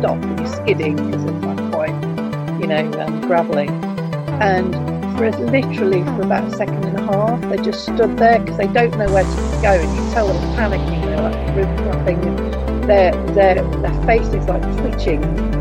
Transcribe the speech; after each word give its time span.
stop, 0.00 0.16
and 0.22 0.38
you're 0.38 0.48
skidding 0.48 0.96
because 0.96 1.24
at 1.24 1.40
like 1.42 1.72
point, 1.72 2.60
you 2.60 2.66
know, 2.66 2.90
um, 3.00 3.20
graveling. 3.22 3.70
And 4.40 4.74
for 5.18 5.30
literally 5.30 6.02
for 6.02 6.22
about 6.22 6.50
a 6.50 6.56
second 6.56 6.84
and 6.84 6.98
a 6.98 7.02
half, 7.02 7.40
they 7.50 7.58
just 7.58 7.82
stood 7.82 8.16
there 8.16 8.38
because 8.40 8.56
they 8.56 8.66
don't 8.68 8.96
know 8.96 9.12
where 9.12 9.24
to 9.24 9.58
go, 9.62 9.72
and 9.72 9.96
you 9.96 10.12
tell 10.12 10.26
them 10.28 10.56
panicking. 10.56 11.04
They're 11.04 11.20
like 11.20 11.78
flapping, 11.78 12.18
and 12.24 12.84
their 12.88 13.12
their 13.34 13.62
their 13.80 14.04
face 14.06 14.26
is 14.28 14.46
like 14.46 14.62
twitching. 14.78 15.60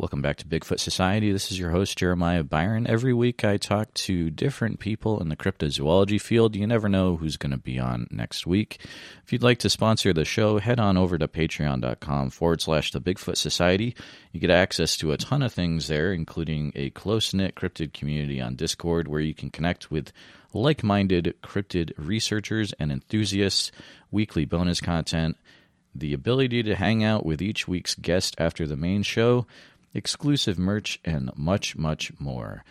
Welcome 0.00 0.22
back 0.22 0.38
to 0.38 0.46
Bigfoot 0.46 0.80
Society. 0.80 1.30
This 1.30 1.52
is 1.52 1.58
your 1.58 1.70
host, 1.70 1.96
Jeremiah 1.96 2.42
Byron. 2.42 2.86
Every 2.86 3.14
week 3.14 3.44
I 3.44 3.58
talk 3.58 3.89
to 4.04 4.30
different 4.30 4.80
people 4.80 5.20
in 5.20 5.28
the 5.28 5.36
cryptozoology 5.36 6.20
field. 6.20 6.56
You 6.56 6.66
never 6.66 6.88
know 6.88 7.16
who's 7.16 7.36
going 7.36 7.52
to 7.52 7.58
be 7.58 7.78
on 7.78 8.06
next 8.10 8.46
week. 8.46 8.84
If 9.24 9.32
you'd 9.32 9.42
like 9.42 9.58
to 9.58 9.70
sponsor 9.70 10.12
the 10.12 10.24
show, 10.24 10.58
head 10.58 10.80
on 10.80 10.96
over 10.96 11.18
to 11.18 11.28
patreon.com 11.28 12.30
forward 12.30 12.60
slash 12.60 12.92
the 12.92 13.00
Bigfoot 13.00 13.36
Society. 13.36 13.94
You 14.32 14.40
get 14.40 14.50
access 14.50 14.96
to 14.98 15.12
a 15.12 15.16
ton 15.16 15.42
of 15.42 15.52
things 15.52 15.88
there, 15.88 16.12
including 16.12 16.72
a 16.74 16.90
close 16.90 17.34
knit 17.34 17.54
cryptid 17.54 17.92
community 17.92 18.40
on 18.40 18.56
Discord 18.56 19.08
where 19.08 19.20
you 19.20 19.34
can 19.34 19.50
connect 19.50 19.90
with 19.90 20.12
like 20.52 20.82
minded 20.82 21.34
cryptid 21.42 21.92
researchers 21.96 22.72
and 22.74 22.90
enthusiasts, 22.90 23.70
weekly 24.10 24.44
bonus 24.44 24.80
content, 24.80 25.36
the 25.94 26.12
ability 26.12 26.62
to 26.62 26.74
hang 26.74 27.04
out 27.04 27.24
with 27.24 27.40
each 27.40 27.68
week's 27.68 27.94
guest 27.94 28.34
after 28.38 28.66
the 28.66 28.76
main 28.76 29.02
show 29.02 29.46
exclusive 29.94 30.58
merch, 30.58 31.00
and 31.04 31.30
much, 31.36 31.76
much 31.76 32.12
more. 32.18 32.64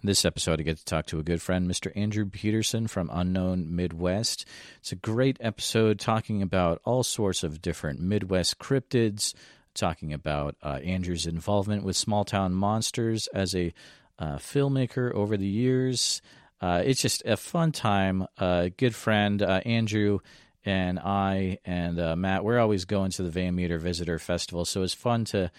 In 0.00 0.06
this 0.06 0.24
episode, 0.24 0.60
I 0.60 0.62
get 0.62 0.78
to 0.78 0.84
talk 0.84 1.06
to 1.06 1.18
a 1.18 1.24
good 1.24 1.42
friend, 1.42 1.68
Mr. 1.68 1.90
Andrew 1.96 2.24
Peterson 2.24 2.86
from 2.86 3.10
Unknown 3.12 3.74
Midwest. 3.74 4.44
It's 4.78 4.92
a 4.92 4.96
great 4.96 5.36
episode 5.40 5.98
talking 5.98 6.40
about 6.40 6.80
all 6.84 7.02
sorts 7.02 7.42
of 7.42 7.60
different 7.60 7.98
Midwest 7.98 8.60
cryptids, 8.60 9.34
talking 9.74 10.12
about 10.12 10.54
uh, 10.62 10.78
Andrew's 10.84 11.26
involvement 11.26 11.82
with 11.82 11.96
Small 11.96 12.24
Town 12.24 12.54
Monsters 12.54 13.26
as 13.34 13.56
a 13.56 13.74
uh, 14.20 14.36
filmmaker 14.36 15.12
over 15.12 15.36
the 15.36 15.48
years. 15.48 16.22
Uh, 16.60 16.80
it's 16.84 17.02
just 17.02 17.24
a 17.26 17.36
fun 17.36 17.72
time. 17.72 18.24
A 18.38 18.70
good 18.76 18.94
friend, 18.94 19.42
uh, 19.42 19.62
Andrew, 19.64 20.20
and 20.64 21.00
I 21.00 21.58
and 21.64 21.98
uh, 21.98 22.14
Matt, 22.14 22.44
we're 22.44 22.60
always 22.60 22.84
going 22.84 23.10
to 23.12 23.24
the 23.24 23.30
Van 23.30 23.56
Meter 23.56 23.80
Visitor 23.80 24.20
Festival, 24.20 24.64
so 24.64 24.84
it's 24.84 24.94
fun 24.94 25.24
to 25.26 25.50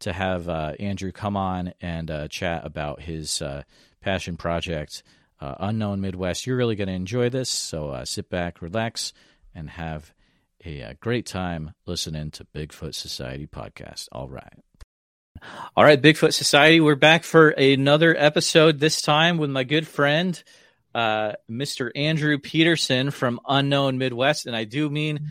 to 0.00 0.12
have 0.12 0.48
uh, 0.48 0.74
Andrew 0.78 1.12
come 1.12 1.36
on 1.36 1.72
and 1.80 2.10
uh, 2.10 2.28
chat 2.28 2.64
about 2.64 3.00
his 3.00 3.42
uh, 3.42 3.64
passion 4.00 4.36
project, 4.36 5.02
uh, 5.40 5.54
Unknown 5.60 6.00
Midwest. 6.00 6.46
You're 6.46 6.56
really 6.56 6.76
going 6.76 6.88
to 6.88 6.94
enjoy 6.94 7.30
this, 7.30 7.48
so 7.48 7.90
uh, 7.90 8.04
sit 8.04 8.28
back, 8.28 8.62
relax, 8.62 9.12
and 9.54 9.70
have 9.70 10.12
a, 10.64 10.80
a, 10.80 10.94
great 10.94 11.26
time 11.26 11.72
listening 11.86 12.30
to 12.32 12.44
Bigfoot 12.44 12.94
Society 12.94 13.46
podcast. 13.46 14.08
All 14.12 14.28
right. 14.28 14.58
All 15.76 15.84
right, 15.84 16.00
Bigfoot 16.00 16.34
Society, 16.34 16.80
we're 16.80 16.96
back 16.96 17.22
for 17.22 17.50
another 17.50 18.14
episode, 18.16 18.80
this 18.80 19.00
time 19.00 19.38
with 19.38 19.50
my 19.50 19.62
good 19.62 19.86
friend, 19.86 20.42
uh, 20.94 21.32
Mr. 21.48 21.90
Andrew 21.94 22.38
Peterson 22.38 23.10
from 23.10 23.38
Unknown 23.48 23.98
Midwest. 23.98 24.46
And 24.46 24.56
I 24.56 24.64
do 24.64 24.90
mean 24.90 25.30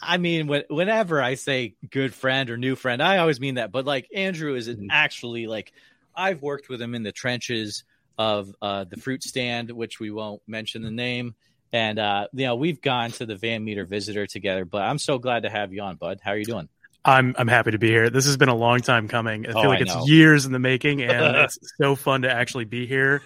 I 0.00 0.18
mean, 0.18 0.48
whenever 0.68 1.20
I 1.20 1.34
say 1.34 1.74
good 1.90 2.14
friend 2.14 2.50
or 2.50 2.56
new 2.56 2.76
friend, 2.76 3.02
I 3.02 3.18
always 3.18 3.40
mean 3.40 3.56
that. 3.56 3.72
But 3.72 3.84
like 3.84 4.08
Andrew 4.14 4.54
is 4.54 4.68
mm-hmm. 4.68 4.86
actually 4.90 5.46
like 5.46 5.72
I've 6.14 6.42
worked 6.42 6.68
with 6.68 6.80
him 6.80 6.94
in 6.94 7.02
the 7.02 7.12
trenches 7.12 7.84
of 8.18 8.54
uh, 8.60 8.84
the 8.84 8.96
fruit 8.96 9.22
stand, 9.22 9.70
which 9.70 10.00
we 10.00 10.10
won't 10.10 10.42
mention 10.46 10.82
the 10.82 10.90
name. 10.90 11.34
And 11.72 11.98
uh, 11.98 12.28
you 12.32 12.46
know, 12.46 12.56
we've 12.56 12.80
gone 12.80 13.12
to 13.12 13.26
the 13.26 13.36
Van 13.36 13.64
Meter 13.64 13.84
Visitor 13.84 14.26
together. 14.26 14.64
But 14.64 14.82
I'm 14.82 14.98
so 14.98 15.18
glad 15.18 15.44
to 15.44 15.50
have 15.50 15.72
you 15.72 15.82
on, 15.82 15.96
Bud. 15.96 16.20
How 16.22 16.32
are 16.32 16.38
you 16.38 16.44
doing? 16.44 16.68
I'm 17.04 17.34
I'm 17.38 17.48
happy 17.48 17.70
to 17.70 17.78
be 17.78 17.88
here. 17.88 18.10
This 18.10 18.26
has 18.26 18.36
been 18.36 18.48
a 18.48 18.56
long 18.56 18.80
time 18.80 19.08
coming. 19.08 19.46
I 19.46 19.52
feel 19.52 19.58
oh, 19.58 19.68
like 19.68 19.78
I 19.78 19.82
it's 19.82 19.94
know. 19.94 20.06
years 20.06 20.46
in 20.46 20.52
the 20.52 20.58
making, 20.58 21.02
and 21.02 21.36
it's 21.36 21.58
so 21.80 21.94
fun 21.94 22.22
to 22.22 22.30
actually 22.30 22.64
be 22.64 22.86
here. 22.86 23.22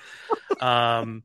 Um, 0.61 1.23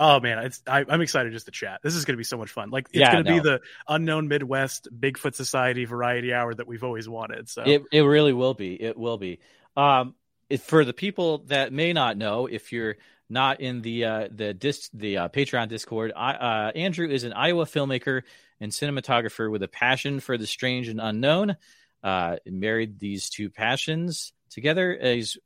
Oh 0.00 0.20
man, 0.20 0.38
it's 0.38 0.62
I, 0.66 0.84
am 0.88 1.00
excited 1.00 1.32
just 1.32 1.46
to 1.46 1.52
chat. 1.52 1.80
This 1.82 1.96
is 1.96 2.04
going 2.04 2.14
to 2.14 2.18
be 2.18 2.24
so 2.24 2.36
much 2.36 2.50
fun. 2.50 2.70
Like 2.70 2.86
it's 2.90 3.00
yeah, 3.00 3.12
going 3.12 3.24
to 3.24 3.30
no. 3.30 3.36
be 3.36 3.48
the 3.48 3.60
unknown 3.88 4.28
Midwest 4.28 4.88
Bigfoot 4.96 5.34
Society 5.34 5.86
variety 5.86 6.32
hour 6.32 6.54
that 6.54 6.68
we've 6.68 6.84
always 6.84 7.08
wanted. 7.08 7.48
So 7.48 7.62
it 7.66 7.82
it 7.90 8.02
really 8.02 8.32
will 8.32 8.54
be. 8.54 8.80
It 8.80 8.96
will 8.96 9.18
be. 9.18 9.40
Um, 9.76 10.14
if, 10.48 10.62
for 10.62 10.84
the 10.84 10.92
people 10.92 11.38
that 11.46 11.72
may 11.72 11.92
not 11.92 12.16
know, 12.16 12.46
if 12.46 12.72
you're 12.72 12.96
not 13.30 13.60
in 13.60 13.82
the 13.82 14.04
uh, 14.04 14.28
the 14.30 14.54
dis- 14.54 14.90
the 14.92 15.18
uh, 15.18 15.28
Patreon 15.28 15.68
Discord, 15.68 16.12
I, 16.16 16.32
uh, 16.32 16.72
Andrew 16.74 17.08
is 17.08 17.24
an 17.24 17.32
Iowa 17.32 17.66
filmmaker 17.66 18.22
and 18.60 18.72
cinematographer 18.72 19.50
with 19.50 19.62
a 19.62 19.68
passion 19.68 20.20
for 20.20 20.38
the 20.38 20.46
strange 20.46 20.88
and 20.88 21.00
unknown. 21.00 21.56
Uh, 22.02 22.36
married 22.46 22.98
these 22.98 23.28
two 23.28 23.50
passions 23.50 24.32
together. 24.50 24.96
He's 25.00 25.36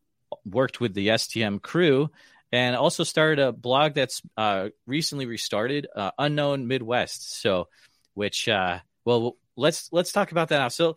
worked 0.45 0.81
with 0.81 0.95
the 0.95 1.09
STM 1.09 1.61
crew 1.61 2.11
and 2.53 2.77
also 2.77 3.05
started 3.05 3.39
a 3.39 3.53
blog 3.53 3.95
that's 3.95 4.21
uh, 4.37 4.69
recently 4.87 5.27
restarted, 5.27 5.87
uh, 5.95 6.11
Unknown 6.19 6.69
Midwest. 6.69 7.41
So, 7.41 7.69
which 8.15 8.49
uh, 8.49 8.81
well, 9.05 9.37
let's 9.57 9.89
let's 9.91 10.13
talk 10.13 10.33
about 10.33 10.49
that 10.51 10.59
now. 10.59 10.69
So, 10.69 10.97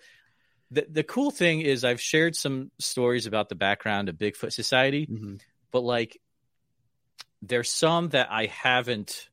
the 0.72 0.86
the 0.90 1.04
cool 1.04 1.32
thing 1.32 1.62
is 1.62 1.84
I've 1.84 2.02
shared 2.02 2.36
some 2.36 2.72
stories 2.80 3.26
about 3.26 3.50
the 3.50 3.56
background 3.56 4.10
of 4.10 4.16
Bigfoot 4.16 4.54
Society, 4.54 5.06
mm-hmm. 5.06 5.36
but 5.72 5.82
like 5.82 6.20
there's 7.42 7.72
some 7.72 8.10
that 8.10 8.30
I 8.32 8.48
haven't 8.48 9.30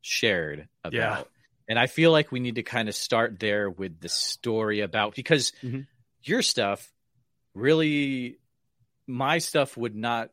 shared 0.00 0.68
about. 0.84 0.92
Yeah. 0.92 1.22
And 1.68 1.78
I 1.78 1.86
feel 1.86 2.10
like 2.10 2.32
we 2.32 2.40
need 2.40 2.56
to 2.56 2.62
kind 2.62 2.88
of 2.88 2.94
start 2.94 3.38
there 3.38 3.70
with 3.70 4.00
the 4.00 4.08
story 4.08 4.80
about 4.80 5.14
because 5.14 5.52
mm-hmm. 5.62 5.80
your 6.22 6.42
stuff 6.42 6.90
really 7.54 8.38
my 9.06 9.38
stuff 9.38 9.76
would 9.76 9.94
not 9.94 10.30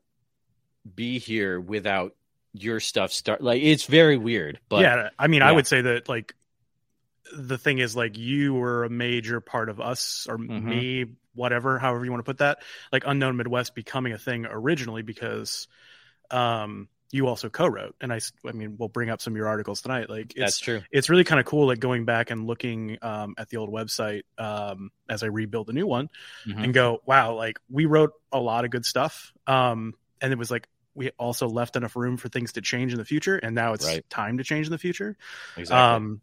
be 0.96 1.20
here 1.20 1.60
without 1.60 2.16
your 2.54 2.80
stuff 2.80 3.12
start 3.12 3.42
like 3.42 3.62
it's 3.62 3.86
very 3.86 4.18
weird 4.18 4.60
but 4.70 4.82
yeah 4.82 5.10
i 5.20 5.28
mean 5.28 5.42
yeah. 5.42 5.50
i 5.50 5.52
would 5.52 5.68
say 5.68 5.82
that 5.82 6.10
like 6.10 6.34
the 7.38 7.58
thing 7.58 7.80
is 7.80 7.96
like 7.96 8.18
you 8.18 8.54
were 8.54 8.84
a 8.84 8.90
major 8.90 9.42
part 9.42 9.70
of 9.70 9.80
us 9.80 10.28
or 10.30 10.38
mm-hmm. 10.38 10.70
me 10.70 11.06
whatever 11.34 11.80
however 11.80 12.04
you 12.04 12.12
want 12.12 12.20
to 12.20 12.30
put 12.30 12.40
that 12.40 12.60
like 12.92 13.04
unknown 13.06 13.38
midwest 13.38 13.76
becoming 13.76 14.14
a 14.14 14.18
thing 14.18 14.46
originally 14.46 15.02
because 15.02 15.68
um 16.32 16.88
you 17.12 17.28
also 17.28 17.50
co-wrote 17.50 17.96
and 18.02 18.14
i 18.14 18.20
i 18.48 18.52
mean 18.52 18.76
we'll 18.78 18.90
bring 18.90 19.10
up 19.10 19.22
some 19.22 19.34
of 19.34 19.38
your 19.38 19.48
articles 19.48 19.82
tonight 19.82 20.10
like 20.10 20.34
that's 20.36 20.60
true 20.60 20.82
it's 20.92 21.10
really 21.10 21.24
kind 21.24 21.40
of 21.40 21.46
cool 21.46 21.68
like 21.68 21.80
going 21.80 22.06
back 22.06 22.30
and 22.30 22.46
looking 22.46 22.98
um, 23.02 23.34
at 23.38 23.50
the 23.50 23.58
old 23.58 23.72
website 23.72 24.24
um, 24.38 24.92
as 25.10 25.24
i 25.24 25.26
rebuild 25.26 25.70
a 25.70 25.74
new 25.74 25.88
one 25.88 26.10
mm-hmm. 26.46 26.64
and 26.64 26.74
go 26.74 27.00
wow 27.06 27.34
like 27.34 27.60
we 27.70 27.86
wrote 27.86 28.12
a 28.32 28.40
lot 28.40 28.66
of 28.66 28.72
good 28.72 28.86
stuff 28.86 29.34
um, 29.48 29.94
and 30.22 30.32
it 30.34 30.38
was 30.38 30.52
like 30.52 30.68
we 30.94 31.12
also 31.18 31.48
left 31.48 31.76
enough 31.76 31.96
room 31.96 32.18
for 32.18 32.30
things 32.30 32.54
to 32.54 32.62
change 32.62 32.92
in 32.92 32.98
the 32.98 33.06
future 33.06 33.38
and 33.38 33.56
now 33.56 33.74
it's 33.74 33.86
right. 33.86 34.08
time 34.10 34.38
to 34.38 34.44
change 34.44 34.68
in 34.68 34.72
the 34.72 34.78
future 34.78 35.16
exactly. 35.58 36.20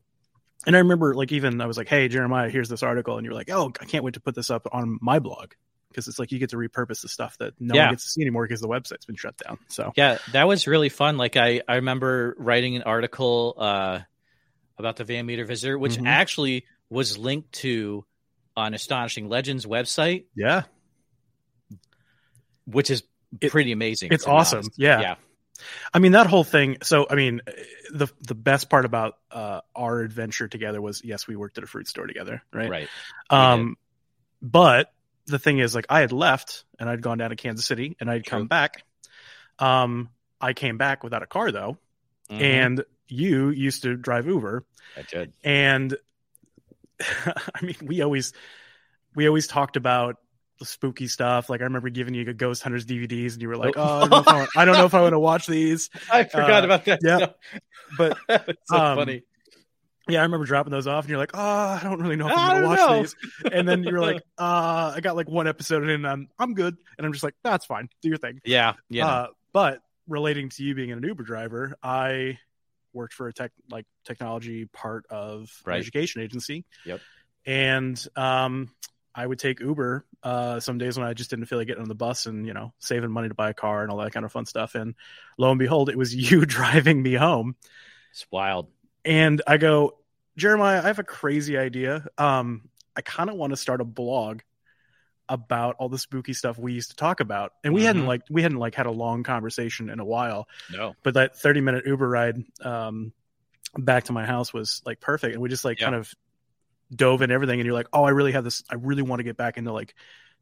And 0.66 0.76
i 0.76 0.78
remember 0.78 1.14
like 1.14 1.32
even 1.32 1.60
i 1.60 1.66
was 1.66 1.76
like 1.76 1.88
hey 1.88 2.08
jeremiah 2.08 2.48
here's 2.48 2.68
this 2.68 2.82
article 2.82 3.16
and 3.16 3.24
you're 3.24 3.34
like 3.34 3.50
oh 3.50 3.72
i 3.80 3.84
can't 3.84 4.04
wait 4.04 4.14
to 4.14 4.20
put 4.20 4.34
this 4.34 4.50
up 4.50 4.66
on 4.72 4.98
my 5.00 5.18
blog 5.18 5.52
because 5.88 6.08
it's 6.08 6.18
like 6.18 6.32
you 6.32 6.38
get 6.38 6.50
to 6.50 6.56
repurpose 6.56 7.02
the 7.02 7.08
stuff 7.08 7.36
that 7.38 7.54
no 7.58 7.74
yeah. 7.74 7.86
one 7.86 7.94
gets 7.94 8.04
to 8.04 8.10
see 8.10 8.22
anymore 8.22 8.44
because 8.44 8.60
the 8.60 8.68
website's 8.68 9.04
been 9.04 9.16
shut 9.16 9.36
down 9.36 9.58
so 9.68 9.92
yeah 9.96 10.18
that 10.32 10.46
was 10.46 10.66
really 10.66 10.88
fun 10.88 11.16
like 11.16 11.36
i 11.36 11.60
i 11.68 11.76
remember 11.76 12.34
writing 12.38 12.76
an 12.76 12.82
article 12.82 13.54
uh 13.58 13.98
about 14.78 14.96
the 14.96 15.04
van 15.04 15.26
meter 15.26 15.44
visitor 15.44 15.78
which 15.78 15.96
mm-hmm. 15.96 16.06
actually 16.06 16.64
was 16.90 17.18
linked 17.18 17.52
to 17.52 18.04
on 18.56 18.74
astonishing 18.74 19.28
legends 19.28 19.66
website 19.66 20.24
yeah 20.34 20.62
which 22.66 22.90
is 22.90 23.02
it, 23.40 23.50
pretty 23.50 23.72
amazing. 23.72 24.10
It's 24.12 24.26
awesome. 24.26 24.68
Yeah. 24.76 25.00
Yeah. 25.00 25.14
I 25.92 25.98
mean 25.98 26.12
that 26.12 26.26
whole 26.26 26.44
thing. 26.44 26.78
So 26.82 27.06
I 27.08 27.14
mean, 27.14 27.40
the 27.90 28.08
the 28.20 28.34
best 28.34 28.68
part 28.70 28.84
about 28.84 29.18
uh, 29.30 29.60
our 29.74 30.00
adventure 30.00 30.48
together 30.48 30.80
was 30.80 31.02
yes, 31.04 31.26
we 31.26 31.36
worked 31.36 31.58
at 31.58 31.64
a 31.64 31.66
fruit 31.66 31.88
store 31.88 32.06
together, 32.06 32.42
right? 32.52 32.70
Right. 32.70 32.88
Um, 33.30 33.76
but 34.42 34.92
the 35.26 35.38
thing 35.38 35.58
is, 35.58 35.74
like, 35.74 35.86
I 35.90 36.00
had 36.00 36.12
left 36.12 36.64
and 36.78 36.88
I'd 36.88 37.02
gone 37.02 37.18
down 37.18 37.30
to 37.30 37.36
Kansas 37.36 37.66
City 37.66 37.96
and 37.98 38.10
I'd 38.10 38.24
True. 38.24 38.38
come 38.40 38.46
back. 38.46 38.84
Um, 39.58 40.10
I 40.40 40.52
came 40.52 40.78
back 40.78 41.02
without 41.02 41.22
a 41.22 41.26
car 41.26 41.50
though, 41.50 41.78
Mhm. 42.30 42.40
and 42.40 42.84
you 43.08 43.50
used 43.50 43.82
to 43.82 43.96
drive 43.96 44.26
Uber, 44.26 44.64
I 44.96 45.02
did. 45.02 45.32
and 45.42 45.96
I 47.00 47.62
mean, 47.62 47.76
we 47.82 48.02
always 48.02 48.32
we 49.14 49.26
always 49.26 49.46
talked 49.46 49.76
about 49.76 50.16
spooky 50.64 51.06
stuff. 51.08 51.48
Like 51.50 51.60
I 51.60 51.64
remember 51.64 51.88
giving 51.90 52.14
you 52.14 52.28
a 52.28 52.32
Ghost 52.34 52.62
Hunters 52.62 52.86
DVDs, 52.86 53.34
and 53.34 53.42
you 53.42 53.48
were 53.48 53.56
like, 53.56 53.74
Oh. 53.76 54.08
"Oh, 54.10 54.46
I 54.56 54.64
don't 54.64 54.76
know 54.76 54.84
if 54.86 54.94
I, 54.94 55.00
want- 55.02 55.02
I 55.02 55.02
want 55.02 55.12
to 55.14 55.18
watch 55.18 55.46
these." 55.46 55.90
I 56.12 56.24
forgot 56.24 56.62
Uh, 56.62 56.66
about 56.66 56.84
that. 56.86 57.00
yeah. 57.02 57.26
But 57.98 58.18
it's 58.48 58.62
so 58.70 58.76
um, 58.76 58.96
funny. 58.98 59.22
yeah, 60.08 60.20
I 60.20 60.22
remember 60.22 60.46
dropping 60.46 60.70
those 60.72 60.86
off, 60.86 61.04
and 61.04 61.10
you're 61.10 61.18
like, 61.18 61.32
"Oh, 61.34 61.40
I 61.40 61.80
don't 61.82 62.00
really 62.00 62.16
know 62.16 62.28
if 62.28 62.36
I 62.36 62.54
I'm 62.54 62.62
gonna 62.62 62.66
watch 62.68 62.78
know." 62.78 63.02
these." 63.02 63.16
And 63.52 63.68
then 63.68 63.82
you're 63.84 64.00
like, 64.00 64.22
"Uh, 64.38 64.92
I 64.96 65.00
got 65.00 65.16
like 65.16 65.28
one 65.28 65.46
episode 65.46 65.82
in, 65.84 65.90
and 65.90 66.06
I'm 66.06 66.28
I'm 66.38 66.54
good." 66.54 66.76
And 66.96 67.06
I'm 67.06 67.12
just 67.12 67.24
like, 67.24 67.34
"That's 67.44 67.66
fine, 67.66 67.88
do 68.02 68.08
your 68.08 68.18
thing." 68.18 68.40
Yeah, 68.44 68.74
yeah. 68.88 69.06
Uh, 69.06 69.26
but 69.52 69.80
relating 70.08 70.48
to 70.50 70.62
you 70.62 70.74
being 70.74 70.92
an 70.92 71.02
Uber 71.02 71.24
driver, 71.24 71.76
I 71.82 72.38
worked 72.92 73.12
for 73.12 73.28
a 73.28 73.32
tech 73.32 73.50
like 73.70 73.84
technology 74.06 74.64
part 74.66 75.04
of 75.10 75.40
an 75.66 75.72
Right. 75.72 75.78
education 75.80 76.22
agency. 76.22 76.64
Yep. 76.86 77.00
And 77.44 78.06
um, 78.16 78.70
I 79.14 79.26
would 79.26 79.38
take 79.38 79.60
Uber 79.60 80.04
uh, 80.26 80.58
some 80.60 80.76
days 80.78 80.98
when 80.98 81.06
I 81.06 81.14
just 81.14 81.30
didn't 81.30 81.46
feel 81.46 81.58
like 81.58 81.68
getting 81.68 81.82
on 81.82 81.88
the 81.88 81.94
bus 81.94 82.26
and 82.26 82.46
you 82.46 82.52
know 82.54 82.72
saving 82.80 83.10
money 83.12 83.28
to 83.28 83.34
buy 83.34 83.50
a 83.50 83.54
car 83.54 83.82
and 83.82 83.90
all 83.92 83.98
that 83.98 84.12
kind 84.12 84.26
of 84.26 84.32
fun 84.32 84.44
stuff. 84.46 84.74
And 84.74 84.94
lo 85.38 85.50
and 85.50 85.58
behold, 85.58 85.88
it 85.88 85.96
was 85.96 86.14
you 86.30 86.44
driving 86.46 87.00
me 87.02 87.14
home. 87.14 87.54
it's 88.10 88.26
wild. 88.30 88.66
And 89.04 89.40
I 89.46 89.56
go, 89.56 89.98
Jeremiah, 90.36 90.80
I 90.82 90.86
have 90.88 90.98
a 90.98 91.04
crazy 91.04 91.56
idea. 91.56 92.06
Um, 92.18 92.68
I 92.96 93.02
kind 93.02 93.30
of 93.30 93.36
want 93.36 93.52
to 93.52 93.56
start 93.56 93.80
a 93.80 93.84
blog 93.84 94.40
about 95.28 95.76
all 95.78 95.88
the 95.88 95.98
spooky 95.98 96.32
stuff 96.32 96.56
we 96.58 96.72
used 96.72 96.90
to 96.90 96.96
talk 96.96 97.20
about. 97.20 97.52
And 97.64 97.74
we 97.74 97.82
hadn't 97.84 98.02
Mhm. 98.02 98.06
like 98.08 98.22
we 98.30 98.42
hadn't 98.42 98.58
like 98.58 98.74
had 98.74 98.86
a 98.86 98.90
long 98.92 99.22
conversation 99.24 99.90
in 99.90 99.98
a 100.00 100.04
while. 100.04 100.48
No. 100.72 100.94
But 101.02 101.14
that 101.14 101.36
30 101.36 101.60
minute 101.60 101.86
Uber 101.86 102.08
ride 102.08 102.36
um 102.60 103.12
back 103.76 104.04
to 104.04 104.12
my 104.12 104.24
house 104.24 104.54
was 104.54 104.82
like 104.86 105.00
perfect. 105.00 105.34
And 105.34 105.42
we 105.42 105.48
just 105.48 105.64
like 105.64 105.78
Yeah. 105.80 105.86
kind 105.86 105.96
of 105.96 106.12
dove 106.94 107.22
in 107.22 107.30
everything 107.30 107.60
and 107.60 107.66
you're 107.66 107.74
like, 107.74 107.88
Oh, 107.92 108.04
I 108.04 108.10
really 108.10 108.32
have 108.32 108.44
this 108.44 108.62
I 108.70 108.76
really 108.76 109.02
want 109.02 109.20
to 109.20 109.24
get 109.24 109.36
back 109.36 109.56
into 109.58 109.72
like 109.72 109.94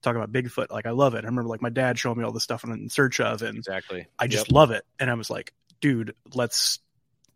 talking 0.03 0.21
about 0.21 0.33
Bigfoot. 0.33 0.71
Like 0.71 0.87
I 0.87 0.91
love 0.91 1.15
it. 1.15 1.25
I 1.25 1.29
remember 1.29 1.49
like 1.49 1.63
my 1.63 1.71
dad 1.71 1.99
showing 1.99 2.19
me 2.19 2.25
all 2.25 2.33
the 2.33 2.41
stuff 2.41 2.65
I'm 2.65 2.73
in 2.73 2.89
search 2.91 3.21
of 3.21 3.43
and 3.43 3.59
Exactly. 3.59 4.07
I 4.19 4.27
just 4.27 4.49
Yep. 4.49 4.55
love 4.55 4.71
it. 4.71 4.85
And 4.99 5.11
I 5.11 5.15
was 5.15 5.31
like, 5.31 5.53
dude, 5.81 6.15
let's 6.35 6.79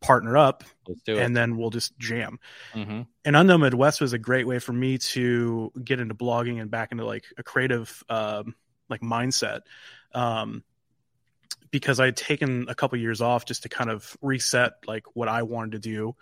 partner 0.01 0.37
up 0.37 0.65
Let's 0.87 1.03
do 1.03 1.19
it. 1.19 1.23
and 1.23 1.37
then 1.37 1.57
we'll 1.57 1.71
just 1.71 1.99
jam 1.99 2.39
hmm 2.73 3.03
and 3.25 3.37
unknown 3.37 3.61
midwest 3.61 4.01
was 4.01 4.13
a 4.13 4.19
great 4.19 4.47
way 4.47 4.59
for 4.59 4.73
me 4.73 4.99
to 4.99 5.73
get 5.85 6.01
into 6.01 6.15
blogging 6.15 6.61
and 6.61 6.71
back 6.71 6.93
into 6.93 7.05
like 7.05 7.25
a 7.37 7.43
creative 7.43 8.03
um, 8.09 8.55
like 8.89 9.01
mindset 9.01 9.63
um, 10.15 10.63
because 11.71 12.01
i 12.01 12.07
had 12.07 12.17
taken 12.17 12.67
a 12.69 12.75
couple 12.75 12.99
years 12.99 13.21
off 13.21 13.45
just 13.45 13.63
to 13.63 13.69
kind 13.69 13.91
of 13.91 14.17
reset 14.23 14.75
like 14.87 15.05
what 15.15 15.29
i 15.29 15.43
wanted 15.43 15.73
to 15.73 15.79
do 15.79 16.15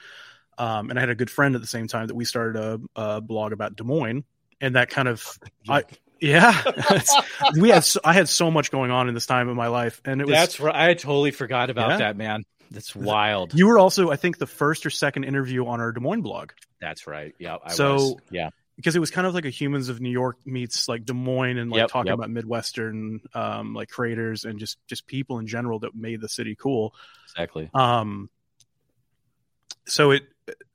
um, 0.58 0.90
and 0.90 0.98
i 0.98 1.00
had 1.00 1.10
a 1.10 1.14
good 1.14 1.30
friend 1.30 1.54
at 1.54 1.60
the 1.60 1.66
same 1.66 1.86
time 1.88 2.06
that 2.06 2.14
we 2.14 2.24
started 2.24 2.56
a, 2.60 2.80
a 3.00 3.20
blog 3.20 3.52
about 3.52 3.76
des 3.76 3.84
moines 3.84 4.24
and 4.60 4.74
that 4.76 4.90
kind 4.90 5.08
of 5.08 5.38
I, 5.68 5.84
yeah 6.20 6.62
we 7.60 7.68
had 7.70 7.84
so, 7.84 8.00
i 8.04 8.12
had 8.12 8.28
so 8.28 8.50
much 8.50 8.70
going 8.70 8.90
on 8.90 9.08
in 9.08 9.14
this 9.14 9.26
time 9.26 9.48
of 9.48 9.56
my 9.56 9.68
life 9.68 10.00
and 10.04 10.20
it 10.20 10.26
was 10.26 10.32
That's 10.34 10.60
right. 10.60 10.74
I 10.90 10.94
totally 10.94 11.30
forgot 11.30 11.68
about 11.70 11.90
Yeah. 11.90 11.98
that, 11.98 12.16
man. 12.16 12.44
That's 12.70 12.96
wild. 12.96 13.54
you 13.54 13.66
were 13.66 13.78
also 13.78 14.10
i 14.10 14.16
think 14.16 14.38
the 14.38 14.46
first 14.46 14.86
or 14.86 14.90
second 14.90 15.24
interview 15.24 15.66
on 15.66 15.80
our 15.80 15.92
des 15.92 16.00
moines 16.00 16.22
blog 16.22 16.50
That's 16.80 17.06
right. 17.06 17.34
Yeah. 17.38 17.56
I 17.64 17.72
So- 17.72 17.94
was. 17.94 18.16
Yeah. 18.30 18.50
because 18.76 18.94
it 18.96 18.98
was 18.98 19.10
kind 19.10 19.26
of 19.26 19.32
like 19.34 19.44
a 19.46 19.50
humans 19.50 19.88
of 19.88 20.00
New 20.02 20.10
York 20.10 20.36
meets 20.44 20.86
like 20.86 21.06
Des 21.06 21.14
Moines 21.14 21.56
and 21.56 21.70
like 21.70 21.78
Yep, 21.80 21.88
talking 21.90 22.10
yep. 22.10 22.18
about 22.18 22.28
Midwestern 22.30 23.20
um, 23.32 23.72
like 23.72 23.88
creators 23.88 24.44
and 24.44 24.58
just 24.58 24.76
just 24.86 25.06
people 25.06 25.38
in 25.38 25.46
general 25.46 25.78
that 25.80 25.94
made 25.94 26.20
the 26.20 26.28
city 26.28 26.54
cool. 26.54 26.94
Exactly. 27.24 27.70
Um, 27.72 28.28
so 29.86 30.12
it, 30.12 30.24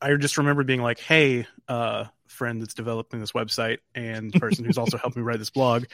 I 0.01 0.13
just 0.15 0.37
remember 0.37 0.63
being 0.63 0.81
like, 0.81 0.99
"Hey, 0.99 1.47
uh, 1.67 2.05
friend 2.27 2.61
that's 2.61 2.73
developing 2.73 3.19
this 3.19 3.31
website 3.33 3.79
and 3.95 4.31
person 4.39 4.65
who's 4.65 4.77
also 4.77 4.97
helped 4.97 5.15
me 5.15 5.21
write 5.23 5.39
this 5.39 5.49
blog, 5.49 5.85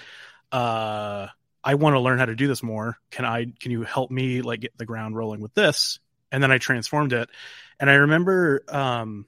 uh, 0.52 1.28
I 1.64 1.76
want 1.76 1.96
to 1.96 2.00
learn 2.00 2.20
how 2.20 2.26
to 2.26 2.36
do 2.36 2.48
this 2.48 2.64
more. 2.64 2.98
Can 3.12 3.26
I? 3.26 3.46
Can 3.60 3.72
you 3.72 3.84
help 3.84 4.12
me 4.12 4.42
like 4.42 4.62
get 4.62 4.78
the 4.78 4.86
ground 4.86 5.16
rolling 5.16 5.42
with 5.42 5.54
this?" 5.54 6.00
And 6.32 6.42
then 6.44 6.52
I 6.52 6.58
transformed 6.58 7.14
it, 7.14 7.30
and 7.80 7.90
I 7.90 7.96
remember 7.96 8.64
um, 8.68 9.26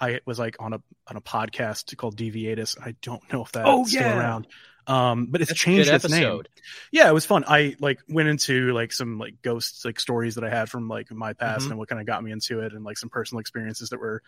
I 0.00 0.20
was 0.24 0.38
like 0.38 0.56
on 0.60 0.72
a 0.72 0.82
on 1.06 1.16
a 1.16 1.20
podcast 1.20 1.96
called 1.96 2.16
Deviatus. 2.16 2.76
I 2.80 2.94
don't 3.02 3.22
know 3.32 3.42
if 3.42 3.52
that's 3.52 3.68
Oh, 3.68 3.84
still 3.84 4.02
yeah. 4.02 4.18
around. 4.18 4.46
Um, 4.90 5.26
but 5.26 5.40
it's 5.40 5.50
That's 5.50 5.60
changed 5.60 5.88
its 5.90 6.08
name 6.10 6.42
yeah 6.90 7.08
it 7.08 7.12
was 7.14 7.24
fun 7.24 7.44
i 7.46 7.76
like 7.80 8.00
went 8.08 8.28
into 8.28 8.72
like 8.72 8.92
some 8.92 9.18
like 9.18 9.40
ghosts 9.40 9.84
like 9.84 10.00
stories 10.00 10.34
that 10.34 10.42
i 10.44 10.50
had 10.50 10.68
from 10.68 10.88
like 10.88 11.10
my 11.12 11.32
past 11.32 11.66
Mhm. 11.66 11.70
and 11.70 11.78
what 11.78 11.88
kind 11.88 12.00
of 12.00 12.06
got 12.06 12.24
me 12.24 12.32
into 12.32 12.60
it 12.60 12.72
and 12.72 12.82
like 12.84 12.98
some 12.98 13.08
personal 13.08 13.38
experiences 13.40 13.90
that 13.90 14.00
were 14.00 14.20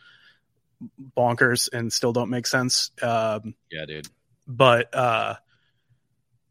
bonkers 1.16 1.68
and 1.72 1.92
still 1.92 2.12
don't 2.12 2.30
make 2.30 2.46
sense 2.46 2.90
um 3.02 3.54
Yeah, 3.70 3.86
dude. 3.86 4.06
but 4.46 4.94
uh 4.94 5.34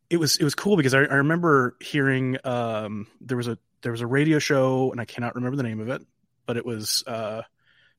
it 0.09 0.17
was 0.17 0.35
it 0.37 0.43
was 0.43 0.55
cool 0.55 0.75
because 0.75 0.93
I, 0.93 0.99
I 0.99 1.15
remember 1.15 1.77
hearing 1.79 2.37
um 2.43 3.07
there 3.21 3.37
was 3.37 3.47
a 3.47 3.57
there 3.81 3.91
was 3.93 4.01
a 4.01 4.07
radio 4.07 4.39
show 4.39 4.91
and 4.91 4.99
i 4.99 5.05
cannot 5.05 5.35
remember 5.35 5.55
the 5.57 5.63
name 5.63 5.79
of 5.79 5.89
it 5.89 6.01
but 6.45 6.57
it 6.57 6.65
was 6.65 7.03
uh 7.07 7.43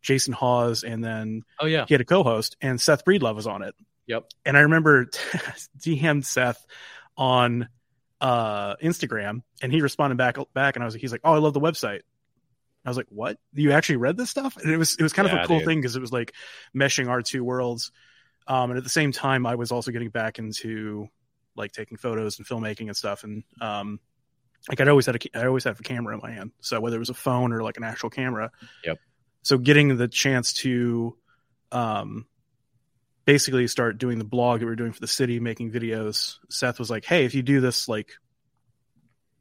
jason 0.03 0.32
hawes 0.35 0.85
and 0.85 1.03
then 1.03 1.43
Oh 1.59 1.67
yeah. 1.67 1.87
he 1.88 1.94
had 1.94 2.00
a 2.00 2.05
co-host 2.05 2.56
and 2.61 2.81
Seth 2.81 3.05
Breedlove 3.05 3.35
was 3.37 3.47
on 3.47 3.62
it. 3.62 3.75
Yep. 4.12 4.25
And 4.44 4.59
I 4.59 4.61
remember 4.61 5.06
DM'd 5.79 6.26
Seth 6.26 6.64
on 7.17 7.69
uh 8.20 8.76
Instagram 8.76 9.43
and 9.62 9.73
he 9.73 9.81
responded 9.81 10.17
back 10.17 10.37
back 10.53 10.76
and 10.76 10.82
I 10.82 10.87
was 10.87 10.94
like, 10.94 11.00
he's 11.00 11.12
like, 11.12 11.23
Oh, 11.25 11.32
I 11.32 11.38
love 11.38 11.55
the 11.55 11.61
website. 11.61 12.00
I 12.85 12.91
was 12.91 12.97
like, 12.99 13.06
What? 13.09 13.38
You 13.55 13.73
actually 13.73 13.97
read 13.97 14.19
this 14.19 14.29
stuff? 14.29 14.59
And 14.59 14.70
it 14.70 14.76
was 14.76 14.97
it 14.97 15.03
was 15.03 15.14
kind 15.14 15.26
of 15.26 15.35
a 15.35 15.47
cool 15.47 15.59
dude. 15.59 15.67
thing 15.67 15.81
because 15.81 15.97
it 15.97 16.00
was 16.00 16.12
like 16.12 16.35
meshing 16.76 17.09
our 17.09 17.23
two 17.23 17.43
worlds. 17.43 17.91
Um 18.47 18.70
and 18.70 18.76
at 18.76 18.85
the 18.85 18.91
same 18.91 19.12
time 19.12 19.47
I 19.47 19.55
was 19.55 19.73
also 19.73 19.91
getting 19.91 20.11
back 20.11 20.38
into 20.38 21.09
like 21.56 21.73
taking 21.73 21.97
photos 21.97 22.38
and 22.38 22.47
filmmaking 22.47 22.88
and 22.88 22.97
stuff 22.97 23.25
and 23.25 23.44
um 23.62 23.99
like 24.69 24.79
I'd 24.81 24.88
always 24.88 25.06
had 25.06 25.17
a 25.17 25.38
I 25.38 25.47
always 25.47 25.64
had 25.64 25.81
a 25.81 25.82
camera 25.82 26.14
in 26.14 26.20
my 26.23 26.32
hand. 26.32 26.53
So 26.61 26.81
whether 26.81 26.97
it 26.97 27.00
was 27.00 27.11
a 27.11 27.14
phone 27.14 27.53
or 27.53 27.62
like 27.62 27.79
an 27.79 27.85
actual 27.85 28.11
camera. 28.11 28.53
Yep. 28.85 28.99
So 29.43 29.56
getting 29.56 29.97
the 29.97 30.06
chance 30.06 30.53
to 30.55 31.17
um 31.73 32.26
basically 33.25 33.67
start 33.69 33.99
doing 33.99 34.19
the 34.19 34.25
blog 34.25 34.61
that 34.61 34.67
we 34.67 34.73
are 34.73 34.76
doing 34.76 34.93
for 34.93 35.00
the 35.00 35.07
city, 35.07 35.41
making 35.41 35.71
videos. 35.71 36.38
Seth 36.49 36.79
was 36.79 36.91
like, 36.91 37.05
"Hey, 37.05 37.25
if 37.25 37.35
you 37.35 37.43
do 37.43 37.61
this, 37.61 37.88
like, 37.88 38.12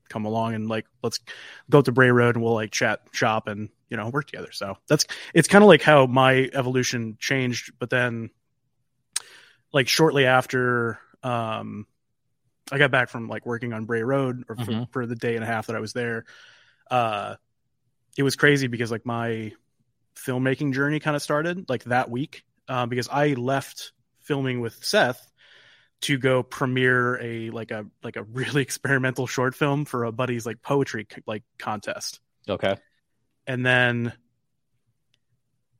come 0.09 0.25
along 0.25 0.53
and 0.55 0.67
like 0.67 0.85
let's 1.01 1.19
go 1.69 1.79
up 1.79 1.85
to 1.85 1.91
Bray 1.91 2.11
Road 2.11 2.35
and 2.35 2.43
we'll 2.43 2.53
like 2.53 2.71
chat, 2.71 2.99
shop, 3.11 3.47
and 3.47 3.69
you 3.89 3.97
know 3.97 4.09
work 4.09 4.27
together." 4.27 4.51
So 4.51 4.77
that's 4.87 5.05
it's 5.33 5.47
kind 5.47 5.63
of 5.63 5.67
like 5.67 5.81
how 5.81 6.05
my 6.05 6.49
evolution 6.53 7.17
changed. 7.19 7.73
But 7.79 7.89
then, 7.89 8.29
like 9.73 9.87
shortly 9.87 10.25
after, 10.25 10.99
um, 11.23 11.87
I 12.71 12.77
got 12.77 12.91
back 12.91 13.09
from 13.09 13.27
like 13.27 13.45
working 13.45 13.73
on 13.73 13.85
Bray 13.85 14.03
Road 14.03 14.43
or 14.49 14.55
for, 14.55 14.71
Mhm. 14.71 14.91
for 14.91 15.05
the 15.05 15.15
day 15.15 15.35
and 15.35 15.43
a 15.43 15.47
half 15.47 15.67
that 15.67 15.75
I 15.75 15.79
was 15.79 15.93
there. 15.93 16.25
Uh, 16.89 17.35
it 18.17 18.23
was 18.23 18.35
crazy 18.35 18.67
because 18.67 18.91
like 18.91 19.05
my 19.05 19.53
filmmaking 20.15 20.73
journey 20.73 20.99
kind 20.99 21.15
of 21.15 21.21
started 21.21 21.69
like 21.69 21.85
that 21.85 22.09
week 22.09 22.43
um, 22.71 22.87
because 22.87 23.09
I 23.09 23.33
left 23.33 23.91
filming 24.21 24.61
with 24.61 24.83
Seth 24.83 25.29
to 26.01 26.17
go 26.17 26.41
premiere 26.41 27.21
a 27.21 27.49
like 27.49 27.71
a 27.71 27.85
like 28.01 28.15
a 28.15 28.23
really 28.23 28.61
experimental 28.67 29.27
short 29.27 29.55
film 29.55 29.85
for 29.85 30.05
a 30.05 30.11
buddy's 30.11 30.45
like 30.45 30.61
poetry 30.61 31.05
like 31.27 31.43
contest 31.59 32.19
Okay. 32.49 32.75
and 33.45 33.65
then 33.65 34.13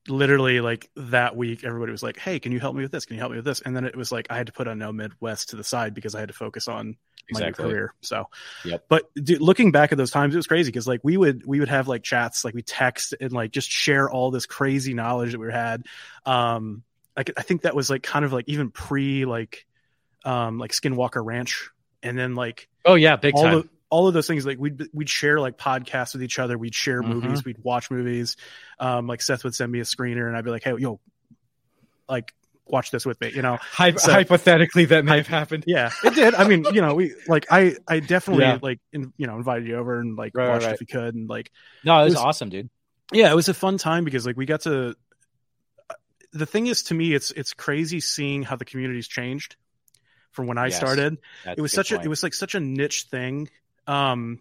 literally 0.08 0.62
like 0.62 0.90
that 0.96 1.36
week 1.36 1.64
everybody 1.64 1.92
was 1.92 2.02
like 2.02 2.18
hey 2.18 2.40
can 2.40 2.52
you 2.52 2.60
help 2.60 2.76
me 2.76 2.82
with 2.82 2.92
this? 2.92 3.06
Can 3.06 3.16
you 3.16 3.20
help 3.20 3.32
me 3.32 3.38
with 3.38 3.46
this? 3.46 3.62
And 3.62 3.76
then 3.76 3.86
it 3.86 3.96
was 3.96 4.12
like 4.12 4.28
i 4.30 4.38
had 4.38 4.48
to 4.48 4.54
put 4.54 4.68
unknown 4.68 4.96
midwest 4.98 5.50
to 5.50 5.56
the 5.56 5.64
side 5.64 5.94
because 5.94 6.16
i 6.16 6.20
had 6.20 6.30
to 6.30 6.34
focus 6.34 6.68
on 6.68 6.98
my 7.32 7.48
new 7.48 7.54
career 7.54 7.94
so. 8.02 8.26
Yep. 8.66 8.86
but 8.90 9.14
dude, 9.16 9.42
looking 9.42 9.72
back 9.72 9.92
at 9.92 9.98
those 9.98 10.12
times 10.12 10.34
it 10.34 10.38
was 10.38 10.48
crazy 10.48 10.70
because 10.70 10.88
like 10.88 11.02
we 11.04 11.18
would 11.18 11.46
we 11.46 11.60
would 11.60 11.70
have 11.70 11.88
like 11.88 12.04
chats 12.04 12.44
like 12.44 12.54
we 12.54 12.62
text 12.62 13.14
and 13.20 13.32
like 13.32 13.52
just 13.52 13.70
share 13.70 14.10
all 14.10 14.32
this 14.32 14.46
crazy 14.46 14.94
knowledge 14.94 15.32
that 15.32 15.40
we 15.40 15.52
had. 15.52 15.86
Um 16.26 16.84
like 17.16 17.32
i 17.38 17.42
think 17.42 17.62
that 17.64 17.76
was 17.76 17.90
like 17.90 18.04
kind 18.04 18.26
of 18.26 18.34
like 18.34 18.46
even 18.48 18.72
pre 18.72 19.26
like 19.26 19.66
um 20.26 20.58
like 20.58 20.72
skinwalker 20.72 21.24
ranch. 21.24 21.70
And 22.04 22.18
then 22.18 22.36
like 22.36 22.68
Oh 22.86 22.96
yeah, 22.96 23.16
big 23.16 23.36
all 23.36 23.44
time. 23.44 23.54
of 23.60 23.70
all 23.92 24.08
of 24.08 24.16
those 24.16 24.26
things 24.26 24.46
like 24.46 24.58
we'd 24.58 24.82
we'd 24.94 25.10
share 25.10 25.40
like 25.40 25.58
podcasts 25.58 26.14
with 26.14 26.24
each 26.24 26.40
other 26.40 26.58
we'd 26.58 26.74
share 26.74 27.04
Mhm. 27.04 27.22
movies 27.22 27.46
we'd 27.46 27.60
watch 27.64 27.92
movies 27.92 28.38
um 28.80 29.06
like 29.06 29.22
seth 29.22 29.44
would 29.44 29.54
send 29.54 29.72
me 29.72 29.80
a 29.80 29.84
screener 29.84 30.28
and 30.28 30.36
i'd 30.36 30.44
be 30.46 30.50
like 30.50 30.64
hey 30.64 30.74
yo 30.80 31.00
like 32.10 32.34
watch 32.66 32.90
this 32.90 33.06
with 33.06 33.20
me 33.22 33.30
you 33.36 33.42
know 33.42 33.58
Hy- 33.74 33.92
so- 33.96 34.12
hypothetically, 34.14 34.86
that 34.86 35.04
may 35.06 35.18
have 35.18 35.28
happened. 35.28 35.66
yeah 35.68 35.92
it 36.06 36.16
did 36.16 36.34
i 36.36 36.48
mean 36.48 36.64
you 36.74 36.82
know 36.82 36.96
we 36.96 37.14
like 37.28 37.46
i 37.52 37.76
i 37.88 38.00
definitely 38.00 38.46
Yeah. 38.46 38.60
like 38.62 38.80
in, 38.94 39.12
you 39.18 39.28
know 39.28 39.36
invited 39.36 39.68
you 39.68 39.76
over 39.76 40.00
and 40.00 40.16
like 40.18 40.32
Right, 40.34 40.48
watched 40.50 40.66
right. 40.66 40.74
if 40.74 40.82
you 40.82 40.88
could 40.88 41.14
and 41.14 41.30
like 41.30 41.52
No, 41.84 42.00
it 42.00 42.04
was, 42.06 42.14
It 42.14 42.18
was- 42.18 42.24
awesome, 42.26 42.50
dude. 42.50 42.70
yeah 43.12 43.30
it 43.30 43.36
was 43.36 43.50
a 43.50 43.54
fun 43.54 43.78
time 43.78 44.06
because 44.06 44.26
like 44.26 44.38
we 44.38 44.46
got 44.46 44.62
to 44.62 44.96
the 46.32 46.46
thing 46.46 46.68
is 46.68 46.84
to 46.84 46.94
me 46.94 47.14
it's 47.14 47.32
it's 47.32 47.54
crazy 47.54 48.00
seeing 48.00 48.42
how 48.44 48.56
the 48.56 48.64
community's 48.66 49.08
changed 49.10 49.58
from 50.32 50.48
when 50.48 50.58
i 50.58 50.68
Yes. 50.68 50.78
started 50.78 51.18
it 51.46 51.60
was 51.60 51.74
such 51.74 51.92
a 51.92 52.00
it 52.00 52.08
was 52.08 52.24
like 52.24 52.34
such 52.34 52.56
a 52.56 52.60
niche 52.62 53.08
thing 53.12 53.50
um 53.88 54.40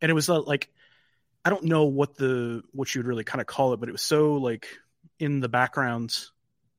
and 0.00 0.10
it 0.10 0.14
was 0.14 0.28
uh, 0.30 0.40
like 0.40 0.70
I 1.44 1.50
don't 1.50 1.64
know 1.64 1.84
what 1.84 2.16
the 2.16 2.62
what 2.72 2.94
you 2.94 3.00
would 3.00 3.06
really 3.06 3.24
kind 3.24 3.40
of 3.40 3.46
call 3.46 3.72
it, 3.72 3.80
but 3.80 3.88
it 3.88 3.92
was 3.92 4.02
so 4.02 4.34
like 4.34 4.66
in 5.18 5.40
the 5.40 5.48
background 5.48 6.16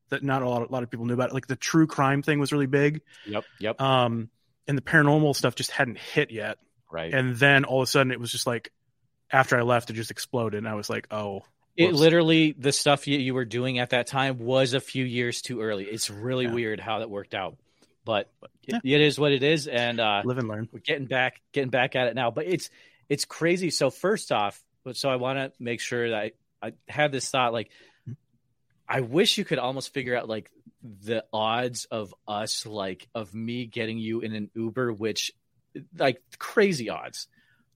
that 0.10 0.24
not 0.24 0.42
a 0.42 0.50
lot, 0.50 0.62
a 0.68 0.72
lot 0.72 0.84
of 0.84 0.90
people 0.92 1.06
knew 1.06 1.14
about. 1.14 1.30
It. 1.30 1.34
Like 1.34 1.48
the 1.48 1.56
true 1.56 1.88
crime 1.88 2.22
thing 2.22 2.40
was 2.40 2.52
really 2.52 2.66
big. 2.68 3.02
Yep. 3.26 3.46
Yep. 3.60 3.82
Um, 3.82 4.30
and 4.68 4.78
the 4.78 4.82
paranormal 4.82 5.36
stuff 5.36 5.56
just 5.56 5.72
hadn't 5.72 5.98
hit 5.98 6.32
yet. 6.32 6.58
right. 6.92 7.14
And 7.14 7.36
then 7.36 7.64
all 7.66 7.82
of 7.82 7.88
a 7.88 7.92
sudden, 7.92 8.12
it 8.12 8.20
was 8.20 8.32
just 8.32 8.46
like 8.46 8.72
after 9.32 9.58
I 9.58 9.62
left, 9.62 9.90
it 9.90 9.94
just 9.94 10.12
exploded, 10.12 10.58
and 10.58 10.68
I 10.68 10.76
was 10.76 10.90
like, 10.90 11.08
oh, 11.12 11.44
it 11.78 11.94
literally 11.94 12.52
the 12.52 12.72
stuff 12.74 13.08
you, 13.08 13.18
you 13.18 13.34
were 13.34 13.46
doing 13.46 13.80
at 13.80 13.92
that 13.92 14.06
time 14.08 14.40
was 14.40 14.74
a 14.74 14.82
few 14.82 15.06
years 15.06 15.42
too 15.42 15.62
early. 15.62 15.86
It's 15.86 16.10
really 16.10 16.46
Yeah. 16.46 16.54
weird 16.54 16.80
how 16.82 17.00
that 17.00 17.10
worked 17.10 17.34
out, 17.34 17.58
but 18.06 18.32
Yeah. 18.68 18.78
it, 18.84 18.94
it 18.96 19.02
is 19.02 19.20
what 19.20 19.32
it 19.32 19.44
is, 19.44 19.68
and 19.68 20.00
uh, 20.00 20.22
live 20.26 20.38
and 20.38 20.48
learn. 20.48 20.70
we're 20.72 20.80
getting 20.80 21.08
back 21.08 21.42
getting 21.54 21.70
back 21.70 21.96
at 21.96 22.08
it 22.08 22.16
now. 22.16 22.32
But 22.32 22.46
it's 22.48 22.70
it's 23.10 23.26
crazy. 23.26 23.70
So 23.70 23.90
first 23.90 24.32
off, 24.32 24.62
so 24.94 25.10
I 25.10 25.16
want 25.18 25.38
to 25.40 25.52
make 25.60 25.80
sure 25.82 26.10
that 26.10 26.18
I, 26.18 26.32
I 26.62 26.74
had 26.88 27.12
this 27.12 27.30
thought 27.30 27.54
like 27.54 27.70
I 28.88 29.02
wish 29.02 29.38
you 29.38 29.46
could 29.46 29.60
almost 29.60 29.94
figure 29.94 30.18
out 30.18 30.28
like 30.28 30.52
the 30.84 31.24
odds 31.32 31.86
of 31.86 32.14
us 32.28 32.66
like 32.66 33.08
of 33.16 33.34
me 33.34 33.66
getting 33.66 33.98
you 34.00 34.20
in 34.22 34.34
an 34.34 34.50
Uber, 34.56 34.92
which 34.94 35.32
like 35.98 36.22
crazy 36.40 36.90
odds, 36.90 37.28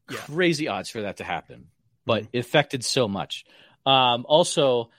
Yeah. 0.10 0.18
crazy 0.20 0.68
odds 0.68 0.90
for 0.90 1.04
that 1.04 1.18
to 1.18 1.24
happen. 1.24 1.68
But 2.06 2.24
Mhm. 2.24 2.30
it 2.34 2.40
affected 2.40 2.84
so 2.84 3.08
much. 3.08 3.46
Um, 3.86 4.26
also, 4.28 4.90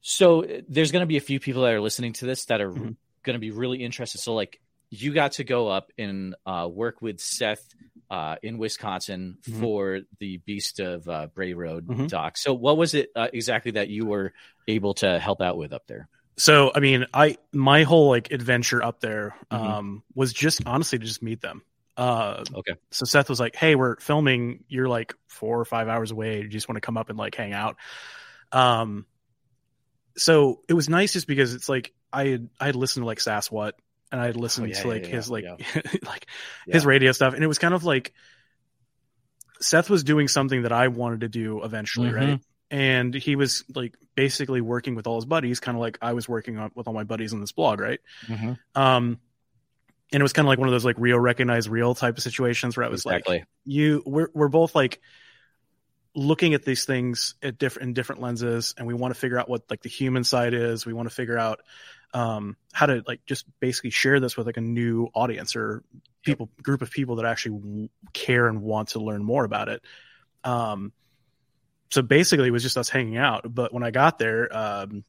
so 0.00 0.44
uh, 0.44 0.60
there's 0.68 0.92
going 0.92 1.02
to 1.02 1.06
be 1.06 1.16
a 1.16 1.20
few 1.20 1.40
people 1.40 1.62
that 1.62 1.72
are 1.72 1.80
listening 1.80 2.12
to 2.14 2.26
this 2.26 2.44
that 2.46 2.60
are 2.60 2.70
Mhm. 2.70 2.96
Going 3.26 3.34
to 3.34 3.40
be 3.40 3.50
really 3.50 3.84
interested. 3.84 4.18
So 4.20 4.32
like 4.34 4.58
you 4.88 5.12
got 5.12 5.32
to 5.32 5.44
go 5.44 5.68
up 5.68 5.90
and 5.98 6.34
uh, 6.46 6.68
work 6.72 7.02
with 7.02 7.20
Seth 7.20 7.62
uh, 8.08 8.36
in 8.42 8.56
Wisconsin 8.56 9.36
Mhm. 9.42 9.60
for 9.60 10.00
the 10.20 10.38
Beast 10.38 10.78
of 10.80 11.08
uh, 11.08 11.26
Bray 11.34 11.52
Road 11.54 11.86
Mhm. 11.88 12.08
doc. 12.08 12.38
So 12.38 12.54
what 12.54 12.76
was 12.78 12.94
it 12.94 13.10
uh, 13.16 13.28
exactly 13.32 13.72
that 13.72 13.88
you 13.88 14.06
were 14.06 14.32
able 14.68 14.94
to 14.94 15.18
help 15.18 15.42
out 15.42 15.58
with 15.58 15.72
up 15.72 15.86
there? 15.88 16.08
So 16.38 16.70
I 16.74 16.80
mean, 16.80 17.06
I 17.12 17.36
my 17.52 17.82
whole 17.82 18.08
like 18.10 18.30
adventure 18.30 18.82
up 18.82 19.00
there 19.00 19.34
Mhm. 19.50 19.56
um, 19.58 20.02
was 20.14 20.32
just 20.32 20.62
honestly 20.66 20.98
to 20.98 21.04
just 21.04 21.22
meet 21.22 21.40
them. 21.40 21.62
Uh, 21.96 22.44
Okay. 22.54 22.74
so 22.90 23.06
Seth 23.06 23.28
was 23.30 23.40
like, 23.40 23.56
"Hey, 23.56 23.74
we're 23.74 23.96
filming. 24.00 24.64
You're 24.68 24.86
like 24.88 25.14
four 25.26 25.58
or 25.58 25.64
five 25.64 25.88
hours 25.88 26.10
away. 26.10 26.36
Do 26.36 26.42
you 26.44 26.48
just 26.50 26.68
want 26.68 26.76
to 26.76 26.80
come 26.82 26.96
up 26.98 27.08
and 27.08 27.18
like 27.18 27.34
hang 27.34 27.54
out?" 27.54 27.76
Um, 28.52 29.06
so 30.16 30.60
it 30.68 30.74
was 30.74 30.88
nice 30.88 31.12
just 31.12 31.26
because 31.26 31.54
it's 31.54 31.68
like 31.68 31.92
I 32.16 32.26
had 32.28 32.48
I 32.58 32.66
had 32.66 32.76
listened 32.76 33.02
to 33.02 33.06
like 33.06 33.20
Sass 33.20 33.50
What 33.50 33.76
and 34.10 34.20
I 34.20 34.26
had 34.26 34.36
listened 34.36 34.66
Oh, 34.66 34.68
yeah, 34.70 34.82
to 34.82 34.88
like 34.88 35.02
yeah, 35.08 35.16
his 35.16 35.28
yeah, 35.28 35.32
like 35.32 35.44
yeah. 35.44 35.82
like 36.06 36.26
his 36.66 36.86
radio 36.86 37.12
stuff, 37.12 37.34
and 37.34 37.44
it 37.44 37.46
was 37.46 37.58
kind 37.58 37.74
of 37.74 37.84
like 37.84 38.12
Seth 39.60 39.88
was 39.88 40.04
doing 40.04 40.28
something 40.28 40.62
that 40.62 40.72
I 40.72 40.88
wanted 40.88 41.20
to 41.20 41.28
do 41.28 41.62
eventually, 41.64 42.10
Mhm. 42.10 42.14
right? 42.16 42.40
And 42.70 43.14
he 43.14 43.36
was 43.36 43.64
like 43.74 43.96
basically 44.16 44.60
working 44.60 44.94
with 44.96 45.06
all 45.06 45.16
his 45.16 45.24
buddies, 45.24 45.60
kind 45.60 45.76
of 45.76 45.80
like 45.80 45.98
I 46.02 46.12
was 46.14 46.28
working 46.28 46.58
on 46.58 46.72
with 46.74 46.88
all 46.88 46.94
my 46.94 47.04
buddies 47.04 47.32
on 47.32 47.40
this 47.40 47.52
blog, 47.52 47.80
right? 47.80 48.00
Um, 48.74 49.18
and 50.12 50.20
it 50.20 50.22
was 50.22 50.32
kind 50.32 50.46
of 50.46 50.48
like 50.48 50.58
one 50.58 50.68
of 50.68 50.72
those 50.72 50.84
like 50.84 50.96
real 50.98 51.18
recognize 51.18 51.68
real 51.68 51.94
type 51.94 52.16
of 52.16 52.22
situations 52.22 52.76
where 52.76 52.84
I 52.84 52.88
was 52.88 53.04
Exactly. 53.04 53.38
like, 53.38 53.46
you, 53.64 54.02
we're 54.04 54.28
we're 54.34 54.48
both 54.48 54.74
like 54.74 55.00
looking 56.14 56.54
at 56.54 56.64
these 56.64 56.84
things 56.84 57.34
at 57.42 57.58
different 57.58 57.88
in 57.88 57.94
different 57.94 58.20
lenses, 58.22 58.74
and 58.76 58.86
we 58.86 58.94
want 58.94 59.14
to 59.14 59.20
figure 59.20 59.38
out 59.38 59.48
what 59.48 59.62
like 59.70 59.82
the 59.82 59.88
human 59.88 60.24
side 60.24 60.54
is. 60.54 60.84
We 60.86 60.92
want 60.92 61.08
to 61.08 61.14
figure 61.14 61.38
out 61.38 61.60
um 62.14 62.56
how 62.72 62.86
to 62.86 63.02
like 63.06 63.24
just 63.26 63.46
basically 63.60 63.90
share 63.90 64.20
this 64.20 64.36
with 64.36 64.46
like 64.46 64.56
a 64.56 64.62
new 64.62 65.08
audience 65.14 65.56
or 65.56 65.82
people 66.22 66.50
group 66.62 66.82
of 66.82 66.90
people 66.90 67.16
that 67.16 67.24
actually 67.24 67.58
w- 67.58 67.88
care 68.12 68.48
and 68.48 68.60
want 68.60 68.90
to 68.90 69.00
learn 69.00 69.24
more 69.24 69.44
about 69.44 69.68
it. 69.68 69.82
Um, 70.44 70.92
so 71.90 72.02
basically, 72.02 72.48
it 72.48 72.50
was 72.50 72.62
just 72.62 72.76
us 72.76 72.88
hanging 72.88 73.16
out. 73.16 73.42
But 73.52 73.72
when 73.72 73.82
I 73.82 73.90
got 73.90 74.18
there, 74.18 74.54
um, 74.54 75.04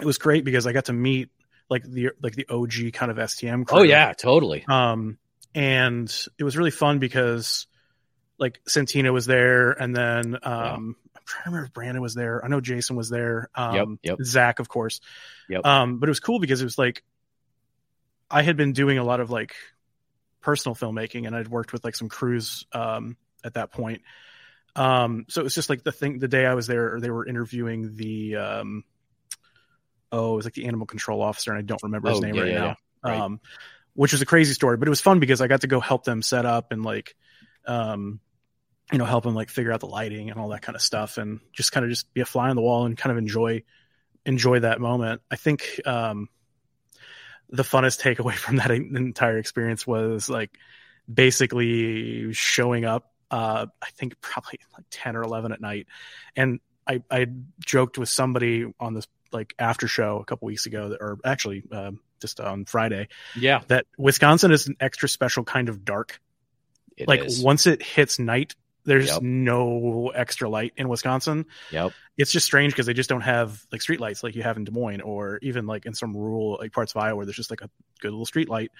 it 0.00 0.06
was 0.06 0.18
great 0.18 0.44
because 0.44 0.66
I 0.66 0.72
got 0.72 0.86
to 0.86 0.92
meet 0.92 1.30
like 1.68 1.82
the 1.84 2.10
like 2.22 2.34
the 2.34 2.46
OG 2.48 2.92
kind 2.92 3.10
of 3.10 3.18
STM 3.18 3.66
crew. 3.66 3.80
Oh 3.80 3.82
yeah, 3.82 4.12
totally. 4.12 4.64
Um, 4.66 5.18
and 5.54 6.12
it 6.38 6.44
was 6.44 6.56
really 6.56 6.70
fun 6.70 6.98
because 6.98 7.66
like 8.38 8.60
Santina 8.66 9.12
was 9.12 9.26
there, 9.26 9.72
and 9.72 9.94
then 9.94 10.38
um, 10.42 10.96
trying 11.24 11.44
to 11.44 11.50
remember 11.50 11.66
if 11.66 11.72
Brandon 11.72 12.02
was 12.02 12.14
there. 12.14 12.44
I 12.44 12.48
know 12.48 12.60
Jason 12.60 12.96
was 12.96 13.08
there. 13.10 13.48
Um, 13.54 13.98
Yep, 14.02 14.18
yep. 14.18 14.18
Zach, 14.24 14.58
of 14.58 14.68
course. 14.68 15.00
Yep. 15.48 15.64
Um, 15.64 15.98
but 15.98 16.08
it 16.08 16.10
was 16.10 16.20
cool 16.20 16.38
because 16.40 16.60
it 16.60 16.64
was 16.64 16.78
like 16.78 17.02
I 18.30 18.42
had 18.42 18.56
been 18.56 18.72
doing 18.72 18.98
a 18.98 19.04
lot 19.04 19.20
of 19.20 19.30
like 19.30 19.54
personal 20.40 20.74
filmmaking, 20.74 21.26
and 21.26 21.34
I'd 21.34 21.48
worked 21.48 21.72
with 21.72 21.84
like 21.84 21.94
some 21.96 22.08
crews 22.08 22.66
um, 22.72 23.16
at 23.44 23.54
that 23.54 23.70
point. 23.72 24.02
Um, 24.76 25.26
so 25.28 25.40
it 25.40 25.44
was 25.44 25.54
just 25.54 25.70
like 25.70 25.84
the 25.84 25.92
thing. 25.92 26.18
The 26.18 26.28
day 26.28 26.46
I 26.46 26.54
was 26.54 26.66
there, 26.66 26.98
they 27.00 27.10
were 27.10 27.26
interviewing 27.26 27.94
the 27.96 28.36
um, 28.36 28.84
oh, 30.10 30.32
it 30.34 30.36
was 30.36 30.44
like 30.46 30.54
the 30.54 30.66
animal 30.66 30.86
control 30.86 31.22
officer, 31.22 31.50
and 31.52 31.58
I 31.58 31.62
don't 31.62 31.82
remember 31.82 32.08
his 32.08 32.18
Oh, 32.18 32.20
name 32.22 32.34
yeah, 32.34 32.42
right 32.42 32.50
yeah, 32.52 32.58
now. 32.58 32.66
yeah. 32.66 32.74
Right. 33.10 33.20
Um, 33.20 33.40
which 33.94 34.12
was 34.12 34.22
a 34.22 34.26
crazy 34.26 34.54
story, 34.54 34.76
but 34.76 34.88
it 34.88 34.90
was 34.90 35.00
fun 35.00 35.20
because 35.20 35.40
I 35.40 35.46
got 35.46 35.60
to 35.60 35.68
go 35.68 35.78
help 35.78 36.02
them 36.04 36.20
set 36.22 36.44
up 36.46 36.72
and 36.72 36.82
like, 36.82 37.14
um, 37.66 38.18
you 38.92 38.98
know, 38.98 39.04
help 39.04 39.24
them 39.24 39.34
like 39.34 39.50
figure 39.50 39.72
out 39.72 39.80
the 39.80 39.86
lighting 39.86 40.30
and 40.30 40.38
all 40.38 40.48
that 40.50 40.62
kind 40.62 40.76
of 40.76 40.82
stuff, 40.82 41.18
and 41.18 41.40
just 41.52 41.72
kind 41.72 41.84
of 41.84 41.90
just 41.90 42.12
be 42.14 42.20
a 42.20 42.24
fly 42.26 42.50
on 42.50 42.56
the 42.56 42.62
wall 42.62 42.86
and 42.86 42.96
kind 42.96 43.12
of 43.12 43.18
enjoy 43.18 43.62
enjoy 44.26 44.60
that 44.60 44.80
moment. 44.80 45.22
I 45.30 45.36
think 45.36 45.80
um, 45.86 46.28
the 47.50 47.62
funnest 47.62 48.00
takeaway 48.00 48.34
from 48.34 48.56
that 48.56 48.70
entire 48.70 49.38
experience 49.38 49.86
was 49.86 50.28
like 50.28 50.56
basically 51.12 52.32
showing 52.32 52.84
up. 52.84 53.10
Uh, 53.30 53.66
I 53.82 53.90
think 53.96 54.20
probably 54.20 54.60
like 54.76 54.84
ten 54.90 55.16
or 55.16 55.22
eleven 55.22 55.52
at 55.52 55.60
night, 55.60 55.86
and 56.36 56.60
I 56.86 57.02
I 57.10 57.26
joked 57.64 57.98
with 57.98 58.08
somebody 58.08 58.66
on 58.78 58.94
this 58.94 59.06
like 59.32 59.54
after 59.58 59.88
show 59.88 60.18
a 60.18 60.24
couple 60.24 60.46
weeks 60.46 60.66
ago, 60.66 60.90
that, 60.90 61.00
or 61.00 61.18
actually 61.24 61.64
um, 61.72 62.00
just 62.20 62.38
on 62.38 62.64
Friday, 62.66 63.08
Yeah, 63.34 63.62
that 63.68 63.86
Wisconsin 63.98 64.52
is 64.52 64.66
an 64.68 64.76
extra 64.78 65.08
special 65.08 65.42
kind 65.42 65.68
of 65.68 65.84
dark. 65.84 66.20
it 66.96 67.08
like 67.08 67.24
is. 67.24 67.42
once 67.42 67.66
it 67.66 67.82
hits 67.82 68.18
night, 68.18 68.54
there's 68.84 69.08
Yep. 69.08 69.22
no 69.22 70.12
extra 70.14 70.48
light 70.48 70.72
in 70.76 70.88
Wisconsin. 70.88 71.46
Yep. 71.70 71.92
It's 72.16 72.30
just 72.30 72.46
strange 72.46 72.72
because 72.72 72.86
they 72.86 72.92
just 72.94 73.08
don't 73.08 73.22
have 73.22 73.64
like 73.72 73.82
street 73.82 74.00
lights 74.00 74.22
like 74.22 74.34
you 74.36 74.42
have 74.42 74.56
in 74.56 74.64
Des 74.64 74.70
Moines 74.72 75.00
or 75.00 75.38
even 75.42 75.66
like 75.66 75.86
in 75.86 75.94
some 75.94 76.16
rural 76.16 76.58
like 76.60 76.72
parts 76.72 76.92
of 76.94 77.02
Iowa 77.02 77.16
where 77.16 77.26
there's 77.26 77.36
just 77.36 77.50
like 77.50 77.62
a 77.62 77.70
good 78.00 78.10
little 78.10 78.26
street 78.26 78.48
light. 78.48 78.70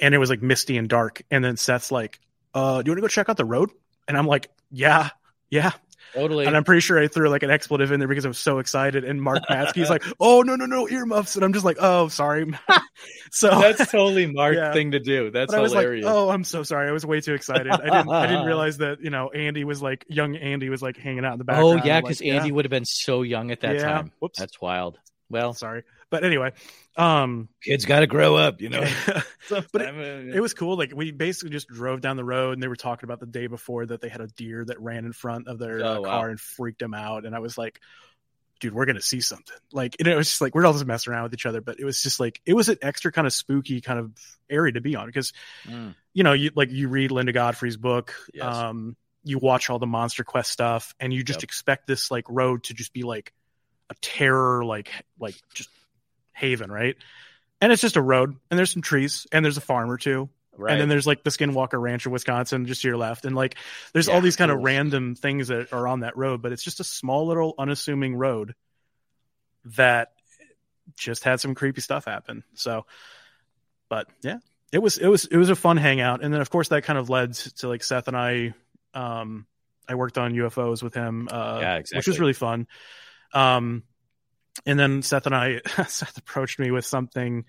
And 0.00 0.14
it 0.14 0.18
was 0.18 0.30
like 0.30 0.42
misty 0.42 0.76
and 0.76 0.88
dark. 0.88 1.22
And 1.30 1.44
then 1.44 1.56
Seth's 1.56 1.90
like, 1.90 2.20
uh, 2.52 2.82
do 2.82 2.88
you 2.88 2.92
want 2.92 2.98
to 2.98 3.02
go 3.02 3.08
check 3.08 3.28
out 3.28 3.36
the 3.36 3.44
road? 3.44 3.70
And 4.06 4.16
I'm 4.16 4.26
like, 4.26 4.50
yeah, 4.70 5.10
yeah. 5.50 5.72
Totally. 6.12 6.46
And 6.46 6.56
I'm 6.56 6.64
pretty 6.64 6.80
sure 6.80 6.98
I 7.02 7.08
threw 7.08 7.28
like 7.28 7.42
an 7.42 7.50
expletive 7.50 7.90
in 7.90 7.98
there 8.00 8.08
because 8.08 8.24
I 8.24 8.28
was 8.28 8.38
so 8.38 8.58
excited. 8.58 9.04
And 9.04 9.20
Mark 9.20 9.42
Matsko's 9.50 9.90
like, 9.90 10.04
oh 10.20 10.42
no, 10.42 10.56
no, 10.56 10.66
no, 10.66 10.88
earmuffs. 10.88 11.34
And 11.36 11.44
I'm 11.44 11.52
just 11.52 11.64
like, 11.64 11.76
oh, 11.80 12.08
sorry. 12.08 12.52
so 13.32 13.48
That's 13.60 13.90
totally 13.90 14.26
Mark 14.32 14.54
Yeah. 14.56 14.72
thing 14.72 14.92
to 14.92 15.00
do. 15.00 15.30
That's 15.30 15.50
but 15.52 15.58
I 15.58 15.62
was 15.62 15.72
hilarious. 15.72 16.04
like, 16.04 16.14
"Oh, 16.14 16.30
I'm 16.30 16.44
so 16.44 16.62
sorry. 16.62 16.88
I 16.88 16.92
was 16.92 17.04
way 17.06 17.20
too 17.20 17.34
excited. 17.34 17.68
I 17.72 17.76
didn't. 17.78 18.08
I 18.10 18.26
didn't 18.26 18.46
realize 18.46 18.78
that 18.78 19.00
you 19.00 19.10
know 19.10 19.30
Andy 19.30 19.64
was 19.64 19.82
like 19.82 20.04
young. 20.08 20.36
Andy 20.36 20.68
was 20.68 20.82
like 20.82 20.96
hanging 20.96 21.24
out 21.24 21.32
in 21.32 21.38
the 21.38 21.44
back. 21.44 21.58
oh, 21.58 21.74
background. 21.74 21.86
yeah, 21.86 21.94
like, 21.96 22.04
because 22.04 22.20
Andy 22.20 22.52
would 22.52 22.64
have 22.64 22.70
been 22.70 22.84
so 22.84 23.22
young 23.22 23.50
at 23.50 23.60
that 23.60 23.76
Yeah. 23.76 23.82
time. 23.82 24.12
Whoops. 24.20 24.38
That's 24.38 24.60
wild. 24.60 24.98
Well, 25.30 25.52
sorry, 25.54 25.82
but 26.14 26.22
anyway, 26.24 26.52
um, 26.96 27.48
kids 27.60 27.84
got 27.86 28.00
to 28.00 28.06
grow 28.06 28.36
up, 28.36 28.60
you 28.60 28.68
know. 28.68 28.84
but 29.50 29.82
it, 29.82 30.36
it 30.36 30.40
was 30.40 30.54
cool. 30.54 30.76
Like 30.78 30.92
we 30.94 31.10
basically 31.10 31.50
just 31.50 31.66
drove 31.66 32.00
down 32.00 32.16
the 32.16 32.24
road, 32.24 32.52
and 32.52 32.62
they 32.62 32.68
were 32.68 32.76
talking 32.76 33.04
about 33.08 33.18
the 33.18 33.26
day 33.26 33.48
before 33.48 33.84
that 33.86 34.00
they 34.00 34.08
had 34.08 34.20
a 34.20 34.28
deer 34.28 34.64
that 34.64 34.80
ran 34.80 35.04
in 35.04 35.12
front 35.12 35.48
of 35.48 35.58
their 35.58 35.82
uh, 35.82 35.96
Oh, 35.96 36.02
wow. 36.02 36.10
car 36.10 36.30
and 36.30 36.38
freaked 36.38 36.78
them 36.78 36.94
out. 36.94 37.26
And 37.26 37.34
I 37.34 37.40
was 37.40 37.58
like, 37.58 37.80
dude, 38.60 38.72
we're 38.74 38.86
gonna 38.86 39.00
see 39.00 39.20
something. 39.20 39.56
Like 39.72 39.96
and 39.98 40.06
it 40.06 40.14
was 40.14 40.28
just 40.28 40.40
like 40.40 40.54
we're 40.54 40.64
all 40.64 40.72
just 40.72 40.86
messing 40.86 41.12
around 41.12 41.24
with 41.24 41.34
each 41.34 41.46
other, 41.46 41.60
but 41.60 41.80
it 41.80 41.84
was 41.84 42.00
just 42.00 42.20
like 42.20 42.40
it 42.46 42.54
was 42.54 42.68
an 42.68 42.78
extra 42.80 43.10
kind 43.10 43.26
of 43.26 43.32
spooky 43.32 43.80
kind 43.80 43.98
of 43.98 44.12
area 44.48 44.72
to 44.72 44.80
be 44.80 44.94
on 44.94 45.06
because 45.06 45.32
Mm. 45.68 45.96
you 46.12 46.22
know, 46.22 46.32
you 46.32 46.52
like 46.54 46.70
you 46.70 46.88
read 46.88 47.10
Linda 47.10 47.32
Godfrey's 47.32 47.76
book, 47.76 48.14
Yes. 48.32 48.54
um, 48.54 48.96
you 49.24 49.38
watch 49.38 49.68
all 49.68 49.80
the 49.80 49.86
Monster 49.86 50.22
Quest 50.22 50.52
stuff, 50.52 50.94
and 51.00 51.12
you 51.12 51.24
just 51.24 51.38
Yep. 51.38 51.44
expect 51.44 51.86
this 51.88 52.10
like 52.12 52.24
road 52.28 52.62
to 52.64 52.74
just 52.74 52.92
be 52.92 53.02
like 53.02 53.32
a 53.90 53.94
terror, 54.00 54.64
like 54.64 54.90
like 55.18 55.34
just 55.54 55.68
haven, 56.34 56.70
right? 56.70 56.96
And 57.60 57.72
it's 57.72 57.80
just 57.80 57.96
a 57.96 58.02
road, 58.02 58.36
and 58.50 58.58
there's 58.58 58.70
some 58.70 58.82
trees, 58.82 59.26
and 59.32 59.44
there's 59.44 59.56
a 59.56 59.62
farm 59.62 59.90
or 59.90 59.96
two, 59.96 60.28
right. 60.56 60.72
and 60.72 60.80
then 60.80 60.88
there's 60.88 61.06
like 61.06 61.24
the 61.24 61.30
Skinwalker 61.30 61.80
Ranch 61.80 62.04
in 62.04 62.12
Wisconsin, 62.12 62.66
just 62.66 62.82
to 62.82 62.88
your 62.88 62.96
left, 62.96 63.24
and 63.24 63.34
like 63.34 63.56
there's 63.92 64.08
Yeah, 64.08 64.14
all 64.14 64.20
these 64.20 64.36
kind 64.36 64.50
of 64.50 64.62
random 64.62 65.14
things 65.14 65.48
that 65.48 65.72
are 65.72 65.88
on 65.88 66.00
that 66.00 66.16
road, 66.16 66.42
but 66.42 66.52
it's 66.52 66.62
just 66.62 66.80
a 66.80 66.84
small 66.84 67.26
little 67.26 67.54
unassuming 67.58 68.16
road 68.16 68.54
that 69.76 70.12
just 70.96 71.24
had 71.24 71.40
some 71.40 71.54
creepy 71.54 71.80
stuff 71.80 72.04
happen. 72.04 72.44
So, 72.54 72.84
but 73.88 74.08
yeah, 74.22 74.38
it 74.72 74.78
was 74.78 74.98
it 74.98 75.08
was 75.08 75.24
it 75.24 75.36
was 75.36 75.48
a 75.48 75.56
fun 75.56 75.76
hangout, 75.76 76.22
and 76.22 76.34
then 76.34 76.40
of 76.40 76.50
course 76.50 76.68
that 76.68 76.84
kind 76.84 76.98
of 76.98 77.08
led 77.08 77.32
to 77.34 77.68
like 77.68 77.82
Seth 77.82 78.08
and 78.08 78.16
I. 78.16 78.54
Um, 78.92 79.46
I 79.88 79.96
worked 79.96 80.18
on 80.18 80.32
UFOs 80.32 80.82
with 80.82 80.94
him, 80.94 81.28
uh, 81.30 81.58
Yeah, 81.60 81.82
which 81.92 82.06
was 82.06 82.18
really 82.18 82.32
fun. 82.32 82.66
Um, 83.34 83.82
and 84.66 84.78
then 84.78 85.02
Seth 85.02 85.26
and 85.26 85.34
I, 85.34 85.60
Seth 85.88 86.16
approached 86.18 86.58
me 86.58 86.70
with 86.70 86.84
something, 86.86 87.44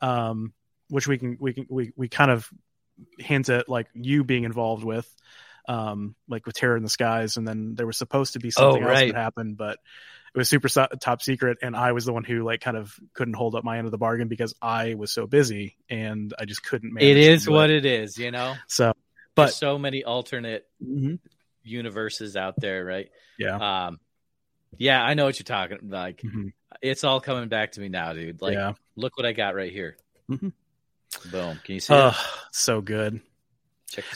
um, 0.00 0.52
which 0.88 1.06
we 1.06 1.18
can 1.18 1.36
we 1.40 1.52
can 1.54 1.66
we 1.68 1.92
we 1.96 2.08
kind 2.08 2.30
of 2.30 2.48
hint 3.18 3.48
at 3.48 3.68
like 3.68 3.88
you 3.94 4.24
being 4.24 4.44
involved 4.44 4.84
with. 4.84 5.08
um, 5.68 6.16
like 6.28 6.46
with 6.46 6.56
Terror 6.56 6.76
in 6.76 6.82
the 6.82 6.88
Skies, 6.88 7.36
and 7.36 7.46
then 7.46 7.74
there 7.76 7.86
was 7.86 7.96
supposed 7.96 8.32
to 8.32 8.40
be 8.40 8.50
something 8.50 8.82
Oh, 8.82 8.88
else 8.88 8.98
that 9.00 9.14
happened, 9.14 9.56
but 9.56 9.78
it 10.34 10.38
was 10.38 10.48
super 10.48 10.68
so- 10.68 10.88
top 11.00 11.22
secret, 11.22 11.58
and 11.62 11.76
I 11.76 11.92
was 11.92 12.04
the 12.06 12.12
one 12.12 12.24
who 12.24 12.42
like 12.42 12.60
kind 12.60 12.76
of 12.76 12.92
couldn't 13.14 13.34
hold 13.34 13.54
up 13.54 13.62
my 13.62 13.78
end 13.78 13.86
of 13.86 13.90
the 13.92 13.98
bargain 13.98 14.26
because 14.26 14.54
I 14.60 14.94
was 14.94 15.12
so 15.12 15.26
busy 15.26 15.76
and 15.88 16.32
I 16.38 16.44
just 16.46 16.64
couldn't. 16.64 16.92
manage 16.92 17.10
It 17.10 17.16
is 17.18 17.44
do 17.44 17.52
what 17.52 17.70
it 17.70 17.84
is, 17.84 18.16
you 18.18 18.30
know. 18.32 18.56
So, 18.66 18.92
But 19.36 19.46
but 19.46 19.54
so 19.54 19.78
many 19.78 20.02
alternate 20.02 20.66
Mhm. 20.84 21.20
universes 21.62 22.36
out 22.36 22.54
there, 22.58 22.84
right? 22.84 23.08
yeah, 23.38 23.86
Um, 23.86 24.00
yeah, 24.78 25.02
I 25.02 25.14
know 25.14 25.24
what 25.24 25.38
you're 25.38 25.44
talking. 25.44 25.78
Like, 25.90 26.22
Mhm. 26.22 26.52
it's 26.82 27.04
all 27.04 27.20
coming 27.20 27.48
back 27.48 27.72
to 27.72 27.80
me 27.80 27.88
now, 27.88 28.12
dude. 28.12 28.40
Like, 28.42 28.54
yeah, 28.54 28.74
look 28.96 29.16
what 29.16 29.26
I 29.26 29.32
got 29.32 29.54
right 29.54 29.72
here. 29.72 29.96
Mhm. 30.30 30.52
Boom. 31.30 31.60
Can 31.64 31.74
you 31.74 31.80
see 31.80 31.94
it? 31.94 32.14
so 32.52 32.80
good. 32.80 33.20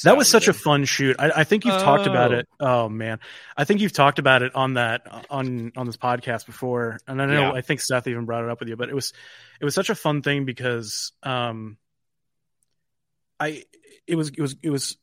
That 0.05 0.17
was 0.17 0.29
such 0.29 0.47
a 0.47 0.53
fun 0.53 0.85
shoot. 0.85 1.17
I, 1.19 1.41
I 1.41 1.45
think 1.45 1.65
you've 1.65 1.81
talked 1.83 2.07
about 2.07 2.33
Oh. 2.33 2.39
it. 2.39 2.49
Oh 2.61 2.89
man, 2.89 3.19
I 3.57 3.65
think 3.65 3.81
you've 3.81 3.93
talked 3.93 4.21
about 4.21 4.43
it 4.43 4.55
on 4.55 4.75
that 4.75 5.27
on 5.31 5.73
on 5.77 5.87
this 5.87 5.97
podcast 5.97 6.47
before, 6.47 7.01
and 7.09 7.21
I 7.21 7.27
know 7.27 7.41
Yeah. 7.41 7.53
I 7.53 7.61
think 7.61 7.81
Seth 7.81 8.07
even 8.07 8.25
brought 8.25 8.45
it 8.45 8.51
up 8.51 8.61
with 8.61 8.69
you. 8.69 8.77
But 8.77 8.89
it 8.89 8.95
was 8.95 9.13
it 9.61 9.65
was 9.65 9.75
such 9.75 9.91
a 9.91 9.97
fun 9.97 10.23
thing 10.23 10.45
because 10.45 11.11
um, 11.25 11.77
I 13.41 13.65
it 14.07 14.15
was 14.15 14.29
it 14.29 14.41
was 14.41 14.55
it 14.63 14.71
was 14.71 14.97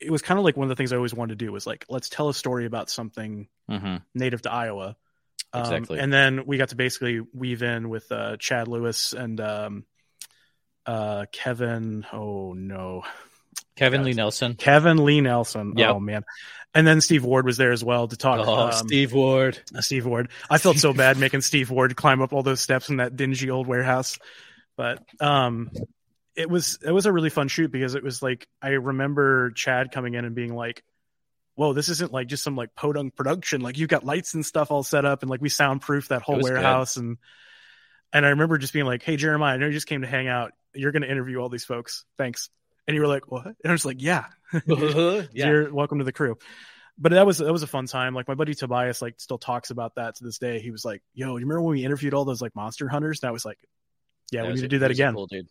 it 0.00 0.10
was 0.10 0.22
kind 0.22 0.38
of 0.38 0.44
like 0.44 0.56
one 0.56 0.64
of 0.64 0.68
the 0.68 0.76
things 0.76 0.92
I 0.92 0.96
always 0.96 1.14
wanted 1.14 1.38
to 1.38 1.44
do 1.44 1.52
was 1.52 1.66
like 1.66 1.84
let's 1.88 2.08
tell 2.08 2.28
a 2.28 2.34
story 2.34 2.66
about 2.66 2.88
something 2.90 3.48
Mhm. 3.70 4.02
native 4.14 4.42
to 4.42 4.52
Iowa. 4.52 4.96
Um, 5.52 5.62
Exactly. 5.62 5.98
And 5.98 6.12
then 6.12 6.44
we 6.46 6.58
got 6.58 6.68
to 6.70 6.76
basically 6.76 7.20
weave 7.32 7.62
in 7.62 7.88
with 7.88 8.10
uh, 8.12 8.36
Chad 8.38 8.68
Lewis 8.68 9.12
and 9.14 9.40
um, 9.40 9.84
uh, 10.86 11.26
Kevin. 11.32 12.06
Oh 12.12 12.52
no, 12.54 13.02
Kevin. 13.76 14.04
Lee 14.04 14.12
Nelson. 14.12 14.54
Kevin 14.54 15.04
Lee 15.04 15.20
Nelson. 15.20 15.74
Yep. 15.76 15.90
Oh 15.94 16.00
man. 16.00 16.24
And 16.74 16.86
then 16.86 17.00
Steve 17.00 17.24
Ward 17.24 17.46
was 17.46 17.56
there 17.56 17.72
as 17.72 17.82
well 17.82 18.06
to 18.08 18.16
talk. 18.16 18.46
Oh, 18.46 18.66
um, 18.66 18.72
Steve 18.72 19.12
Ward. 19.14 19.58
Steve 19.80 20.04
Ward. 20.04 20.28
I 20.50 20.58
felt 20.58 20.76
so 20.76 20.92
bad 20.94 21.16
making 21.16 21.40
Steve 21.40 21.70
Ward 21.70 21.96
climb 21.96 22.20
up 22.20 22.32
all 22.34 22.42
those 22.42 22.60
steps 22.60 22.90
in 22.90 22.98
that 22.98 23.16
dingy 23.16 23.48
old 23.50 23.66
warehouse, 23.66 24.18
but 24.76 25.02
um, 25.18 25.70
it 26.38 26.48
was 26.48 26.78
it 26.86 26.92
was 26.92 27.04
a 27.04 27.12
really 27.12 27.30
fun 27.30 27.48
shoot 27.48 27.70
because 27.72 27.96
it 27.96 28.04
was 28.04 28.22
like 28.22 28.46
I 28.62 28.68
remember 28.68 29.50
Chad 29.50 29.90
coming 29.90 30.14
in 30.14 30.24
and 30.24 30.36
being 30.36 30.54
like, 30.54 30.84
"Whoa, 31.56 31.72
this 31.72 31.88
isn't 31.88 32.12
like 32.12 32.28
just 32.28 32.44
some 32.44 32.54
like 32.54 32.76
podunk 32.76 33.16
production. 33.16 33.60
Like 33.60 33.76
you've 33.76 33.88
got 33.88 34.04
lights 34.04 34.34
and 34.34 34.46
stuff 34.46 34.70
all 34.70 34.84
set 34.84 35.04
up, 35.04 35.22
and 35.22 35.30
like 35.30 35.40
we 35.40 35.48
soundproof 35.48 36.08
that 36.08 36.22
whole 36.22 36.36
was 36.36 36.46
good. 36.46 36.52
warehouse." 36.52 36.96
And 36.96 37.18
and 38.12 38.24
I 38.24 38.30
remember 38.30 38.56
just 38.56 38.72
being 38.72 38.86
like, 38.86 39.02
"Hey 39.02 39.16
Jeremiah, 39.16 39.54
I 39.54 39.56
know 39.56 39.66
you 39.66 39.72
just 39.72 39.88
came 39.88 40.02
to 40.02 40.06
hang 40.06 40.28
out. 40.28 40.52
You're 40.74 40.92
going 40.92 41.02
to 41.02 41.10
interview 41.10 41.38
all 41.38 41.48
these 41.48 41.64
folks. 41.64 42.04
Thanks." 42.16 42.50
And 42.86 42.94
you 42.94 43.00
were 43.00 43.08
like, 43.08 43.28
"What?" 43.28 43.46
And 43.46 43.56
I 43.66 43.72
was 43.72 43.84
like, 43.84 44.00
"Yeah." 44.00 44.26
yeah. 44.66 45.26
You're 45.32 45.74
welcome 45.74 45.98
to 45.98 46.04
the 46.04 46.12
crew. 46.12 46.38
But 46.96 47.12
that 47.12 47.26
was 47.26 47.38
that 47.38 47.52
was 47.52 47.64
a 47.64 47.68
fun 47.68 47.86
time. 47.86 48.14
Like 48.14 48.28
my 48.28 48.34
buddy 48.34 48.54
Tobias 48.54 49.02
like 49.02 49.18
still 49.18 49.38
talks 49.38 49.70
about 49.70 49.96
that 49.96 50.14
to 50.16 50.24
this 50.24 50.38
day. 50.38 50.60
He 50.60 50.70
was 50.70 50.84
like, 50.84 51.02
"Yo, 51.14 51.30
you 51.30 51.46
remember 51.46 51.62
when 51.62 51.72
we 51.72 51.84
interviewed 51.84 52.14
all 52.14 52.24
those 52.24 52.40
like 52.40 52.54
monster 52.54 52.88
hunters?" 52.88 53.24
And 53.24 53.28
I 53.28 53.32
was 53.32 53.44
like, 53.44 53.58
"Yeah, 54.30 54.42
we 54.42 54.52
was 54.52 54.62
need 54.62 54.68
to 54.68 54.76
do 54.76 54.78
that 54.80 54.92
again." 54.92 55.14
Cool, 55.14 55.26
dude. 55.26 55.48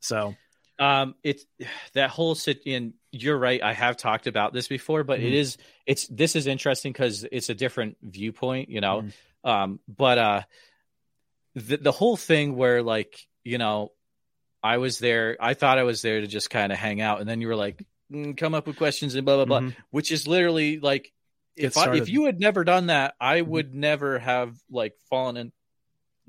So 0.00 0.36
Um, 0.78 1.14
it's 1.22 1.44
that 1.92 2.08
whole 2.08 2.34
sit 2.34 2.62
in. 2.64 2.94
You're 3.12 3.36
right. 3.36 3.62
I 3.62 3.74
have 3.74 3.98
talked 3.98 4.26
about 4.26 4.54
this 4.54 4.66
before, 4.66 5.04
but 5.04 5.20
it 5.20 5.32
Mhm. 5.32 5.34
is. 5.34 5.58
It's 5.84 6.06
this 6.08 6.34
is 6.34 6.46
interesting 6.46 6.92
because 6.92 7.26
it's 7.30 7.50
a 7.50 7.54
different 7.54 7.98
viewpoint, 8.02 8.70
you 8.70 8.80
know. 8.80 9.02
Mhm. 9.02 9.12
Um, 9.44 9.80
but 9.86 10.16
uh, 10.18 10.42
the 11.54 11.76
the 11.76 11.92
whole 11.92 12.16
thing 12.16 12.56
where 12.56 12.82
like 12.82 13.26
you 13.44 13.58
know, 13.58 13.92
I 14.62 14.78
was 14.78 14.98
there. 14.98 15.36
I 15.40 15.54
thought 15.54 15.78
I 15.78 15.82
was 15.82 16.02
there 16.02 16.20
to 16.20 16.26
just 16.26 16.48
kind 16.50 16.72
of 16.72 16.78
hang 16.78 17.00
out, 17.00 17.20
and 17.20 17.28
then 17.28 17.40
you 17.40 17.48
were 17.48 17.56
like, 17.56 17.84
mm, 18.12 18.36
come 18.36 18.54
up 18.54 18.66
with 18.66 18.76
questions 18.76 19.14
and 19.14 19.24
blah 19.26 19.36
blah 19.36 19.44
blah, 19.44 19.68
mhm. 19.68 19.76
which 19.90 20.10
is 20.10 20.26
literally 20.26 20.78
like. 20.80 21.12
Get 21.56 21.66
If 21.66 21.76
I, 21.76 21.94
if 21.96 22.08
you 22.08 22.24
had 22.24 22.38
never 22.40 22.64
done 22.64 22.86
that, 22.86 23.16
I 23.20 23.40
Mhm. 23.42 23.46
would 23.48 23.74
never 23.74 24.18
have 24.18 24.56
like 24.70 24.94
fallen 25.10 25.36
in 25.36 25.52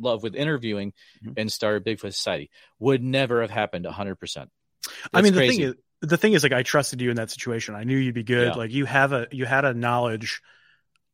love 0.01 0.23
with 0.23 0.35
interviewing 0.35 0.93
Mhm. 1.23 1.33
and 1.37 1.51
started 1.51 1.85
Bigfoot 1.85 2.13
Society. 2.13 2.49
Would 2.79 3.03
never 3.03 3.41
have 3.41 3.51
happened 3.51 3.85
hundred 3.85 4.15
percent. 4.15 4.49
I 5.13 5.21
mean, 5.21 5.33
the 5.33 5.39
crazy. 5.39 5.57
thing 5.57 5.65
is, 5.69 5.75
the 6.01 6.17
thing 6.17 6.33
is, 6.33 6.43
like, 6.43 6.51
I 6.53 6.63
trusted 6.63 6.99
you 7.01 7.09
in 7.11 7.17
that 7.17 7.29
situation. 7.29 7.75
I 7.75 7.83
knew 7.83 7.97
you'd 7.97 8.15
be 8.15 8.23
good. 8.23 8.47
Yeah. 8.49 8.53
Like, 8.55 8.71
you 8.71 8.85
have 8.85 9.13
a 9.13 9.27
you 9.31 9.45
had 9.45 9.65
a 9.65 9.73
knowledge 9.73 10.41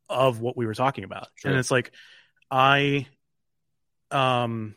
of 0.10 0.40
what 0.40 0.56
we 0.56 0.66
were 0.66 0.74
talking 0.74 1.04
about, 1.04 1.28
True. 1.38 1.52
and 1.52 1.60
it's 1.60 1.70
like, 1.70 1.92
I, 2.50 3.08
um, 4.12 4.76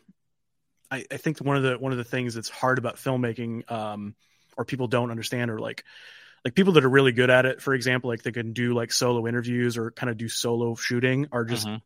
I, 0.89 1.05
I 1.09 1.17
think 1.17 1.39
one 1.39 1.55
of 1.57 1.63
the 1.63 1.77
one 1.77 1.91
of 1.93 1.97
the 1.97 2.03
things 2.03 2.33
that's 2.33 2.49
hard 2.49 2.77
about 2.77 2.97
filmmaking, 2.97 3.69
um, 3.71 4.15
or 4.57 4.65
people 4.65 4.87
don't 4.87 5.11
understand, 5.11 5.49
or 5.49 5.59
like, 5.59 5.85
like 6.43 6.53
people 6.55 6.73
that 6.73 6.83
are 6.83 6.89
really 6.89 7.13
good 7.13 7.29
at 7.29 7.45
it, 7.45 7.61
for 7.61 7.73
example, 7.73 8.09
like 8.09 8.23
they 8.23 8.31
can 8.33 8.51
do 8.51 8.73
like 8.73 8.91
solo 8.91 9.25
interviews 9.27 9.77
or 9.77 9.91
kind 9.91 10.09
of 10.09 10.17
do 10.17 10.27
solo 10.27 10.75
shooting, 10.75 11.27
are 11.31 11.45
just 11.45 11.67
Mhm. 11.67 11.81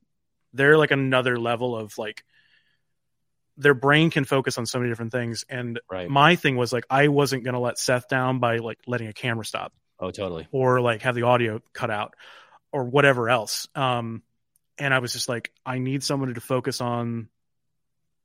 They're 0.55 0.77
like 0.77 0.91
another 0.91 1.37
level 1.39 1.75
of 1.75 1.97
like 1.97 2.23
their 3.57 3.73
brain 3.73 4.09
can 4.09 4.25
focus 4.25 4.57
on 4.57 4.65
so 4.65 4.79
many 4.79 4.89
different 4.91 5.11
things 5.11 5.45
and 5.49 5.79
Right. 5.89 6.09
my 6.09 6.35
thing 6.35 6.55
was 6.57 6.73
like 6.73 6.85
i 6.89 7.07
wasn't 7.07 7.43
going 7.43 7.53
to 7.53 7.59
let 7.59 7.77
seth 7.77 8.07
down 8.09 8.39
by 8.39 8.57
like 8.57 8.79
letting 8.87 9.07
a 9.07 9.13
camera 9.13 9.45
stop 9.45 9.71
Oh, 9.99 10.11
totally. 10.11 10.47
or 10.51 10.81
like 10.81 11.03
have 11.03 11.15
the 11.15 11.23
audio 11.23 11.61
cut 11.73 11.89
out 11.89 12.13
or 12.73 12.83
whatever 12.85 13.29
else 13.29 13.67
um 13.75 14.23
and 14.77 14.93
i 14.93 14.99
was 14.99 15.13
just 15.13 15.29
like 15.29 15.51
i 15.65 15.77
need 15.77 16.03
someone 16.03 16.33
to 16.33 16.41
focus 16.41 16.81
on 16.81 17.29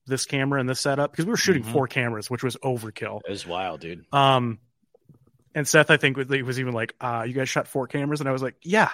this 0.07 0.27
camera 0.27 0.59
and 0.59 0.69
this 0.69 0.81
setup 0.81 1.13
because 1.13 1.27
we 1.27 1.31
were 1.31 1.37
shooting 1.37 1.63
Mhm. 1.63 1.73
four 1.73 1.87
cameras 1.87 2.29
which 2.29 2.43
was 2.43 2.57
overkill 2.57 3.21
It 3.27 3.31
was 3.31 3.47
wild, 3.47 3.81
dude. 3.81 4.05
um 4.13 4.59
and 5.55 5.69
seth 5.69 5.91
i 5.91 5.97
think 5.97 6.17
was, 6.17 6.27
was 6.29 6.59
even 6.59 6.75
like 6.75 6.95
uh 7.01 7.25
you 7.27 7.35
guys 7.35 7.49
shot 7.49 7.69
four 7.69 7.87
cameras 7.87 8.19
and 8.21 8.29
i 8.29 8.33
was 8.33 8.43
like 8.43 8.57
yeah 8.63 8.91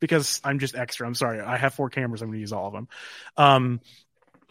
because 0.00 0.40
i'm 0.44 0.58
just 0.58 0.74
extra. 0.76 1.06
I'm 1.06 1.14
sorry. 1.14 1.40
I 1.40 1.56
have 1.56 1.74
four 1.74 1.90
cameras. 1.90 2.22
I'm 2.22 2.28
going 2.28 2.36
to 2.36 2.40
use 2.40 2.52
all 2.52 2.66
of 2.68 2.72
them. 2.72 2.88
Um 3.36 3.80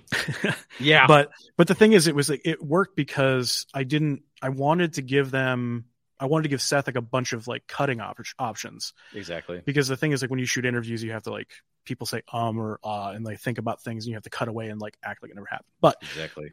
Yeah. 0.79 1.07
but 1.07 1.31
but 1.57 1.67
the 1.67 1.75
thing 1.75 1.93
is 1.93 2.07
it 2.07 2.15
was 2.15 2.29
like 2.29 2.41
it 2.45 2.63
worked 2.63 2.95
because 2.95 3.65
i 3.73 3.83
didn't 3.83 4.21
i 4.41 4.49
wanted 4.49 4.93
to 4.93 5.01
give 5.01 5.31
them 5.31 5.85
i 6.19 6.25
wanted 6.25 6.43
to 6.43 6.49
give 6.49 6.61
seth 6.61 6.87
like 6.87 6.95
a 6.95 7.01
bunch 7.01 7.33
of 7.33 7.47
like 7.47 7.67
cutting 7.67 7.99
op- 7.99 8.19
options. 8.39 8.93
Exactly. 9.13 9.61
because 9.65 9.87
the 9.87 9.97
thing 9.97 10.13
is 10.13 10.21
like 10.21 10.29
when 10.31 10.39
you 10.39 10.45
shoot 10.45 10.65
interviews 10.65 11.03
you 11.03 11.11
have 11.11 11.23
to 11.23 11.31
like 11.31 11.49
people 11.83 12.07
say 12.07 12.21
um 12.31 12.57
or 12.57 12.79
uh 12.83 13.11
and 13.15 13.25
they 13.25 13.35
think 13.35 13.57
about 13.57 13.81
things 13.81 14.05
and 14.05 14.09
you 14.11 14.15
have 14.15 14.23
to 14.23 14.29
cut 14.29 14.47
away 14.47 14.69
and 14.69 14.79
like 14.79 14.97
act 15.03 15.21
like 15.21 15.31
it 15.31 15.35
never 15.35 15.47
happened. 15.49 15.67
But 15.81 15.97
Exactly. 16.01 16.51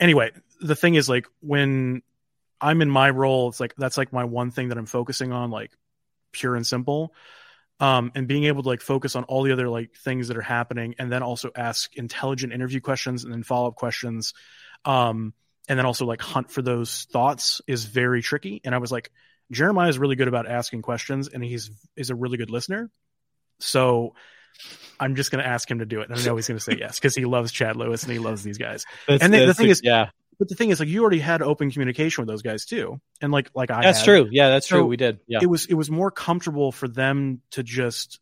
anyway 0.00 0.32
the 0.60 0.74
thing 0.76 0.94
is 0.96 1.08
like 1.08 1.26
when 1.40 2.02
i'm 2.60 2.82
in 2.82 2.90
my 2.90 3.10
role 3.10 3.48
it's 3.50 3.60
like 3.60 3.74
that's 3.76 3.96
like 3.98 4.12
my 4.12 4.24
one 4.24 4.50
thing 4.50 4.68
that 4.68 4.78
i'm 4.78 4.86
focusing 4.86 5.32
on 5.32 5.50
like 5.50 5.70
pure 6.32 6.56
and 6.56 6.66
simple 6.66 7.12
um 7.80 8.10
and 8.14 8.26
being 8.26 8.44
able 8.44 8.62
to 8.62 8.68
like 8.68 8.80
focus 8.80 9.16
on 9.16 9.24
all 9.24 9.42
the 9.42 9.52
other 9.52 9.68
like 9.68 9.94
things 9.94 10.28
that 10.28 10.36
are 10.36 10.42
happening 10.42 10.94
and 10.98 11.12
then 11.12 11.22
also 11.22 11.50
ask 11.54 11.94
intelligent 11.96 12.52
interview 12.52 12.80
questions 12.80 13.24
and 13.24 13.32
then 13.32 13.42
follow-up 13.42 13.74
questions 13.74 14.32
um 14.84 15.34
and 15.68 15.78
then 15.78 15.84
also 15.86 16.06
like 16.06 16.20
hunt 16.20 16.50
for 16.50 16.62
those 16.62 17.04
thoughts 17.10 17.60
is 17.66 17.84
very 17.84 18.22
tricky. 18.22 18.60
And 18.64 18.74
i 18.74 18.78
was 18.78 18.90
like 18.92 19.10
jeremiah 19.50 19.88
is 19.88 19.98
really 19.98 20.16
good 20.16 20.28
about 20.28 20.48
asking 20.48 20.82
questions 20.82 21.28
and 21.28 21.44
he's 21.44 21.70
is 21.96 22.10
a 22.10 22.14
really 22.14 22.36
good 22.38 22.50
listener. 22.50 22.90
So 23.60 24.14
i'm 24.98 25.14
just 25.16 25.30
going 25.30 25.44
to 25.44 25.48
ask 25.48 25.70
him 25.70 25.80
to 25.80 25.86
do 25.86 26.00
it. 26.00 26.08
And 26.08 26.18
i 26.18 26.22
know 26.24 26.36
he's 26.36 26.48
going 26.48 26.58
to 26.58 26.64
say 26.64 26.76
yes 26.78 26.98
because 26.98 27.14
he 27.14 27.24
loves 27.26 27.52
chad 27.52 27.76
lewis 27.76 28.02
and 28.04 28.12
he 28.12 28.18
loves 28.18 28.42
these 28.42 28.58
guys. 28.58 28.84
And 29.22 29.32
the- 29.34 29.38
the 29.48 29.54
thing 29.54 29.66
is- 29.70 29.80
yeah, 29.84 30.10
but 30.38 30.48
the 30.48 30.54
thing 30.54 30.70
is 30.70 30.80
like 30.80 30.88
you 30.88 31.00
already 31.00 31.18
had 31.18 31.42
open 31.42 31.70
communication 31.70 32.22
with 32.22 32.28
those 32.28 32.42
guys 32.42 32.64
too 32.64 33.00
and 33.20 33.32
like 33.32 33.50
like 33.54 33.70
i 33.70 33.82
that's 33.82 33.98
had, 33.98 34.04
true. 34.04 34.28
Yeah, 34.30 34.50
that's 34.50 34.68
So, 34.68 34.76
true. 34.76 34.86
We 34.86 34.96
did. 34.96 35.20
Yeah. 35.26 35.38
it 35.42 35.46
was 35.46 35.66
it 35.66 35.74
was 35.74 35.90
more 35.90 36.10
comfortable 36.10 36.72
for 36.72 36.88
them 36.88 37.40
to 37.52 37.62
just 37.62 38.20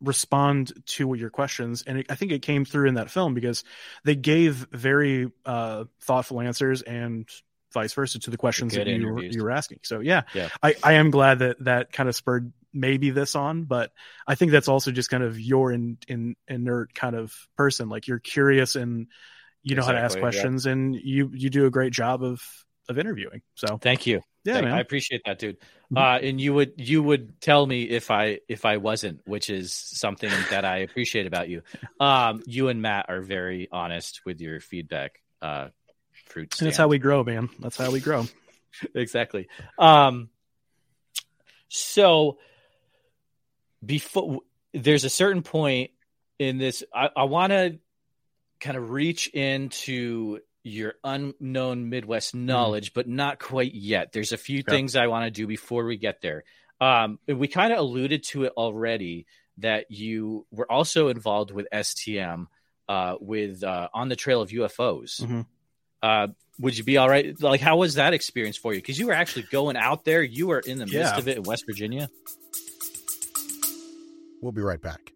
respond 0.00 0.72
to 0.86 1.14
your 1.14 1.30
questions 1.30 1.82
and 1.86 1.98
it, 1.98 2.06
i 2.10 2.14
think 2.14 2.30
it 2.32 2.42
came 2.42 2.64
through 2.64 2.88
in 2.88 2.94
that 2.94 3.10
film 3.10 3.32
because 3.32 3.64
they 4.04 4.14
gave 4.14 4.66
very 4.70 5.30
uh 5.46 5.84
thoughtful 6.02 6.40
answers 6.40 6.82
and 6.82 7.28
vice 7.72 7.94
versa 7.94 8.18
to 8.18 8.30
the 8.30 8.36
questions 8.36 8.74
Good 8.74 8.86
that 8.86 8.90
you 8.92 9.06
were, 9.06 9.22
you 9.22 9.42
were 9.42 9.50
asking 9.50 9.80
so 9.82 10.00
yeah, 10.00 10.22
Yeah. 10.34 10.48
I, 10.62 10.74
I 10.82 10.92
am 10.94 11.10
glad 11.10 11.40
that 11.40 11.64
that 11.64 11.92
kind 11.92 12.08
of 12.08 12.14
spurred 12.14 12.52
maybe 12.72 13.10
this 13.10 13.34
on 13.34 13.64
but 13.64 13.92
i 14.26 14.34
think 14.34 14.52
that's 14.52 14.68
also 14.68 14.90
just 14.90 15.08
kind 15.10 15.22
of 15.22 15.40
your 15.40 15.72
in, 15.72 15.96
in 16.06 16.36
inert 16.48 16.92
kind 16.94 17.16
of 17.16 17.32
person 17.56 17.88
like 17.88 18.06
you're 18.06 18.18
curious 18.18 18.76
and 18.76 19.06
you 19.64 19.74
know 19.74 19.82
how 19.82 19.90
to 19.92 19.98
ask 19.98 20.16
Exactly, 20.16 20.20
yeah. 20.20 20.30
questions 20.42 20.66
and 20.66 20.94
you 20.94 21.30
you 21.34 21.50
do 21.50 21.66
a 21.66 21.70
great 21.70 21.92
job 21.92 22.22
of 22.22 22.40
of 22.88 22.98
interviewing 22.98 23.40
so 23.54 23.78
Thank 23.78 24.06
you. 24.06 24.20
yeah 24.44 24.54
Thank-. 24.60 24.66
I 24.68 24.80
appreciate 24.80 25.22
that, 25.26 25.38
dude. 25.38 25.56
Mhm. 25.92 25.98
Uh, 25.98 26.18
and 26.26 26.40
you 26.40 26.52
would 26.54 26.74
you 26.76 27.02
would 27.02 27.40
tell 27.40 27.66
me 27.66 27.84
if 27.84 28.10
I 28.10 28.40
if 28.48 28.64
I 28.64 28.76
wasn't, 28.76 29.20
which 29.26 29.48
is 29.50 29.72
something 29.72 30.30
that 30.50 30.64
I 30.64 30.78
appreciate 30.78 31.26
about 31.26 31.48
you. 31.48 31.62
Um, 32.00 32.42
you 32.46 32.68
and 32.68 32.80
Matt 32.82 33.06
are 33.08 33.20
very 33.22 33.68
honest 33.72 34.20
with 34.26 34.40
your 34.40 34.60
feedback. 34.60 35.20
Uh, 35.40 35.68
fruit. 36.26 36.54
And 36.60 36.66
that's 36.66 36.76
how 36.76 36.88
we 36.88 36.98
grow 36.98 37.24
man 37.24 37.48
that's 37.58 37.76
how 37.76 37.90
we 37.90 38.00
grow 38.00 38.26
exactly. 38.94 39.48
Um, 39.78 40.28
so 41.68 42.38
before 43.84 44.40
there's 44.72 45.04
a 45.04 45.10
certain 45.10 45.42
point 45.42 45.90
in 46.38 46.58
this, 46.58 46.82
I, 46.94 47.10
I 47.16 47.24
want 47.24 47.50
to 47.52 47.78
kind 48.60 48.76
of 48.76 48.90
reach 48.90 49.28
into 49.28 50.40
your 50.62 50.94
unknown 51.04 51.90
Midwest 51.90 52.34
knowledge, 52.34 52.90
mm. 52.90 52.94
but 52.94 53.08
not 53.08 53.38
quite 53.38 53.74
yet. 53.74 54.12
There's 54.12 54.32
a 54.32 54.38
few 54.38 54.62
things 54.62 54.96
I 54.96 55.06
want 55.06 55.26
to 55.26 55.30
do 55.30 55.46
before 55.46 55.84
we 55.84 55.96
get 55.96 56.22
there. 56.22 56.44
Um, 56.80 57.18
we 57.28 57.48
kind 57.48 57.72
of 57.72 57.78
alluded 57.78 58.24
to 58.24 58.44
it 58.44 58.52
already 58.56 59.26
that 59.58 59.90
you 59.90 60.46
were 60.50 60.70
also 60.70 61.08
involved 61.08 61.50
with 61.50 61.68
STM 61.72 62.46
uh, 62.88 63.16
with 63.20 63.62
uh, 63.62 63.88
on 63.94 64.08
the 64.08 64.16
trail 64.16 64.40
of 64.40 64.50
UFOs. 64.50 65.20
Mm-hmm. 65.20 65.40
Uh, 66.02 66.28
would 66.58 66.76
you 66.76 66.84
be 66.84 66.98
all 66.98 67.08
right? 67.08 67.40
Like, 67.40 67.60
how 67.60 67.78
was 67.78 67.94
that 67.94 68.14
experience 68.14 68.56
for 68.56 68.72
you? 68.72 68.78
Because 68.78 68.98
you 68.98 69.06
were 69.06 69.12
actually 69.12 69.46
going 69.50 69.76
out 69.76 70.04
there. 70.04 70.22
You 70.22 70.48
were 70.48 70.60
in 70.60 70.78
the 70.78 70.84
midst 70.84 70.94
yeah. 70.94 71.16
of 71.16 71.28
it 71.28 71.36
in 71.36 71.42
West 71.44 71.64
Virginia. 71.66 72.08
We'll 74.40 74.52
be 74.52 74.60
right 74.60 74.80
back. 74.80 75.13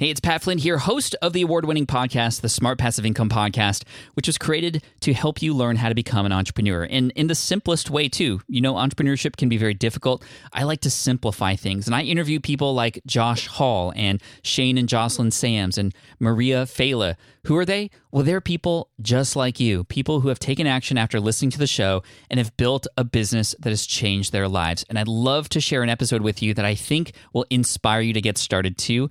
Hey, 0.00 0.08
it's 0.08 0.18
Pat 0.18 0.40
Flynn 0.40 0.56
here, 0.56 0.78
host 0.78 1.14
of 1.20 1.34
the 1.34 1.42
award 1.42 1.66
winning 1.66 1.84
podcast, 1.84 2.40
the 2.40 2.48
Smart 2.48 2.78
Passive 2.78 3.04
Income 3.04 3.28
Podcast, 3.28 3.84
which 4.14 4.26
was 4.26 4.38
created 4.38 4.82
to 5.00 5.12
help 5.12 5.42
you 5.42 5.52
learn 5.52 5.76
how 5.76 5.90
to 5.90 5.94
become 5.94 6.24
an 6.24 6.32
entrepreneur. 6.32 6.84
And 6.84 7.12
in 7.16 7.26
the 7.26 7.34
simplest 7.34 7.90
way, 7.90 8.08
too. 8.08 8.40
You 8.48 8.62
know, 8.62 8.76
entrepreneurship 8.76 9.36
can 9.36 9.50
be 9.50 9.58
very 9.58 9.74
difficult. 9.74 10.24
I 10.54 10.62
like 10.62 10.80
to 10.80 10.90
simplify 10.90 11.54
things. 11.54 11.86
And 11.86 11.94
I 11.94 12.00
interview 12.00 12.40
people 12.40 12.72
like 12.72 13.02
Josh 13.06 13.46
Hall 13.46 13.92
and 13.94 14.22
Shane 14.42 14.78
and 14.78 14.88
Jocelyn 14.88 15.32
Sams 15.32 15.76
and 15.76 15.94
Maria 16.18 16.64
Fela. 16.64 17.16
Who 17.44 17.56
are 17.58 17.66
they? 17.66 17.90
Well, 18.10 18.24
they're 18.24 18.40
people 18.40 18.88
just 19.02 19.36
like 19.36 19.60
you, 19.60 19.84
people 19.84 20.20
who 20.20 20.28
have 20.28 20.38
taken 20.38 20.66
action 20.66 20.96
after 20.96 21.20
listening 21.20 21.50
to 21.50 21.58
the 21.58 21.66
show 21.66 22.02
and 22.30 22.38
have 22.38 22.56
built 22.56 22.86
a 22.96 23.04
business 23.04 23.54
that 23.58 23.70
has 23.70 23.84
changed 23.84 24.32
their 24.32 24.48
lives. 24.48 24.84
And 24.88 24.98
I'd 24.98 25.08
love 25.08 25.50
to 25.50 25.60
share 25.60 25.82
an 25.82 25.90
episode 25.90 26.22
with 26.22 26.42
you 26.42 26.54
that 26.54 26.64
I 26.64 26.74
think 26.74 27.12
will 27.34 27.46
inspire 27.50 28.00
you 28.00 28.14
to 28.14 28.20
get 28.20 28.38
started 28.38 28.78
too. 28.78 29.10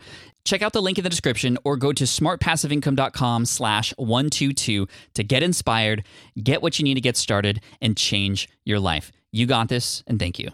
Check 0.49 0.63
out 0.63 0.73
the 0.73 0.81
link 0.81 0.97
in 0.97 1.03
the 1.03 1.11
description 1.11 1.59
or 1.63 1.77
go 1.77 1.93
to 1.93 2.05
smartpassiveincome.com 2.05 3.45
slash 3.45 3.93
122 3.97 4.87
to 5.13 5.23
get 5.23 5.43
inspired, 5.43 6.03
get 6.41 6.63
what 6.63 6.79
you 6.79 6.83
need 6.83 6.95
to 6.95 7.01
get 7.01 7.15
started, 7.17 7.61
and 7.83 7.95
change 7.95 8.49
your 8.65 8.79
life. 8.79 9.11
You 9.31 9.45
got 9.45 9.69
this, 9.69 10.03
and 10.07 10.17
thank 10.17 10.39
you. 10.39 10.49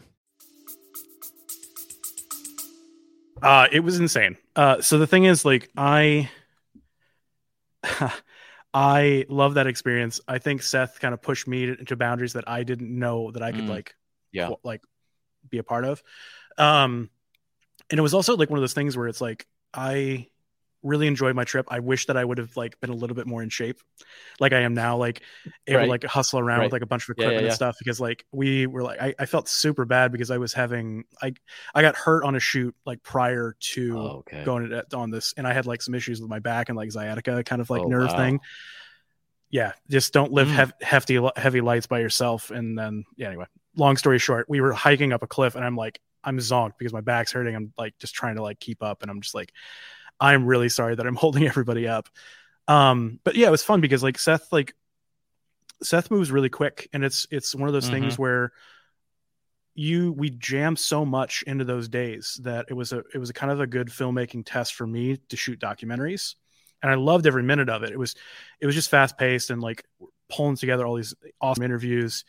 Uh, 3.41 3.69
it 3.71 3.79
was 3.79 3.97
insane. 3.97 4.35
Uh, 4.53 4.81
so 4.81 4.97
the 4.97 5.07
thing 5.07 5.23
is, 5.23 5.45
like, 5.45 5.69
I, 5.77 6.29
I 8.73 9.25
love 9.29 9.53
that 9.53 9.65
experience. 9.65 10.19
I 10.27 10.39
think 10.39 10.61
Seth 10.61 10.99
kind 10.99 11.13
of 11.13 11.21
pushed 11.21 11.47
me 11.47 11.69
into 11.69 11.95
boundaries 11.95 12.33
that 12.33 12.49
I 12.49 12.63
didn't 12.63 12.93
know 12.99 13.31
that 13.31 13.41
I 13.41 13.53
could 13.53 13.63
mm. 13.63 13.69
like, 13.69 13.95
yeah, 14.33 14.49
like, 14.61 14.81
be 15.49 15.59
a 15.59 15.63
part 15.63 15.85
of. 15.85 16.03
Um, 16.57 17.09
and 17.89 17.97
it 17.97 18.01
was 18.01 18.13
also 18.13 18.35
like 18.35 18.49
one 18.49 18.57
of 18.57 18.61
those 18.61 18.73
things 18.73 18.97
where 18.97 19.07
it's 19.07 19.21
like 19.21 19.47
I 19.75 20.27
really 20.85 21.07
enjoyed 21.07 21.35
my 21.35 21.43
trip. 21.43 21.65
I 21.69 21.79
wish 21.79 22.05
that 22.05 22.15
I 22.15 22.23
would 22.23 22.37
have 22.37 22.55
like 22.55 22.79
been 22.79 22.91
a 22.91 22.95
little 22.95 23.15
bit 23.15 23.25
more 23.25 23.41
in 23.41 23.49
shape, 23.49 23.79
like 24.39 24.53
I 24.53 24.61
am 24.61 24.75
now, 24.75 24.97
like 24.97 25.21
able 25.67 25.79
right. 25.79 25.85
to 25.85 25.89
like 25.89 26.03
hustle 26.03 26.39
around 26.39 26.59
right. 26.59 26.65
with 26.65 26.73
like 26.73 26.83
a 26.83 26.85
bunch 26.85 27.03
of 27.03 27.09
equipment 27.09 27.33
yeah, 27.33 27.39
yeah, 27.39 27.45
yeah. 27.45 27.47
and 27.47 27.55
stuff. 27.55 27.75
Because 27.79 27.99
like 27.99 28.25
we 28.31 28.67
were 28.67 28.83
like, 28.83 29.01
I, 29.01 29.15
I, 29.17 29.25
felt 29.25 29.49
super 29.49 29.83
bad 29.83 30.11
because 30.11 30.31
I 30.31 30.37
was 30.37 30.53
having 30.53 31.05
I 31.21 31.33
I 31.73 31.81
got 31.81 31.95
hurt 31.95 32.23
on 32.23 32.35
a 32.35 32.39
shoot 32.39 32.75
like 32.85 33.01
prior 33.03 33.55
to 33.59 33.97
oh, 33.97 34.23
okay. 34.27 34.43
going 34.45 34.69
to, 34.69 34.85
on 34.95 35.09
this, 35.09 35.33
and 35.35 35.47
I 35.47 35.53
had 35.53 35.65
like 35.65 35.81
some 35.81 35.95
issues 35.95 36.21
with 36.21 36.29
my 36.29 36.39
back 36.39 36.69
and 36.69 36.77
like 36.77 36.91
sciatica, 36.91 37.43
kind 37.43 37.61
of 37.61 37.69
like 37.69 37.81
oh, 37.81 37.87
nerve 37.87 38.11
wow. 38.11 38.17
thing. 38.17 38.39
Yeah, 39.49 39.73
just 39.89 40.13
don't 40.13 40.31
live 40.31 40.47
mm. 40.47 40.53
hef- 40.53 40.81
hefty 40.81 41.19
heavy 41.35 41.61
lights 41.61 41.87
by 41.87 41.99
yourself. 41.99 42.51
And 42.51 42.77
then 42.77 43.05
yeah, 43.15 43.27
anyway, 43.27 43.45
long 43.75 43.97
story 43.97 44.19
short, 44.19 44.47
we 44.49 44.61
were 44.61 44.73
hiking 44.73 45.13
up 45.13 45.23
a 45.23 45.27
cliff, 45.27 45.55
and 45.55 45.65
I'm 45.65 45.75
like, 45.75 45.99
I'm 46.25 46.37
zonked 46.37 46.77
because 46.77 46.93
my 46.93 47.01
back's 47.01 47.31
hurting. 47.31 47.55
I'm 47.55 47.73
like 47.77 47.97
just 47.99 48.15
trying 48.15 48.35
to 48.35 48.41
like 48.41 48.59
keep 48.59 48.83
up, 48.83 49.01
and 49.01 49.11
I'm 49.11 49.21
just 49.21 49.35
like, 49.35 49.53
I'm 50.19 50.45
really 50.45 50.69
sorry 50.69 50.95
that 50.95 51.05
I'm 51.05 51.15
holding 51.23 51.45
everybody 51.45 51.87
up. 51.87 52.09
Um, 52.67 53.19
but 53.23 53.35
yeah, 53.35 53.47
it 53.47 53.51
was 53.51 53.63
fun 53.63 53.81
because 53.81 54.03
like 54.03 54.17
Seth, 54.17 54.51
like 54.51 54.73
Seth 55.83 56.09
moves 56.11 56.31
really 56.31 56.49
quick, 56.49 56.89
and 56.93 57.03
it's 57.03 57.27
it's 57.31 57.53
one 57.53 57.69
of 57.69 57.73
those 57.73 57.85
mm-hmm. 57.85 57.93
things 57.93 58.17
where 58.17 58.51
you 59.75 60.13
we 60.13 60.29
jammed 60.29 60.79
so 60.79 61.05
much 61.05 61.43
into 61.45 61.65
those 61.65 61.89
days 61.89 62.39
that 62.43 62.65
it 62.69 62.73
was 62.73 62.93
a 62.93 63.03
it 63.13 63.17
was 63.17 63.29
a 63.29 63.33
kind 63.33 63.51
of 63.51 63.59
a 63.59 63.67
good 63.67 63.89
filmmaking 63.89 64.43
test 64.45 64.73
for 64.73 64.87
me 64.87 65.17
to 65.27 65.35
shoot 65.35 65.59
documentaries 65.59 66.35
and 66.81 66.89
i 66.89 66.95
loved 66.95 67.27
every 67.27 67.43
minute 67.43 67.67
of 67.67 67.83
it 67.83 67.91
it 67.91 67.99
was 67.99 68.15
it 68.61 68.65
was 68.65 68.73
just 68.73 68.89
fast 68.89 69.17
paced 69.17 69.49
and 69.49 69.61
like 69.61 69.83
pulling 70.29 70.55
together 70.55 70.85
all 70.85 70.95
these 70.95 71.13
awesome 71.41 71.63
interviews 71.63 72.23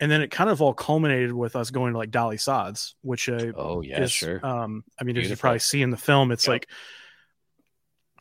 and 0.00 0.10
then 0.10 0.22
it 0.22 0.30
kind 0.30 0.48
of 0.48 0.62
all 0.62 0.72
culminated 0.72 1.32
with 1.32 1.54
us 1.54 1.70
going 1.70 1.92
to 1.92 1.98
like 1.98 2.10
Dolly 2.10 2.38
Sods, 2.38 2.94
which 3.02 3.28
uh, 3.28 3.52
oh 3.54 3.82
yeah, 3.82 4.02
is, 4.02 4.10
sure. 4.10 4.44
Um, 4.44 4.82
I 4.98 5.04
mean, 5.04 5.14
Beautiful. 5.14 5.32
as 5.32 5.38
you 5.38 5.40
probably 5.40 5.58
see 5.58 5.82
in 5.82 5.90
the 5.90 5.98
film, 5.98 6.32
it's 6.32 6.46
yep. 6.46 6.52
like 6.52 6.68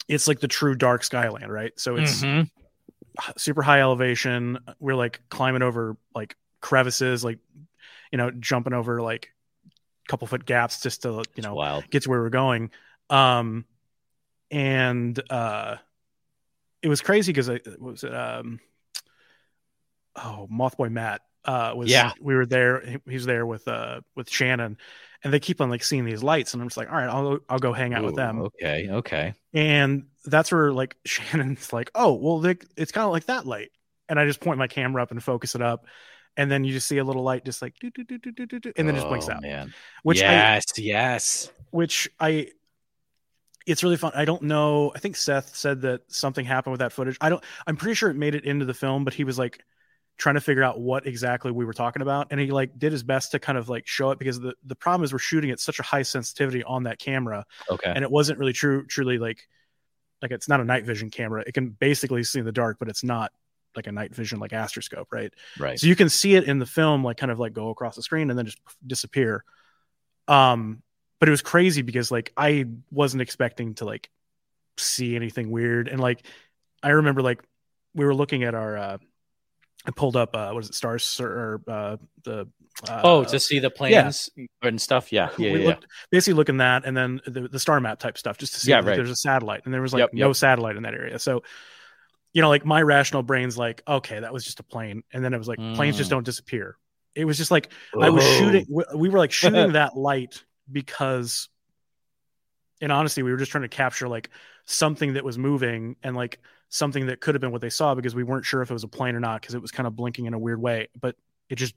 it's 0.09 0.27
like 0.27 0.41
the 0.41 0.49
true 0.49 0.75
dark 0.75 1.03
skyland, 1.05 1.51
right? 1.51 1.71
So 1.77 1.95
it's 1.95 2.21
mm-hmm. 2.21 3.31
super 3.37 3.61
high 3.61 3.79
elevation. 3.79 4.59
We're 4.79 4.95
like 4.95 5.21
climbing 5.29 5.61
over 5.61 5.95
like 6.13 6.35
crevices, 6.59 7.23
like 7.23 7.39
you 8.11 8.17
know, 8.17 8.29
jumping 8.29 8.73
over 8.73 9.01
like 9.01 9.29
a 9.65 10.09
couple 10.09 10.27
foot 10.27 10.45
gaps 10.45 10.81
just 10.81 11.03
to 11.03 11.23
you 11.35 11.43
know 11.43 11.81
get 11.89 12.03
to 12.03 12.09
where 12.09 12.21
we're 12.21 12.29
going. 12.29 12.71
Um, 13.09 13.63
and 14.51 15.17
uh, 15.29 15.77
it 16.81 16.89
was 16.89 16.99
crazy 16.99 17.31
because 17.31 17.49
I 17.49 17.61
was 17.79 18.03
it 18.03 18.13
um, 18.13 18.59
oh 20.17 20.49
Mothboy 20.51 20.91
Matt 20.91 21.21
uh 21.45 21.73
was 21.75 21.89
yeah 21.89 22.11
we 22.21 22.35
were 22.35 22.45
there 22.45 22.81
he 23.05 23.13
was 23.13 23.25
there 23.25 23.45
with 23.45 23.67
uh 23.67 24.01
with 24.15 24.29
shannon 24.29 24.77
and 25.23 25.33
they 25.33 25.39
keep 25.39 25.61
on 25.61 25.69
like 25.69 25.83
seeing 25.83 26.05
these 26.05 26.23
lights 26.23 26.53
and 26.53 26.61
i'm 26.61 26.67
just 26.67 26.77
like 26.77 26.89
all 26.89 26.95
right 26.95 27.09
i'll 27.09 27.39
i'll 27.49 27.59
go 27.59 27.73
hang 27.73 27.93
out 27.93 28.03
Ooh, 28.03 28.07
with 28.07 28.15
them 28.15 28.41
okay 28.41 28.89
okay 28.89 29.33
and 29.53 30.05
that's 30.25 30.51
where 30.51 30.71
like 30.71 30.95
shannon's 31.05 31.71
like 31.71 31.91
oh 31.95 32.13
well 32.13 32.39
they, 32.39 32.57
it's 32.75 32.91
kind 32.91 33.05
of 33.05 33.11
like 33.11 33.25
that 33.25 33.45
light 33.45 33.71
and 34.07 34.19
i 34.19 34.25
just 34.25 34.41
point 34.41 34.57
my 34.57 34.67
camera 34.67 35.01
up 35.01 35.11
and 35.11 35.23
focus 35.23 35.55
it 35.55 35.61
up 35.61 35.85
and 36.37 36.51
then 36.51 36.63
you 36.63 36.71
just 36.71 36.87
see 36.87 36.97
a 36.97 37.03
little 37.03 37.23
light 37.23 37.45
just 37.45 37.61
like 37.61 37.75
do 37.79 37.89
do 37.89 38.03
do 38.03 38.17
do 38.17 38.31
do 38.31 38.45
do 38.45 38.73
and 38.75 38.87
then 38.87 38.95
it 38.95 38.99
just 38.99 39.07
blinks 39.07 39.27
oh, 39.29 39.33
out 39.33 39.41
man. 39.41 39.73
which 40.03 40.19
yes 40.19 40.63
I, 40.77 40.81
yes 40.81 41.51
which 41.71 42.09
i 42.19 42.47
it's 43.69 43.83
really 43.83 43.97
fun. 43.97 44.11
I 44.15 44.25
don't 44.25 44.41
know. 44.41 44.91
I 44.95 44.99
think 44.99 45.15
Seth 45.15 45.55
said 45.55 45.81
that 45.81 46.01
something 46.07 46.43
happened 46.43 46.71
with 46.71 46.79
that 46.79 46.91
footage. 46.91 47.17
I 47.21 47.29
don't. 47.29 47.43
I'm 47.67 47.77
pretty 47.77 47.93
sure 47.93 48.09
it 48.09 48.15
made 48.15 48.33
it 48.33 48.43
into 48.45 48.65
the 48.65 48.73
film, 48.73 49.03
but 49.03 49.13
he 49.13 49.23
was 49.23 49.37
like, 49.37 49.63
trying 50.19 50.35
to 50.35 50.41
figure 50.41 50.61
out 50.61 50.79
what 50.79 51.07
exactly 51.07 51.49
we 51.49 51.65
were 51.65 51.73
talking 51.73 52.01
about 52.01 52.27
and 52.29 52.39
he 52.39 52.51
like 52.51 52.77
did 52.77 52.91
his 52.91 53.01
best 53.01 53.31
to 53.31 53.39
kind 53.39 53.57
of 53.57 53.69
like 53.69 53.87
show 53.87 54.11
it 54.11 54.19
because 54.19 54.39
the 54.39 54.53
the 54.65 54.75
problem 54.75 55.03
is 55.03 55.11
we're 55.11 55.17
shooting 55.17 55.49
at 55.49 55.59
such 55.59 55.79
a 55.79 55.83
high 55.83 56.03
sensitivity 56.03 56.63
on 56.65 56.83
that 56.83 56.99
camera 56.99 57.45
okay. 57.71 57.91
and 57.95 58.03
it 58.03 58.11
wasn't 58.11 58.37
really 58.37 58.53
true 58.53 58.85
truly 58.85 59.17
like 59.17 59.47
like 60.21 60.31
it's 60.31 60.49
not 60.49 60.59
a 60.59 60.65
night 60.65 60.85
vision 60.85 61.09
camera. 61.09 61.41
It 61.47 61.53
can 61.53 61.69
basically 61.69 62.23
see 62.25 62.39
in 62.39 62.45
the 62.45 62.51
dark 62.51 62.77
but 62.77 62.89
it's 62.89 63.03
not 63.03 63.31
like 63.75 63.87
a 63.87 63.91
night 63.91 64.13
vision 64.13 64.39
like 64.39 64.51
astroscope 64.51 65.07
right? 65.11 65.33
Right. 65.57 65.79
So 65.79 65.87
you 65.87 65.95
can 65.95 66.09
see 66.09 66.35
it 66.35 66.43
in 66.43 66.59
the 66.59 66.65
film 66.65 67.03
like 67.03 67.17
kind 67.17 67.31
of 67.31 67.39
like 67.39 67.53
go 67.53 67.69
across 67.69 67.95
the 67.95 68.03
screen 68.03 68.29
and 68.29 68.37
then 68.37 68.45
just 68.45 68.59
disappear. 68.85 69.43
Um 70.27 70.83
but 71.19 71.27
it 71.27 71.31
was 71.31 71.41
crazy 71.41 71.81
because 71.81 72.11
like 72.11 72.31
i 72.37 72.65
wasn't 72.91 73.21
expecting 73.21 73.75
to 73.75 73.83
like 73.85 74.09
see 74.77 75.17
anything 75.17 75.51
weird 75.51 75.89
and 75.89 75.99
like 75.99 76.25
i 76.81 76.89
remember 76.89 77.21
like 77.21 77.43
we 77.93 78.05
were 78.05 78.15
looking 78.15 78.43
at 78.43 78.55
our 78.55 78.77
uh 78.77 78.97
I 79.85 79.91
pulled 79.91 80.15
up 80.15 80.35
uh 80.35 80.51
what 80.51 80.63
is 80.63 80.69
it 80.69 80.75
stars 80.75 81.19
or 81.19 81.61
uh 81.67 81.97
the 82.23 82.47
uh, 82.87 83.01
oh 83.03 83.23
to 83.23 83.39
see 83.39 83.59
the 83.59 83.69
plans 83.69 84.29
yeah. 84.35 84.45
and 84.61 84.81
stuff 84.81 85.11
yeah 85.11 85.29
yeah, 85.37 85.53
we 85.53 85.61
yeah. 85.61 85.67
Looked, 85.67 85.87
basically 86.11 86.35
looking 86.35 86.57
that 86.57 86.85
and 86.85 86.95
then 86.95 87.21
the, 87.25 87.47
the 87.47 87.59
star 87.59 87.79
map 87.79 87.99
type 87.99 88.17
stuff 88.17 88.37
just 88.37 88.53
to 88.53 88.59
see 88.59 88.71
yeah, 88.71 88.77
right. 88.77 88.95
there's 88.95 89.09
a 89.09 89.15
satellite 89.15 89.61
and 89.65 89.73
there 89.73 89.81
was 89.81 89.93
like 89.93 90.01
yep, 90.01 90.09
no 90.13 90.27
yep. 90.27 90.35
satellite 90.35 90.77
in 90.77 90.83
that 90.83 90.93
area 90.93 91.19
so 91.19 91.43
you 92.33 92.41
know 92.41 92.49
like 92.49 92.65
my 92.65 92.81
rational 92.81 93.23
brain's 93.23 93.57
like 93.57 93.81
okay 93.87 94.19
that 94.19 94.31
was 94.31 94.45
just 94.45 94.59
a 94.59 94.63
plane 94.63 95.03
and 95.11 95.23
then 95.23 95.33
it 95.33 95.37
was 95.37 95.47
like 95.47 95.59
mm. 95.59 95.75
planes 95.75 95.97
just 95.97 96.07
mm. 96.07 96.11
don't 96.11 96.25
disappear 96.25 96.77
it 97.15 97.25
was 97.25 97.37
just 97.37 97.51
like 97.51 97.69
Whoa. 97.93 98.03
i 98.05 98.09
was 98.09 98.23
shooting 98.23 98.65
we 98.95 99.09
were 99.09 99.19
like 99.19 99.31
shooting 99.31 99.71
that 99.73 99.97
light 99.97 100.43
because 100.71 101.49
in 102.81 102.91
honesty 102.91 103.23
we 103.23 103.31
were 103.31 103.37
just 103.37 103.51
trying 103.51 103.63
to 103.63 103.67
capture 103.67 104.07
like 104.07 104.29
something 104.65 105.13
that 105.13 105.23
was 105.23 105.37
moving 105.37 105.95
and 106.03 106.15
like 106.15 106.39
something 106.69 107.07
that 107.07 107.19
could 107.19 107.35
have 107.35 107.41
been 107.41 107.51
what 107.51 107.61
they 107.61 107.69
saw 107.69 107.95
because 107.95 108.13
we 108.13 108.23
weren't 108.23 108.45
sure 108.45 108.61
if 108.61 108.69
it 108.69 108.73
was 108.73 108.83
a 108.83 108.87
plane 108.87 109.15
or 109.15 109.19
not 109.19 109.41
because 109.41 109.55
it 109.55 109.61
was 109.61 109.71
kind 109.71 109.87
of 109.87 109.95
blinking 109.95 110.25
in 110.25 110.33
a 110.33 110.39
weird 110.39 110.61
way 110.61 110.87
but 110.99 111.15
it 111.49 111.55
just 111.55 111.73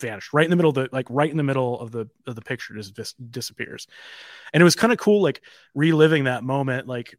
vanished 0.00 0.32
right 0.32 0.44
in 0.44 0.50
the 0.50 0.56
middle 0.56 0.68
of 0.70 0.74
the 0.74 0.88
like 0.92 1.06
right 1.10 1.30
in 1.30 1.36
the 1.36 1.42
middle 1.42 1.78
of 1.80 1.90
the 1.90 2.08
of 2.26 2.34
the 2.34 2.42
picture 2.42 2.74
just 2.74 2.94
dis- 2.94 3.14
disappears. 3.14 3.86
And 4.52 4.60
it 4.60 4.64
was 4.64 4.74
kind 4.74 4.92
of 4.92 4.98
cool 4.98 5.22
like 5.22 5.42
reliving 5.74 6.24
that 6.24 6.44
moment 6.44 6.86
like 6.86 7.16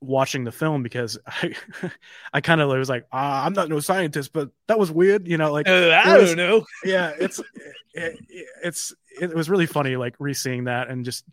watching 0.00 0.44
the 0.44 0.52
film 0.52 0.82
because 0.82 1.18
I 1.26 1.54
I 2.32 2.40
kind 2.40 2.60
of 2.60 2.68
was 2.70 2.88
like 2.88 3.06
ah, 3.12 3.44
I'm 3.44 3.52
not 3.52 3.68
no 3.68 3.80
scientist 3.80 4.32
but 4.32 4.50
that 4.68 4.78
was 4.78 4.90
weird 4.90 5.26
you 5.26 5.36
know 5.36 5.52
like 5.52 5.68
uh, 5.68 6.00
I 6.04 6.18
was, 6.18 6.34
don't 6.34 6.38
know. 6.38 6.64
Yeah 6.84 7.12
it's 7.18 7.40
it, 7.94 8.18
it's 8.62 8.94
it 9.20 9.34
was 9.34 9.50
really 9.50 9.66
funny 9.66 9.96
like 9.96 10.14
re-seeing 10.18 10.64
that 10.64 10.88
and 10.88 11.04
just 11.04 11.24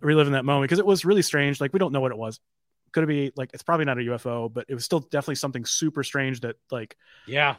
reliving 0.00 0.32
that 0.32 0.44
moment 0.44 0.64
because 0.64 0.78
it 0.78 0.86
was 0.86 1.04
really 1.04 1.22
strange 1.22 1.60
like 1.60 1.72
we 1.72 1.78
don't 1.78 1.92
know 1.92 2.00
what 2.00 2.10
it 2.10 2.18
was 2.18 2.40
could 2.94 3.04
it 3.04 3.08
be 3.08 3.32
like 3.36 3.50
it's 3.52 3.62
probably 3.62 3.84
not 3.84 3.98
a 3.98 4.02
UFO, 4.02 4.50
but 4.50 4.66
it 4.68 4.74
was 4.74 4.84
still 4.84 5.00
definitely 5.00 5.34
something 5.34 5.66
super 5.66 6.02
strange 6.04 6.40
that 6.40 6.56
like 6.70 6.96
yeah. 7.26 7.56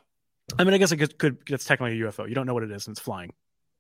I 0.58 0.64
mean, 0.64 0.74
I 0.74 0.78
guess 0.78 0.92
it 0.92 0.98
could, 0.98 1.18
could 1.20 1.40
it's 1.50 1.66
technically 1.66 2.02
a 2.02 2.06
UFO. 2.06 2.28
You 2.28 2.36
don't 2.36 2.46
know 2.48 2.54
what 2.54 2.64
it 2.64 2.72
is, 2.72 2.88
and 2.88 2.94
it's 2.94 3.02
flying. 3.02 3.34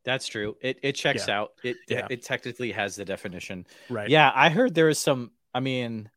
That's 0.03 0.27
true. 0.27 0.57
It 0.61 0.79
it 0.83 0.93
checks 0.93 1.27
yeah. 1.27 1.39
out. 1.39 1.51
It, 1.63 1.77
yeah. 1.87 2.07
it 2.09 2.23
technically 2.23 2.73
has 2.73 2.97
the 2.97 3.05
definition. 3.05 3.65
Right. 3.89 4.09
Yeah, 4.09 4.31
I 4.35 4.49
heard 4.49 4.75
there 4.75 4.87
was 4.87 4.99
some. 4.99 5.31
I 5.53 5.61
mean, 5.61 6.09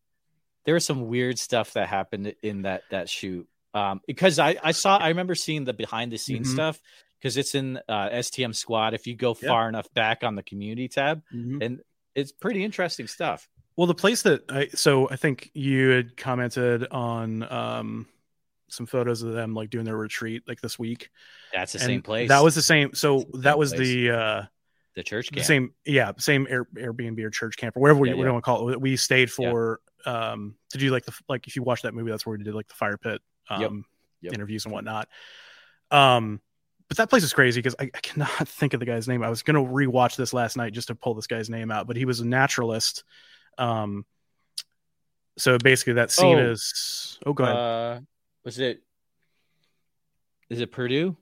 there 0.65 0.75
was 0.75 0.85
some 0.85 1.07
weird 1.07 1.39
stuff 1.39 1.73
that 1.75 1.89
happened 1.89 2.35
in 2.43 2.63
that 2.63 2.83
that 2.91 3.09
shoot. 3.09 3.49
Um, 3.75 4.01
because 4.07 4.39
I 4.39 4.57
I 4.63 4.73
saw 4.73 4.97
I 4.97 5.09
remember 5.09 5.37
seeing 5.37 5.65
the 5.65 5.73
behind 5.73 6.11
the 6.11 6.19
scenes 6.19 6.49
Mhm. 6.49 6.55
stuff 6.55 6.81
because 7.21 7.37
it's 7.37 7.55
in 7.55 7.77
uh, 7.89 8.09
STM 8.11 8.55
Squad. 8.57 8.95
If 8.95 9.07
you 9.07 9.15
go 9.15 9.37
Yeah. 9.41 9.49
far 9.49 9.69
enough 9.69 9.93
back 9.95 10.25
on 10.25 10.35
the 10.35 10.43
community 10.43 10.89
tab, 10.89 11.23
Mhm. 11.33 11.63
and 11.65 11.81
it's 12.19 12.33
pretty 12.33 12.65
interesting 12.65 13.07
stuff. 13.07 13.49
Well, 13.77 13.87
the 13.87 13.95
place 13.95 14.23
that 14.23 14.43
I 14.49 14.69
so 14.69 15.09
I 15.09 15.17
think 15.17 15.51
you 15.55 15.91
had 15.91 16.17
commented 16.17 16.87
on 16.91 17.45
um 17.51 18.07
some 18.69 18.87
photos 18.87 19.23
of 19.23 19.33
them 19.33 19.55
like 19.55 19.71
doing 19.71 19.85
their 19.85 19.97
retreat 19.97 20.43
like 20.47 20.61
this 20.61 20.79
week. 20.79 21.11
That's 21.53 21.73
the 21.73 21.79
And 21.79 21.87
same 21.87 22.03
place. 22.03 22.29
That 22.29 22.43
was 22.43 22.55
the 22.55 22.63
same. 22.63 22.93
So 22.95 23.21
the 23.33 23.39
that 23.39 23.53
same 23.53 23.59
was 23.59 23.71
place. 23.73 23.89
the 23.89 24.11
uh 24.11 24.43
the 24.95 25.03
church 25.05 25.27
camp. 25.31 25.37
the 25.37 25.45
same 25.45 25.75
yeah 25.87 26.13
same 26.19 26.47
Air, 26.51 26.65
Airbnb 26.75 27.23
or 27.23 27.31
church 27.31 27.57
camp 27.57 27.77
or 27.77 27.81
whatever 27.81 28.01
we, 28.01 28.09
Yeah, 28.09 28.17
we 28.17 28.25
yeah. 28.25 28.31
want 28.33 28.45
to 28.45 28.47
call 28.47 28.69
it. 28.71 28.81
We 28.81 28.97
stayed 28.97 29.31
for 29.31 29.81
um 30.05 30.57
to 30.71 30.79
do 30.79 30.91
like 30.91 31.05
the 31.05 31.13
like 31.29 31.47
if 31.47 31.55
you 31.57 31.63
watch 31.63 31.83
that 31.83 31.95
movie, 31.95 32.11
that's 32.11 32.27
where 32.27 32.37
we 32.37 32.43
did 32.43 32.55
like 32.55 32.69
the 32.69 32.75
fire 32.75 32.99
pit 32.99 33.23
um 33.49 33.61
Yep. 33.61 33.73
Yep. 34.23 34.33
interviews 34.35 34.65
and 34.65 34.75
whatnot. 34.75 35.09
Um. 35.91 36.41
But 36.89 36.97
that 36.97 37.11
place 37.11 37.23
is 37.23 37.33
crazy 37.35 37.61
because 37.61 37.75
I, 37.79 37.85
I 37.95 38.01
cannot 38.01 38.31
think 38.49 38.73
of 38.75 38.81
the 38.81 38.87
guy's 38.87 39.07
name. 39.09 39.23
I 39.23 39.29
was 39.31 39.43
gonna 39.43 39.63
rewatch 39.63 40.17
this 40.17 40.33
last 40.33 40.57
night 40.57 40.73
just 40.73 40.89
to 40.89 40.95
pull 40.95 41.15
this 41.15 41.27
guy's 41.27 41.51
name 41.51 41.71
out, 41.71 41.87
but 41.87 41.97
he 41.97 42.05
was 42.05 42.21
a 42.21 42.27
naturalist. 42.27 43.05
Um, 43.59 44.05
so 45.37 45.59
basically, 45.59 45.95
that 45.95 46.11
scene 46.11 46.39
Oh. 46.39 46.51
is 46.51 47.19
oh, 47.27 47.33
go 47.33 47.45
ahead. 47.45 47.57
Uh, 47.57 48.01
was 48.45 48.59
it? 48.59 48.83
Is 50.51 50.61
it 50.61 50.73
Purdue? 50.73 51.17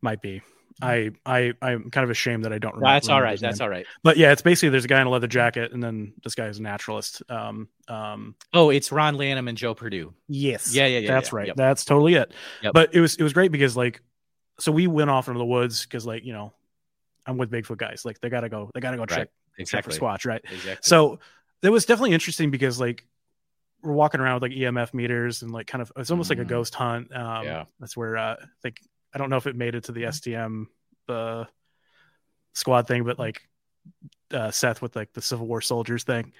Might 0.00 0.22
be. 0.22 0.42
I 0.82 1.10
I 1.24 1.52
I'm 1.62 1.90
kind 1.90 2.02
of 2.04 2.10
ashamed 2.10 2.44
that 2.44 2.52
I 2.52 2.58
don't 2.58 2.74
remember. 2.74 2.94
That's 2.94 3.08
all 3.08 3.22
right. 3.22 3.38
That's 3.38 3.60
name. 3.60 3.64
all 3.64 3.70
right. 3.70 3.86
But 4.02 4.16
yeah, 4.16 4.32
it's 4.32 4.42
basically 4.42 4.70
there's 4.70 4.84
a 4.84 4.88
guy 4.88 5.00
in 5.00 5.06
a 5.06 5.10
leather 5.10 5.26
jacket, 5.28 5.72
and 5.72 5.82
then 5.82 6.14
this 6.24 6.34
guy 6.34 6.46
is 6.46 6.58
a 6.58 6.62
naturalist. 6.62 7.22
Um, 7.28 7.68
um, 7.88 8.34
Oh, 8.52 8.70
it's 8.70 8.90
Ron 8.90 9.16
Lanham 9.16 9.46
and 9.48 9.56
Joe 9.56 9.74
Purdue. 9.74 10.14
yes, 10.28 10.74
Yeah, 10.74 10.86
yeah, 10.86 10.98
yeah. 11.00 11.08
that's 11.12 11.30
yeah. 11.32 11.36
right. 11.36 11.46
Yep. 11.48 11.56
That's 11.56 11.84
totally 11.84 12.14
it. 12.14 12.32
Yep. 12.62 12.72
But 12.74 12.94
it 12.94 13.00
was 13.00 13.14
it 13.16 13.22
was 13.22 13.32
great 13.32 13.52
because 13.52 13.76
like, 13.76 14.02
so 14.58 14.70
we 14.72 14.86
went 14.86 15.10
off 15.10 15.28
into 15.28 15.38
the 15.38 15.44
woods 15.44 15.84
because 15.84 16.06
like 16.06 16.24
you 16.24 16.32
know, 16.32 16.52
I'm 17.26 17.36
with 17.38 17.50
Bigfoot 17.50 17.78
guys. 17.78 18.04
Like 18.04 18.20
they 18.20 18.28
gotta 18.28 18.48
go, 18.48 18.70
they 18.74 18.80
gotta 18.80 18.96
go 18.96 19.06
check 19.06 19.28
Right. 19.58 19.66
check 19.68 19.84
for 19.84 19.90
Squatch, 19.90 20.26
right? 20.26 20.40
Exactly. 20.44 20.76
So 20.82 21.18
that 21.62 21.70
was 21.72 21.86
definitely 21.86 22.12
interesting 22.12 22.50
because 22.50 22.78
like 22.80 23.06
we're 23.82 23.92
walking 23.92 24.20
around 24.20 24.34
with 24.40 24.50
like 24.50 24.58
EMF 24.58 24.92
meters 24.94 25.42
and 25.42 25.50
like 25.52 25.66
kind 25.66 25.82
of 25.82 25.92
it's 25.96 26.10
almost 26.10 26.30
like 26.30 26.38
a 26.38 26.44
Mhm. 26.44 26.48
ghost 26.48 26.74
hunt. 26.74 27.14
Um, 27.14 27.44
Yeah. 27.44 27.64
that's 27.80 27.96
where 27.96 28.16
uh, 28.16 28.36
I 28.40 28.46
think 28.62 28.80
I 29.14 29.18
don't 29.18 29.30
know 29.30 29.36
if 29.36 29.46
it 29.46 29.54
made 29.56 29.74
it 29.74 29.84
to 29.84 29.92
the 29.92 30.04
STM 30.04 30.66
uh, 31.08 31.44
squad 32.54 32.86
thing, 32.86 33.04
but 33.04 33.18
like 33.18 33.42
uh, 34.32 34.50
Seth 34.50 34.80
with 34.82 34.96
like 34.96 35.12
the 35.12 35.22
Civil 35.22 35.46
War 35.46 35.60
soldiers 35.60 36.04
thing. 36.04 36.32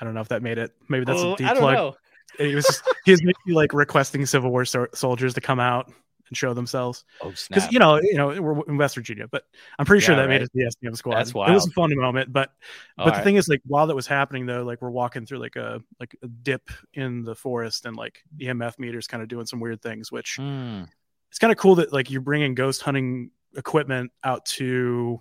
I 0.00 0.04
don't 0.04 0.14
know 0.14 0.20
if 0.20 0.28
that 0.28 0.42
made 0.42 0.58
it. 0.58 0.72
Maybe 0.88 1.04
that's 1.04 1.20
Oh, 1.20 1.34
a 1.34 1.36
deep 1.36 1.46
I 1.48 1.54
don't 1.54 1.60
plug. 1.62 1.74
know. 1.74 1.96
He 2.38 2.54
was 2.54 2.66
just, 2.66 2.82
he 3.04 3.12
was 3.12 3.20
like 3.46 3.72
requesting 3.72 4.24
Civil 4.26 4.50
War 4.50 4.64
so- 4.64 4.86
soldiers 4.94 5.34
to 5.34 5.40
come 5.40 5.60
out 5.60 5.92
and 6.28 6.36
show 6.36 6.54
themselves 6.54 7.04
Oh 7.22 7.30
because 7.30 7.64
snap! 7.64 7.72
you 7.72 7.78
know 7.78 8.00
you 8.00 8.14
know 8.16 8.28
we're 8.40 8.62
in 8.68 8.76
West 8.76 8.94
Virginia, 8.94 9.26
but 9.28 9.44
I'm 9.78 9.86
pretty 9.86 10.04
sure 10.04 10.14
Yeah, 10.14 10.22
that 10.22 10.28
made 10.28 10.34
right. 10.36 10.42
it 10.42 10.52
to 10.52 10.70
the 10.80 10.88
STM 10.88 10.96
squad. 10.96 11.16
That's 11.16 11.30
It 11.30 11.34
was 11.34 11.66
a 11.66 11.70
wild. 11.70 11.72
fun 11.74 11.90
moment, 11.98 12.32
but 12.32 12.50
All 12.98 13.06
but 13.06 13.16
the 13.16 13.22
thing 13.22 13.36
is 13.36 13.48
like 13.48 13.60
while 13.66 13.86
that 13.86 13.94
was 13.96 14.06
happening 14.06 14.46
though 14.46 14.62
like 14.64 14.80
we're 14.82 14.90
walking 14.90 15.26
through 15.26 15.38
like 15.38 15.56
a 15.56 15.80
like 16.00 16.16
a 16.22 16.28
dip 16.28 16.70
in 16.94 17.22
the 17.24 17.34
forest 17.34 17.86
and 17.86 17.96
like 17.96 18.22
the 18.36 18.46
emf 18.46 18.78
meters 18.78 19.06
kind 19.06 19.22
of 19.22 19.28
doing 19.28 19.46
some 19.46 19.60
weird 19.60 19.80
things 19.82 20.10
which 20.12 20.36
Hmm. 20.36 20.82
it's 21.30 21.38
kind 21.38 21.50
of 21.52 21.58
cool 21.58 21.74
that 21.76 21.92
like 21.92 22.10
you're 22.10 22.20
bringing 22.20 22.54
ghost 22.54 22.82
hunting 22.82 23.30
equipment 23.56 24.12
out 24.24 24.44
to 24.46 25.20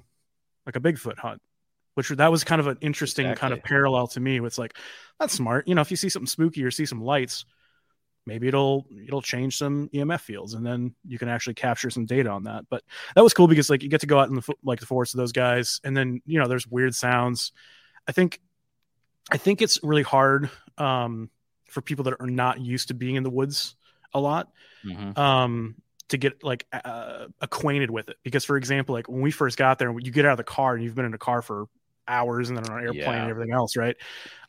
like 0.65 0.75
a 0.75 0.79
bigfoot 0.81 1.17
hunt 1.17 1.41
which 1.95 2.09
that 2.09 2.29
was 2.31 2.43
kind 2.43 2.59
of 2.59 2.67
an 2.67 2.77
interesting 2.81 3.33
kind 3.35 3.53
of 3.53 3.63
parallel 3.63 4.05
to 4.07 4.19
me 4.19 4.39
it's 4.41 4.57
like 4.57 4.75
that's 5.19 5.33
smart 5.33 5.67
you 5.67 5.73
know 5.73 5.81
if 5.81 5.89
you 5.89 5.97
see 5.97 6.09
something 6.09 6.27
spooky 6.27 6.63
or 6.63 6.69
see 6.69 6.85
some 6.85 7.01
lights 7.01 7.45
maybe 8.27 8.47
it'll 8.47 8.85
it'll 9.07 9.21
change 9.21 9.57
some 9.57 9.89
emf 9.93 10.19
fields 10.19 10.53
and 10.53 10.63
then 10.65 10.93
you 11.07 11.17
can 11.17 11.29
actually 11.29 11.55
capture 11.55 11.89
some 11.89 12.05
data 12.05 12.29
on 12.29 12.43
that. 12.43 12.65
But 12.69 12.83
that 13.15 13.23
was 13.23 13.33
cool 13.33 13.47
because 13.47 13.69
like 13.69 13.81
you 13.81 13.89
get 13.89 14.01
to 14.01 14.07
go 14.07 14.19
out 14.19 14.29
in 14.29 14.35
the 14.35 14.53
like 14.63 14.79
the 14.79 14.85
forest 14.85 15.15
of 15.15 15.17
those 15.17 15.31
guys 15.31 15.79
and 15.83 15.97
then 15.97 16.21
you 16.25 16.37
know 16.39 16.47
there's 16.47 16.67
weird 16.67 16.93
sounds. 16.93 17.53
I 18.07 18.11
think 18.11 18.39
i 19.29 19.35
think 19.35 19.61
it's 19.61 19.83
really 19.83 20.03
hard 20.03 20.49
um 20.77 21.29
for 21.69 21.81
people 21.81 22.05
that 22.05 22.13
are 22.21 22.27
not 22.27 22.61
used 22.61 22.87
to 22.87 22.93
being 22.93 23.15
in 23.15 23.23
the 23.23 23.29
woods 23.29 23.75
a 24.13 24.19
lot 24.19 24.51
Mhm. 24.85 25.17
um 25.17 25.75
to 26.09 26.17
get 26.17 26.41
like 26.41 26.65
uh, 26.71 27.25
acquainted 27.41 27.91
with 27.91 28.07
it. 28.07 28.15
Because 28.23 28.45
for 28.45 28.55
example 28.55 28.93
like 28.93 29.09
when 29.09 29.19
we 29.21 29.31
first 29.31 29.57
got 29.57 29.79
there 29.79 29.91
you 29.99 30.11
get 30.11 30.25
out 30.25 30.31
of 30.31 30.37
the 30.37 30.45
car 30.45 30.75
and 30.75 30.81
you've 30.83 30.95
been 30.95 31.03
in 31.03 31.13
a 31.13 31.17
car 31.17 31.41
for 31.41 31.67
hours 32.07 32.49
and 32.49 32.57
then 32.57 32.65
on 32.69 32.77
an 32.79 32.83
airplane 32.85 33.03
Yeah. 33.03 33.21
and 33.21 33.29
everything 33.29 33.53
else 33.53 33.75
right 33.77 33.95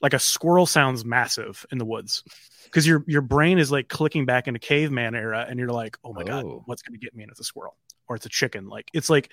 like 0.03 0.15
a 0.15 0.19
squirrel 0.19 0.67
sounds 0.67 1.05
massive 1.05 1.65
in 1.73 1.79
the 1.79 1.85
woods 1.85 2.23
because 2.65 2.87
your 2.87 3.05
your 3.07 3.23
brain 3.23 3.59
is 3.59 3.71
like 3.73 3.89
clicking 3.89 4.27
back 4.27 4.47
into 4.49 4.61
caveman 4.61 5.15
era 5.15 5.47
and 5.49 5.59
you're 5.59 5.69
like 5.71 5.97
oh 6.05 6.13
my 6.13 6.25
god 6.25 6.45
Oh. 6.45 6.63
what's 6.67 6.83
going 6.83 6.99
to 6.99 7.05
get 7.05 7.15
me 7.15 7.23
and 7.25 7.31
it's 7.31 7.41
a 7.41 7.45
squirrel 7.45 7.77
or 8.09 8.17
it's 8.17 8.27
a 8.27 8.31
chicken 8.31 8.69
like 8.69 8.89
it's 8.93 9.11
like 9.11 9.31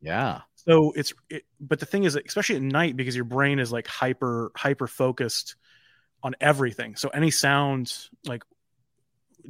Yeah. 0.00 0.42
so 0.54 0.92
it's 0.92 1.12
it, 1.30 1.44
but 1.60 1.80
the 1.80 1.86
thing 1.86 2.04
is 2.04 2.16
especially 2.16 2.56
at 2.56 2.62
night 2.62 2.96
because 2.96 3.14
your 3.16 3.24
brain 3.24 3.58
is 3.58 3.72
like 3.72 3.86
hyper 3.86 4.52
hyper 4.56 4.86
focused 4.86 5.56
on 6.22 6.34
everything 6.40 6.96
so 6.96 7.08
any 7.10 7.30
sound 7.30 7.92
like 8.26 8.42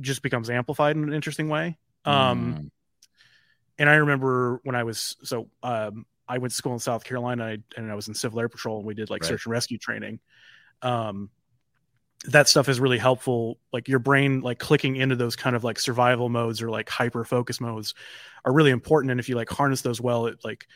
just 0.00 0.22
becomes 0.22 0.50
amplified 0.50 0.96
in 0.96 1.04
an 1.04 1.12
interesting 1.12 1.48
way 1.48 1.78
um 2.04 2.54
Mm. 2.54 2.70
and 3.78 3.88
i 3.90 3.94
remember 3.96 4.60
when 4.64 4.74
i 4.76 4.84
was 4.84 5.16
so 5.22 5.48
um 5.62 6.06
i 6.28 6.38
went 6.38 6.50
to 6.50 6.56
school 6.56 6.72
in 6.72 6.78
south 6.78 7.04
carolina 7.04 7.46
and 7.46 7.62
I, 7.76 7.80
and 7.80 7.90
I 7.90 7.94
was 7.94 8.08
in 8.08 8.14
civil 8.14 8.40
air 8.40 8.48
patrol 8.48 8.78
and 8.78 8.86
we 8.86 8.94
did 8.94 9.10
like 9.10 9.22
Right. 9.22 9.28
search 9.30 9.46
and 9.46 9.52
rescue 9.52 9.78
training. 9.78 10.20
Um 10.82 11.30
that 12.28 12.48
stuff 12.48 12.68
is 12.68 12.80
really 12.80 12.98
helpful 12.98 13.58
like 13.72 13.88
your 13.88 13.98
brain 13.98 14.40
like 14.40 14.58
clicking 14.58 14.96
into 14.96 15.14
those 15.14 15.36
kind 15.36 15.54
of 15.54 15.62
like 15.62 15.78
survival 15.78 16.28
modes 16.28 16.60
or 16.60 16.70
like 16.70 16.88
hyper 16.88 17.24
focus 17.24 17.60
modes 17.60 17.94
are 18.44 18.52
really 18.52 18.70
important 18.70 19.10
and 19.10 19.20
if 19.20 19.28
you 19.28 19.36
like 19.36 19.48
harness 19.48 19.82
those 19.82 20.00
well 20.00 20.26
it 20.26 20.38
like 20.44 20.66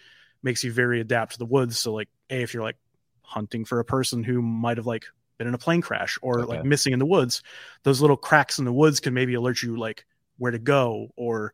makes 0.43 0.63
you 0.65 0.73
very 0.73 1.01
adapt 1.01 1.33
to 1.33 1.39
the 1.39 1.47
woods. 1.47 1.79
So 1.79 1.93
like 1.93 2.09
a 2.31 2.43
if 2.43 2.55
you're 2.55 2.63
like 2.63 2.79
hunting 3.23 3.65
for 3.65 3.81
a 3.81 3.85
person 3.85 4.23
who 4.23 4.41
might 4.43 4.77
have 4.77 4.87
like 4.87 5.05
been 5.39 5.47
in 5.47 5.55
a 5.55 5.59
plane 5.59 5.81
crash 5.81 6.19
or 6.23 6.45
like 6.45 6.65
missing 6.65 6.93
in 6.93 6.99
the 6.99 7.07
woods 7.07 7.43
those 7.83 8.01
little 8.01 8.17
cracks 8.17 8.59
in 8.59 8.65
the 8.65 8.73
woods 8.73 9.01
can 9.01 9.15
maybe 9.15 9.35
alert 9.35 9.63
you 9.63 9.77
like 9.77 10.05
where 10.39 10.53
to 10.53 10.59
go 10.59 11.09
or 11.17 11.53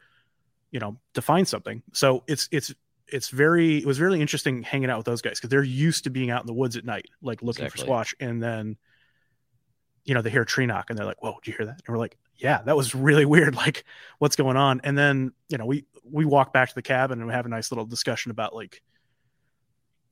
you 0.71 0.81
know 0.81 0.99
to 1.15 1.23
find 1.23 1.47
something. 1.49 1.83
So 1.93 2.23
it's 2.27 2.49
it's 2.53 2.75
it's 3.09 3.29
very 3.29 3.79
it 3.79 3.87
was 3.87 4.01
really 4.01 4.21
interesting 4.21 4.63
hanging 4.63 4.91
out 4.91 4.97
with 4.99 5.07
those 5.07 5.23
guys 5.23 5.39
because 5.39 5.51
they're 5.51 5.63
used 5.63 6.05
to 6.05 6.11
being 6.11 6.31
out 6.31 6.41
in 6.43 6.47
the 6.47 6.53
woods 6.53 6.77
at 6.77 6.85
night 6.85 7.07
like 7.23 7.43
looking 7.43 7.65
Exactly. 7.65 7.87
for 7.87 7.93
squatch 7.93 8.15
and 8.21 8.43
then 8.43 8.77
you 10.05 10.15
know 10.15 10.23
they 10.23 10.31
hear 10.31 10.43
a 10.43 10.47
tree 10.47 10.67
knock 10.67 10.91
and 10.91 10.99
they're 10.99 11.07
like 11.07 11.23
whoa 11.23 11.37
did 11.43 11.51
you 11.51 11.57
hear 11.57 11.67
that 11.67 11.81
and 11.87 11.95
we're 11.95 11.99
like 11.99 12.17
yeah 12.37 12.63
that 12.63 12.77
was 12.77 12.95
really 12.95 13.25
weird 13.35 13.55
like 13.55 13.85
what's 14.19 14.37
going 14.37 14.57
on 14.57 14.81
and 14.85 14.97
then 14.97 15.33
you 15.49 15.59
know 15.59 15.67
we 15.67 15.85
we 16.11 16.25
walk 16.25 16.53
back 16.53 16.69
to 16.69 16.75
the 16.75 16.83
cabin 16.83 17.19
and 17.19 17.27
we 17.27 17.33
have 17.35 17.47
a 17.47 17.49
nice 17.49 17.71
little 17.71 17.87
discussion 17.87 18.31
about 18.31 18.55
like 18.55 18.83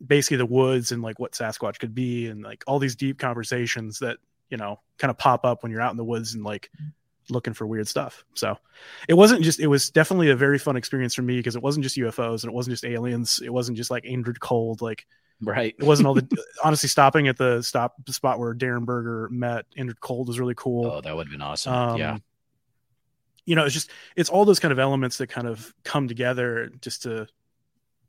basically 0.04 0.36
the 0.36 0.46
woods 0.46 0.92
and 0.92 1.02
like 1.02 1.18
what 1.18 1.32
sasquatch 1.32 1.78
could 1.78 1.94
be 1.94 2.26
and 2.26 2.42
like 2.42 2.64
all 2.66 2.78
these 2.78 2.96
deep 2.96 3.18
conversations 3.18 3.98
that 4.00 4.18
you 4.50 4.56
know 4.56 4.80
kind 4.98 5.10
of 5.10 5.18
pop 5.18 5.44
up 5.44 5.62
when 5.62 5.72
you're 5.72 5.80
out 5.80 5.92
in 5.92 5.96
the 5.96 6.04
woods 6.04 6.34
and 6.34 6.44
like 6.44 6.70
looking 7.30 7.54
for 7.54 7.66
weird 7.66 7.88
stuff 7.88 8.24
so 8.34 8.56
it 9.08 9.14
wasn't 9.14 9.40
just 9.42 9.60
it 9.60 9.66
was 9.66 9.90
definitely 9.90 10.30
a 10.30 10.36
very 10.36 10.58
fun 10.58 10.76
experience 10.76 11.14
for 11.14 11.22
me 11.22 11.36
because 11.36 11.56
it 11.56 11.62
wasn't 11.62 11.82
just 11.82 11.96
ufos 11.96 12.42
and 12.42 12.50
it 12.52 12.54
wasn't 12.54 12.72
just 12.72 12.84
aliens 12.84 13.40
it 13.44 13.52
wasn't 13.52 13.76
just 13.76 13.90
like 13.90 14.04
Indrid 14.04 14.38
Cold 14.40 14.82
like 14.82 15.06
Right. 15.40 15.74
it 15.78 15.84
wasn't 15.84 16.06
all 16.06 16.14
the 16.14 16.26
honestly 16.64 16.88
stopping 16.88 17.26
at 17.28 17.36
the 17.36 17.60
stop 17.62 17.94
the 18.06 18.12
spot 18.12 18.38
where 18.38 18.54
Derenberger 18.54 19.30
met 19.30 19.66
Indrid 19.76 20.00
Cold 20.00 20.28
was 20.28 20.38
really 20.38 20.54
cool 20.54 20.86
Oh, 20.86 21.00
that 21.00 21.14
would 21.16 21.26
have 21.26 21.32
been 21.32 21.42
awesome. 21.42 21.72
um, 21.74 21.98
yeah. 21.98 22.18
You 23.46 23.56
know, 23.56 23.64
it's 23.64 23.74
just 23.74 23.90
it's 24.16 24.30
all 24.30 24.44
those 24.46 24.60
kind 24.60 24.72
of 24.72 24.78
elements 24.78 25.18
that 25.18 25.26
kind 25.26 25.46
of 25.46 25.74
come 25.82 26.08
together 26.08 26.70
just 26.80 27.02
to, 27.02 27.26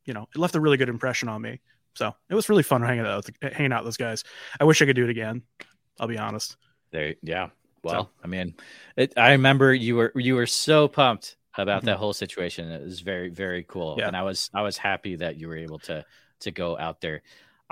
you 0.05 0.13
know, 0.13 0.29
it 0.33 0.37
left 0.39 0.55
a 0.55 0.61
really 0.61 0.77
good 0.77 0.87
impression 0.87 1.27
on 1.27 1.41
me. 1.41 1.59
So 1.95 2.15
it 2.29 2.35
was 2.35 2.47
really 2.47 2.63
fun 2.63 2.81
hanging 2.81 3.05
out 3.05 3.25
with, 3.25 3.53
hanging 3.53 3.73
out 3.73 3.83
with 3.83 3.87
those 3.87 3.97
guys. 3.97 4.23
I 4.59 4.63
wish 4.63 4.81
I 4.81 4.85
could 4.85 4.95
do 4.95 5.03
it 5.03 5.09
again. 5.09 5.41
I'll 5.99 6.07
be 6.07 6.17
honest. 6.17 6.55
There. 6.91 7.15
Yeah. 7.21 7.49
Well, 7.85 8.11
I 8.23 8.27
mean, 8.27 8.55
it, 8.97 9.13
I 9.17 9.31
remember 9.33 9.73
you 9.73 9.95
were 9.95 10.11
you 10.15 10.35
were 10.35 10.47
so 10.47 10.87
pumped 10.87 11.37
about 11.57 11.85
that 11.85 11.97
whole 11.97 12.13
situation. 12.13 12.71
It 12.71 12.83
was 12.83 13.01
very 13.01 13.29
very 13.29 13.63
cool, 13.63 13.91
Mm-hmm. 13.91 13.99
Yeah. 13.99 14.07
and 14.07 14.17
I 14.17 14.23
was 14.23 14.49
I 14.53 14.61
was 14.63 14.77
happy 14.77 15.17
that 15.17 15.37
you 15.37 15.47
were 15.47 15.57
able 15.57 15.79
to 15.79 16.05
to 16.41 16.51
go 16.51 16.77
out 16.77 17.01
there. 17.01 17.21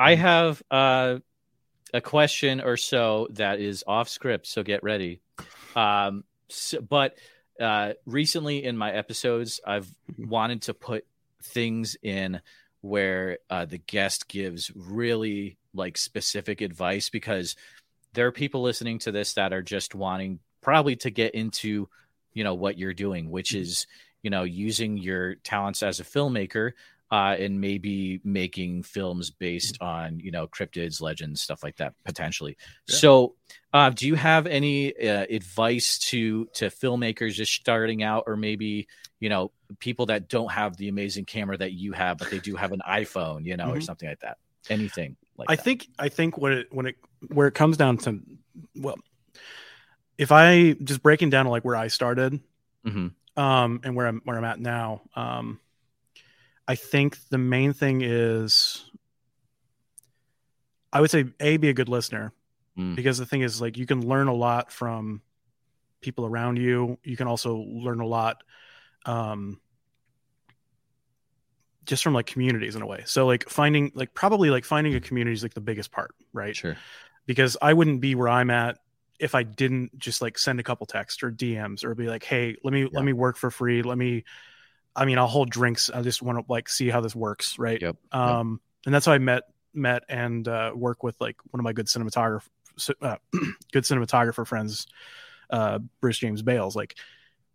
Mm-hmm. 0.07 0.11
I 0.11 0.15
have 0.15 0.63
uh, 0.71 1.19
a 1.93 2.01
question 2.01 2.61
or 2.61 2.77
so 2.77 3.27
that 3.31 3.59
is 3.59 3.83
off 3.87 4.09
script, 4.09 4.47
so 4.47 4.63
get 4.63 4.83
ready. 4.83 5.21
Um, 5.75 6.23
so, 6.49 6.81
but 6.81 7.15
uh, 7.59 7.93
recently 8.05 8.63
in 8.63 8.77
my 8.77 8.91
episodes, 8.91 9.59
I've 9.65 9.87
Mm-hmm. 10.11 10.29
wanted 10.29 10.63
to 10.63 10.73
put 10.73 11.05
things 11.43 11.97
in 12.01 12.41
where 12.81 13.39
uh, 13.49 13.65
the 13.65 13.77
guest 13.77 14.27
gives 14.27 14.71
really 14.75 15.57
like 15.73 15.97
specific 15.97 16.61
advice 16.61 17.09
because 17.09 17.55
there 18.13 18.27
are 18.27 18.31
people 18.31 18.61
listening 18.61 18.99
to 18.99 19.11
this 19.11 19.33
that 19.33 19.53
are 19.53 19.61
just 19.61 19.95
wanting 19.95 20.39
probably 20.61 20.95
to 20.95 21.09
get 21.09 21.33
into 21.35 21.89
you 22.33 22.43
know 22.43 22.53
what 22.53 22.77
you're 22.77 22.93
doing 22.93 23.29
which 23.29 23.51
Mhm. 23.51 23.61
is 23.61 23.87
you 24.21 24.29
know 24.29 24.43
using 24.43 24.97
your 24.97 25.35
talents 25.35 25.83
as 25.83 25.99
a 25.99 26.03
filmmaker 26.03 26.71
uh, 27.11 27.35
and 27.37 27.61
maybe 27.61 28.19
making 28.23 28.81
films 28.81 29.29
based 29.29 29.77
on 29.81 30.19
you 30.19 30.31
know 30.31 30.47
cryptids, 30.47 30.99
legends, 30.99 31.43
stuff 31.43 31.61
like 31.61 31.75
that 31.75 31.93
potentially. 32.05 32.57
Yeah. 32.87 32.95
So, 32.95 33.35
uh, 33.71 33.91
do 33.91 34.07
you 34.07 34.15
have 34.15 34.47
any 34.47 34.97
uh, 34.97 35.27
advice 35.29 35.99
to 36.09 36.45
to 36.55 36.69
filmmakers 36.69 37.33
just 37.33 37.53
starting 37.53 38.01
out, 38.01 38.23
or 38.25 38.35
maybe 38.35 38.87
you 39.19 39.29
know 39.29 39.51
people 39.77 40.07
that 40.07 40.27
don't 40.27 40.51
have 40.51 40.75
the 40.77 40.87
amazing 40.89 41.25
camera 41.25 41.55
that 41.57 41.73
you 41.73 41.91
have, 41.91 42.17
but 42.17 42.31
they 42.31 42.39
do 42.39 42.55
have 42.55 42.71
an 42.71 42.81
iPhone, 42.89 43.45
you 43.45 43.57
know, 43.57 43.69
or 43.69 43.75
Mhm. 43.77 43.83
something 43.83 44.09
like 44.09 44.21
that? 44.21 44.37
Anything 44.71 45.15
like 45.37 45.51
I 45.51 45.55
that? 45.55 45.63
think 45.63 45.87
I 45.99 46.09
think 46.09 46.39
when 46.39 46.53
it 46.53 46.67
when 46.71 46.87
it 46.87 46.95
where 47.29 47.47
it 47.47 47.53
comes 47.53 47.77
down 47.77 47.97
to 47.99 48.19
well, 48.75 48.95
if 50.17 50.31
I 50.31 50.73
just 50.73 51.01
breaking 51.01 51.29
down 51.29 51.47
like 51.47 51.63
where 51.65 51.75
I 51.75 51.87
started, 51.87 52.39
hmm 52.85 53.07
um, 53.35 53.81
and 53.83 53.95
where 53.95 54.07
I'm 54.07 54.21
where 54.25 54.37
I'm 54.37 54.43
at 54.43 54.59
now, 54.59 55.01
um, 55.15 55.59
I 56.67 56.75
think 56.75 57.17
the 57.29 57.37
main 57.37 57.73
thing 57.73 58.01
is 58.03 58.89
I 60.91 61.01
would 61.01 61.09
say 61.09 61.25
a 61.39 61.57
be 61.57 61.69
a 61.69 61.73
good 61.73 61.89
listener 61.89 62.33
Mm. 62.77 62.95
because 62.95 63.19
the 63.19 63.25
thing 63.27 63.41
is 63.41 63.61
like 63.61 63.77
you 63.77 63.85
can 63.85 64.07
learn 64.07 64.27
a 64.27 64.33
lot 64.33 64.71
from 64.71 65.21
people 66.01 66.25
around 66.25 66.57
you. 66.57 66.97
You 67.03 67.15
can 67.15 67.27
also 67.27 67.57
learn 67.57 67.99
a 67.99 68.07
lot 68.07 68.43
um, 69.05 69.59
just 71.85 72.03
from 72.03 72.13
like 72.13 72.25
communities 72.25 72.75
in 72.75 72.81
a 72.81 72.87
way. 72.87 73.03
So 73.05 73.27
like 73.27 73.49
finding 73.49 73.91
like 73.93 74.13
probably 74.13 74.49
like 74.49 74.65
finding 74.65 74.95
a 74.95 74.99
community 75.01 75.33
is 75.33 75.43
like 75.43 75.53
the 75.53 75.61
biggest 75.61 75.91
part, 75.91 76.15
right? 76.33 76.55
Sure. 76.55 76.77
Because 77.25 77.57
I 77.61 77.73
wouldn't 77.73 78.01
be 78.01 78.15
where 78.15 78.29
I'm 78.29 78.49
at 78.49 78.77
if 79.19 79.35
I 79.35 79.43
didn't 79.43 79.97
just 79.97 80.21
like 80.21 80.37
send 80.37 80.59
a 80.59 80.63
couple 80.63 80.85
texts 80.85 81.23
or 81.23 81.31
DMs 81.31 81.83
or 81.83 81.95
be 81.95 82.07
like, 82.07 82.23
hey, 82.23 82.55
let 82.63 82.73
me 82.73 82.81
Yeah. 82.81 82.89
let 82.91 83.05
me 83.05 83.13
work 83.13 83.37
for 83.37 83.49
free. 83.51 83.81
Let 83.83 83.97
me 83.97 84.23
I 84.95 85.05
mean, 85.05 85.17
I'll 85.17 85.27
hold 85.27 85.49
drinks. 85.49 85.89
I 85.89 86.01
just 86.01 86.21
want 86.21 86.37
to 86.39 86.45
like 86.51 86.69
see 86.69 86.89
how 86.89 87.01
this 87.01 87.15
works, 87.15 87.57
right? 87.57 87.81
Yep. 87.81 87.95
Um 88.11 88.59
and 88.85 88.93
that's 88.93 89.05
how 89.05 89.13
I 89.13 89.19
met 89.19 89.43
met 89.73 90.03
and 90.09 90.47
uh 90.47 90.71
work 90.75 91.03
with 91.03 91.15
like 91.21 91.37
one 91.51 91.59
of 91.59 91.63
my 91.63 91.73
good 91.73 91.87
cinematographer 91.87 92.47
uh, 93.01 93.17
good 93.71 93.83
cinematographer 93.83 94.45
friends, 94.45 94.87
uh 95.49 95.79
Bruce 96.01 96.17
James 96.17 96.41
Bales. 96.41 96.75
Like 96.75 96.95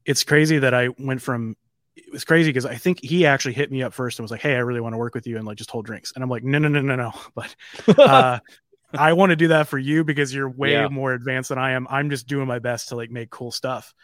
it's 0.05 0.25
crazy 0.25 0.59
that 0.61 0.73
I 0.75 0.89
went 0.99 1.21
from 1.21 1.57
it 1.97 2.13
was 2.13 2.25
crazy 2.25 2.51
because 2.51 2.65
I 2.65 2.77
think 2.77 3.01
he 3.03 3.27
actually 3.27 3.55
hit 3.55 3.71
me 3.73 3.83
up 3.83 3.93
first 3.93 4.19
and 4.19 4.25
was 4.25 4.31
like, 4.31 4.41
"Hey, 4.41 4.55
I 4.55 4.61
really 4.61 4.81
want 4.81 4.93
to 4.95 4.99
work 4.99 5.15
with 5.17 5.27
you 5.27 5.37
and 5.37 5.45
like 5.47 5.59
just 5.59 5.71
hold 5.71 5.85
drinks." 5.85 6.13
And 6.15 6.23
I'm 6.23 6.31
like, 6.31 6.45
"No, 6.45 6.59
no, 6.59 6.69
no, 6.69 6.81
no, 6.81 6.95
no." 6.95 7.13
But 7.35 7.57
uh, 7.99 8.39
I 8.97 9.13
want 9.13 9.31
to 9.31 9.37
do 9.37 9.49
that 9.49 9.69
for 9.69 9.79
you 9.79 10.05
because 10.05 10.35
you're 10.35 10.49
way 10.49 10.73
Yeah. 10.73 10.89
more 10.89 11.13
advanced 11.13 11.51
than 11.51 11.59
I 11.59 11.73
am. 11.73 11.87
I'm 11.91 12.11
just 12.11 12.27
doing 12.27 12.47
my 12.47 12.59
best 12.59 12.89
to 12.89 12.97
like 12.97 13.11
make 13.11 13.31
cool 13.31 13.51
stuff. 13.51 13.95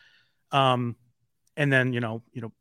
Um, 0.53 0.97
and 1.57 1.73
then 1.73 1.93
you 1.93 2.01
know, 2.01 2.23
you 2.33 2.43
know, 2.43 2.53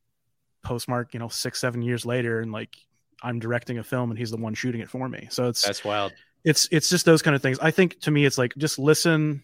postmark, 0.64 1.14
you 1.14 1.20
know, 1.20 1.28
six, 1.28 1.60
seven 1.60 1.82
years 1.82 2.06
later, 2.06 2.40
and 2.40 2.52
like 2.52 2.76
I'm 3.22 3.40
directing 3.40 3.78
a 3.80 3.84
film 3.84 4.10
and 4.12 4.18
he's 4.18 4.32
the 4.32 4.38
one 4.38 4.54
shooting 4.54 4.82
it 4.82 4.90
for 4.90 5.08
me. 5.10 5.28
So 5.32 5.48
it's 5.48 5.66
That's 5.66 5.84
wild. 5.84 6.14
it's 6.44 6.68
it's 6.72 6.90
just 6.90 7.06
those 7.06 7.22
kind 7.22 7.36
of 7.36 7.42
things. 7.42 7.60
I 7.60 7.72
think 7.72 8.00
to 8.02 8.12
me, 8.12 8.26
it's 8.26 8.38
like 8.38 8.54
just 8.58 8.80
listen, 8.80 9.44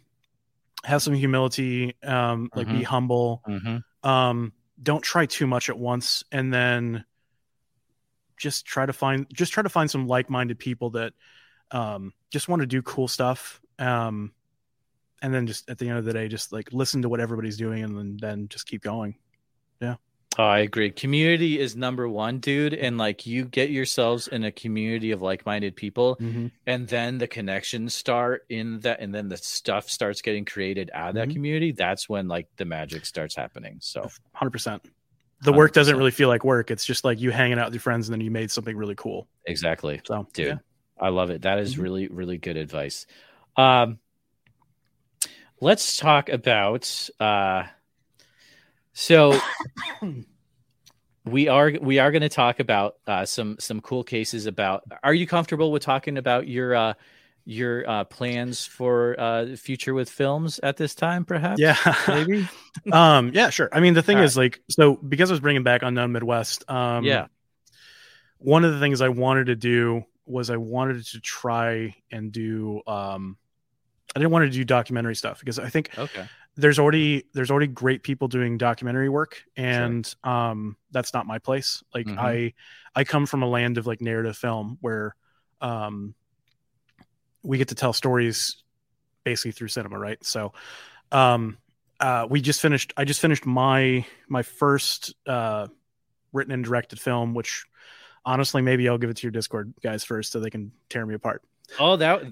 have 0.83 1.01
some 1.01 1.13
humility, 1.13 1.95
um, 2.03 2.49
like 2.55 2.67
be 2.67 2.83
humble, 2.83 3.43
hmm 3.45 3.77
um 4.01 4.53
don't 4.81 5.03
try 5.03 5.25
too 5.25 5.45
much 5.45 5.69
at 5.69 5.77
once 5.77 6.23
and 6.31 6.53
then 6.53 7.03
just 8.37 8.65
try 8.65 8.85
to 8.85 8.93
find 8.93 9.27
just 9.33 9.51
try 9.51 9.61
to 9.61 9.67
find 9.67 9.91
some 9.91 10.07
like-minded 10.07 10.57
people 10.57 10.91
that 10.91 11.11
um 11.71 12.13
just 12.31 12.47
want 12.47 12.61
to 12.61 12.65
do 12.67 12.81
cool 12.81 13.07
stuff 13.07 13.61
um 13.79 14.31
and 15.21 15.33
then 15.33 15.45
just 15.47 15.69
at 15.69 15.77
the 15.77 15.87
end 15.89 15.97
of 15.97 16.05
the 16.05 16.13
day 16.13 16.27
just 16.27 16.51
like 16.53 16.71
listen 16.71 17.01
to 17.01 17.09
what 17.09 17.19
everybody's 17.19 17.57
doing 17.57 17.83
and 17.83 17.97
then, 17.97 18.17
then 18.19 18.47
just 18.49 18.65
keep 18.67 18.81
going 18.81 19.15
Oh, 20.37 20.43
I 20.43 20.59
agree. 20.59 20.91
Community 20.91 21.59
is 21.59 21.75
number 21.75 22.07
one, 22.07 22.37
dude. 22.39 22.73
And 22.73 22.97
like 22.97 23.25
you 23.25 23.43
get 23.43 23.71
yourselves 23.71 24.27
in 24.29 24.45
a 24.45 24.51
community 24.51 25.11
of 25.11 25.21
like 25.21 25.45
minded 25.45 25.75
people, 25.75 26.17
and 26.65 26.87
then 26.87 27.17
the 27.17 27.27
connections 27.27 27.93
start 27.95 28.45
in 28.47 28.79
that, 28.81 29.01
and 29.01 29.13
then 29.13 29.27
the 29.27 29.35
stuff 29.35 29.89
starts 29.89 30.21
getting 30.21 30.45
created 30.45 30.91
out 30.93 31.09
of 31.09 31.15
that 31.15 31.27
Mhm. 31.29 31.33
community. 31.33 31.71
That's 31.73 32.07
when 32.07 32.27
like 32.29 32.47
the 32.55 32.63
magic 32.63 33.05
starts 33.05 33.35
happening. 33.35 33.79
So 33.81 34.07
100% 34.33 34.81
the 35.41 35.51
work 35.51 35.73
doesn't 35.73 35.97
really 35.97 36.11
feel 36.11 36.29
like 36.29 36.43
work 36.45 36.69
it's 36.69 36.85
just 36.85 37.03
like 37.03 37.19
you 37.19 37.31
hanging 37.31 37.57
out 37.57 37.65
with 37.65 37.73
your 37.73 37.81
friends 37.81 38.07
and 38.07 38.13
then 38.13 38.21
you 38.21 38.29
made 38.31 38.51
something 38.51 38.77
really 38.77 38.95
cool 38.95 39.27
exactly. 39.45 39.99
so 40.05 40.27
dude 40.33 40.47
yeah. 40.47 40.55
I 40.99 41.09
love 41.09 41.29
it. 41.29 41.43
That 41.43 41.59
is 41.59 41.75
Mhm. 41.75 41.81
really 41.81 42.07
really 42.07 42.37
good 42.37 42.57
advice. 42.57 43.05
Um 43.55 43.99
let's 45.61 45.97
talk 45.97 46.29
about 46.29 47.09
uh 47.19 47.63
so 48.93 49.33
we 51.25 51.47
are 51.47 51.71
we 51.81 51.99
are 51.99 52.11
going 52.11 52.21
to 52.21 52.29
talk 52.29 52.59
about 52.59 52.95
uh 53.07 53.25
some 53.25 53.57
some 53.59 53.81
cool 53.81 54.03
cases 54.03 54.45
about 54.45 54.83
are 55.03 55.13
you 55.13 55.27
comfortable 55.27 55.71
with 55.71 55.83
talking 55.83 56.17
about 56.17 56.47
your 56.47 56.75
uh 56.75 56.93
your 57.45 57.89
uh 57.89 58.03
plans 58.05 58.65
for 58.65 59.19
uh 59.19 59.55
future 59.55 59.93
with 59.93 60.09
films 60.09 60.59
at 60.63 60.77
this 60.77 60.95
time 60.95 61.25
perhaps? 61.25 61.59
Yeah. 61.59 61.77
Maybe? 62.07 62.47
Um 62.91 63.31
yeah 63.33 63.49
sure. 63.49 63.67
I 63.73 63.79
mean 63.81 63.93
the 63.93 64.01
thing 64.01 64.17
All 64.17 64.23
is 64.23 64.37
like 64.37 64.61
so 64.69 64.95
because 64.95 65.29
i 65.29 65.33
was 65.33 65.41
bringing 65.41 65.63
back 65.63 65.81
unknown 65.83 66.13
midwest 66.13 66.69
um 66.69 67.03
Yeah. 67.03 67.25
one 68.37 68.63
of 68.63 68.73
the 68.73 68.79
things 68.79 69.01
i 69.01 69.09
wanted 69.09 69.47
to 69.47 69.55
do 69.55 70.03
was 70.29 70.49
i 70.49 70.57
wanted 70.57 71.05
to 71.05 71.19
try 71.19 71.95
and 72.11 72.31
do 72.31 72.81
um 72.87 73.37
i 74.15 74.19
didn't 74.19 74.31
want 74.31 74.45
to 74.45 74.49
do 74.49 74.63
documentary 74.63 75.15
stuff 75.15 75.39
because 75.39 75.59
i 75.59 75.69
think 75.69 75.89
okay. 75.97 76.25
there's 76.55 76.79
already 76.79 77.25
there's 77.33 77.51
already 77.51 77.67
great 77.67 78.03
people 78.03 78.27
doing 78.27 78.57
documentary 78.57 79.09
work 79.09 79.43
and 79.55 80.15
um 80.23 80.75
that's 80.91 81.13
not 81.13 81.25
my 81.25 81.39
place. 81.39 81.83
Like 81.93 82.07
Mhm. 82.07 82.17
i 82.17 82.53
i 82.95 83.03
come 83.03 83.25
from 83.25 83.43
a 83.43 83.47
land 83.47 83.77
of 83.77 83.87
like 83.87 84.01
narrative 84.01 84.35
film 84.35 84.77
where 84.81 85.15
um 85.61 86.15
we 87.43 87.57
get 87.57 87.69
to 87.69 87.75
tell 87.75 87.93
stories 87.93 88.63
basically 89.23 89.51
through 89.51 89.67
cinema 89.67 89.97
right? 89.97 90.23
So 90.25 90.53
um 91.11 91.57
uh 91.99 92.27
we 92.29 92.41
just 92.41 92.61
finished 92.61 92.93
i 92.97 93.03
just 93.03 93.21
finished 93.21 93.45
my 93.45 94.05
my 94.27 94.41
first 94.41 95.13
uh 95.27 95.67
written 96.33 96.53
and 96.53 96.63
directed 96.63 96.99
film 96.99 97.33
which 97.33 97.65
honestly 98.25 98.61
maybe 98.61 98.87
i'll 98.89 98.97
give 98.97 99.09
it 99.09 99.17
to 99.17 99.23
your 99.23 99.31
discord 99.31 99.73
guys 99.83 100.03
first 100.03 100.31
so 100.31 100.39
they 100.39 100.49
can 100.49 100.71
tear 100.89 101.05
me 101.05 101.13
apart. 101.15 101.41
Oh 101.79 101.95
that 101.97 102.23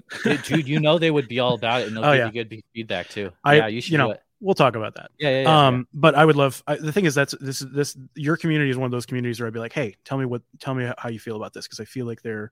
dude 0.44 0.66
you 0.66 0.80
know 0.80 0.98
they 0.98 1.10
would 1.10 1.28
be 1.28 1.38
all 1.38 1.54
about 1.54 1.82
it 1.82 1.88
and 1.88 1.96
they'll 1.96 2.04
Oh, 2.04 2.12
give 2.12 2.18
yeah. 2.18 2.26
you 2.26 2.44
good 2.44 2.62
feedback 2.74 3.08
too. 3.08 3.30
I- 3.44 3.56
yeah 3.56 3.66
you 3.68 3.80
should 3.80 3.92
you 3.92 3.98
know, 3.98 4.10
it. 4.10 4.22
we'll 4.40 4.54
talk 4.56 4.74
about 4.76 4.94
that. 4.96 5.10
Yeah 5.18 5.30
yeah, 5.30 5.42
yeah, 5.42 5.66
um 5.68 5.86
but 5.94 6.14
i 6.16 6.24
would 6.24 6.36
love 6.36 6.62
I, 6.66 6.76
the 6.76 6.90
thing 6.92 7.04
is 7.04 7.14
that's 7.14 7.34
this 7.40 7.60
this 7.60 7.96
your 8.14 8.36
community 8.36 8.70
is 8.70 8.76
one 8.76 8.86
of 8.86 8.90
those 8.90 9.06
communities 9.06 9.38
where 9.40 9.46
i'd 9.46 9.52
be 9.52 9.60
like 9.60 9.72
hey 9.72 9.94
tell 10.04 10.18
me 10.18 10.24
what 10.24 10.42
tell 10.58 10.74
me 10.74 10.90
how 10.98 11.08
you 11.08 11.18
feel 11.20 11.36
about 11.36 11.52
this 11.52 11.66
because 11.66 11.80
i 11.80 11.84
feel 11.84 12.06
like 12.06 12.20
they're 12.22 12.50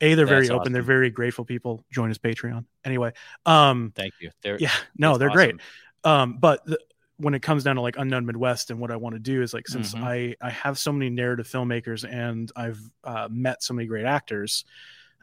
a 0.00 0.14
they're 0.14 0.26
very 0.26 0.46
That's 0.46 0.58
open 0.60 0.72
they're 0.72 0.80
very 0.82 1.10
grateful 1.10 1.44
people. 1.44 1.84
Join 1.90 2.10
us 2.10 2.18
patreon. 2.18 2.64
Anyway 2.84 3.12
um 3.46 3.92
Thank 3.96 4.14
you. 4.20 4.30
They're, 4.42 4.56
yeah 4.58 4.70
no 4.96 5.18
they're 5.18 5.28
great. 5.30 5.56
um 6.04 6.38
but 6.38 6.64
the, 6.64 6.78
when 7.18 7.34
it 7.34 7.42
comes 7.42 7.64
down 7.64 7.76
to 7.76 7.82
like 7.82 7.96
unknown 7.98 8.24
midwest 8.26 8.70
and 8.70 8.78
what 8.80 8.90
i 8.90 8.96
want 8.96 9.14
to 9.14 9.18
do 9.18 9.42
is 9.42 9.52
like 9.52 9.66
since 9.68 9.94
Mhm. 9.94 10.02
i 10.04 10.34
i 10.40 10.50
have 10.50 10.78
so 10.78 10.92
many 10.92 11.10
narrative 11.10 11.46
filmmakers 11.48 12.08
and 12.08 12.50
i've 12.56 12.80
uh, 13.04 13.28
met 13.30 13.62
so 13.62 13.74
many 13.74 13.86
great 13.86 14.06
actors 14.06 14.64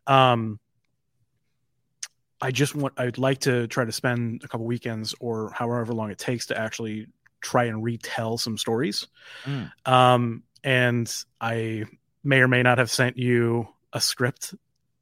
um 0.08 0.60
i 2.42 2.52
just 2.52 2.76
want 2.76 2.94
i'd 2.98 3.18
like 3.18 3.40
to 3.40 3.68
try 3.68 3.86
to 3.86 3.92
spend 3.92 4.44
a 4.44 4.48
couple 4.48 4.66
weekends 4.66 5.16
or 5.20 5.52
however 5.52 5.94
long 5.94 6.12
it 6.12 6.18
takes 6.18 6.48
to 6.48 6.58
actually 6.58 7.08
try 7.42 7.66
and 7.66 7.84
retell 7.84 8.38
some 8.38 8.58
stories 8.58 9.08
Mm. 9.46 9.72
um 9.86 10.44
and 10.64 11.12
i 11.40 11.86
may 12.24 12.40
or 12.40 12.48
may 12.48 12.64
not 12.64 12.78
have 12.80 12.90
sent 12.92 13.18
you 13.18 13.68
a 13.94 14.02
script 14.02 14.54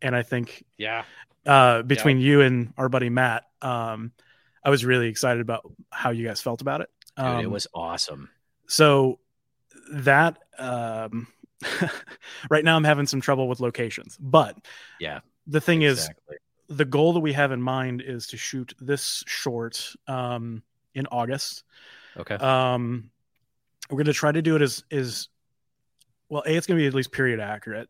and 0.01 0.15
i 0.15 0.21
think 0.23 0.63
Yeah. 0.77 1.03
uh, 1.45 1.81
between 1.81 2.19
you 2.19 2.41
and 2.41 2.73
our 2.77 2.87
buddy 2.89 3.09
Matt. 3.09 3.45
Um, 3.61 4.11
I 4.63 4.69
was 4.69 4.85
really 4.85 5.07
excited 5.07 5.41
about 5.41 5.69
how 5.91 6.11
you 6.11 6.25
guys 6.25 6.41
felt 6.41 6.61
about 6.61 6.81
it. 6.81 6.89
Dude, 7.17 7.25
Um, 7.25 7.41
it 7.43 7.49
was 7.51 7.67
awesome. 7.73 8.29
so 8.67 9.19
that 9.91 10.37
um, 10.57 11.27
right 12.49 12.63
now 12.63 12.75
I'm 12.75 12.83
having 12.83 13.05
some 13.05 13.21
trouble 13.21 13.47
with 13.47 13.59
locations, 13.59 14.17
but 14.19 14.57
Yeah. 14.99 15.19
the 15.47 15.61
thing 15.61 15.81
is 15.81 16.09
the 16.69 16.85
goal 16.85 17.13
that 17.13 17.19
we 17.19 17.33
have 17.33 17.51
in 17.51 17.61
mind 17.61 18.01
is 18.01 18.27
to 18.27 18.37
shoot 18.37 18.73
this 18.79 19.23
short 19.27 19.93
um, 20.07 20.63
in 20.95 21.05
August. 21.07 21.63
Okay. 22.17 22.35
Um, 22.35 23.09
we're 23.89 23.97
going 23.97 24.05
to 24.05 24.13
try 24.13 24.31
to 24.31 24.41
do 24.41 24.55
it 24.55 24.61
as 24.61 24.83
is 24.89 25.27
well. 26.29 26.43
A, 26.45 26.55
it's 26.55 26.65
going 26.67 26.77
to 26.77 26.81
be 26.83 26.87
at 26.87 26.93
least 26.93 27.11
period 27.11 27.39
accurate. 27.39 27.89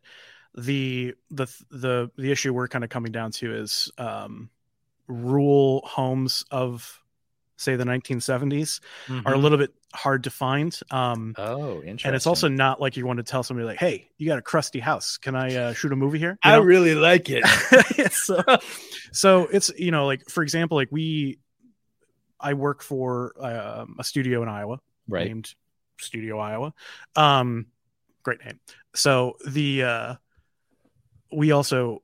The 0.55 1.13
the 1.30 1.45
the 1.69 2.11
the 2.17 2.32
issue 2.32 2.53
we're 2.53 2.67
kind 2.67 2.84
of 2.84 2.89
coming 2.89 3.11
down 3.11 3.32
to 3.34 3.53
is 3.55 3.91
um, 3.97 4.49
rural 5.07 5.81
homes 5.85 6.43
of 6.51 6.99
say 7.57 7.75
the 7.75 7.85
1970s 7.85 8.81
are 9.25 9.33
a 9.33 9.37
Mhm. 9.37 9.41
little 9.41 9.57
bit 9.57 9.73
hard 9.93 10.23
to 10.23 10.29
find. 10.29 10.77
Um, 10.91 11.35
Oh, 11.37 11.81
interesting. 11.83 12.07
and 12.09 12.15
it's 12.15 12.25
also 12.27 12.47
not 12.49 12.81
like 12.81 12.97
you 12.97 13.05
want 13.05 13.17
to 13.17 13.23
tell 13.23 13.43
somebody 13.43 13.65
like, 13.65 13.77
"Hey, 13.79 14.09
you 14.17 14.27
got 14.27 14.39
a 14.39 14.41
crusty 14.41 14.79
house. 14.79 15.17
Can 15.17 15.35
I 15.35 15.55
uh, 15.55 15.73
shoot 15.73 15.91
a 15.91 15.95
movie 15.95 16.19
here?" 16.19 16.37
You 16.43 16.51
know? 16.51 16.59
really 16.61 16.95
like 16.95 17.29
it. 17.29 17.45
so, 18.13 18.43
so 19.11 19.47
it's 19.47 19.71
you 19.77 19.91
know 19.91 20.05
like 20.05 20.27
for 20.29 20.43
example 20.43 20.75
like 20.77 20.89
we 20.91 21.37
i 22.39 22.53
work 22.53 22.81
for 22.81 23.33
um, 23.39 23.95
a 23.99 24.03
studio 24.03 24.41
in 24.43 24.49
iowa 24.49 24.79
right. 25.07 25.27
named 25.27 25.53
studio 25.99 26.39
iowa 26.39 26.73
um 27.15 27.67
great 28.23 28.43
name. 28.43 28.59
So 28.95 29.37
the 29.47 29.83
uh, 29.83 30.15
we 31.31 31.51
also 31.51 32.03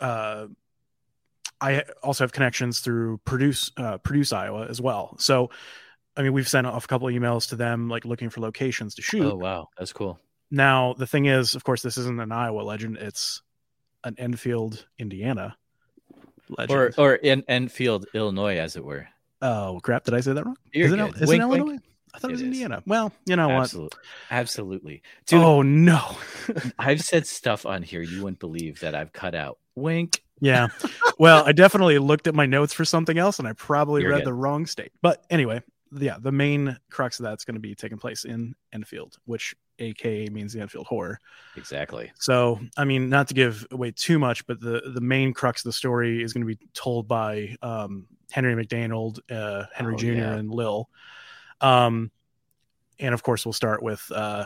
uh, 0.00 0.46
I 1.60 1.84
also 2.02 2.24
have 2.24 2.32
connections 2.32 2.80
through 2.80 3.18
Produce 3.24 3.70
uh, 3.76 3.98
Produce 3.98 4.32
Iowa 4.32 4.66
as 4.68 4.80
well. 4.80 5.16
So 5.18 5.50
I 6.16 6.22
mean, 6.22 6.32
we've 6.32 6.48
sent 6.48 6.66
off 6.66 6.84
a 6.84 6.88
couple 6.88 7.08
of 7.08 7.14
emails 7.14 7.48
to 7.50 7.56
them, 7.56 7.88
like 7.88 8.04
looking 8.04 8.30
for 8.30 8.40
locations 8.40 8.94
to 8.94 9.02
shoot. 9.02 9.24
Oh 9.24 9.36
wow, 9.36 9.68
that's 9.78 9.92
cool. 9.92 10.18
Now 10.50 10.94
the 10.94 11.06
thing 11.06 11.26
is, 11.26 11.54
of 11.54 11.64
course, 11.64 11.82
this 11.82 11.98
isn't 11.98 12.20
an 12.20 12.32
Iowa 12.32 12.60
legend; 12.62 12.96
it's 12.98 13.42
an 14.04 14.14
Enfield, 14.18 14.86
Indiana 14.98 15.56
legend. 16.48 16.78
Or 16.78 16.92
or 16.96 17.14
in 17.16 17.44
Enfield, 17.48 18.06
Illinois, 18.14 18.56
as 18.58 18.76
it 18.76 18.84
were. 18.84 19.08
oh 19.42 19.80
crap! 19.82 20.04
Did 20.04 20.14
I 20.14 20.20
say 20.20 20.32
that 20.32 20.44
wrong? 20.44 20.56
You're 20.72 20.86
is 20.86 20.92
it, 20.92 20.98
Wink, 20.98 21.16
it 21.20 21.28
wink. 21.28 21.42
Illinois? 21.42 21.78
I 22.14 22.18
thought 22.18 22.30
it, 22.30 22.32
It 22.32 22.34
was 22.34 22.40
is. 22.40 22.46
Indiana. 22.46 22.82
Well, 22.86 23.12
you 23.26 23.36
know 23.36 23.48
what? 23.48 23.62
Absolutely, 23.62 23.98
absolutely. 24.30 25.02
Dude. 25.26 25.42
Oh 25.42 25.60
no! 25.62 26.16
I've 26.78 27.02
said 27.02 27.26
stuff 27.26 27.66
on 27.66 27.82
here 27.82 28.00
you 28.00 28.22
wouldn't 28.22 28.40
believe 28.40 28.80
that 28.80 28.94
I've 28.94 29.12
cut 29.12 29.34
out. 29.34 29.58
Wink. 29.74 30.22
Yeah. 30.40 30.68
Well, 31.18 31.44
I 31.46 31.52
definitely 31.52 31.98
looked 31.98 32.26
at 32.26 32.34
my 32.34 32.46
notes 32.46 32.72
for 32.72 32.84
something 32.84 33.16
else 33.16 33.38
and 33.38 33.48
I 33.48 33.52
probably 33.54 34.02
You're 34.02 34.10
read 34.10 34.18
good. 34.18 34.26
the 34.26 34.34
wrong 34.34 34.66
state. 34.66 34.92
But 35.00 35.24
anyway, 35.30 35.62
yeah, 35.92 36.16
the 36.20 36.32
main 36.32 36.76
crux 36.90 37.18
of 37.18 37.24
that's 37.24 37.44
going 37.44 37.54
to 37.54 37.60
be 37.60 37.74
taking 37.74 37.96
place 37.98 38.24
in 38.24 38.54
Enfield, 38.72 39.16
which 39.24 39.54
aka 39.78 40.28
means 40.28 40.52
the 40.52 40.60
Enfield 40.60 40.86
horror. 40.86 41.18
Exactly. 41.56 42.12
So, 42.18 42.60
I 42.76 42.84
mean, 42.84 43.08
not 43.08 43.28
to 43.28 43.34
give 43.34 43.66
away 43.70 43.92
too 43.92 44.18
much, 44.18 44.46
but 44.46 44.60
the 44.60 44.82
the 44.92 45.00
main 45.00 45.32
crux 45.32 45.60
of 45.64 45.68
the 45.68 45.72
story 45.72 46.22
is 46.22 46.32
going 46.32 46.46
to 46.46 46.54
be 46.54 46.58
told 46.74 47.08
by 47.08 47.56
um, 47.62 48.06
Henry 48.30 48.54
McDonald, 48.54 49.20
uh, 49.30 49.64
Henry 49.74 49.94
Oh, 49.94 49.96
Jr., 49.98 50.06
yeah. 50.12 50.34
and 50.34 50.50
Lil. 50.50 50.90
Um, 51.60 52.10
and 52.98 53.14
of 53.14 53.22
course, 53.22 53.46
we'll 53.46 53.52
start 53.52 53.82
with 53.82 54.10
uh, 54.12 54.44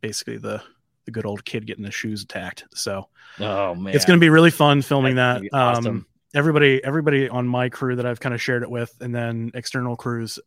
basically 0.00 0.38
the 0.38 0.62
the 1.10 1.20
good 1.20 1.26
old 1.26 1.44
kid 1.44 1.66
getting 1.66 1.84
the 1.84 1.90
shoes 1.90 2.22
attacked. 2.22 2.64
So 2.74 3.08
Oh 3.38 3.74
man, 3.74 3.94
it's 3.94 4.04
going 4.04 4.18
to 4.18 4.24
be 4.24 4.30
really 4.30 4.50
fun 4.50 4.82
filming 4.82 5.16
That's 5.16 5.40
that. 5.40 5.42
be 5.42 5.50
Um, 5.88 6.06
everybody, 6.34 6.82
everybody 6.82 7.28
on 7.28 7.46
my 7.46 7.68
crew 7.68 7.96
that 7.96 8.06
I've 8.06 8.20
kind 8.20 8.34
of 8.34 8.40
shared 8.40 8.62
it 8.62 8.70
with, 8.70 8.94
and 9.00 9.14
then 9.14 9.50
external 9.54 9.96
crews 9.96 10.38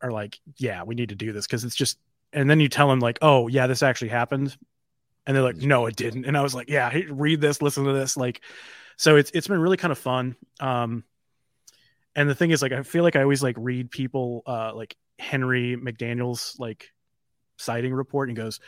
are 0.00 0.10
like, 0.10 0.38
"Yeah, 0.56 0.82
we 0.84 0.94
need 0.94 1.10
to 1.10 1.14
do 1.14 1.32
this 1.32 1.46
because 1.46 1.64
it's 1.64 1.76
just." 1.76 1.98
And 2.32 2.50
then 2.50 2.60
you 2.60 2.68
tell 2.68 2.88
them 2.88 3.00
like, 3.00 3.18
"Oh, 3.22 3.48
yeah, 3.48 3.66
this 3.66 3.82
actually 3.82 4.08
happened," 4.08 4.56
and 5.26 5.36
they're 5.36 5.44
like, 5.44 5.56
"No, 5.56 5.86
it 5.86 5.96
didn't." 5.96 6.24
And 6.24 6.36
I 6.36 6.42
was 6.42 6.54
like, 6.54 6.68
"Yeah, 6.68 6.92
read 7.10 7.40
this, 7.40 7.62
listen 7.62 7.84
to 7.84 7.92
this." 7.92 8.16
Like, 8.16 8.40
so 8.96 9.16
it's 9.16 9.30
it's 9.32 9.48
been 9.48 9.60
really 9.60 9.76
kind 9.76 9.92
of 9.92 9.98
fun. 9.98 10.36
Um, 10.60 11.04
and 12.16 12.28
the 12.28 12.34
thing 12.34 12.50
is, 12.50 12.62
like, 12.62 12.72
I 12.72 12.82
feel 12.82 13.02
like 13.02 13.16
I 13.16 13.22
always 13.22 13.42
like 13.42 13.56
read 13.58 13.90
people 13.90 14.42
uh 14.46 14.72
like 14.74 14.96
Henry 15.18 15.76
McDaniel's 15.76 16.56
like 16.58 16.90
sighting 17.56 17.94
report 17.94 18.28
and 18.28 18.36
goes, 18.36 18.60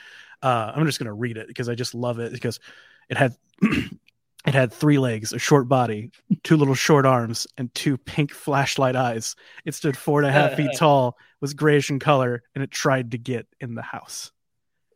uh, 0.43 0.73
I'm 0.75 0.87
just 0.87 0.99
gonna 0.99 1.15
read 1.15 1.37
it 1.37 1.49
because 1.49 1.69
I 1.69 1.75
just 1.75 1.95
love 1.95 2.19
it 2.19 2.33
because 2.33 2.61
it 3.09 3.17
had 3.17 3.35
it 3.63 4.55
had 4.55 4.73
three 4.73 4.99
legs, 4.99 5.33
a 5.33 5.39
short 5.39 5.69
body, 5.69 6.11
two 6.45 6.57
little 6.57 6.75
short 6.75 7.05
arms, 7.05 7.47
and 7.57 7.75
two 7.75 7.97
pink 7.99 8.33
flashlight 8.33 8.95
eyes. 8.95 9.35
It 9.65 9.75
stood 9.75 9.97
four 9.97 10.21
and 10.21 10.29
a 10.29 10.33
half 10.33 10.55
feet 10.55 10.71
tall, 10.77 11.19
was 11.41 11.55
grayish 11.55 11.91
in 11.91 11.99
color, 11.99 12.43
and 12.55 12.63
it 12.63 12.71
tried 12.71 13.11
to 13.13 13.19
get 13.19 13.47
in 13.61 13.75
the 13.75 13.83
house. 13.83 14.31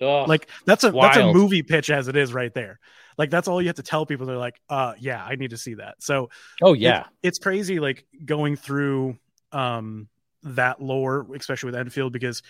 Oh, 0.00 0.24
Like 0.24 0.48
that's 0.66 0.84
a 0.84 0.92
that's 0.92 1.16
a 1.18 1.32
movie 1.32 1.62
pitch 1.62 1.90
as 1.90 2.08
it 2.08 2.16
is 2.16 2.32
right 2.32 2.54
there. 2.54 2.78
Like 3.18 3.30
that's 3.30 3.48
all 3.48 3.60
you 3.60 3.68
have 3.68 3.76
to 3.76 3.82
tell 3.82 4.06
people. 4.06 4.26
They're 4.26 4.36
like, 4.36 4.60
uh, 4.70 4.94
yeah, 4.98 5.22
I 5.22 5.34
need 5.34 5.50
to 5.50 5.58
see 5.58 5.74
that. 5.74 6.02
So 6.02 6.30
oh 6.62 6.72
yeah, 6.72 7.04
it's 7.22 7.38
crazy 7.38 7.80
like 7.80 8.06
going 8.24 8.56
through 8.56 9.18
um 9.52 10.08
that 10.44 10.80
lore 10.80 11.26
especially 11.34 11.66
with 11.66 11.74
enfield 11.74 12.12
because 12.12 12.42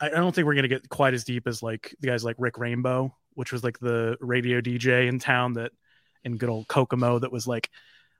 i, 0.00 0.06
I 0.06 0.10
don't 0.10 0.34
think 0.34 0.46
we're 0.46 0.54
going 0.54 0.62
to 0.62 0.68
get 0.68 0.88
quite 0.88 1.14
as 1.14 1.24
deep 1.24 1.46
as 1.46 1.62
like 1.62 1.94
the 2.00 2.08
guys 2.08 2.24
like 2.24 2.36
rick 2.38 2.58
rainbow 2.58 3.14
which 3.34 3.52
was 3.52 3.62
like 3.64 3.78
the 3.78 4.16
radio 4.20 4.60
dj 4.60 5.08
in 5.08 5.18
town 5.18 5.54
that 5.54 5.72
in 6.24 6.36
good 6.36 6.48
old 6.48 6.68
kokomo 6.68 7.18
that 7.18 7.32
was 7.32 7.46
like 7.46 7.70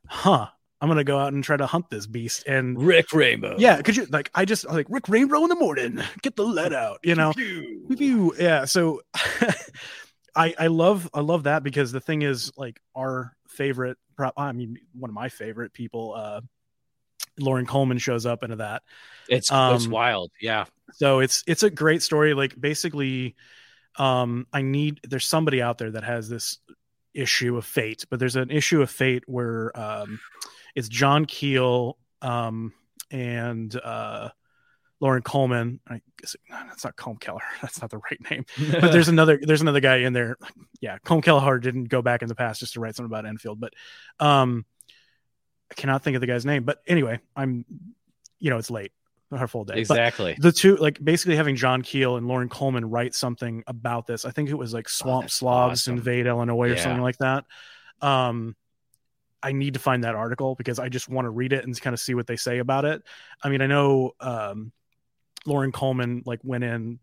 huh 0.07 0.47
i'm 0.81 0.89
going 0.89 0.97
to 0.99 1.05
go 1.05 1.19
out 1.19 1.33
and 1.33 1.45
try 1.45 1.57
to 1.57 1.67
hunt 1.67 1.91
this 1.91 2.07
beast 2.07 2.47
and 2.47 2.83
Rick 2.83 3.13
Rainbow. 3.13 3.57
yeah 3.59 3.83
could 3.83 3.97
you 3.97 4.07
like 4.07 4.31
i 4.35 4.45
just 4.45 4.67
like 4.69 4.87
rick 4.89 5.09
rainbow 5.09 5.43
in 5.43 5.49
the 5.49 5.55
morning 5.57 6.01
get 6.23 6.37
the 6.37 6.45
lead 6.45 6.73
out 6.73 7.01
you 7.03 7.15
know 7.15 7.33
Pew. 7.35 8.35
yeah 8.39 8.65
so 8.65 9.01
i 10.37 10.55
i 10.59 10.67
love 10.69 11.11
i 11.13 11.21
love 11.21 11.43
that 11.43 11.63
because 11.63 11.93
the 11.93 12.01
thing 12.01 12.23
is 12.23 12.53
like 12.57 12.81
our 12.97 13.37
favorite 13.49 13.99
prop 14.17 14.33
i 14.37 14.53
mean 14.53 14.79
one 14.95 15.11
of 15.11 15.15
my 15.15 15.29
favorite 15.29 15.73
people 15.73 16.15
uh 16.17 16.41
loren 17.39 17.67
coleman 17.67 17.99
shows 17.99 18.25
up 18.27 18.43
into 18.43 18.57
that 18.57 18.83
it's 19.29 19.49
it's 19.49 19.53
Um, 19.53 19.91
wild. 19.91 20.31
Yeah, 20.41 20.65
so 20.93 21.21
it's 21.21 21.45
it's 21.47 21.63
a 21.63 21.71
great 21.71 22.03
story. 22.03 22.35
Like 22.35 22.61
basically 22.61 23.37
um 23.99 24.47
i 24.53 24.63
need 24.63 25.01
there's 25.09 25.27
somebody 25.27 25.61
out 25.61 25.79
there 25.79 25.91
that 25.91 26.05
has 26.05 26.29
this 26.29 26.59
issue 27.13 27.57
of 27.57 27.65
fate 27.65 28.05
but 28.09 28.21
there's 28.21 28.37
an 28.37 28.51
issue 28.51 28.83
of 28.83 28.91
fate 28.91 29.25
where 29.27 29.77
um 29.79 30.21
it's 30.75 30.89
john 30.89 31.25
keel 31.25 31.99
um 32.23 32.73
and 33.11 33.75
uh 33.83 34.29
loren 35.01 35.23
coleman. 35.23 35.81
I 35.89 36.03
guess 36.21 36.37
no, 36.51 36.59
that's 36.69 36.85
not 36.85 36.95
colm 36.95 37.19
keller 37.19 37.41
that's 37.63 37.81
not 37.81 37.91
the 37.91 37.99
right 37.99 38.31
name. 38.31 38.45
But 38.81 38.93
there's 38.93 39.09
another 39.09 39.41
there's 39.43 39.63
another 39.63 39.81
guy 39.81 39.97
in 39.97 40.13
there. 40.13 40.37
Yeah 40.81 40.99
colm 40.99 41.23
kelleher 41.23 41.59
didn't 41.59 41.85
go 41.85 42.03
back 42.03 42.23
in 42.23 42.29
the 42.29 42.35
past 42.35 42.61
just 42.61 42.75
to 42.75 42.81
write 42.81 42.95
something 42.95 43.11
about 43.11 43.27
enfield 43.27 43.59
but 43.59 43.73
um 44.21 44.67
i 45.71 45.75
cannot 45.75 46.03
think 46.03 46.17
of 46.17 46.21
the 46.21 46.27
guy's 46.27 46.45
name. 46.47 46.65
But 46.65 46.83
anyway 46.87 47.19
i'm 47.35 47.65
you 48.39 48.51
know 48.51 48.59
it's 48.59 48.71
late 48.71 48.93
our 49.33 49.47
full 49.47 49.65
day 49.65 49.79
exactly. 49.79 50.37
the 50.41 50.51
two 50.53 50.77
like 50.77 51.03
basically 51.03 51.37
having 51.37 51.55
John 51.57 51.83
Keel 51.83 52.17
and 52.17 52.27
Loren 52.27 52.49
Coleman 52.49 52.85
write 52.91 53.15
something 53.15 53.63
about 53.67 54.07
this. 54.07 54.25
I 54.25 54.31
think 54.33 54.51
it 54.51 54.55
was 54.59 54.75
like 54.75 54.89
Swamp 54.89 55.27
Oh, 55.27 55.29
Slobs 55.29 55.81
awesome. 55.83 55.99
invade 55.99 56.27
Illinois 56.27 56.71
or 56.71 56.77
something 56.77 57.03
like 57.03 57.19
that. 57.19 57.45
Um 58.01 58.57
I 59.43 59.53
need 59.53 59.75
to 59.75 59.81
find 59.81 60.05
that 60.05 60.15
article 60.15 60.55
because 60.55 60.79
I 60.79 60.89
just 60.89 61.09
want 61.09 61.25
to 61.27 61.31
read 61.31 61.53
it 61.53 61.65
and 61.65 61.81
kind 61.81 61.95
of 61.95 62.01
see 62.01 62.15
what 62.15 62.27
they 62.27 62.37
say 62.37 62.59
about 62.59 62.85
it. 62.85 63.03
I 63.43 63.49
mean, 63.49 63.63
I 63.63 63.67
know 63.69 64.13
um 64.21 64.73
Loren 65.47 65.73
Coleman 65.73 66.23
like 66.27 66.41
went 66.43 66.65
in 66.65 66.99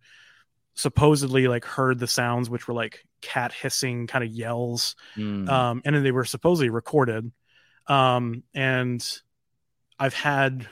supposedly 0.75 1.47
like 1.47 1.65
heard 1.65 1.97
the 1.97 2.05
sounds 2.07 2.49
which 2.49 2.67
were 2.67 2.73
like 2.73 3.03
cat 3.21 3.51
hissing 3.51 4.05
kind 4.05 4.23
of 4.23 4.29
yells 4.29 4.95
Mm. 5.15 5.49
um, 5.49 5.81
and 5.85 5.95
then 5.95 6.03
they 6.03 6.11
were 6.11 6.25
supposedly 6.25 6.69
recorded. 6.69 7.31
Um, 7.87 8.43
and 8.53 9.03
I've 9.97 10.13
had, 10.13 10.67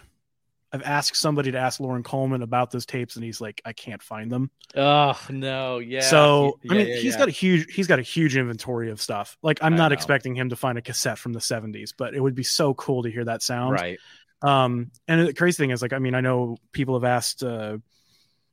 I've 0.76 0.84
asked 0.84 1.16
somebody 1.16 1.52
to 1.52 1.58
ask 1.58 1.80
Loren 1.80 2.04
Coleman 2.04 2.42
about 2.42 2.70
those 2.72 2.86
tapes, 2.86 3.16
and 3.16 3.24
he's 3.24 3.40
like, 3.40 3.62
I 3.66 3.74
can't 3.74 4.04
find 4.04 4.30
them. 4.32 4.52
oh 4.76 5.18
no, 5.30 5.80
yeah. 5.80 6.02
so 6.02 6.60
Yeah, 6.64 6.74
I 6.74 6.78
mean, 6.78 6.88
yeah, 6.88 6.96
he's 6.96 7.14
yeah. 7.14 7.18
got 7.20 7.28
a 7.30 7.32
huge, 7.32 7.74
he's 7.74 7.88
got 7.88 8.00
a 8.00 8.02
huge 8.04 8.36
inventory 8.36 8.92
of 8.92 9.02
stuff. 9.02 9.38
Like 9.42 9.60
I'm 9.62 9.74
I 9.74 9.78
not 9.78 9.90
know. 9.90 9.94
expecting 9.94 10.36
him 10.36 10.50
to 10.50 10.56
find 10.56 10.78
a 10.78 10.82
cassette 10.82 11.18
from 11.18 11.34
the 11.34 11.40
'70s, 11.40 11.94
but 11.98 12.14
it 12.14 12.20
would 12.20 12.36
be 12.36 12.44
so 12.44 12.74
cool 12.74 13.04
to 13.04 13.10
hear 13.10 13.24
that 13.26 13.42
sound. 13.42 13.74
right. 13.74 13.98
Um, 14.42 14.92
and 15.08 15.28
the 15.28 15.34
crazy 15.34 15.58
thing 15.58 15.72
is, 15.72 15.82
like, 15.82 15.94
I 15.94 16.00
mean, 16.00 16.14
I 16.14 16.22
know 16.22 16.58
people 16.72 16.94
have 16.96 17.06
asked, 17.06 17.42
uh, 17.42 17.78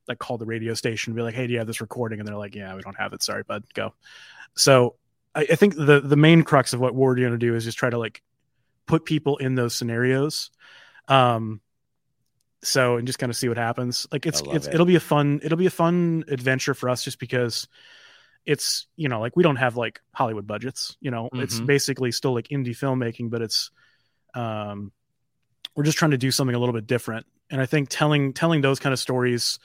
like, 0.08 0.18
called 0.18 0.40
the 0.40 0.46
radio 0.46 0.74
station, 0.74 1.10
and 1.10 1.16
be 1.16 1.22
like, 1.22 1.34
"Hey, 1.34 1.46
do 1.46 1.52
you 1.52 1.58
have 1.58 1.66
this 1.66 1.80
recording?" 1.80 2.18
And 2.20 2.26
they're 2.26 2.36
like, 2.36 2.54
"Yeah, 2.54 2.74
we 2.76 2.82
don't 2.82 2.98
have 2.98 3.12
it. 3.12 3.22
Sorry, 3.22 3.42
bud. 3.42 3.64
Go." 3.74 3.92
So, 4.54 4.94
I, 5.34 5.40
I 5.42 5.54
think 5.56 5.74
the 5.74 6.00
the 6.00 6.16
main 6.16 6.44
crux 6.44 6.72
of 6.72 6.80
what 6.80 6.94
we're 6.94 7.16
going 7.16 7.32
to 7.32 7.38
do 7.38 7.54
is 7.56 7.64
just 7.64 7.78
try 7.78 7.90
to 7.90 7.98
like 7.98 8.22
put 8.86 9.04
people 9.04 9.36
in 9.38 9.54
those 9.54 9.74
scenarios. 9.74 10.50
Um, 11.08 11.60
so 12.62 12.96
and 12.96 13.06
just 13.06 13.18
kind 13.18 13.30
of 13.30 13.36
see 13.36 13.48
what 13.48 13.58
happens. 13.58 14.06
Like, 14.12 14.26
it's 14.26 14.42
it's 14.46 14.66
it. 14.66 14.74
it'll 14.74 14.86
be 14.86 14.96
a 14.96 15.00
fun 15.00 15.40
it'll 15.42 15.58
be 15.58 15.66
a 15.66 15.70
fun 15.70 16.24
adventure 16.28 16.74
for 16.74 16.88
us, 16.88 17.02
just 17.04 17.18
because 17.18 17.68
it's 18.44 18.86
you 18.96 19.08
know 19.08 19.20
like 19.20 19.36
we 19.36 19.42
don't 19.42 19.56
have 19.56 19.76
like 19.76 20.00
Hollywood 20.14 20.46
budgets. 20.46 20.96
You 21.00 21.10
know, 21.10 21.28
it's 21.34 21.60
Mhm. 21.60 21.66
basically 21.66 22.12
still 22.12 22.34
like 22.34 22.48
indie 22.48 22.68
filmmaking, 22.76 23.30
but 23.30 23.42
it's 23.42 23.70
um 24.34 24.92
we're 25.76 25.84
just 25.84 25.98
trying 25.98 26.10
to 26.12 26.18
do 26.18 26.30
something 26.30 26.54
a 26.54 26.58
little 26.58 26.72
bit 26.74 26.86
different 26.86 27.26
and 27.50 27.60
i 27.60 27.66
think 27.66 27.88
telling 27.90 28.32
telling 28.32 28.62
those 28.62 28.78
kind 28.80 28.94
of 28.94 28.98
stories 28.98 29.58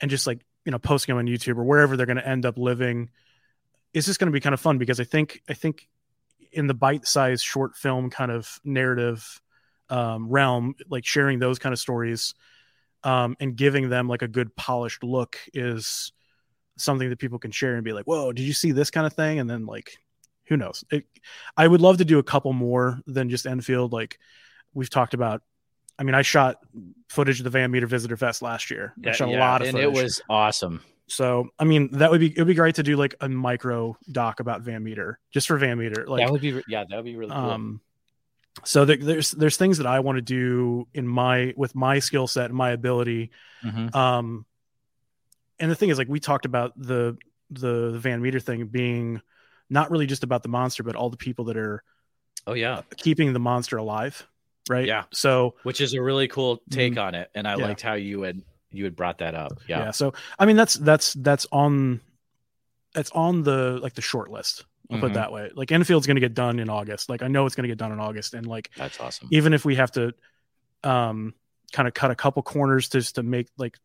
and 0.00 0.10
just 0.10 0.26
like 0.28 0.40
you 0.64 0.70
know 0.70 0.78
posting 0.78 1.12
them 1.12 1.18
on 1.18 1.26
youtube 1.26 1.56
or 1.56 1.64
wherever 1.64 1.96
they're 1.96 2.06
going 2.06 2.16
to 2.16 2.26
end 2.28 2.46
up 2.46 2.56
living 2.56 3.10
is 3.92 4.06
just 4.06 4.20
going 4.20 4.26
to 4.28 4.32
be 4.32 4.38
kind 4.40 4.54
of 4.54 4.60
fun 4.60 4.78
because 4.78 5.00
i 5.00 5.04
think 5.04 5.42
i 5.48 5.54
think 5.54 5.88
in 6.52 6.68
the 6.68 6.74
bite-sized 6.74 7.44
short 7.44 7.74
film 7.76 8.10
kind 8.10 8.30
of 8.30 8.60
narrative 8.64 9.41
um, 9.92 10.28
realm 10.28 10.74
like 10.88 11.04
sharing 11.04 11.38
those 11.38 11.58
kind 11.58 11.72
of 11.72 11.78
stories 11.78 12.34
um, 13.04 13.36
and 13.40 13.56
giving 13.56 13.90
them 13.90 14.08
like 14.08 14.22
a 14.22 14.28
good 14.28 14.54
polished 14.56 15.04
look 15.04 15.38
is 15.52 16.12
something 16.78 17.10
that 17.10 17.18
people 17.18 17.38
can 17.38 17.50
share 17.50 17.74
and 17.74 17.84
be 17.84 17.92
like 17.92 18.06
whoa 18.06 18.32
did 18.32 18.42
you 18.42 18.54
see 18.54 18.72
this 18.72 18.90
kind 18.90 19.06
of 19.06 19.12
thing 19.12 19.38
and 19.38 19.48
then 19.48 19.66
like 19.66 19.98
who 20.46 20.56
knows 20.56 20.82
it, 20.90 21.04
i 21.56 21.68
would 21.68 21.82
love 21.82 21.98
to 21.98 22.04
do 22.04 22.18
a 22.18 22.22
couple 22.22 22.54
more 22.54 22.98
than 23.06 23.28
just 23.28 23.46
enfield 23.46 23.92
like 23.92 24.18
we've 24.72 24.90
talked 24.90 25.12
about 25.12 25.42
I 25.98 26.04
mean, 26.04 26.14
I 26.14 26.22
shot 26.22 26.56
footage 27.10 27.38
of 27.38 27.44
the 27.44 27.50
Van 27.50 27.70
Meter 27.70 27.86
Visitor 27.86 28.16
Fest 28.16 28.42
last 28.42 28.70
year. 28.70 28.94
I 29.06 29.10
Yeah, 29.10 29.24
a 29.24 29.38
lot 29.38 29.60
of 29.60 29.68
and 29.68 29.76
footage. 29.76 29.98
it 29.98 30.02
was 30.02 30.22
awesome. 30.28 30.82
so. 31.06 31.50
I 31.58 31.64
mean, 31.64 31.90
that 31.92 32.10
would 32.10 32.18
be 32.18 32.28
it 32.28 32.38
would 32.38 32.48
be 32.48 32.54
great 32.54 32.76
to 32.76 32.82
do 32.82 32.96
like 32.96 33.14
a 33.20 33.28
micro 33.28 33.96
doc 34.10 34.40
about 34.40 34.62
Van 34.62 34.82
Meter, 34.82 35.20
just 35.30 35.46
for 35.46 35.58
Van 35.58 35.78
Meter. 35.78 36.06
Like, 36.08 36.24
that 36.24 36.32
would 36.32 36.40
be 36.40 36.60
yeah, 36.66 36.84
that 36.88 36.96
would 36.96 37.04
be 37.04 37.14
really 37.14 37.30
cool. 37.30 37.38
um, 37.38 37.80
so 38.64 38.84
there, 38.84 38.96
there's 38.96 39.30
there's 39.32 39.56
things 39.56 39.78
that 39.78 39.86
I 39.86 40.00
want 40.00 40.16
to 40.16 40.22
do 40.22 40.86
in 40.94 41.06
my 41.06 41.54
with 41.56 41.74
my 41.74 41.98
skill 41.98 42.26
set 42.26 42.46
and 42.46 42.54
my 42.54 42.70
ability. 42.70 43.30
Mhm. 43.64 43.94
Um, 43.94 44.46
and 45.58 45.70
the 45.70 45.74
thing 45.74 45.88
is, 45.90 45.98
like 45.98 46.08
we 46.08 46.20
talked 46.20 46.44
about 46.46 46.72
the 46.76 47.16
the, 47.50 47.90
the 47.92 47.98
Van 47.98 48.20
Meter 48.22 48.40
thing 48.40 48.66
being 48.66 49.20
not 49.70 49.90
really 49.90 50.06
just 50.06 50.22
about 50.24 50.42
the 50.42 50.48
monster, 50.48 50.82
but 50.82 50.96
all 50.96 51.10
the 51.10 51.16
people 51.16 51.46
that 51.46 51.56
are 51.56 51.82
Oh 52.46 52.54
yeah, 52.54 52.82
keeping 52.96 53.32
the 53.32 53.38
monster 53.38 53.76
alive, 53.76 54.26
right? 54.68 54.86
Yeah. 54.86 55.04
So 55.12 55.54
which 55.62 55.80
is 55.80 55.94
a 55.94 56.02
really 56.02 56.28
cool 56.28 56.60
take 56.70 56.94
Mhm. 56.94 57.02
on 57.02 57.14
it, 57.14 57.30
and 57.34 57.46
I 57.46 57.56
Yeah. 57.56 57.64
liked 57.64 57.80
how 57.82 57.94
you 57.94 58.22
had 58.22 58.42
you 58.70 58.84
had 58.84 58.96
brought 58.96 59.18
that 59.18 59.34
up. 59.34 59.52
yeah. 59.68 59.78
Yeah, 59.80 59.90
So 59.92 60.14
I 60.38 60.46
mean, 60.46 60.56
that's 60.56 60.74
that's 60.74 61.12
that's 61.14 61.46
on 61.52 62.00
that's 62.94 63.10
on 63.12 63.42
the 63.42 63.78
like 63.82 63.94
the 63.94 64.02
short 64.02 64.30
list. 64.30 64.64
I'll 64.90 64.98
put 64.98 65.06
it 65.06 65.10
Mhm. 65.10 65.14
that 65.14 65.32
way. 65.32 65.50
Like 65.54 65.70
Enfield's 65.72 66.06
going 66.06 66.16
to 66.16 66.20
get 66.20 66.34
done 66.34 66.58
in 66.58 66.68
August. 66.68 67.08
Like 67.08 67.22
I 67.22 67.28
know 67.28 67.46
it's 67.46 67.54
going 67.54 67.64
to 67.64 67.68
get 67.68 67.78
done 67.78 67.92
in 67.92 68.00
August, 68.00 68.34
and 68.34 68.46
like 68.46 68.70
that's 68.76 68.98
awesome. 69.00 69.28
even 69.30 69.52
if 69.54 69.64
we 69.64 69.76
have 69.76 69.92
to 69.92 70.12
um 70.84 71.34
kind 71.72 71.88
of 71.88 71.94
cut 71.94 72.10
a 72.10 72.14
couple 72.14 72.42
corners 72.42 72.88
just 72.88 73.14
to 73.14 73.22
make 73.22 73.48
like 73.56 73.78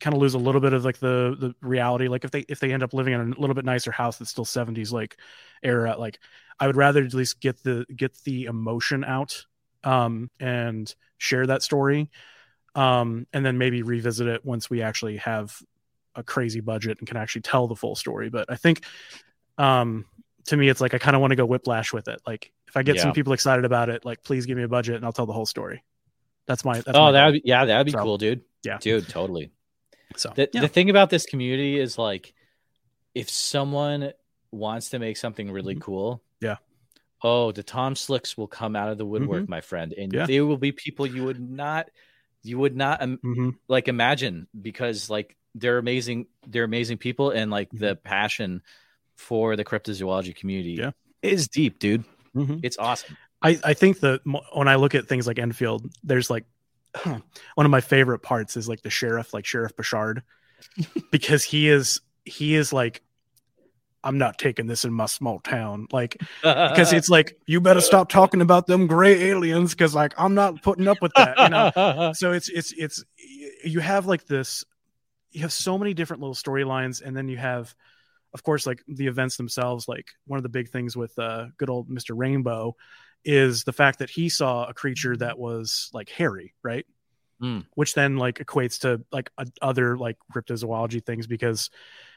kind 0.00 0.14
of 0.14 0.20
lose 0.20 0.34
a 0.34 0.38
little 0.38 0.60
bit 0.60 0.72
of 0.72 0.84
like 0.84 0.98
the 0.98 1.36
the 1.38 1.54
reality 1.66 2.08
like 2.08 2.24
if 2.24 2.30
they 2.30 2.40
if 2.48 2.58
they 2.58 2.72
end 2.72 2.82
up 2.82 2.92
living 2.92 3.14
in 3.14 3.20
a 3.20 3.40
little 3.40 3.54
bit 3.54 3.64
nicer 3.64 3.92
house 3.92 4.18
that's 4.18 4.30
still 4.30 4.44
70s 4.44 4.92
like 4.92 5.16
era 5.62 5.96
like 5.98 6.18
i 6.58 6.66
would 6.66 6.76
rather 6.76 7.02
at 7.04 7.14
least 7.14 7.40
get 7.40 7.62
the 7.62 7.86
get 7.94 8.12
the 8.24 8.44
emotion 8.44 9.04
out 9.04 9.46
um 9.84 10.30
and 10.40 10.94
share 11.18 11.46
that 11.46 11.62
story 11.62 12.10
um 12.74 13.26
and 13.32 13.46
then 13.46 13.56
maybe 13.56 13.82
revisit 13.82 14.26
it 14.26 14.44
once 14.44 14.68
we 14.68 14.82
actually 14.82 15.16
have 15.18 15.56
a 16.16 16.22
crazy 16.24 16.60
budget 16.60 16.98
and 16.98 17.06
can 17.06 17.16
actually 17.16 17.42
tell 17.42 17.68
the 17.68 17.76
full 17.76 17.94
story 17.94 18.28
but 18.28 18.50
i 18.50 18.56
think 18.56 18.84
um 19.58 20.04
to 20.46 20.56
me 20.56 20.68
it's 20.68 20.80
like 20.80 20.94
i 20.94 20.98
kind 20.98 21.14
of 21.14 21.20
want 21.20 21.30
to 21.30 21.36
go 21.36 21.46
whiplash 21.46 21.92
with 21.92 22.08
it 22.08 22.20
like 22.26 22.52
if 22.68 22.76
i 22.76 22.82
get 22.82 22.98
some 22.98 23.12
people 23.12 23.32
excited 23.32 23.64
about 23.64 23.88
it 23.88 24.04
like 24.04 24.22
please 24.24 24.46
give 24.46 24.56
me 24.56 24.62
a 24.64 24.68
budget 24.68 24.96
and 24.96 25.04
i'll 25.04 25.12
tell 25.12 25.26
the 25.26 25.32
whole 25.32 25.46
story 25.46 25.82
that's 26.46 26.64
my 26.64 26.74
that's 26.80 26.90
oh, 26.98 27.12
that 27.12 27.32
would 27.32 27.40
yeah, 27.44 27.64
that'd 27.64 27.86
be 27.86 27.92
So, 27.92 28.02
cool, 28.02 28.18
dude. 28.18 28.42
yeah. 28.64 28.76
dude, 28.78 29.08
totally. 29.08 29.50
so 30.16 30.30
The, 30.34 30.50
yeah. 30.52 30.60
the 30.60 30.68
thing 30.68 30.90
about 30.90 31.08
this 31.08 31.24
community 31.24 31.78
is 31.80 31.96
like, 31.96 32.34
if 33.14 33.30
someone 33.30 34.12
wants 34.52 34.90
to 34.90 34.98
make 34.98 35.16
something 35.16 35.50
really 35.50 35.74
Mhm. 35.76 35.80
cool, 35.80 36.22
Yeah. 36.42 36.56
Oh, 37.22 37.50
the 37.50 37.62
Tom 37.62 37.96
Slicks 37.96 38.36
will 38.36 38.46
come 38.46 38.76
out 38.76 38.90
of 38.90 38.98
the 38.98 39.06
woodwork, 39.06 39.48
my 39.48 39.62
friend, 39.62 39.94
and 39.96 40.12
Mm-hmm. 40.12 40.18
Yeah. 40.20 40.26
they 40.26 40.42
will 40.42 40.58
be 40.58 40.72
people 40.72 41.06
you 41.06 41.24
would 41.24 41.40
not, 41.40 41.88
you 42.42 42.58
would 42.58 42.76
not 42.76 43.00
um, 43.00 43.16
Mhm. 43.24 43.56
like 43.66 43.88
imagine 43.88 44.46
because 44.60 45.08
like 45.08 45.38
they're 45.54 45.78
amazing, 45.78 46.26
they're 46.46 46.64
amazing 46.64 46.98
people, 46.98 47.30
and 47.30 47.50
like 47.50 47.70
the 47.72 47.96
passion 47.96 48.60
for 49.16 49.56
the 49.56 49.64
cryptozoology 49.64 50.34
community 50.34 50.76
Mm-hmm. 50.76 50.90
Yeah. 51.22 51.30
is 51.30 51.48
deep, 51.48 51.78
dude. 51.78 52.04
Mhm. 52.36 52.60
It's 52.62 52.78
awesome. 52.78 53.16
I, 53.42 53.58
I 53.62 53.74
think 53.74 54.00
that 54.00 54.20
when 54.54 54.68
I 54.68 54.76
look 54.76 54.94
at 54.94 55.06
things 55.06 55.26
like 55.26 55.38
Enfield, 55.38 55.86
there's 56.02 56.30
like 56.30 56.44
one 57.04 57.22
of 57.66 57.70
my 57.70 57.80
favorite 57.80 58.20
parts 58.20 58.56
is 58.56 58.68
like 58.68 58.82
the 58.82 58.90
sheriff, 58.90 59.34
like 59.34 59.44
Sheriff 59.46 59.76
Bashard, 59.76 60.22
because 61.12 61.44
he 61.44 61.68
is 61.68 62.00
he 62.24 62.54
is 62.54 62.72
like, 62.72 63.02
I'm 64.02 64.18
not 64.18 64.38
taking 64.38 64.66
this 64.66 64.84
in 64.84 64.92
my 64.92 65.06
small 65.06 65.40
town, 65.40 65.86
like 65.92 66.16
because 66.42 66.92
it's 66.92 67.08
like 67.08 67.36
you 67.46 67.60
better 67.60 67.80
stop 67.80 68.08
talking 68.08 68.40
about 68.40 68.66
them 68.66 68.86
gray 68.86 69.30
aliens 69.30 69.72
because 69.74 69.94
like 69.94 70.14
I'm 70.18 70.34
not 70.34 70.62
putting 70.62 70.88
up 70.88 71.00
with 71.02 71.12
that, 71.16 71.38
you 71.38 71.48
know. 71.48 72.12
so 72.14 72.32
it's 72.32 72.48
it's 72.48 72.72
it's 72.76 73.04
you 73.64 73.80
have 73.80 74.06
like 74.06 74.26
this 74.26 74.64
you 75.32 75.40
have 75.42 75.52
so 75.52 75.76
many 75.78 75.94
different 75.94 76.20
little 76.22 76.34
storylines 76.34 77.02
and 77.02 77.16
then 77.16 77.28
you 77.28 77.36
have 77.36 77.74
of 78.34 78.42
course 78.42 78.66
like 78.66 78.82
the 78.88 79.06
events 79.06 79.36
themselves 79.36 79.88
like 79.88 80.08
one 80.26 80.36
of 80.38 80.42
the 80.42 80.48
big 80.48 80.68
things 80.68 80.96
with 80.96 81.16
uh 81.18 81.46
good 81.56 81.70
old 81.70 81.88
mr 81.88 82.10
rainbow 82.14 82.74
is 83.24 83.64
the 83.64 83.72
fact 83.72 84.00
that 84.00 84.10
he 84.10 84.28
saw 84.28 84.64
a 84.66 84.74
creature 84.74 85.16
that 85.16 85.38
was 85.38 85.90
like 85.92 86.08
hairy 86.10 86.54
right 86.62 86.84
Mm. 87.42 87.66
which 87.74 87.94
then 87.94 88.16
like 88.16 88.38
equates 88.38 88.80
to 88.82 89.04
like 89.10 89.28
a, 89.36 89.46
other 89.60 89.98
like 89.98 90.16
cryptozoology 90.32 91.04
things 91.04 91.26
because 91.26 91.68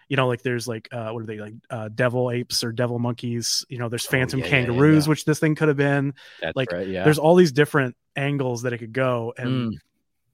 you 0.10 0.16
know 0.16 0.28
like 0.28 0.44
there's 0.44 0.68
like 0.68 0.88
uh 0.92 1.10
what 1.10 1.24
are 1.24 1.26
they 1.26 1.40
like 1.40 1.56
uh 1.72 1.90
devil 1.90 2.30
apes 2.30 2.64
or 2.64 2.72
devil 2.72 3.00
monkeys 3.00 3.66
you 3.68 3.80
know 3.80 3.90
there's 3.90 4.06
phantom 4.06 4.40
Oh, 4.42 4.46
yeah, 4.46 4.50
yeah, 4.52 4.58
yeah, 4.60 4.66
kangaroos 4.68 5.06
yeah. 5.06 5.10
which 5.10 5.26
this 5.26 5.40
thing 5.40 5.56
could 5.56 5.70
have 5.70 5.76
been 5.78 6.14
That's 6.40 6.56
like, 6.56 6.72
right. 6.72 6.88
Yeah. 6.88 7.04
there's 7.04 7.18
all 7.18 7.34
these 7.34 7.52
different 7.52 7.96
angles 8.16 8.62
that 8.62 8.74
it 8.74 8.78
could 8.78 8.94
go 8.94 9.34
and 9.38 9.72
Mm. 9.74 9.78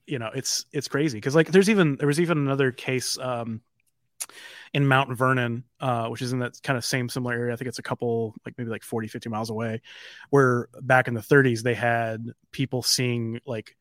you 0.05 0.19
know 0.19 0.31
it's 0.35 0.65
it's 0.73 0.89
crazy 0.89 1.17
because 1.17 1.33
like 1.33 1.47
there's 1.49 1.69
even 1.69 1.95
there 1.95 2.07
was 2.07 2.19
even 2.19 2.37
another 2.37 2.73
case 2.73 3.17
um 3.17 3.61
in 4.73 4.87
mount 4.87 5.15
vernon 5.15 5.63
uh 5.79 6.07
which 6.07 6.21
is 6.21 6.33
in 6.33 6.39
that 6.39 6.59
kind 6.63 6.77
of 6.77 6.83
same 6.83 7.07
similar 7.07 7.33
area. 7.33 7.53
I 7.53 7.55
think 7.55 7.67
it's 7.67 7.79
a 7.79 7.83
couple 7.83 8.33
like 8.45 8.55
maybe 8.57 8.69
like 8.69 8.83
40 8.83 9.07
50 9.07 9.29
miles 9.29 9.49
away 9.49 9.81
where 10.29 10.69
back 10.81 11.07
in 11.07 11.13
the 11.13 11.21
30s 11.21 11.61
they 11.61 11.75
had 11.75 12.31
people 12.51 12.81
seeing 12.81 13.39
like 13.45 13.75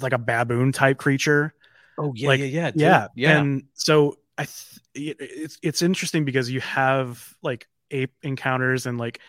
like 0.00 0.12
a 0.12 0.18
baboon 0.18 0.72
type 0.72 0.98
creature. 0.98 1.54
Oh 1.98 2.12
yeah, 2.14 2.28
like, 2.28 2.40
yeah, 2.40 2.46
yeah, 2.46 2.70
dude. 2.70 2.80
yeah. 2.80 3.06
Yeah. 3.14 3.38
and 3.38 3.64
so 3.74 4.18
i 4.36 4.44
th- 4.44 5.16
it's 5.18 5.58
it's 5.62 5.82
interesting 5.82 6.24
because 6.24 6.50
you 6.50 6.60
have 6.60 7.34
like 7.42 7.66
ape 7.90 8.12
encounters 8.22 8.86
and 8.86 8.98
like 8.98 9.20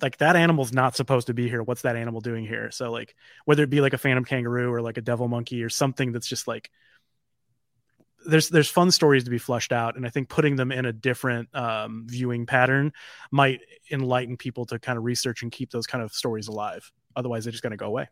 like 0.00 0.16
that 0.18 0.36
animal's 0.36 0.72
not 0.72 0.96
supposed 0.96 1.26
to 1.26 1.34
be 1.34 1.48
here. 1.48 1.62
What's 1.62 1.82
that 1.82 1.96
animal 1.96 2.20
doing 2.20 2.46
here? 2.46 2.70
So 2.70 2.90
like 2.90 3.14
whether 3.44 3.62
it 3.62 3.70
be 3.70 3.80
like 3.80 3.92
a 3.92 3.98
phantom 3.98 4.24
kangaroo 4.24 4.72
or 4.72 4.80
like 4.80 4.96
a 4.96 5.02
devil 5.02 5.28
monkey 5.28 5.62
or 5.62 5.68
something 5.68 6.12
that's 6.12 6.26
just 6.26 6.48
like 6.48 6.70
there's 8.26 8.48
there's 8.48 8.68
fun 8.68 8.90
stories 8.90 9.24
to 9.24 9.30
be 9.30 9.38
flushed 9.38 9.72
out 9.72 9.96
and 9.96 10.06
i 10.06 10.08
think 10.10 10.28
putting 10.28 10.56
them 10.56 10.70
in 10.72 10.84
a 10.84 10.92
different 10.92 11.48
um, 11.54 12.04
viewing 12.06 12.46
pattern 12.46 12.92
might 13.30 13.60
enlighten 13.90 14.36
people 14.36 14.64
to 14.66 14.78
kind 14.78 14.96
of 14.98 15.04
research 15.04 15.42
and 15.42 15.52
keep 15.52 15.70
those 15.70 15.86
kind 15.86 16.02
of 16.04 16.12
stories 16.12 16.48
alive 16.48 16.90
otherwise 17.16 17.44
they're 17.44 17.50
just 17.52 17.62
going 17.62 17.70
to 17.72 17.76
go 17.76 17.86
away 17.86 18.08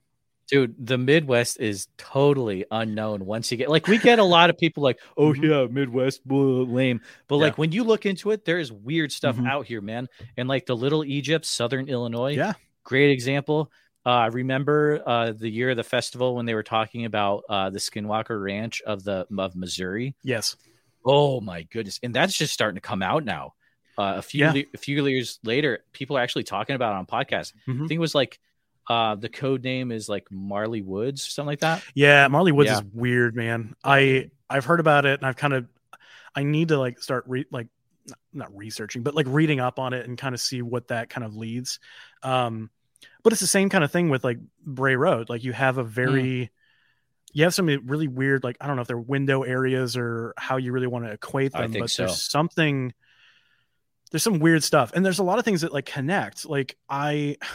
dude 0.49 0.75
the 0.85 0.99
midwest 0.99 1.61
is 1.61 1.87
totally 1.97 2.65
unknown 2.73 3.25
once 3.25 3.51
you 3.53 3.57
get 3.57 3.71
like 3.71 3.87
we 3.87 3.99
get 3.99 4.19
a 4.19 4.25
lot 4.25 4.51
of 4.51 4.59
people 4.59 4.83
like 4.83 4.99
oh 5.17 5.33
Mhm. 5.33 5.49
yeah 5.49 5.67
midwest 5.73 6.27
blah, 6.27 6.39
lame 6.65 7.01
but 7.29 7.37
Yeah. 7.37 7.43
like 7.43 7.59
when 7.59 7.71
you 7.73 7.85
look 7.85 8.05
into 8.07 8.31
it 8.33 8.45
there 8.45 8.59
is 8.59 8.73
weird 8.73 9.13
stuff 9.13 9.37
Mhm. 9.37 9.49
out 9.49 9.67
here 9.67 9.81
man 9.81 10.09
and 10.37 10.49
like 10.49 10.67
the 10.67 10.77
little 10.77 11.05
egypt 11.05 11.45
southern 11.47 11.89
illinois 11.89 12.35
Yeah. 12.35 12.55
great 12.85 13.11
example 13.11 13.71
uh, 14.07 14.09
I 14.11 14.27
remember 14.27 15.03
uh, 15.07 15.33
the 15.33 15.49
year 15.51 15.71
of 15.71 15.77
the 15.77 15.83
festival 15.85 16.35
when 16.37 16.47
they 16.47 16.55
were 16.55 16.63
talking 16.63 17.05
about 17.05 17.45
uh, 17.49 17.71
the 17.71 17.79
Skinwalker 17.79 18.43
Ranch 18.43 18.81
of 18.83 19.05
the 19.05 19.27
of 19.39 19.55
Missouri. 19.57 20.15
yes 20.23 20.57
Oh 21.05 21.41
my 21.41 21.63
goodness! 21.63 21.99
And 22.03 22.15
that's 22.15 22.37
just 22.37 22.53
starting 22.53 22.75
to 22.75 22.81
come 22.83 23.03
out 23.03 23.25
now. 23.25 23.55
Uh, 23.97 24.15
a 24.17 24.23
few 24.23 24.41
Yeah. 24.45 24.53
le- 24.53 24.65
a 24.75 24.79
few 24.79 25.03
years 25.07 25.39
later, 25.45 25.79
people 25.93 26.17
are 26.19 26.21
actually 26.21 26.45
talking 26.45 26.77
about 26.77 26.93
it 26.95 26.99
on 26.99 27.07
podcasts. 27.07 27.55
I 27.67 27.71
Mhm. 27.71 27.89
think 27.89 27.93
it 27.93 27.99
was 27.99 28.15
like 28.15 28.39
uh, 28.89 29.15
the 29.15 29.29
code 29.29 29.63
name 29.63 29.93
is 29.93 30.09
like 30.09 30.27
Marley 30.31 30.83
Woods, 30.83 31.23
something 31.23 31.47
like 31.47 31.61
that. 31.61 31.83
Yeah, 31.95 32.27
Marley 32.29 32.51
Woods 32.53 32.69
Yeah. 32.71 32.79
is 32.79 32.85
weird, 32.93 33.35
man. 33.37 33.75
I 33.85 34.31
I've 34.51 34.65
heard 34.65 34.81
about 34.81 35.07
it 35.07 35.21
and 35.21 35.27
I've 35.27 35.37
kind 35.37 35.55
of 35.55 35.69
I 36.35 36.43
need 36.43 36.69
to 36.69 36.79
like 36.79 37.01
start 37.01 37.25
re- 37.29 37.47
like 37.51 37.69
not- 38.07 38.19
not 38.33 38.57
researching, 38.57 39.03
but 39.03 39.15
like 39.15 39.27
reading 39.29 39.61
up 39.61 39.79
on 39.79 39.93
it 39.95 40.07
and 40.07 40.19
kind 40.19 40.35
of 40.35 40.41
see 40.41 40.61
what 40.61 40.89
that 40.89 41.09
kind 41.09 41.25
of 41.25 41.35
leads. 41.37 41.79
Um 42.23 42.69
but 43.23 43.33
it's 43.33 43.41
the 43.41 43.47
same 43.47 43.69
kind 43.69 43.85
of 43.85 43.91
thing 43.91 44.09
with 44.09 44.25
like 44.25 44.39
Bray 44.65 44.97
Road. 44.97 45.29
Like 45.29 45.45
you 45.45 45.53
have 45.53 45.79
a 45.79 45.85
very 45.85 46.23
mm. 46.23 46.49
you 47.33 47.45
have 47.45 47.55
some 47.55 47.67
really 47.67 48.09
weird 48.09 48.45
like 48.45 48.57
I 48.61 48.67
don't 48.67 48.77
know 48.77 48.83
if 48.83 48.89
they're 48.89 48.99
window 48.99 49.43
areas 49.43 49.97
or 49.97 50.35
how 50.37 50.57
you 50.57 50.73
really 50.73 50.87
want 50.87 51.05
to 51.05 51.13
equate 51.13 51.53
them, 51.53 51.73
but 51.73 51.91
so. 51.91 52.05
there's 52.05 52.31
something 52.31 52.93
there's 54.11 54.23
some 54.23 54.41
weird 54.41 54.65
stuff 54.65 54.93
and 54.95 55.05
there's 55.05 55.21
a 55.21 55.25
lot 55.25 55.39
of 55.39 55.45
things 55.45 55.61
that 55.61 55.73
like 55.73 55.87
connect. 55.87 56.47
Like 56.47 56.77
I 56.89 57.37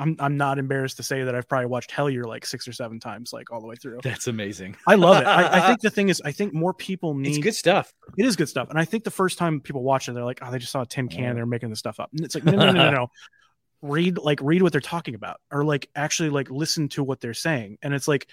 I'm 0.00 0.16
I'm 0.18 0.38
not 0.38 0.58
embarrassed 0.58 0.96
to 0.96 1.02
say 1.02 1.24
that 1.24 1.34
I've 1.34 1.46
probably 1.46 1.66
watched 1.66 1.90
Hellier 1.90 2.24
like 2.24 2.46
six 2.46 2.66
or 2.66 2.72
seven 2.72 3.00
times, 3.00 3.34
like 3.34 3.52
all 3.52 3.60
the 3.60 3.66
way 3.66 3.76
through. 3.76 4.00
That's 4.02 4.28
amazing. 4.28 4.76
I 4.86 4.94
love 4.94 5.20
it. 5.20 5.26
I, 5.26 5.58
I 5.58 5.66
think 5.66 5.80
the 5.82 5.90
thing 5.90 6.08
is, 6.08 6.22
I 6.24 6.32
think 6.32 6.54
more 6.54 6.72
people 6.72 7.12
need. 7.12 7.28
It's 7.28 7.38
good 7.38 7.54
stuff. 7.54 7.92
It 8.16 8.24
is 8.24 8.34
good 8.34 8.48
stuff, 8.48 8.70
and 8.70 8.78
I 8.78 8.86
think 8.86 9.04
the 9.04 9.10
first 9.10 9.36
time 9.36 9.60
people 9.60 9.82
watch 9.82 10.08
it, 10.08 10.12
they're 10.12 10.24
like, 10.24 10.38
"Oh, 10.40 10.50
they 10.50 10.58
just 10.58 10.72
saw 10.72 10.80
a 10.80 10.86
tin 10.86 11.08
can. 11.08 11.34
They're 11.34 11.44
making 11.44 11.68
this 11.68 11.80
stuff 11.80 12.00
up." 12.00 12.08
And 12.12 12.24
it's 12.24 12.34
like, 12.34 12.44
no, 12.44 12.52
no, 12.52 12.72
no, 12.72 12.72
no, 12.72 12.90
no. 12.90 13.10
Read 13.82 14.18
like 14.18 14.40
read 14.42 14.62
what 14.62 14.72
they're 14.72 14.80
talking 14.80 15.14
about, 15.14 15.40
or 15.50 15.64
like 15.64 15.88
actually 15.94 16.30
like 16.30 16.50
listen 16.50 16.88
to 16.90 17.02
what 17.02 17.20
they're 17.20 17.34
saying. 17.34 17.78
And 17.82 17.94
it's 17.94 18.08
like, 18.08 18.26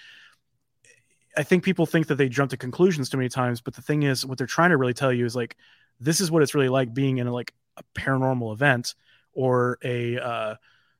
I 1.36 1.42
think 1.42 1.62
people 1.64 1.86
think 1.86 2.08
that 2.08 2.16
they 2.16 2.28
jump 2.28 2.50
to 2.50 2.56
conclusions 2.56 3.08
too 3.08 3.16
many 3.16 3.28
times, 3.28 3.60
but 3.60 3.74
the 3.74 3.82
thing 3.82 4.02
is, 4.02 4.26
what 4.26 4.38
they're 4.38 4.46
trying 4.46 4.70
to 4.70 4.76
really 4.76 4.94
tell 4.94 5.12
you 5.12 5.24
is 5.24 5.36
like, 5.36 5.56
this 6.00 6.20
is 6.20 6.30
what 6.30 6.42
it's 6.42 6.54
really 6.54 6.68
like 6.68 6.92
being 6.92 7.18
in 7.18 7.26
a, 7.26 7.32
like 7.32 7.54
a 7.76 7.82
paranormal 7.94 8.52
event 8.52 8.94
or 9.32 9.78
a 9.82 10.18
uh, 10.18 10.54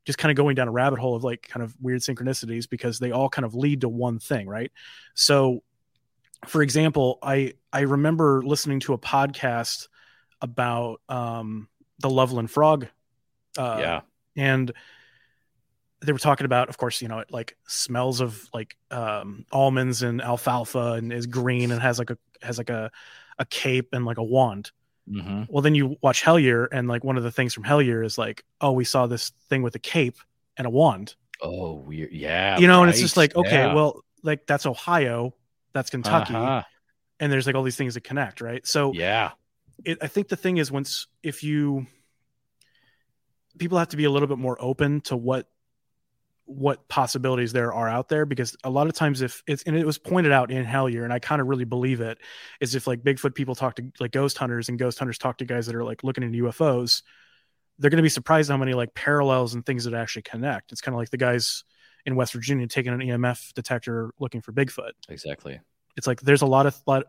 just 0.05 0.19
kind 0.19 0.31
of 0.31 0.37
going 0.37 0.55
down 0.55 0.69
a 0.69 0.73
rabbit 0.73 0.99
hole 0.99 1.17
of 1.17 1.25
like 1.25 1.43
kind 1.43 1.63
of 1.63 1.75
weird 1.81 2.01
synchronicities 2.01 2.69
because 2.69 2.99
they 2.99 3.11
all 3.11 3.29
kind 3.29 3.45
of 3.45 3.55
lead 3.55 3.83
to 3.83 3.89
one 3.89 4.19
thing, 4.19 4.49
right? 4.49 4.73
So, 5.15 5.63
for 6.47 6.63
example, 6.63 7.19
I 7.23 7.55
I 7.73 7.81
remember 7.81 8.43
listening 8.43 8.81
to 8.81 8.95
a 8.95 8.99
podcast 8.99 9.89
about 10.41 11.01
um, 11.09 11.69
the 11.99 12.09
Loveland 12.09 12.51
Frog, 12.51 12.87
uh, 13.59 13.77
yeah. 13.81 14.01
And 14.39 14.73
they 16.01 16.13
were 16.13 16.19
talking 16.19 16.45
about, 16.45 16.69
of 16.69 16.79
course, 16.79 17.03
you 17.03 17.09
know, 17.09 17.19
it 17.19 17.31
like 17.33 17.57
smells 17.67 18.21
of 18.21 18.49
like 18.55 18.77
um, 18.91 19.45
almonds 19.51 20.03
and 20.03 20.23
alfalfa 20.23 20.93
and 20.93 21.13
is 21.13 21.27
green 21.27 21.73
and 21.73 21.83
has 21.83 21.99
like 21.99 22.11
a 22.11 22.19
has 22.41 22.57
like 22.59 22.71
a 22.71 22.91
a 23.39 23.45
cape 23.47 23.89
and 23.93 24.05
like 24.05 24.19
a 24.19 24.23
wand. 24.23 24.71
hmm 25.11 25.43
Well, 25.49 25.63
then 25.63 25.75
you 25.75 25.97
watch 26.03 26.23
Hellier, 26.23 26.69
and 26.71 26.89
like 26.89 27.05
one 27.05 27.17
of 27.17 27.25
the 27.25 27.33
things 27.33 27.55
from 27.55 27.65
Hellier 27.65 28.05
is 28.05 28.19
like, 28.19 28.45
oh, 28.61 28.73
we 28.73 28.85
saw 28.85 29.07
this 29.07 29.31
thing 29.49 29.63
with 29.63 29.75
a 29.75 29.81
cape 29.81 30.17
and 30.57 30.67
a 30.67 30.71
wand, 30.71 31.17
Oh, 31.41 31.75
weird. 31.75 32.13
Yeah. 32.13 32.59
you 32.59 32.67
know, 32.67 32.83
and 32.83 32.91
it's 32.91 33.01
just 33.01 33.17
like, 33.17 33.35
okay, 33.37 33.67
Yeah. 33.67 33.75
well, 33.75 34.05
like 34.23 34.47
that's 34.47 34.67
Ohio, 34.67 35.35
that's 35.73 35.91
Kentucky, 35.91 36.35
Uh-huh. 36.35 36.63
and 37.21 37.33
there's 37.33 37.47
like 37.47 37.57
all 37.57 37.63
these 37.63 37.77
things 37.77 37.95
that 37.95 38.05
connect, 38.05 38.41
right? 38.41 38.67
So 38.67 38.95
Yeah. 38.95 39.33
it, 39.85 39.99
I 40.03 40.09
think 40.09 40.29
the 40.29 40.37
thing 40.37 40.59
is 40.59 40.73
once 40.73 41.07
if 41.23 41.45
you 41.45 41.87
people 43.59 43.79
have 43.79 43.89
to 43.89 43.97
be 43.97 44.05
a 44.05 44.11
little 44.11 44.29
bit 44.29 44.39
more 44.39 44.57
open 44.61 45.01
to 45.03 45.17
what 45.17 45.49
what 46.49 46.89
possibilities 46.89 47.53
there 47.53 47.75
are 47.75 47.89
out 47.89 48.09
there 48.09 48.25
because 48.25 48.57
a 48.65 48.71
lot 48.71 48.87
of 48.87 48.95
times 48.95 49.21
if 49.21 49.43
it's 49.47 49.63
and 49.65 49.77
it 49.77 49.85
was 49.85 49.99
pointed 49.99 50.33
out 50.33 50.51
in 50.51 50.65
Hellier 50.65 51.05
and 51.05 51.13
I 51.13 51.19
kind 51.19 51.43
of 51.43 51.47
really 51.47 51.67
believe 51.67 52.01
it 52.01 52.17
is 52.59 52.75
if 52.75 52.87
like 52.87 53.03
Bigfoot 53.03 53.35
people 53.35 53.55
talk 53.55 53.77
to 53.77 53.93
like 54.01 54.13
ghost 54.13 54.39
hunters 54.39 54.71
and 54.71 54.79
ghost 54.79 54.99
hunters 54.99 55.19
talk 55.19 55.37
to 55.39 55.45
guys 55.45 55.67
that 55.67 55.75
are 55.75 55.85
like 55.85 56.03
looking 56.05 56.25
into 56.25 56.45
UFOs 56.45 57.03
they're 57.79 57.91
going 57.91 57.99
to 57.99 58.03
be 58.03 58.09
surprised 58.09 58.51
how 58.51 58.57
many 58.57 58.73
like 58.73 58.95
parallels 58.95 59.53
and 59.53 59.67
things 59.67 59.85
that 59.85 59.93
actually 59.93 60.23
connect 60.23 60.73
it's 60.73 60.81
kind 60.81 60.95
of 60.95 60.99
like 60.99 61.11
the 61.11 61.19
guys 61.19 61.65
in 62.07 62.17
West 62.17 62.33
Virginia 62.33 62.67
taking 62.67 62.95
an 62.95 63.01
EMF 63.01 63.53
detector 63.53 64.11
looking 64.19 64.41
for 64.41 64.53
Bigfoot 64.53 64.93
Exactly. 65.11 65.61
it's 65.99 66.07
like 66.07 66.23
there's 66.23 66.41
a 66.43 66.47
lot 66.47 66.65
of 66.65 66.81
lot 66.87 67.05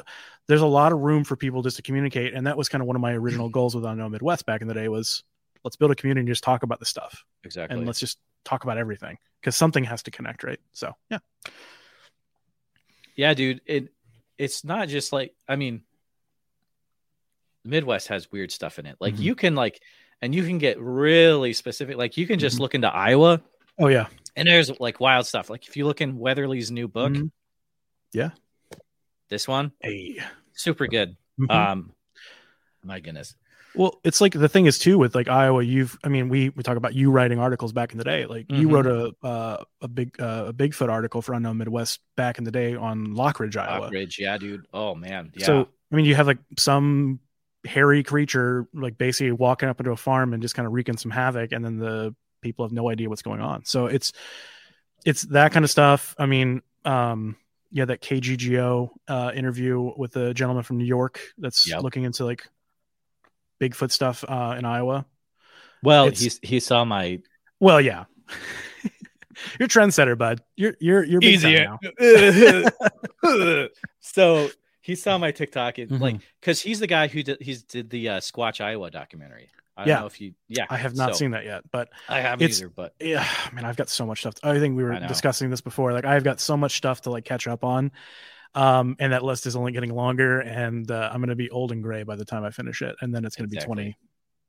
there's 0.47 0.59
a 0.59 0.67
lot 0.67 0.91
of 0.91 0.99
room 0.99 1.23
for 1.23 1.37
people 1.37 1.61
just 1.61 1.77
to 1.77 1.81
communicate 1.81 2.33
and 2.33 2.45
that 2.45 2.57
was 2.57 2.67
kind 2.67 2.81
of 2.81 2.87
one 2.87 2.97
of 2.97 3.01
my 3.01 3.13
original 3.13 3.47
goals 3.57 3.73
with 3.73 3.85
unknown 3.85 4.11
midwest 4.11 4.45
back 4.45 4.59
in 4.59 4.67
the 4.67 4.73
day 4.73 4.89
was 4.89 5.23
let's 5.63 5.75
build 5.75 5.91
a 5.91 5.95
community 5.95 6.21
and 6.21 6.27
just 6.27 6.43
talk 6.43 6.63
about 6.63 6.79
the 6.79 6.85
stuff 6.85 7.23
Exactly. 7.43 7.77
and 7.77 7.85
let's 7.85 7.99
just 7.99 8.17
talk 8.45 8.63
about 8.63 8.77
everything 8.77 9.17
because 9.41 9.55
something 9.55 9.83
has 9.83 10.03
to 10.03 10.11
connect 10.11 10.43
right 10.43 10.59
so 10.73 10.93
yeah 11.09 11.19
Yeah, 13.15 13.33
dude. 13.33 13.59
It 13.65 13.89
it's 14.37 14.63
not 14.63 14.87
just 14.87 15.11
like 15.11 15.33
I 15.47 15.57
mean, 15.57 15.83
Midwest 17.65 18.07
has 18.07 18.31
weird 18.31 18.51
stuff 18.51 18.79
in 18.79 18.85
it. 18.85 18.95
Like 18.99 19.15
Mhm. 19.15 19.19
you 19.23 19.35
can 19.35 19.55
like, 19.55 19.81
and 20.21 20.33
you 20.33 20.43
can 20.43 20.57
get 20.57 20.79
really 20.79 21.51
specific. 21.51 21.97
Like 21.97 22.15
you 22.15 22.25
can 22.25 22.39
just 22.39 22.55
Mhm. 22.57 22.59
look 22.61 22.75
into 22.75 22.87
Iowa, 22.87 23.41
oh 23.77 23.87
yeah 23.87 24.07
and 24.37 24.47
there's 24.47 24.71
like 24.79 24.99
wild 25.01 25.25
stuff. 25.25 25.49
Like 25.49 25.67
if 25.67 25.75
you 25.75 25.85
look 25.85 25.99
in 25.99 26.17
Weatherly's 26.17 26.71
new 26.71 26.87
book, 26.87 27.11
Mhm. 27.11 27.31
Yeah. 28.13 28.31
this 29.27 29.47
one 29.47 29.73
hey 29.81 30.19
super 30.53 30.87
good. 30.87 31.17
Mhm. 31.39 31.51
Um, 31.51 31.93
my 32.83 32.99
goodness. 33.01 33.35
Well 33.75 33.99
it's 34.03 34.19
like 34.21 34.33
the 34.33 34.49
thing 34.49 34.65
is 34.65 34.79
too 34.79 34.97
with 34.97 35.13
like 35.15 35.27
iowa 35.27 35.61
you've 35.63 35.97
i 36.03 36.09
mean 36.09 36.27
we 36.29 36.49
we 36.49 36.63
talk 36.63 36.75
about 36.77 36.93
you 36.95 37.11
writing 37.11 37.39
articles 37.39 37.71
back 37.71 37.91
in 37.91 37.97
the 37.97 38.03
day 38.03 38.25
like 38.25 38.45
you 38.49 38.67
Mhm. 38.67 38.71
wrote 38.73 38.87
a 38.87 39.27
uh, 39.27 39.63
a 39.81 39.87
big 39.87 40.19
uh, 40.19 40.45
a 40.47 40.53
bigfoot 40.53 40.89
article 40.89 41.21
for 41.21 41.33
unknown 41.33 41.57
midwest 41.57 41.99
back 42.15 42.37
in 42.37 42.43
the 42.43 42.51
day 42.51 42.75
on 42.75 43.07
lockridge 43.15 43.55
iowa 43.55 43.89
Rockridge, 43.89 44.17
yeah, 44.17 44.37
dude. 44.37 44.65
Oh 44.73 44.95
man, 44.95 45.31
yeah. 45.35 45.45
So 45.45 45.69
I 45.91 45.95
mean, 45.95 46.05
you 46.05 46.15
have 46.15 46.27
like 46.27 46.39
some 46.57 47.19
hairy 47.65 48.03
creature 48.03 48.67
like 48.73 48.97
basically 48.97 49.31
walking 49.31 49.69
up 49.69 49.79
into 49.79 49.91
a 49.91 49.97
farm 49.97 50.33
and 50.33 50.41
just 50.41 50.55
kind 50.55 50.65
of 50.65 50.73
wreaking 50.73 50.97
some 50.97 51.11
havoc, 51.11 51.51
and 51.51 51.63
then 51.63 51.77
the 51.77 52.15
people 52.41 52.63
have 52.65 52.71
no 52.71 52.89
idea 52.89 53.09
what's 53.09 53.21
going 53.21 53.41
on. 53.41 53.65
So 53.65 53.87
it's 53.87 54.11
it's 55.05 55.23
that 55.23 55.51
kind 55.51 55.63
of 55.65 55.71
stuff. 55.71 56.15
I 56.17 56.25
mean, 56.25 56.61
um, 56.85 57.35
yeah, 57.71 57.85
that 57.85 58.01
KGGO 58.01 58.89
uh, 59.07 59.31
interview 59.35 59.91
with 59.97 60.11
the 60.13 60.33
gentleman 60.33 60.63
from 60.63 60.77
New 60.77 60.85
York 60.85 61.19
that's 61.37 61.67
Yep. 61.67 61.83
looking 61.83 62.03
into 62.03 62.25
like 62.25 62.47
Bigfoot 63.61 63.91
stuff 63.91 64.23
uh, 64.27 64.55
in 64.57 64.65
Iowa. 64.65 65.05
well, 65.83 66.07
it's- 66.07 66.39
he 66.41 66.47
he 66.55 66.59
saw 66.59 66.85
my 66.85 67.19
Well, 67.59 67.81
yeah. 67.81 68.05
You're 69.57 69.69
trendsetter, 69.69 70.17
bud. 70.17 70.41
You're 70.57 70.75
you're 70.81 71.03
you're 71.05 71.21
big 71.21 71.35
Easier. 71.35 71.77
now. 71.79 71.79
so 73.99 74.49
he 74.81 74.95
saw 74.95 75.17
my 75.17 75.31
TikTok 75.31 75.77
and 75.77 75.91
Mhm. 75.91 75.99
like 75.99 76.19
because 76.41 76.61
he's 76.61 76.79
the 76.79 76.87
guy 76.87 77.07
who 77.07 77.23
did 77.23 77.41
he's 77.41 77.63
did 77.63 77.89
the 77.89 78.09
uh, 78.09 78.19
Squatch 78.19 78.61
Iowa 78.61 78.91
documentary. 78.91 79.49
I 79.77 79.83
don't 79.85 79.87
Yeah. 79.89 79.99
know 80.01 80.07
if 80.07 80.19
you 80.19 80.33
yeah 80.49 80.65
I 80.69 80.75
have 80.77 80.95
not 80.95 81.13
so- 81.15 81.19
seen 81.19 81.31
that 81.31 81.45
yet, 81.45 81.63
but 81.71 81.89
I 82.09 82.19
haven't 82.19 82.43
it's- 82.43 82.59
either, 82.59 82.69
but 82.75 82.95
yeah 82.99 83.25
man 83.53 83.63
i've 83.65 83.77
got 83.77 83.87
so 83.89 84.05
much 84.05 84.19
stuff 84.19 84.33
i 84.43 84.59
think 84.59 84.75
we 84.75 84.83
were 84.83 84.99
discussing 85.07 85.49
this 85.49 85.61
before 85.61 85.93
like 85.93 86.03
i've 86.05 86.23
got 86.25 86.39
so 86.41 86.57
much 86.57 86.75
stuff 86.75 87.01
to 87.01 87.09
like 87.11 87.23
catch 87.23 87.47
up 87.47 87.63
on 87.63 87.91
um 88.55 88.95
and 88.99 89.13
that 89.13 89.23
list 89.23 89.45
is 89.45 89.55
only 89.55 89.71
getting 89.71 89.93
longer 89.93 90.39
and 90.41 90.89
uh, 90.91 91.09
i'm 91.13 91.21
gonna 91.21 91.35
be 91.35 91.49
old 91.51 91.71
and 91.71 91.83
gray 91.83 92.03
by 92.03 92.15
the 92.15 92.25
time 92.25 92.43
i 92.43 92.49
finish 92.49 92.81
it 92.81 92.95
and 93.01 93.13
then 93.13 93.23
it's 93.25 93.35
gonna 93.35 93.45
Exactly. 93.51 93.75
be 93.75 93.95
20 93.95 93.97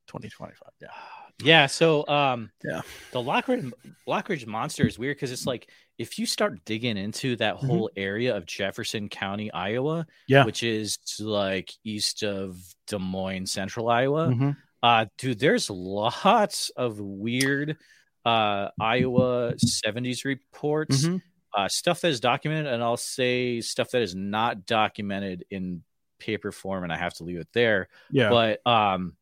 20 0.07 0.29
25 0.29 0.69
yeah 0.81 0.87
yeah. 1.43 1.65
So 1.67 2.05
um 2.07 2.51
Yeah. 2.63 2.81
the 3.13 3.19
Lockridge 3.19 3.71
Lockridge 4.07 4.45
monster 4.45 4.85
is 4.85 4.99
weird 4.99 5.17
because 5.17 5.31
it's 5.31 5.45
like 5.47 5.69
if 5.97 6.19
you 6.19 6.25
start 6.25 6.63
digging 6.65 6.97
into 6.97 7.35
that 7.37 7.55
whole 7.55 7.89
area 7.95 8.35
of 8.35 8.45
Jefferson 8.45 9.07
County, 9.09 9.51
Iowa, 9.51 9.99
Mm-hmm. 10.01 10.11
Yeah. 10.27 10.45
which 10.45 10.61
is 10.63 10.97
like 11.19 11.71
east 11.83 12.23
of 12.23 12.57
Des 12.87 12.97
Moines, 12.99 13.47
Central 13.47 13.89
Iowa, 13.89 14.27
Mhm. 14.29 14.55
Uh 14.83 15.05
dude, 15.17 15.39
there's 15.39 15.69
lots 15.69 16.69
of 16.75 16.99
weird 16.99 17.77
uh 18.25 18.69
Iowa 18.79 19.53
70s 19.57 20.25
reports, 20.25 21.05
Mhm. 21.05 21.21
Uh 21.55 21.67
stuff 21.67 22.01
that 22.01 22.09
is 22.09 22.19
documented, 22.19 22.71
and 22.73 22.81
I'll 22.83 22.97
say 22.97 23.61
stuff 23.61 23.91
that 23.91 24.01
is 24.01 24.15
not 24.15 24.65
documented 24.65 25.45
in 25.49 25.83
paper 26.19 26.51
form, 26.51 26.83
and 26.83 26.93
I 26.93 26.97
have 26.97 27.13
to 27.15 27.23
leave 27.23 27.39
it 27.39 27.47
there. 27.53 27.87
yeah 28.11 28.29
But 28.29 28.65
um 28.67 29.15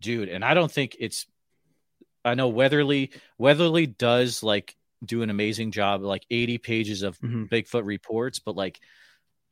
dude, 0.00 0.28
and 0.28 0.44
I 0.44 0.54
don't 0.54 0.70
think 0.72 0.96
it's 0.98 1.26
I 2.24 2.34
know 2.34 2.48
Weatherly 2.48 3.12
Weatherly 3.38 3.86
does 3.86 4.42
like 4.42 4.76
do 5.04 5.22
an 5.22 5.30
amazing 5.30 5.70
job, 5.72 6.02
like 6.02 6.26
80 6.30 6.58
pages 6.58 7.02
of 7.02 7.18
Mhm. 7.20 7.48
Bigfoot 7.48 7.84
reports, 7.84 8.38
but 8.38 8.56
like 8.56 8.80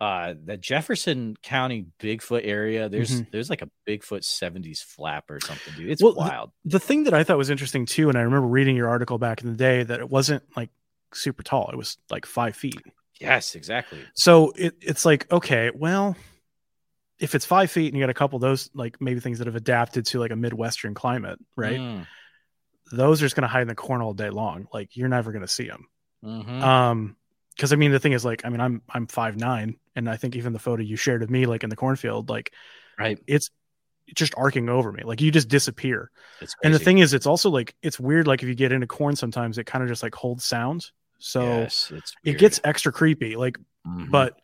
uh 0.00 0.34
the 0.44 0.56
Jefferson 0.56 1.36
County 1.42 1.86
Bigfoot 2.00 2.42
area, 2.44 2.88
there's 2.88 3.22
there's 3.32 3.50
like 3.50 3.62
a 3.62 3.70
Bigfoot 3.88 4.22
70s 4.24 4.80
flap 4.82 5.30
or 5.30 5.40
something, 5.40 5.74
dude. 5.76 5.90
It's 5.90 6.00
Mm-hmm. 6.02 6.18
Well, 6.18 6.26
the- 6.26 6.30
wild. 6.32 6.50
the 6.64 6.78
thing 6.80 7.04
that 7.04 7.14
i 7.14 7.24
thought 7.24 7.36
was 7.38 7.50
interesting 7.50 7.84
too 7.86 8.08
and 8.08 8.16
i 8.16 8.22
remember 8.22 8.46
reading 8.46 8.76
your 8.76 8.88
article 8.88 9.18
back 9.18 9.42
in 9.42 9.48
the 9.50 9.56
day 9.56 9.82
that 9.82 9.98
it 10.00 10.08
wasn't 10.08 10.42
like 10.56 10.70
super 11.12 11.42
tall 11.42 11.70
it 11.72 11.76
was 11.76 11.98
like 12.10 12.26
five 12.26 12.56
feet 12.56 12.80
yes, 13.20 13.54
exactly. 13.54 14.00
so 14.14 14.52
it, 14.56 14.74
it's 14.80 15.04
like 15.04 15.30
okay 15.32 15.70
well 15.74 16.16
if 17.18 17.34
it's 17.34 17.44
five 17.44 17.70
feet 17.70 17.88
and 17.88 17.96
you 17.96 18.02
got 18.02 18.10
a 18.10 18.14
couple 18.14 18.36
of 18.36 18.42
those 18.42 18.70
like 18.74 19.00
maybe 19.00 19.20
things 19.20 19.38
that 19.38 19.46
have 19.46 19.56
adapted 19.56 20.06
to 20.06 20.20
like 20.20 20.30
a 20.30 20.36
midwestern 20.36 20.94
climate 20.94 21.38
right 21.56 21.80
Mm, 21.80 22.06
those 22.92 23.20
are 23.20 23.26
just 23.26 23.36
going 23.36 23.42
to 23.42 23.48
hide 23.48 23.62
in 23.62 23.68
the 23.68 23.74
corn 23.74 24.00
all 24.00 24.14
day 24.14 24.30
long. 24.30 24.66
Like 24.72 24.96
you're 24.96 25.08
never 25.08 25.32
going 25.32 25.42
to 25.42 25.48
see 25.48 25.66
them. 25.66 25.86
mhm. 26.24 26.62
Um, 26.62 27.16
because 27.54 27.72
I 27.72 27.76
mean 27.76 27.90
the 27.90 27.98
thing 27.98 28.12
is 28.12 28.24
like 28.24 28.44
I 28.44 28.50
mean 28.50 28.60
I'm 28.60 28.82
I'm 28.88 29.08
five 29.08 29.36
nine, 29.36 29.76
and 29.96 30.08
I 30.08 30.16
think 30.16 30.36
even 30.36 30.52
the 30.52 30.60
photo 30.60 30.82
you 30.82 30.94
shared 30.94 31.24
of 31.24 31.30
me 31.30 31.44
like 31.46 31.64
in 31.64 31.70
the 31.70 31.76
cornfield, 31.76 32.30
like 32.30 32.52
right. 32.96 33.18
it's 33.26 33.50
just 34.14 34.32
arcing 34.36 34.68
over 34.68 34.92
me. 34.92 35.02
Like 35.02 35.20
you 35.20 35.32
just 35.32 35.48
disappear. 35.48 36.10
And 36.62 36.72
the 36.72 36.78
thing 36.78 36.98
is, 36.98 37.14
it's 37.14 37.26
also 37.26 37.50
like 37.50 37.74
it's 37.82 37.98
weird. 37.98 38.28
Like 38.28 38.44
if 38.44 38.48
you 38.48 38.54
get 38.54 38.70
into 38.70 38.86
corn, 38.86 39.16
sometimes 39.16 39.58
it 39.58 39.64
kind 39.64 39.82
of 39.82 39.88
just 39.88 40.04
like 40.04 40.14
holds 40.14 40.44
sound, 40.44 40.86
so 41.18 41.42
Yes, 41.42 41.92
it 42.24 42.38
gets 42.38 42.60
extra 42.64 42.92
creepy. 42.92 43.36
Like, 43.36 43.58
Mhm. 43.86 44.10
but 44.10 44.38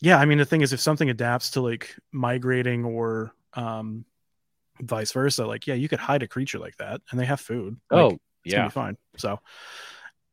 yeah, 0.00 0.18
I 0.18 0.24
mean 0.24 0.38
the 0.38 0.44
thing 0.44 0.62
is, 0.62 0.72
if 0.72 0.80
something 0.80 1.10
adapts 1.10 1.50
to 1.52 1.60
like 1.60 1.94
migrating 2.12 2.84
or 2.84 3.32
um 3.54 4.04
vice 4.80 5.12
versa, 5.12 5.46
like 5.46 5.66
yeah, 5.66 5.74
you 5.74 5.88
could 5.88 5.98
hide 5.98 6.22
a 6.22 6.28
creature 6.28 6.58
like 6.58 6.76
that, 6.78 7.00
and 7.10 7.20
they 7.20 7.26
have 7.26 7.40
food. 7.40 7.78
Like, 7.90 8.00
oh 8.00 8.18
yeah. 8.44 8.64
be 8.64 8.70
fine. 8.70 8.96
So 9.16 9.40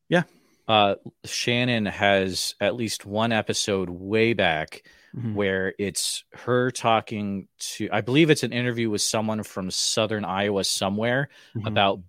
yeah. 0.08 0.22
Uh 0.66 0.96
Shannon 1.24 1.86
has 1.86 2.54
at 2.60 2.74
least 2.74 3.06
one 3.06 3.32
episode 3.32 3.88
way 3.90 4.34
back 4.34 4.82
mhm. 5.16 5.34
where 5.34 5.74
it's 5.78 6.24
her 6.32 6.70
talking 6.70 7.48
to 7.58 7.88
I 7.92 8.02
believe 8.02 8.28
it's 8.30 8.42
an 8.42 8.52
interview 8.52 8.90
with 8.90 9.02
someone 9.02 9.42
from 9.42 9.70
southern 9.70 10.24
Iowa 10.24 10.64
somewhere 10.64 11.28
Mhm. 11.56 11.66
about 11.66 12.00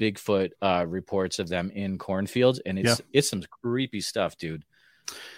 Bigfoot 0.00 0.50
uh 0.62 0.84
reports 0.88 1.38
of 1.38 1.48
them 1.48 1.70
in 1.70 1.98
cornfields 1.98 2.60
and 2.64 2.78
it's 2.78 3.00
it's 3.12 3.28
some 3.30 3.42
creepy 3.62 4.00
stuff, 4.00 4.36
dude. 4.38 4.64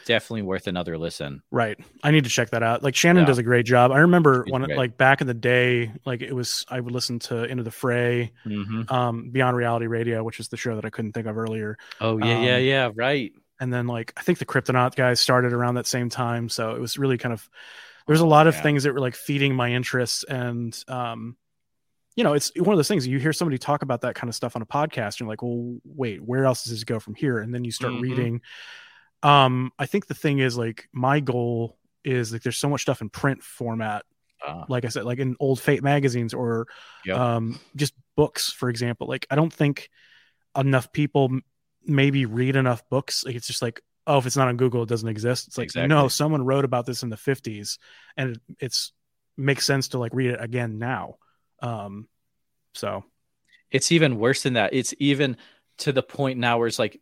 Definitely 0.07 0.43
worth 0.43 0.66
another 0.66 0.97
listen. 0.97 1.43
Right. 1.51 1.78
I 2.03 2.11
need 2.11 2.24
to 2.24 2.30
check 2.30 2.51
that 2.51 2.62
out. 2.62 2.82
Like 2.82 2.95
Shannon 2.95 3.24
Yeah. 3.24 3.26
does 3.26 3.39
a 3.39 3.43
great 3.43 3.66
job. 3.66 3.93
I 3.93 3.99
remember 3.99 4.45
She's 4.47 4.53
when 4.53 4.62
great. 4.62 4.78
like 4.78 4.97
back 4.97 5.20
in 5.20 5.26
the 5.26 5.34
day, 5.34 5.93
like 6.07 6.22
it 6.22 6.32
was 6.32 6.64
I 6.70 6.80
would 6.80 6.95
listen 6.95 7.18
to 7.20 7.45
Into 7.45 7.62
the 7.64 7.70
Fray, 7.70 8.32
Mm-hmm. 8.47 8.91
um, 8.95 9.28
Beyond 9.30 9.57
Reality 9.57 9.86
Radio, 9.86 10.24
which 10.24 10.41
is 10.41 10.49
the 10.49 10.57
show 10.57 10.74
that 10.76 10.86
I 10.86 10.91
couldn't 10.91 11.12
think 11.12 11.26
of 11.26 11.36
earlier. 11.36 11.76
Oh 12.01 12.16
yeah, 12.18 12.41
yeah, 12.41 12.57
Um, 12.57 12.62
yeah, 12.62 12.91
right. 12.95 13.32
And 13.61 13.70
then 13.72 13.86
like 13.86 14.12
I 14.16 14.22
think 14.22 14.39
the 14.39 14.47
Cryptonaut 14.47 14.95
guys 14.95 15.20
started 15.20 15.53
around 15.53 15.74
that 15.74 15.86
same 15.86 16.09
time. 16.09 16.49
So 16.49 16.70
it 16.74 16.80
was 16.80 16.97
really 16.97 17.18
kind 17.18 17.32
of 17.34 17.47
there's 18.07 18.20
a 18.20 18.26
lot 18.26 18.47
of 18.47 18.55
yeah. 18.55 18.62
things 18.62 18.84
that 18.84 18.95
were 18.95 19.01
like 19.01 19.16
feeding 19.16 19.55
my 19.55 19.72
interests 19.72 20.24
and 20.24 20.74
um 20.89 21.36
you 22.19 22.25
know, 22.25 22.33
it's 22.33 22.51
one 22.57 22.71
of 22.75 22.79
those 22.79 22.89
things 22.89 23.07
you 23.07 23.21
hear 23.21 23.33
somebody 23.33 23.59
talk 23.59 23.83
about 23.83 24.01
that 24.01 24.16
kind 24.16 24.29
of 24.29 24.35
stuff 24.35 24.57
on 24.57 24.62
a 24.62 24.66
podcast, 24.66 25.07
and 25.07 25.21
you're 25.21 25.29
like, 25.29 25.41
well, 25.41 25.79
wait, 25.85 26.21
where 26.21 26.47
else 26.47 26.64
does 26.64 26.73
this 26.73 26.83
go 26.83 26.99
from 26.99 27.14
here? 27.14 27.39
And 27.39 27.55
then 27.55 27.62
you 27.64 27.71
start 27.71 27.93
Mhm. 27.93 28.01
reading. 28.01 28.41
Um, 29.23 29.71
I 29.79 29.87
think 29.87 30.07
the 30.09 30.14
thing 30.14 30.41
is 30.41 30.59
like 30.59 30.89
my 30.93 31.21
goal 31.21 31.79
is 32.05 32.33
like 32.33 32.43
there's 32.43 32.59
so 32.59 32.69
much 32.69 32.83
stuff 32.83 33.01
in 33.03 33.09
print 33.09 33.43
format 33.45 34.05
Uh, 34.47 34.64
like 34.69 34.85
I 34.85 34.89
said, 34.89 35.05
like 35.05 35.19
in 35.21 35.37
old 35.41 35.61
Fate 35.61 35.83
magazines 35.83 36.33
or 36.35 36.66
Yep. 37.05 37.16
um, 37.16 37.61
just 37.77 37.93
books, 38.16 38.51
for 38.53 38.69
example. 38.69 39.07
Like 39.09 39.27
I 39.31 39.35
don't 39.37 39.53
think 39.53 39.89
enough 40.57 40.93
people 40.93 41.25
m- 41.33 41.43
maybe 41.85 42.25
read 42.27 42.55
enough 42.57 42.83
books. 42.89 43.25
Like 43.25 43.35
it's 43.35 43.47
just 43.49 43.62
like, 43.62 43.81
oh, 44.07 44.19
if 44.19 44.27
it's 44.27 44.37
not 44.37 44.47
on 44.49 44.57
Google, 44.57 44.83
it 44.85 44.89
doesn't 44.89 45.09
exist. 45.09 45.49
It's 45.49 45.59
like 45.59 45.66
Exactly. 45.66 45.89
no, 45.89 46.07
someone 46.09 46.45
wrote 46.45 46.64
about 46.64 46.87
this 46.87 47.03
in 47.03 47.11
the 47.11 47.16
'50s, 47.16 47.79
and 48.16 48.31
it, 48.37 48.41
it's 48.61 48.93
makes 49.37 49.64
sense 49.66 49.89
to 49.89 49.99
like 49.99 50.12
read 50.14 50.31
it 50.31 50.41
again 50.41 50.79
now. 50.79 51.16
Um, 51.61 52.09
so 52.75 53.05
it's 53.71 53.91
even 53.93 54.19
worse 54.19 54.43
than 54.43 54.55
that. 54.55 54.73
It's 54.73 54.95
even 54.99 55.37
to 55.79 55.93
the 55.93 56.03
point 56.03 56.39
now 56.39 56.59
where 56.59 56.67
it's 56.67 56.79
like, 56.79 57.01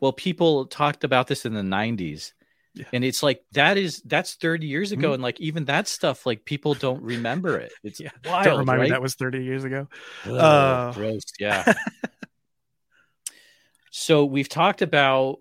well, 0.00 0.12
people 0.12 0.66
talked 0.66 1.04
about 1.04 1.26
this 1.28 1.44
in 1.46 1.54
the 1.54 1.62
90s 1.62 2.32
Yeah. 2.74 2.86
And 2.94 3.04
it's 3.04 3.22
like 3.22 3.44
that 3.52 3.76
is 3.76 4.00
that's 4.06 4.34
30 4.34 4.66
years 4.66 4.92
ago, 4.92 5.10
Mhm. 5.10 5.14
and 5.14 5.22
like 5.22 5.38
even 5.40 5.66
that 5.66 5.86
stuff, 5.88 6.24
like 6.24 6.44
people 6.46 6.72
don't 6.74 7.02
remember 7.02 7.58
it. 7.58 7.70
It's 7.84 8.00
Yeah. 8.00 8.10
wild, 8.24 8.44
Don't 8.44 8.58
remind 8.60 8.80
right? 8.80 8.84
me 8.86 8.90
that 8.92 9.02
was 9.02 9.14
30 9.14 9.44
years 9.44 9.64
ago. 9.64 9.88
Ugh, 10.24 10.32
uh, 10.40 10.92
gross. 10.92 11.22
Yeah. 11.38 11.70
so 13.90 14.24
we've 14.24 14.48
talked 14.48 14.82
about 14.82 15.40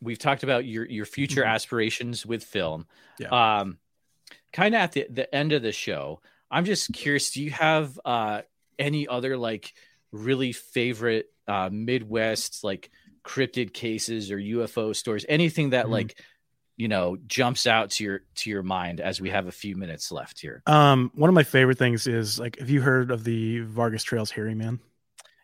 we've 0.00 0.18
talked 0.18 0.42
about 0.42 0.64
your 0.64 0.86
your 0.86 1.04
future 1.04 1.42
Mhm. 1.42 1.48
aspirations 1.48 2.24
with 2.24 2.44
film. 2.44 2.86
Yeah. 3.18 3.28
Um, 3.58 3.78
kind 4.52 4.74
of 4.74 4.80
at 4.80 4.92
the 4.92 5.06
the 5.10 5.34
end 5.34 5.52
of 5.52 5.62
the 5.62 5.72
show, 5.72 6.20
I'm 6.50 6.64
just 6.64 6.92
curious. 6.92 7.30
Do 7.30 7.42
you 7.42 7.50
have 7.50 7.98
uh 8.04 8.42
any 8.78 9.06
other 9.08 9.36
like 9.36 9.72
really 10.12 10.52
favorite 10.52 11.26
uh 11.46 11.68
Midwest 11.72 12.64
like 12.64 12.90
cryptid 13.24 13.72
cases 13.72 14.30
or 14.30 14.38
UFO 14.38 14.94
stories? 14.94 15.24
Anything 15.28 15.70
that 15.70 15.86
Mhm. 15.86 15.90
like 15.90 16.20
you 16.76 16.88
know 16.88 17.18
jumps 17.26 17.66
out 17.66 17.90
to 17.90 18.04
your 18.04 18.20
to 18.36 18.50
your 18.50 18.62
mind 18.62 19.00
as 19.00 19.20
we 19.20 19.30
have 19.30 19.46
a 19.46 19.52
few 19.52 19.76
minutes 19.76 20.10
left 20.10 20.40
here. 20.40 20.62
Um, 20.66 21.10
one 21.14 21.28
of 21.28 21.34
my 21.34 21.42
favorite 21.42 21.78
things 21.78 22.06
is 22.06 22.38
like, 22.40 22.58
have 22.58 22.70
you 22.70 22.80
heard 22.80 23.10
of 23.10 23.22
the 23.24 23.60
Vergas 23.60 24.02
Trails 24.02 24.30
Hairy 24.30 24.54
Man? 24.54 24.80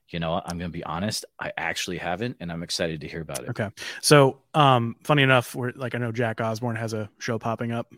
You 0.09 0.21
know, 0.21 0.33
what? 0.35 0.45
I'm 0.47 0.57
going 0.57 0.71
to 0.71 0.77
be 0.79 0.85
honest. 0.85 1.25
I 1.41 1.53
actually 1.57 1.99
haven't, 1.99 2.37
and 2.39 2.53
I'm 2.53 2.63
excited 2.63 3.01
to 3.01 3.09
hear 3.09 3.21
about 3.21 3.41
it. 3.43 3.51
Okay. 3.51 3.69
So, 4.03 4.39
um, 4.55 4.95
funny 5.03 5.25
enough, 5.25 5.53
we're 5.55 5.73
like, 5.75 5.97
I 5.97 5.99
know 5.99 6.13
Jack 6.13 6.41
Osbourne 6.41 6.77
has 6.77 6.93
a 6.93 7.11
show 7.19 7.41
popping 7.41 7.73
up, 7.73 7.93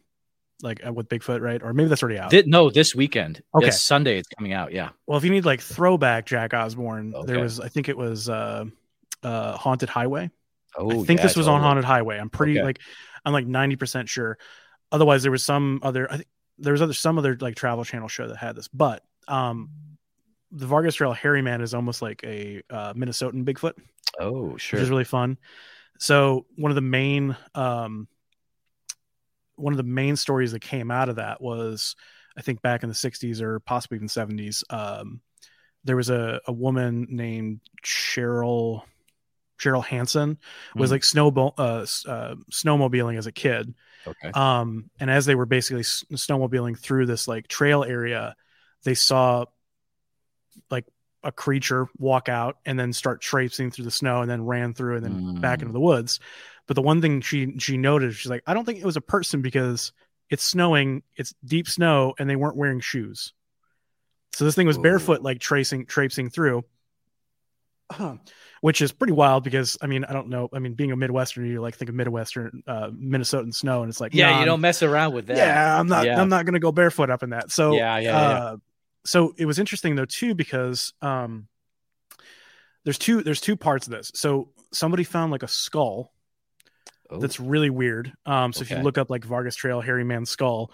like 0.62 0.84
uh, 0.86 0.92
with 0.92 1.08
Bigfoot, 1.08 1.40
right? 1.40 1.62
Or 1.62 1.72
maybe 1.72 1.88
that's 1.88 2.02
already 2.02 2.18
out. 2.18 2.30
Thi- 2.30 2.44
no, 2.46 2.70
this 2.70 2.94
weekend. 2.94 3.42
Okay. 3.54 3.66
Yes, 3.66 3.80
Sunday 3.82 4.18
it's 4.18 4.28
coming 4.28 4.52
out. 4.52 4.72
Yeah. 4.72 4.90
well, 5.06 5.18
if 5.18 5.24
you 5.24 5.30
need 5.30 5.44
like 5.44 5.60
throwback 5.60 6.26
Jack 6.26 6.54
Osbourne, 6.54 7.14
there 7.26 7.40
was, 7.40 7.60
I 7.60 7.68
think 7.68 7.88
it 7.88 7.96
was, 7.96 8.28
uh, 8.28 8.64
uh, 9.22 9.56
Haunted 9.56 9.88
Highway. 9.88 10.30
Oh, 10.76 11.02
I 11.02 11.04
think 11.04 11.20
yeah, 11.20 11.26
this 11.26 11.36
was 11.36 11.48
on. 11.48 11.60
Haunted 11.60 11.84
Highway. 11.84 12.18
I'm 12.18 12.30
pretty 12.30 12.58
Okay. 12.58 12.64
like, 12.64 12.80
I'm 13.24 13.32
like 13.32 13.46
90% 13.46 14.08
sure. 14.08 14.38
Otherwise, 14.92 15.22
there 15.22 15.32
was 15.32 15.42
some 15.44 15.80
other, 15.82 16.10
I 16.10 16.16
think 16.16 16.28
there 16.58 16.72
was 16.72 16.82
other, 16.82 16.92
some 16.92 17.18
other 17.18 17.36
like 17.40 17.54
travel 17.56 17.84
channel 17.84 18.08
show 18.08 18.28
that 18.28 18.36
had 18.36 18.56
this, 18.56 18.68
but, 18.68 19.02
um, 19.26 19.70
the 20.50 20.66
Vergas 20.66 20.94
Trail 20.94 21.12
Hairy 21.12 21.42
Man 21.42 21.60
is 21.60 21.74
almost 21.74 22.00
like 22.00 22.22
a 22.24 22.62
uh, 22.70 22.94
Minnesotan 22.94 23.44
Bigfoot. 23.44 23.74
Oh, 24.18 24.56
sure. 24.56 24.78
which 24.78 24.84
is 24.84 24.90
really 24.90 25.04
fun. 25.04 25.36
So 25.98 26.46
one 26.56 26.70
of 26.70 26.74
the 26.74 26.80
main 26.80 27.36
um, 27.54 28.08
one 29.58 29.72
of 29.72 29.76
the 29.76 29.82
main 29.82 30.16
stories 30.16 30.52
that 30.52 30.60
came 30.60 30.90
out 30.90 31.08
of 31.08 31.16
that 31.16 31.40
was, 31.40 31.96
I 32.36 32.42
think 32.42 32.62
back 32.62 32.82
in 32.82 32.88
the 32.88 32.94
'60s 32.94 33.40
or 33.42 33.60
possibly 33.60 33.96
even 33.96 34.08
'70s, 34.08 34.64
um, 34.70 35.20
there 35.84 35.96
was 35.96 36.10
a, 36.10 36.40
a 36.46 36.52
woman 36.52 37.06
named 37.10 37.60
Cheryl 37.84 38.82
Cheryl 39.58 39.84
Hanson 39.84 40.38
was 40.76 40.90
Mhm. 40.90 40.92
like 40.92 41.04
snow 41.04 41.28
uh, 41.58 41.60
uh, 41.60 42.34
snowmobiling 42.52 43.18
as 43.18 43.26
a 43.26 43.32
kid, 43.32 43.74
okay. 44.06 44.30
um, 44.32 44.88
and 45.00 45.10
as 45.10 45.26
they 45.26 45.34
were 45.34 45.46
basically 45.46 45.80
s- 45.80 46.04
snowmobiling 46.12 46.78
through 46.78 47.06
this 47.06 47.26
like 47.26 47.48
trail 47.48 47.82
area, 47.82 48.36
they 48.84 48.94
saw 48.94 49.46
like 50.70 50.86
a 51.24 51.32
creature 51.32 51.88
walk 51.98 52.28
out 52.28 52.58
and 52.64 52.78
then 52.78 52.92
start 52.92 53.20
traipsing 53.20 53.70
through 53.70 53.84
the 53.84 53.90
snow 53.90 54.22
and 54.22 54.30
then 54.30 54.44
ran 54.44 54.74
through 54.74 54.96
and 54.96 55.04
then 55.04 55.40
back 55.40 55.58
Mm. 55.58 55.62
into 55.62 55.72
the 55.72 55.80
woods. 55.80 56.20
But 56.68 56.74
the 56.76 56.82
one 56.82 57.00
thing 57.02 57.20
she 57.22 57.58
she 57.58 57.76
noted, 57.76 58.14
she's 58.14 58.30
like, 58.30 58.44
I 58.46 58.54
don't 58.54 58.64
think 58.64 58.78
it 58.78 58.84
was 58.86 58.96
a 58.96 59.00
person 59.00 59.42
because 59.42 59.92
it's 60.30 60.44
snowing, 60.44 61.02
it's 61.16 61.34
deep 61.44 61.66
snow, 61.66 62.14
and 62.18 62.30
they 62.30 62.36
weren't 62.36 62.56
wearing 62.56 62.78
shoes. 62.80 63.32
So 64.34 64.44
this 64.44 64.54
thing 64.54 64.66
was 64.68 64.78
Ooh. 64.78 64.82
barefoot, 64.82 65.22
like 65.22 65.40
tracing 65.40 65.86
traipsing 65.86 66.30
through. 66.30 66.62
Which 68.60 68.82
is 68.82 68.92
pretty 68.92 69.12
wild 69.14 69.44
because 69.44 69.78
I 69.80 69.86
mean 69.86 70.04
I 70.04 70.12
don't 70.12 70.28
know 70.28 70.48
I 70.52 70.58
mean 70.58 70.74
being 70.74 70.90
a 70.92 70.96
Midwesterner 70.96 71.48
you 71.48 71.60
like 71.62 71.76
think 71.76 71.88
of 71.88 71.94
Midwestern 71.94 72.62
uh, 72.66 72.88
Minnesotan 72.90 73.54
snow 73.54 73.82
and 73.82 73.88
it's 73.88 74.00
like 74.00 74.12
yeah, 74.12 74.26
nah, 74.26 74.30
you 74.32 74.36
I'm- 74.40 74.46
don't 74.46 74.60
mess 74.60 74.82
around 74.82 75.14
with 75.14 75.28
that. 75.28 75.36
yeah, 75.38 75.78
I'm 75.80 75.86
not. 75.86 76.04
Yeah. 76.04 76.20
I'm 76.20 76.28
not 76.28 76.44
going 76.44 76.54
to 76.54 76.60
go 76.60 76.72
barefoot 76.72 77.08
up 77.08 77.22
in 77.22 77.30
that. 77.30 77.50
So 77.50 77.72
Yeah, 77.76 77.96
yeah, 77.98 78.10
yeah. 78.10 78.18
uh, 78.38 78.56
So 79.06 79.32
it 79.38 79.46
was 79.46 79.58
interesting 79.58 79.94
though 79.94 80.04
too 80.04 80.34
because 80.34 80.92
um, 81.00 81.46
there's 82.84 82.98
two 82.98 83.22
there's 83.22 83.40
two 83.40 83.56
parts 83.56 83.86
of 83.86 83.92
this. 83.92 84.10
So 84.14 84.50
somebody 84.72 85.04
found 85.04 85.32
like 85.32 85.44
a 85.44 85.48
skull 85.48 86.12
Oh, 87.10 87.18
that's 87.20 87.40
really 87.40 87.70
weird. 87.70 88.12
Um, 88.26 88.52
so 88.52 88.62
if 88.62 88.70
you 88.70 88.82
look 88.82 88.98
up 88.98 89.10
like 89.10 89.24
Vergas 89.26 89.56
Trail 89.56 89.80
Hairy 89.80 90.04
Man 90.04 90.26
skull, 90.26 90.70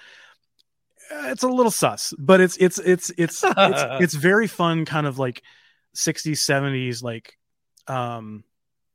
uh, 1.11 1.29
it's 1.29 1.43
a 1.43 1.49
little 1.49 1.71
sus, 1.71 2.15
but 2.19 2.41
it's 2.41 2.57
it's 2.57 2.79
it's 2.79 3.11
it's 3.17 3.45
it's, 3.63 3.85
it's 3.99 4.15
very 4.15 4.47
fun, 4.47 4.85
kind 4.85 5.07
of 5.07 5.19
like 5.19 5.43
60s 5.95 6.41
70s 6.41 7.03
like 7.03 7.37
um 7.87 8.43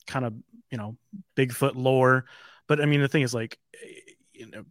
kind 0.07 0.25
of 0.25 0.33
you 0.71 0.77
know 0.77 0.97
Bigfoot 1.35 1.75
lore. 1.75 2.25
But 2.67 2.81
I 2.81 2.85
mean 2.85 3.01
the 3.01 3.07
thing 3.07 3.23
is 3.23 3.33
like 3.33 3.57
eh, 3.75 4.13
you 4.33 4.47
know 4.47 4.63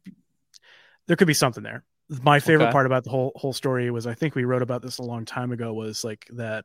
there 1.07 1.17
could 1.17 1.29
be 1.29 1.35
something 1.35 1.63
there. 1.63 1.85
My 2.23 2.41
favorite 2.41 2.69
Okay. 2.69 2.73
part 2.73 2.87
about 2.87 3.05
the 3.05 3.11
whole 3.11 3.33
whole 3.37 3.53
story 3.53 3.91
was 3.91 4.07
I 4.07 4.15
think 4.15 4.35
we 4.35 4.45
wrote 4.45 4.63
about 4.63 4.83
this 4.83 4.99
a 4.99 5.03
long 5.03 5.25
time 5.25 5.53
ago 5.53 5.73
was 5.75 6.05
like 6.05 6.27
that 6.35 6.65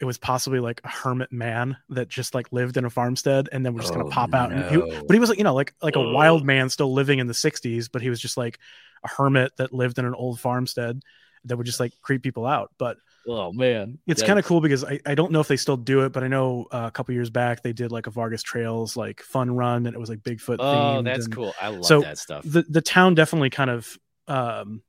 it 0.00 0.04
was 0.04 0.18
possibly 0.18 0.60
like 0.60 0.80
a 0.84 0.88
hermit 0.88 1.32
man 1.32 1.76
that 1.90 2.08
just 2.08 2.34
like 2.34 2.52
lived 2.52 2.76
in 2.76 2.84
a 2.84 2.90
farmstead 2.90 3.48
and 3.52 3.64
then 3.64 3.74
we're 3.74 3.80
just 3.80 3.92
Oh, 3.92 3.94
gonna 3.94 4.04
pop 4.04 4.34
out 4.34 4.52
and 4.52 4.64
he, 4.64 4.76
but 5.06 5.14
he 5.14 5.20
was 5.20 5.28
like 5.30 5.38
you 5.38 5.44
know 5.44 5.54
like 5.54 5.74
like 5.82 5.96
a 5.96 6.00
wild 6.00 6.44
man 6.44 6.68
still 6.68 6.92
living 6.92 7.18
in 7.18 7.26
the 7.26 7.34
60s 7.34 7.88
but 7.88 8.02
he 8.02 8.10
was 8.10 8.20
just 8.20 8.36
like 8.36 8.58
a 9.04 9.08
hermit 9.08 9.52
that 9.56 9.72
lived 9.72 9.98
in 9.98 10.04
an 10.04 10.14
old 10.14 10.38
farmstead 10.40 11.00
that 11.44 11.56
would 11.56 11.66
just 11.66 11.80
like 11.80 11.92
creep 12.02 12.22
people 12.22 12.46
out 12.46 12.70
but 12.78 12.98
oh 13.26 13.52
man, 13.52 13.98
it's 14.06 14.22
kind 14.22 14.38
of 14.38 14.44
cool 14.44 14.60
because 14.60 14.84
I, 14.84 15.00
I 15.04 15.14
don't 15.14 15.32
know 15.32 15.40
if 15.40 15.48
they 15.48 15.56
still 15.56 15.76
do 15.76 16.04
it 16.04 16.12
but 16.12 16.22
i 16.22 16.28
know 16.28 16.66
uh, 16.70 16.84
a 16.86 16.90
couple 16.90 17.14
years 17.14 17.30
back 17.30 17.62
they 17.62 17.72
did 17.72 17.90
like 17.92 18.06
a 18.06 18.10
vergas 18.10 18.42
trails 18.42 18.96
like 18.96 19.20
fun 19.22 19.50
run 19.54 19.86
and 19.86 19.94
it 19.94 19.98
was 19.98 20.08
like 20.08 20.20
bigfoot 20.20 20.58
Oh, 20.58 20.62
themed 20.62 21.02
that's 21.02 21.24
and 21.24 21.34
cool. 21.34 21.54
I 21.60 21.68
love 21.68 21.82
so 21.84 22.00
that 22.00 22.18
stuff. 22.18 22.44
the, 22.44 22.62
the 22.68 22.80
town 22.82 23.14
definitely 23.14 23.50
kind 23.50 23.70
of 23.70 23.98
um 24.28 24.82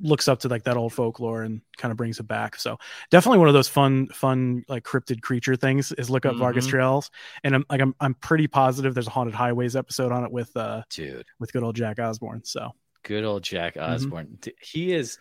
looks 0.00 0.28
up 0.28 0.40
to 0.40 0.48
like 0.48 0.64
that 0.64 0.76
old 0.76 0.92
folklore 0.92 1.42
and 1.42 1.60
kind 1.76 1.90
of 1.92 1.96
brings 1.96 2.18
it 2.20 2.28
back 2.28 2.56
so 2.56 2.76
definitely 3.10 3.38
one 3.38 3.48
of 3.48 3.54
those 3.54 3.68
fun 3.68 4.06
fun 4.08 4.64
like 4.68 4.82
cryptid 4.84 5.20
creature 5.22 5.56
things 5.56 5.92
is 5.92 6.08
look 6.10 6.24
up 6.26 6.34
vergas 6.36 6.64
Mhm. 6.64 6.68
trails 6.70 7.10
and 7.42 7.54
i'm 7.54 7.64
like 7.70 7.80
I'm, 7.80 7.94
I'm 8.00 8.14
pretty 8.14 8.46
positive 8.46 8.94
there's 8.94 9.06
a 9.06 9.10
haunted 9.10 9.34
highways 9.34 9.76
episode 9.76 10.12
on 10.12 10.24
it 10.24 10.30
with 10.32 10.56
uh 10.56 10.82
Dude, 10.90 11.26
with 11.38 11.52
good 11.52 11.62
old 11.62 11.76
jack 11.76 11.98
osbourne 11.98 12.42
so 12.44 12.70
good 13.02 13.24
old 13.24 13.42
Jack 13.42 13.74
Mm-hmm. 13.74 13.92
Osbourne. 13.92 14.38
He 14.62 14.92
is. 14.94 15.18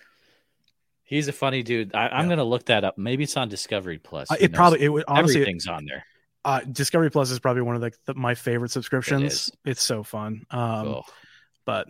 He's 1.03 1.27
a 1.27 1.33
funny 1.33 1.63
dude. 1.63 1.93
I, 1.93 2.07
I'm 2.07 2.25
Yeah. 2.25 2.29
gonna 2.29 2.43
look 2.45 2.65
that 2.67 2.83
up. 2.85 2.97
Maybe 2.97 3.23
it's 3.25 3.35
on 3.35 3.49
Discovery 3.49 3.99
Plus. 3.99 4.31
uh, 4.31 4.35
it 4.39 4.51
knows? 4.51 4.57
probably 4.57 4.81
it 4.81 4.87
would 4.89 5.03
honestly 5.07 5.41
everything's 5.41 5.67
on 5.67 5.85
there. 5.85 6.05
uh 6.45 6.61
discovery 6.61 7.11
plus 7.11 7.29
is 7.29 7.39
probably 7.39 7.61
one 7.61 7.75
of 7.75 7.81
like 7.81 7.95
the, 8.05 8.13
my 8.13 8.35
favorite 8.35 8.71
subscriptions 8.71 9.51
it's 9.65 9.81
so 9.83 10.01
fun 10.03 10.45
um 10.49 10.87
oh, 10.87 11.03
but 11.65 11.87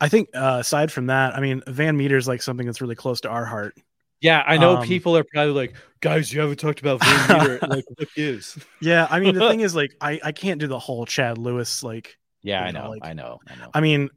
i 0.00 0.08
think 0.08 0.28
uh 0.34 0.58
aside 0.60 0.90
from 0.92 1.06
that 1.06 1.34
i 1.34 1.40
mean 1.40 1.62
van 1.66 1.96
meter 1.96 2.16
is 2.16 2.26
like 2.28 2.42
something 2.42 2.66
that's 2.66 2.80
really 2.80 2.94
close 2.94 3.20
to 3.22 3.28
our 3.28 3.44
heart 3.44 3.74
yeah, 4.22 4.42
I 4.46 4.56
know 4.56 4.78
um, 4.78 4.82
people 4.82 5.14
are 5.14 5.24
probably 5.30 5.52
like, 5.52 5.74
guys, 6.00 6.32
you 6.32 6.40
haven't 6.40 6.56
talked 6.56 6.80
about 6.80 7.04
Van 7.04 7.38
Meter. 7.38 7.58
like, 7.68 7.84
what 7.96 8.08
gives? 8.16 8.58
yeah 8.80 9.06
i 9.10 9.20
mean 9.20 9.34
the 9.34 9.46
thing 9.46 9.60
is 9.68 9.74
like 9.74 9.94
i 10.00 10.18
i 10.24 10.32
can't 10.32 10.58
do 10.58 10.66
the 10.66 10.78
whole 10.78 11.04
chad 11.04 11.36
lewis 11.36 11.82
like 11.82 12.16
Yeah, 12.42 12.62
I 12.62 12.70
know, 12.70 12.84
know, 12.84 12.90
like- 12.90 13.04
I 13.04 13.12
know, 13.12 13.40
I 13.46 13.54
know. 13.56 13.70
I 13.74 13.80
mean, 13.82 14.08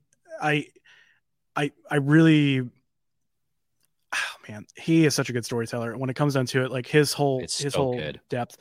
I, 0.42 0.68
I, 1.54 1.72
I 1.92 1.96
really, 1.98 2.62
oh 2.62 4.36
man, 4.48 4.66
he 4.78 5.06
is 5.06 5.14
such 5.16 5.30
a 5.30 5.34
good 5.34 5.44
storyteller. 5.46 5.98
When 5.98 6.10
it 6.10 6.16
comes 6.16 6.34
down 6.36 6.46
to 6.48 6.64
it, 6.64 6.72
like 6.72 6.88
his 6.88 7.12
whole 7.14 7.42
It's 7.42 7.60
his 7.62 7.74
so 7.74 7.80
whole 7.84 7.98
good. 7.98 8.22
depth. 8.30 8.56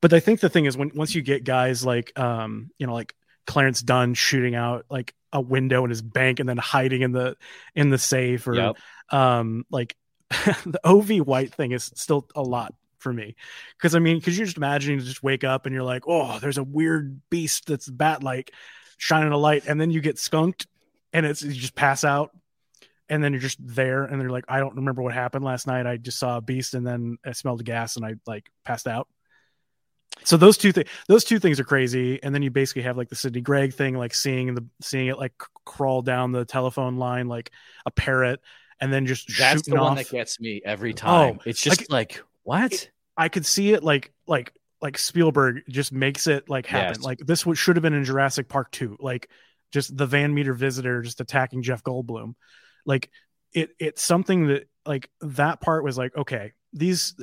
But 0.00 0.12
I 0.14 0.20
think 0.20 0.40
the 0.40 0.48
thing 0.48 0.64
is 0.64 0.76
when 0.76 0.90
once 0.94 1.14
you 1.14 1.20
get 1.22 1.44
guys 1.44 1.84
like, 1.84 2.18
um, 2.18 2.70
you 2.78 2.86
know, 2.86 2.94
like 2.94 3.14
Clarence 3.46 3.82
Dunn 3.82 4.14
shooting 4.14 4.54
out 4.54 4.86
like 4.90 5.14
a 5.32 5.40
window 5.40 5.84
in 5.84 5.90
his 5.90 6.02
bank 6.02 6.40
and 6.40 6.48
then 6.48 6.56
hiding 6.56 7.02
in 7.02 7.12
the 7.12 7.36
in 7.74 7.90
the 7.90 7.98
safe, 7.98 8.46
or 8.46 8.54
Yep. 8.54 8.76
um, 9.10 9.64
like 9.70 9.96
the 10.30 10.80
Ov 10.84 11.10
White 11.26 11.54
thing 11.54 11.72
is 11.72 11.90
still 11.94 12.26
a 12.34 12.42
lot 12.42 12.74
for 12.98 13.12
me 13.12 13.36
because 13.76 13.94
I 13.94 13.98
mean, 14.00 14.18
because 14.18 14.36
you're 14.36 14.46
just 14.46 14.56
imagining 14.56 14.98
to 14.98 15.04
just 15.04 15.22
wake 15.22 15.44
up 15.44 15.66
and 15.66 15.74
you're 15.74 15.84
like, 15.84 16.04
oh, 16.06 16.38
there's 16.40 16.58
a 16.58 16.64
weird 16.64 17.20
beast 17.30 17.66
that's 17.66 17.88
bat 17.88 18.22
like 18.22 18.52
shining 18.96 19.32
a 19.32 19.38
light, 19.38 19.64
and 19.66 19.80
then 19.80 19.90
you 19.90 20.00
get 20.00 20.18
skunked, 20.18 20.66
and 21.12 21.24
it's 21.24 21.42
you 21.42 21.52
just 21.52 21.74
pass 21.74 22.04
out, 22.04 22.36
and 23.08 23.22
then 23.22 23.32
you're 23.32 23.40
just 23.40 23.58
there, 23.60 24.04
and 24.04 24.20
they're 24.20 24.30
like, 24.30 24.44
I 24.48 24.58
don't 24.58 24.76
remember 24.76 25.02
what 25.02 25.14
happened 25.14 25.44
last 25.44 25.66
night. 25.66 25.86
I 25.86 25.96
just 25.96 26.18
saw 26.18 26.36
a 26.36 26.40
beast, 26.40 26.74
and 26.74 26.86
then 26.86 27.18
I 27.24 27.32
smelled 27.32 27.64
gas, 27.64 27.96
and 27.96 28.04
I 28.04 28.14
like 28.26 28.50
passed 28.64 28.88
out. 28.88 29.08
So 30.24 30.36
those 30.36 30.56
two 30.58 30.72
things, 30.72 30.88
those 31.06 31.24
two 31.24 31.38
things 31.38 31.58
are 31.60 31.64
crazy, 31.64 32.22
and 32.22 32.34
then 32.34 32.42
you 32.42 32.50
basically 32.50 32.82
have 32.82 32.96
like 32.96 33.08
the 33.08 33.16
Sidney 33.16 33.40
Gregg 33.40 33.74
thing, 33.74 33.96
like 33.96 34.14
seeing 34.14 34.54
the 34.54 34.64
seeing 34.80 35.06
it 35.08 35.18
like 35.18 35.32
c- 35.40 35.46
crawl 35.64 36.02
down 36.02 36.32
the 36.32 36.44
telephone 36.44 36.96
line 36.96 37.28
like 37.28 37.50
a 37.86 37.90
parrot, 37.90 38.40
and 38.80 38.92
then 38.92 39.06
just 39.06 39.30
That's 39.38 39.62
the 39.62 39.74
one 39.76 39.92
off. 39.92 39.96
that 39.98 40.10
gets 40.10 40.38
me 40.40 40.60
every 40.64 40.90
oh, 40.92 40.96
time. 40.96 41.38
oh, 41.38 41.42
it's 41.46 41.62
just 41.62 41.80
Oh, 41.80 41.84
like- 41.88 42.16
like, 42.16 42.22
what? 42.42 42.90
I 43.16 43.28
could 43.28 43.44
see 43.46 43.72
it 43.72 43.82
like 43.82 44.12
like 44.26 44.52
like 44.80 44.96
Spielberg 44.98 45.62
just 45.68 45.92
makes 45.92 46.26
it 46.26 46.48
like 46.48 46.66
happen. 46.66 47.00
Yes. 47.00 47.04
Like 47.04 47.18
this 47.18 47.44
should 47.54 47.76
have 47.76 47.82
been 47.82 47.94
in 47.94 48.04
Jurassic 48.04 48.48
Park 48.48 48.70
2. 48.72 48.98
Like 49.00 49.28
just 49.72 49.96
the 49.96 50.06
Van 50.06 50.32
Meter 50.32 50.52
visitor 50.54 51.02
just 51.02 51.20
attacking 51.20 51.62
Jeff 51.62 51.82
Goldblum. 51.82 52.34
Like 52.86 53.10
it 53.52 53.70
it's 53.78 54.02
something 54.02 54.46
that 54.48 54.68
like 54.86 55.10
that 55.20 55.60
part 55.60 55.84
was 55.84 55.98
like 55.98 56.16
okay, 56.16 56.52
these 56.78 57.14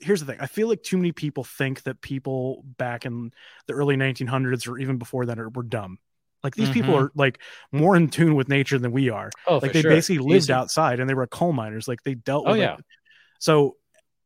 here's 0.00 0.20
the 0.20 0.26
thing 0.26 0.40
i 0.40 0.46
feel 0.46 0.68
like 0.68 0.82
too 0.82 0.96
many 0.96 1.12
people 1.12 1.44
think 1.44 1.82
that 1.84 2.00
people 2.00 2.62
back 2.78 3.06
in 3.06 3.30
the 3.66 3.72
early 3.72 3.96
1900s 3.96 4.66
or 4.66 4.78
even 4.78 4.98
before 4.98 5.26
that 5.26 5.38
are, 5.38 5.48
were 5.50 5.62
dumb 5.62 5.98
like 6.42 6.54
these 6.54 6.68
people 6.70 6.94
Mhm. 6.94 7.04
are 7.04 7.12
like 7.14 7.40
more 7.72 7.96
in 7.96 8.08
tune 8.08 8.34
with 8.34 8.48
nature 8.48 8.78
than 8.78 8.92
we 8.92 9.08
are 9.10 9.30
Oh, 9.46 9.58
like 9.60 9.72
they 9.72 9.82
sure. 9.82 9.90
basically 9.90 10.18
lived 10.18 10.44
Easy. 10.44 10.52
outside 10.52 11.00
and 11.00 11.08
they 11.08 11.14
were 11.14 11.26
coal 11.26 11.52
miners 11.52 11.88
like 11.88 12.02
they 12.02 12.14
dealt 12.14 12.46
Oh, 12.46 12.50
with 12.50 12.60
yeah. 12.60 12.74
it. 12.74 12.84
so 13.38 13.76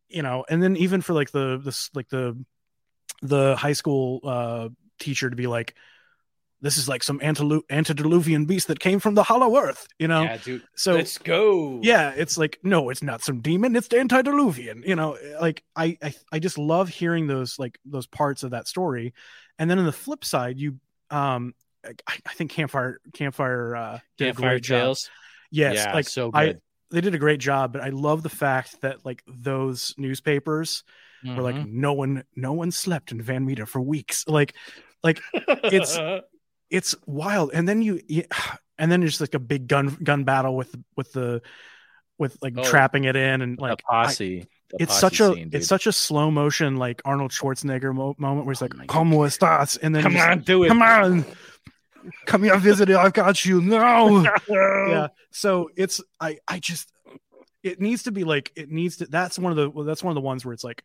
you 0.09 0.23
know 0.23 0.45
and 0.49 0.63
then 0.63 0.77
even 0.77 1.01
for 1.01 1.13
like 1.13 1.31
the 1.31 1.61
this 1.65 1.91
like 1.95 2.09
the 2.09 2.37
the 3.23 3.57
high 3.57 3.73
school 3.73 4.21
uh 4.25 4.69
teacher 4.99 5.29
to 5.31 5.37
be 5.37 5.47
like 5.47 5.75
this 6.61 6.77
is 6.77 6.89
like 6.89 7.03
some 7.03 7.21
antelu- 7.21 7.63
antediluvian 7.71 8.45
beast 8.45 8.67
that 8.69 8.81
came 8.81 8.99
from 8.99 9.15
the 9.15 9.23
hollow 9.23 9.57
earth 9.57 9.87
you 9.99 10.09
know 10.09 10.23
Yeah, 10.23 10.37
dude. 10.39 10.63
so 10.75 10.95
Let's 10.95 11.19
go. 11.19 11.81
yeah 11.83 12.13
it's 12.17 12.37
like 12.37 12.59
no 12.63 12.91
it's 12.91 13.03
not 13.03 13.23
some 13.23 13.41
demon 13.41 13.77
it's 13.77 13.89
the 13.89 14.01
antediluvian 14.01 14.83
you 14.87 14.97
know 14.97 15.17
like 15.41 15.63
I, 15.77 15.97
I 16.03 16.15
i 16.33 16.39
just 16.39 16.59
love 16.59 16.89
hearing 16.89 17.27
those 17.29 17.59
like 17.59 17.79
those 17.85 18.07
parts 18.07 18.43
of 18.43 18.51
that 18.51 18.67
story 18.69 19.15
and 19.59 19.71
then 19.71 19.79
on 19.79 19.87
the 19.87 19.93
flip 19.93 20.25
side 20.25 20.59
you 20.59 20.79
um 21.11 21.55
i, 21.85 21.93
I 22.27 22.33
think 22.35 22.51
campfire 22.51 23.01
campfire 23.15 23.77
uh 23.77 23.99
did 24.17 24.27
Campfire 24.35 24.51
great 24.51 24.63
job. 24.63 24.81
Tales. 24.81 25.11
yes 25.51 25.75
yeah, 25.77 25.95
like 25.95 26.09
so 26.09 26.31
I- 26.35 26.47
good. 26.47 26.61
they 26.91 27.01
did 27.01 27.15
a 27.15 27.19
great 27.19 27.41
job 27.41 27.73
but 27.73 27.83
i 27.83 27.91
love 27.91 28.23
the 28.23 28.29
fact 28.31 28.81
that 28.81 29.05
like 29.05 29.23
those 29.27 29.95
newspapers 29.97 30.83
were 31.25 31.43
like 31.43 31.57
Mhm. 31.57 31.73
no 31.73 31.93
one 31.95 32.23
no 32.37 32.53
one 32.53 32.71
slept 32.71 33.11
in 33.13 33.21
van 33.21 33.45
meter 33.45 33.67
for 33.67 33.81
weeks 33.81 34.25
Like 34.29 34.55
like 35.05 35.21
it's- 35.65 35.99
it's 36.71 36.95
wild 37.07 37.51
and 37.55 37.69
then 37.69 37.83
you, 37.83 38.01
you 38.09 38.25
and 38.79 38.91
then 38.93 39.01
there's 39.01 39.21
like 39.21 39.35
a 39.35 39.39
big 39.39 39.67
gun 39.69 39.97
gun 40.03 40.25
battle 40.25 40.57
with 40.57 40.75
with 40.97 41.13
the 41.13 41.43
with 42.19 42.37
like 42.43 42.55
Oh. 42.57 42.65
trapping 42.65 43.05
it 43.05 43.17
in 43.17 43.43
and 43.43 43.59
like 43.59 43.81
I- 43.89 44.05
posse. 44.05 44.47
the 44.71 44.77
it's 44.83 44.93
posse 44.93 45.01
such 45.01 45.21
a 45.21 45.35
scene, 45.35 45.51
it's 45.53 45.67
such 45.69 45.87
a 45.87 45.93
slow 45.93 46.31
motion 46.31 46.77
like 46.77 47.01
Arnold 47.05 47.31
Schwarzenegger 47.31 47.95
mo- 47.95 48.15
moment 48.19 48.45
where 48.47 48.53
he's 48.53 48.63
Oh 48.63 48.67
like 48.67 48.77
my 48.77 48.87
"Como 48.87 49.19
estás?" 49.25 49.79
and 49.83 49.95
then 49.95 50.03
Come 50.03 50.17
on, 50.17 50.41
do 50.41 50.65
it. 50.65 50.69
come 50.69 50.83
on, 50.83 51.25
come 52.27 52.43
here, 52.43 52.57
visit 52.59 52.91
it. 52.91 52.97
I've 52.97 53.13
got 53.13 53.45
you. 53.45 53.61
No, 53.61 54.27
yeah. 54.49 55.09
So 55.31 55.71
it's 55.77 56.01
I 56.21 56.39
I 56.47 56.59
just 56.59 56.93
it 57.63 57.81
needs 57.81 58.03
to 58.05 58.13
be 58.13 58.25
like 58.25 58.53
it 58.57 58.71
needs 58.71 58.99
to. 58.99 59.07
That's 59.07 59.39
one 59.39 59.53
of 59.53 59.57
the 59.57 59.71
well, 59.71 59.85
that's 59.85 60.03
one 60.05 60.11
of 60.11 60.17
the 60.17 60.21
ones 60.27 60.45
where 60.45 60.53
it's 60.53 60.65
like 60.65 60.83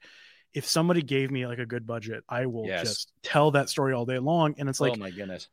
if 0.54 0.66
somebody 0.68 1.02
gave 1.02 1.30
me 1.32 1.46
like 1.48 1.60
a 1.60 1.66
good 1.66 1.86
budget, 1.88 2.24
I 2.30 2.46
will 2.46 2.68
Yes. 2.68 2.84
just 2.84 3.12
tell 3.24 3.52
that 3.52 3.70
story 3.70 3.94
all 3.94 4.06
day 4.06 4.20
long. 4.20 4.56
And 4.58 4.70
it's 4.70 4.80
oh 4.80 4.86
like 4.86 4.94
oh 4.94 4.98
my 4.98 5.10
goodness. 5.10 5.50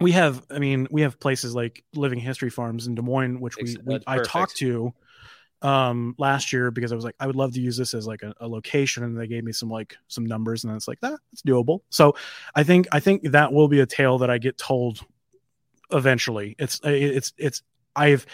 We 0.00 0.12
have 0.12 0.42
i 0.50 0.58
mean 0.58 0.88
we 0.90 1.02
have 1.02 1.18
places 1.20 1.54
like 1.54 1.84
living 1.94 2.18
history 2.18 2.50
farms 2.50 2.86
in 2.86 2.94
des 2.94 3.02
moines 3.02 3.38
which 3.38 3.56
we, 3.56 3.76
we 3.84 3.98
i 4.06 4.18
talked 4.18 4.56
to 4.56 4.92
um 5.62 6.14
last 6.18 6.52
year 6.52 6.70
because 6.70 6.90
i 6.90 6.94
was 6.94 7.04
like 7.04 7.14
i 7.20 7.26
would 7.26 7.36
love 7.36 7.52
to 7.52 7.60
use 7.60 7.76
this 7.76 7.92
as 7.92 8.06
like 8.06 8.22
a, 8.22 8.34
a 8.40 8.48
location 8.48 9.04
and 9.04 9.18
they 9.18 9.26
gave 9.26 9.44
me 9.44 9.52
some 9.52 9.68
like 9.68 9.96
some 10.08 10.24
numbers 10.24 10.64
and 10.64 10.74
it's 10.74 10.88
like 10.88 11.00
that 11.00 11.18
it's 11.32 11.42
doable. 11.42 11.80
So 11.90 12.14
i 12.54 12.62
think 12.62 12.88
i 12.92 13.00
think 13.00 13.30
that 13.32 13.52
will 13.52 13.68
be 13.68 13.80
a 13.80 13.86
tale 13.86 14.18
that 14.18 14.30
i 14.30 14.38
get 14.38 14.56
told 14.56 15.00
eventually. 15.92 16.56
It's 16.58 16.80
it's 16.84 17.32
it's 17.36 17.62
i've 17.94 18.24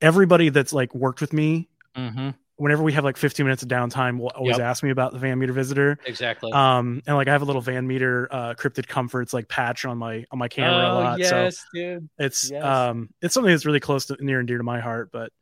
everybody 0.00 0.50
that's 0.50 0.72
like 0.72 0.94
worked 0.94 1.20
with 1.20 1.32
me 1.32 1.68
Mm-hmm. 1.98 2.30
Whenever 2.58 2.82
we 2.82 2.92
have 2.92 3.04
like 3.04 3.16
15 3.16 3.44
minutes 3.46 3.62
of 3.62 3.68
downtime 3.68 4.18
will 4.18 4.28
always 4.28 4.58
Yep. 4.58 4.66
ask 4.66 4.82
me 4.82 4.90
about 4.90 5.12
the 5.12 5.18
van 5.18 5.38
meter 5.38 5.52
visitor 5.52 5.98
Exactly. 6.06 6.52
um 6.52 7.00
and 7.06 7.16
like 7.16 7.28
i 7.28 7.32
have 7.32 7.42
a 7.42 7.44
little 7.44 7.62
van 7.62 7.86
meter 7.86 8.28
uh 8.30 8.54
cryptid 8.54 8.86
comforts 8.86 9.32
like 9.32 9.48
patch 9.48 9.84
on 9.84 9.96
my 9.98 10.24
on 10.30 10.38
my 10.38 10.48
camera 10.48 10.88
a 10.88 10.92
oh 10.92 10.94
lot 10.94 11.18
so 11.24 11.44
yes, 11.44 11.64
dude. 11.72 12.08
it's 12.18 12.50
Yes. 12.50 12.64
um 12.64 13.08
it's 13.22 13.32
something 13.32 13.50
that's 13.52 13.64
really 13.66 13.80
close 13.80 14.06
to 14.06 14.16
near 14.20 14.38
and 14.40 14.48
dear 14.48 14.58
to 14.58 14.64
my 14.64 14.80
heart 14.80 15.10
but 15.12 15.32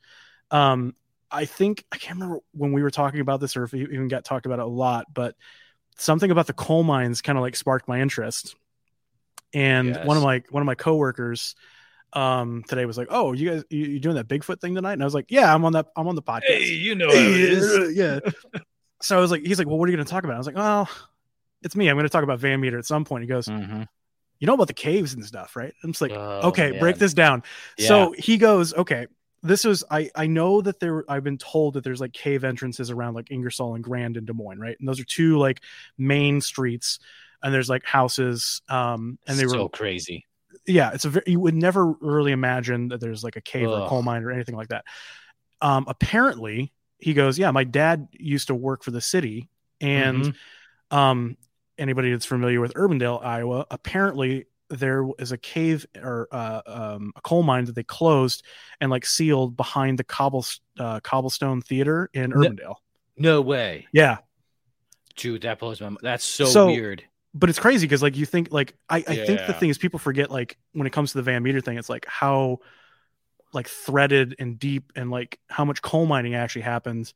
um 0.51 0.95
i 1.31 1.45
think 1.45 1.85
i 1.91 1.97
can't 1.97 2.19
remember 2.21 2.41
when 2.53 2.73
we 2.73 2.83
were 2.83 2.91
talking 2.91 3.21
about 3.21 3.41
this 3.41 3.57
or 3.57 3.65
if 3.65 3.73
we 3.73 3.83
even 3.83 4.09
got 4.09 4.25
talked 4.25 4.47
about 4.47 4.59
it 4.59 4.65
a 4.65 4.69
lot 4.69 5.07
but 5.13 5.35
something 5.99 6.31
about 6.31 6.47
the 6.47 6.53
coal 6.53 6.83
mines 6.83 7.23
kind 7.23 7.39
of 7.39 7.43
like 7.43 7.57
sparked 7.57 7.89
my 7.89 8.01
interest 8.01 8.55
and 9.55 9.97
one 10.05 10.17
of 10.17 10.23
my 10.23 10.43
one 10.51 10.63
of 10.63 10.67
my 10.67 10.75
coworkers 10.75 11.55
um 12.17 12.65
today 12.67 12.85
was 12.87 12.97
like 12.99 13.09
oh 13.11 13.33
you 13.33 13.51
guys 13.51 13.63
you, 13.71 13.85
you 13.85 14.01
doing 14.01 14.17
that 14.17 14.27
bigfoot 14.27 14.61
thing 14.61 14.75
tonight? 14.75 14.95
And 14.95 15.03
i 15.03 15.05
was 15.05 15.15
like 15.15 15.27
yeah 15.31 15.55
i'm 15.55 15.65
on 15.65 15.73
that 15.75 15.87
i'm 15.97 16.09
on 16.09 16.15
the 16.15 16.23
podcast. 16.23 16.67
You 16.67 16.95
know 16.95 17.11
yeah 17.93 18.19
so 19.03 19.17
i 19.17 19.21
was 19.21 19.31
like 19.31 19.43
he's 19.43 19.59
like 19.59 19.69
well 19.69 19.79
what 19.79 19.89
are 19.89 19.93
you 19.93 19.97
going 19.97 20.07
to 20.07 20.11
talk 20.11 20.25
about? 20.25 20.35
I 20.35 20.39
was 20.39 20.47
like 20.47 20.57
well 20.57 20.89
it's 21.63 21.75
me. 21.77 21.89
I'm 21.89 21.97
going 21.97 22.05
to 22.07 22.11
talk 22.11 22.23
about 22.25 22.39
van 22.39 22.61
meter 22.61 22.79
at 22.79 22.85
some 22.87 23.05
point. 23.05 23.23
He 23.23 23.29
goes 23.29 23.47
Mm-hmm. 23.47 23.83
you 24.39 24.47
know 24.47 24.55
about 24.55 24.67
the 24.69 24.75
caves 24.75 25.15
and 25.15 25.25
stuff 25.25 25.55
right? 25.57 25.73
I'm 25.85 25.93
just 25.93 26.01
like 26.03 26.13
Oh, 26.13 26.49
okay 26.49 26.79
break 26.79 26.97
this 26.97 27.15
down. 27.15 27.43
So 27.79 28.15
he 28.19 28.39
goes 28.39 28.73
okay 28.75 29.07
this 29.43 29.65
was 29.65 29.85
i 29.91 30.11
i 30.15 30.27
know 30.27 30.61
that 30.63 30.81
there 30.81 31.05
i've 31.11 31.23
been 31.23 31.39
told 31.39 31.75
that 31.75 31.85
there's 31.85 32.01
like 32.01 32.13
cave 32.13 32.43
entrances 32.43 32.91
around 32.91 33.15
like 33.15 33.31
ingersoll 33.31 33.75
and 33.75 33.85
grand 33.85 34.17
and 34.17 34.27
des 34.27 34.33
moines 34.33 34.59
right? 34.59 34.77
And 34.81 34.89
those 34.89 34.99
are 34.99 35.05
two 35.05 35.39
like 35.39 35.61
main 35.99 36.41
streets 36.41 36.99
and 37.43 37.53
there's 37.55 37.69
like 37.69 37.85
houses 37.85 38.63
um 38.69 39.19
and 39.29 39.39
they 39.39 39.45
were 39.45 39.51
so 39.53 39.63
were 39.65 39.69
crazy. 39.69 40.26
Yeah 40.67 40.91
it's 40.93 41.05
a 41.05 41.11
very, 41.11 41.25
you 41.27 41.39
would 41.41 41.55
never 41.55 41.93
really 42.01 42.33
imagine 42.33 42.89
that 42.89 43.01
there's 43.01 43.23
like 43.25 43.37
a 43.37 43.41
cave 43.41 43.69
or 43.69 43.85
a 43.85 43.89
coal 43.89 44.03
mine 44.03 44.23
or 44.25 44.31
anything 44.31 44.57
like 44.57 44.69
that 44.69 44.85
um 45.61 45.85
apparently 45.89 46.73
he 46.99 47.15
goes 47.15 47.39
yeah 47.39 47.51
my 47.51 47.65
dad 47.65 48.09
used 48.13 48.49
to 48.49 48.55
work 48.55 48.83
for 48.83 48.91
the 48.91 49.01
city 49.01 49.49
and 49.81 50.25
Mhm. 50.25 50.35
um 50.97 51.37
anybody 51.79 52.11
that's 52.11 52.27
familiar 52.27 52.61
with 52.61 52.75
urbandale 52.75 53.23
iowa 53.25 53.67
apparently 53.71 54.47
there 54.69 55.05
is 55.21 55.31
a 55.31 55.39
cave 55.39 55.87
or 56.03 56.27
uh, 56.33 56.61
um, 56.67 57.13
a 57.15 57.21
coal 57.21 57.45
mine 57.45 57.67
that 57.67 57.77
they 57.77 57.85
closed 57.85 58.43
and 58.81 58.91
like 58.91 59.07
sealed 59.07 59.57
behind 59.57 59.97
the 59.97 60.03
cobble 60.05 60.45
uh, 60.81 60.99
cobblestone 61.01 61.63
theater 61.63 62.11
in 62.13 62.31
No- 62.31 62.37
urbandale 62.39 62.75
no 63.17 63.41
way, 63.41 63.87
yeah 63.93 64.19
dude. 65.17 65.43
That 65.43 65.59
blows 65.59 65.81
my. 65.81 65.89
mind. 65.89 65.99
That's 66.03 66.25
so, 66.25 66.45
So- 66.47 66.67
weird. 66.67 67.03
But 67.39 67.51
it's 67.51 67.59
crazy 67.59 67.87
because 67.87 68.03
like 68.03 68.17
you 68.17 68.27
think 68.27 68.51
like 68.51 68.75
I, 68.89 68.97
I 68.99 69.03
think 69.27 69.47
the 69.47 69.53
thing 69.53 69.69
is 69.71 69.79
people 69.79 69.99
forget 69.99 70.31
like 70.31 70.57
when 70.73 70.87
it 70.87 70.93
comes 70.93 71.13
to 71.13 71.19
the 71.19 71.23
Van 71.23 71.43
Meter 71.43 71.61
thing, 71.61 71.77
it's 71.79 71.89
like 71.91 72.07
how 72.07 72.61
like 73.53 73.69
threaded 73.69 74.35
and 74.39 74.59
deep 74.59 74.93
and 74.97 75.11
like 75.11 75.39
how 75.49 75.65
much 75.65 75.83
coal 75.83 76.07
mining 76.07 76.35
actually 76.35 76.63
happens 76.63 77.15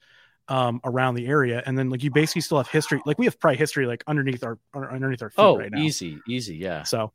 um 0.49 0.81
around 0.85 1.15
the 1.15 1.27
area. 1.27 1.63
And 1.65 1.79
then 1.79 1.91
like 1.91 2.03
you 2.03 2.11
basically 2.11 2.43
still 2.43 2.59
have 2.59 2.69
history 2.69 3.01
like 3.07 3.19
we 3.19 3.25
have 3.27 3.39
probably 3.39 3.57
history 3.59 3.87
like 3.87 4.05
underneath 4.07 4.43
our 4.45 4.59
underneath 4.75 5.23
our 5.23 5.31
feet 5.31 5.39
Oh, 5.43 5.57
right 5.59 5.71
now. 5.71 5.81
easy, 5.81 6.19
easy. 6.29 6.57
Yeah. 6.57 6.83
so 6.85 7.13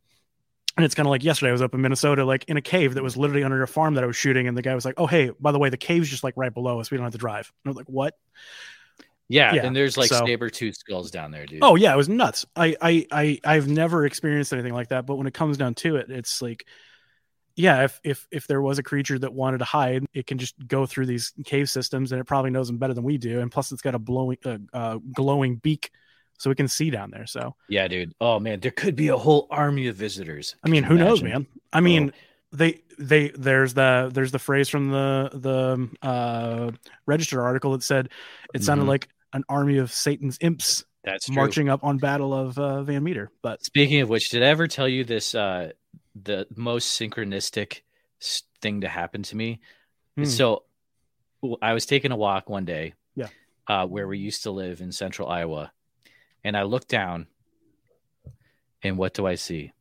and 0.78 0.84
it's 0.86 0.93
kind 0.95 1.08
of 1.08 1.12
like 1.12 1.24
yesterday 1.24 1.49
I 1.49 1.53
was 1.53 1.62
up 1.62 1.74
in 1.74 1.82
Minnesota 1.82 2.26
like 2.26 2.45
in 2.47 2.58
a 2.58 2.62
cave 2.62 2.95
that 2.95 3.03
was 3.03 3.16
literally 3.18 3.43
under 3.43 3.62
a 3.64 3.68
farm 3.68 3.93
that 3.95 4.03
I 4.03 4.08
was 4.08 4.16
shooting 4.18 4.47
and 4.47 4.58
the 4.58 4.62
guy 4.62 4.76
was 4.76 4.86
like 4.86 4.95
oh 4.97 5.08
hey 5.08 5.32
by 5.39 5.51
the 5.51 5.60
way 5.60 5.70
the 5.70 5.78
cave's 5.78 6.10
just 6.10 6.24
like 6.24 6.34
right 6.38 6.53
below 6.53 6.80
us. 6.80 6.91
We 6.91 6.97
don't 6.97 7.03
have 7.06 7.14
to 7.14 7.18
drive. 7.20 7.51
And 7.64 7.70
I 7.70 7.72
was 7.72 7.78
like 7.78 7.88
what 7.89 8.16
Yeah, 9.28 9.53
Yeah, 9.55 9.65
and 9.65 9.76
there's 9.76 9.97
like 9.97 10.09
so- 10.09 10.26
saber 10.26 10.49
tooth 10.49 10.76
skulls 10.78 11.09
down 11.11 11.32
there, 11.32 11.45
dude. 11.45 11.59
Oh 11.63 11.76
yeah, 11.76 11.93
it 11.93 11.97
was 11.97 12.07
nuts. 12.09 12.45
I, 12.55 12.76
I 12.82 13.07
I 13.11 13.39
I've 13.43 13.67
never 13.67 14.05
experienced 14.05 14.53
anything 14.53 14.73
like 14.73 14.89
that, 14.89 15.05
but 15.05 15.15
when 15.15 15.26
it 15.28 15.34
comes 15.34 15.57
down 15.57 15.73
to 15.76 15.95
it, 15.95 16.11
it's 16.11 16.41
like 16.41 16.65
yeah, 17.55 17.86
if 17.86 17.99
if 18.03 18.28
if 18.32 18.47
there 18.47 18.61
was 18.61 18.78
a 18.80 18.84
creature 18.84 19.17
that 19.17 19.34
wanted 19.34 19.59
to 19.59 19.65
hide, 19.65 20.05
it 20.13 20.28
can 20.28 20.38
just 20.38 20.55
go 20.67 20.86
through 20.86 21.05
these 21.07 21.34
cave 21.45 21.69
systems 21.69 22.11
and 22.11 22.19
it 22.21 22.26
probably 22.26 22.51
knows 22.51 22.67
them 22.67 22.78
better 22.78 22.93
than 22.93 23.03
we 23.03 23.17
do. 23.17 23.39
And 23.39 23.51
plus 23.51 23.71
it's 23.71 23.82
got 23.82 23.95
a 23.95 23.99
blowing 23.99 24.38
uh, 24.45 24.57
uh 24.73 24.99
glowing 25.13 25.55
beak 25.55 25.89
so 26.38 26.49
we 26.49 26.55
can 26.55 26.67
see 26.67 26.89
down 26.89 27.11
there. 27.11 27.26
So, 27.26 27.55
yeah, 27.69 27.88
dude. 27.88 28.13
Oh 28.19 28.39
man, 28.39 28.59
there 28.59 28.71
could 28.71 28.95
be 28.97 29.07
a 29.07 29.17
whole 29.17 29.47
army 29.49 29.88
of 29.88 29.95
visitors. 29.95 30.55
I 30.65 30.69
mean, 30.69 30.84
who 30.84 30.95
you 30.95 30.99
knows, 30.99 31.23
man? 31.23 31.47
I 31.71 31.80
mean, 31.80 32.11
they 32.51 32.82
they 32.99 33.30
there's 33.30 33.73
the 33.73 34.11
there's 34.13 34.34
the 34.34 34.39
phrase 34.39 34.67
from 34.69 34.91
the 34.91 35.30
the 35.34 36.07
uh 36.07 36.71
register 37.05 37.41
article 37.41 37.71
that 37.71 37.84
said 37.84 38.09
it 38.53 38.63
sounded 38.63 38.84
Mhm. 38.84 38.89
like 38.89 39.07
an 39.36 39.44
army 39.50 39.78
of 39.78 39.92
Satan's 39.92 40.38
imps 40.42 40.84
That's 41.04 41.26
true. 41.28 41.36
marching 41.36 41.70
up 41.70 41.84
on 41.84 41.98
Battle 41.98 42.34
of 42.34 42.58
uh, 42.58 42.82
Van 42.84 43.04
Meter. 43.04 43.30
But 43.44 43.64
Speaking 43.64 44.02
of 44.02 44.10
which, 44.10 44.30
did 44.30 44.42
I 44.42 44.48
ever 44.48 44.68
tell 44.68 44.88
you 44.88 45.04
this? 45.04 45.36
Uh, 45.36 45.72
the 46.24 46.48
most 46.56 47.00
synchronistic 47.00 47.82
thing 48.62 48.82
to 48.82 48.88
happen 48.88 49.22
to 49.24 49.36
me. 49.36 49.60
Hmm. 50.18 50.24
So, 50.26 50.64
I 51.62 51.74
was 51.74 51.86
taking 51.86 52.12
a 52.12 52.16
walk 52.16 52.50
one 52.50 52.66
day. 52.66 52.94
Yeah. 53.16 53.28
Uh, 53.68 53.86
where 53.86 54.08
we 54.08 54.18
used 54.18 54.44
to 54.44 54.52
live 54.52 54.80
in 54.82 54.92
central 54.92 55.28
Iowa, 55.28 55.72
and 56.44 56.56
I 56.56 56.64
look 56.64 56.88
down, 56.88 57.28
and 58.82 58.98
what 58.98 59.14
do 59.14 59.28
I 59.28 59.36
see? 59.36 59.74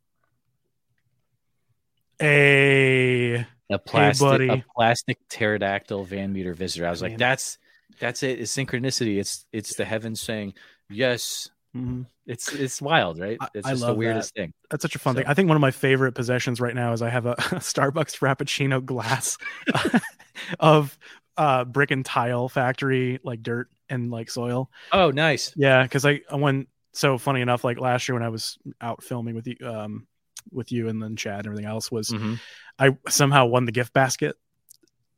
a 2.21 3.47
A 3.71 3.79
plastic, 3.79 4.21
buddy. 4.25 4.49
a 4.49 4.65
plastic 4.77 5.19
pterodactyl 5.29 6.05
Van 6.05 6.33
Meter 6.33 6.55
visitor. 6.55 6.87
I 6.87 6.91
was 6.91 7.03
like, 7.03 7.19
that's 7.19 7.59
that's 7.99 8.23
it. 8.23 8.41
It's 8.41 8.55
synchronicity. 8.55 9.19
It's 9.19 9.47
it's 9.53 9.77
the 9.77 9.85
heavens 9.85 10.21
saying 10.21 10.55
yes. 10.91 11.49
Mhm. 11.77 12.07
It's 12.27 12.53
it's 12.53 12.81
wild, 12.81 13.19
right? 13.19 13.37
It's 13.55 13.67
I 13.67 13.71
just 13.71 13.81
the 13.83 13.89
love 13.89 13.97
weirdest 13.97 14.35
thing. 14.35 14.53
That's 14.71 14.83
such 14.83 14.95
a 14.95 14.99
fun 14.99 15.15
So- 15.15 15.21
thing. 15.21 15.27
I 15.29 15.35
think 15.35 15.49
one 15.49 15.57
of 15.57 15.61
my 15.61 15.73
favorite 15.73 16.13
possessions 16.13 16.61
right 16.61 16.75
now 16.75 16.93
is 16.93 17.03
I 17.03 17.11
have 17.11 17.27
a 17.27 17.35
Starbucks 17.39 18.17
Frappuccino 18.17 18.85
glass 18.85 19.37
of 20.61 20.97
uh 21.37 21.65
brick 21.65 21.91
and 21.91 22.05
tile 22.05 22.49
factory 22.49 23.19
like 23.25 23.43
dirt 23.43 23.69
and 23.89 24.11
like 24.11 24.31
soil. 24.31 24.71
Oh, 24.93 25.11
nice. 25.11 25.53
Yeah, 25.57 25.83
because 25.83 26.07
I 26.07 26.21
I 26.31 26.37
went 26.37 26.69
so 26.93 27.19
funny 27.19 27.41
enough 27.41 27.65
like 27.65 27.81
last 27.81 28.09
year 28.09 28.15
when 28.15 28.23
I 28.23 28.29
was 28.29 28.57
out 28.81 29.03
filming 29.03 29.35
with 29.35 29.47
you 29.49 29.57
um 29.65 30.07
with 30.53 30.71
you 30.71 30.89
and 30.89 31.03
then 31.03 31.17
Chad 31.17 31.39
and 31.39 31.47
everything 31.47 31.67
else 31.67 31.91
was 31.91 32.11
Mhm. 32.11 32.39
I 32.79 32.97
somehow 33.09 33.47
won 33.47 33.65
the 33.65 33.73
gift 33.73 33.93
basket 33.93 34.37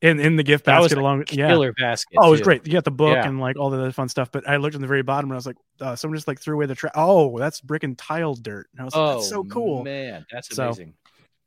in 0.03 0.21
in 0.21 0.37
the 0.37 0.43
gift 0.43 0.65
basket 0.65 0.99
along. 0.99 1.25
Yeah. 1.31 1.49
Killer 1.49 1.73
basket. 1.73 2.17
Oh, 2.19 2.29
it 2.29 2.31
was 2.31 2.41
too. 2.41 2.45
great. 2.45 2.67
You 2.67 2.73
got 2.73 2.85
the 2.85 2.91
book 2.91 3.15
Yeah. 3.15 3.27
and 3.27 3.41
like 3.41 3.57
all 3.59 3.71
the 3.71 3.79
other 3.79 3.93
fun 3.93 4.09
stuff. 4.09 4.31
But 4.31 4.49
I 4.49 4.57
looked 4.57 4.75
in 4.75 4.81
the 4.83 4.87
very 4.87 5.03
bottom 5.03 5.31
and 5.31 5.35
I 5.35 5.37
was 5.37 5.47
like, 5.47 5.57
uh, 5.81 5.97
someone 5.97 6.17
just 6.17 6.29
like 6.29 6.41
threw 6.41 6.55
away 6.55 6.67
the 6.67 6.75
trash. 6.75 6.93
Oh, 6.95 7.39
that's 7.39 7.61
brick 7.61 7.83
and 7.83 7.97
tile 7.97 8.35
dirt. 8.35 8.69
And 8.73 8.81
I 8.83 8.85
was 8.85 8.95
like, 8.95 9.01
Oh, 9.03 9.15
that's 9.15 9.29
so 9.29 9.45
cool. 9.45 9.85
man. 9.85 10.27
That's 10.31 10.55
So, 10.55 10.65
amazing. 10.65 10.95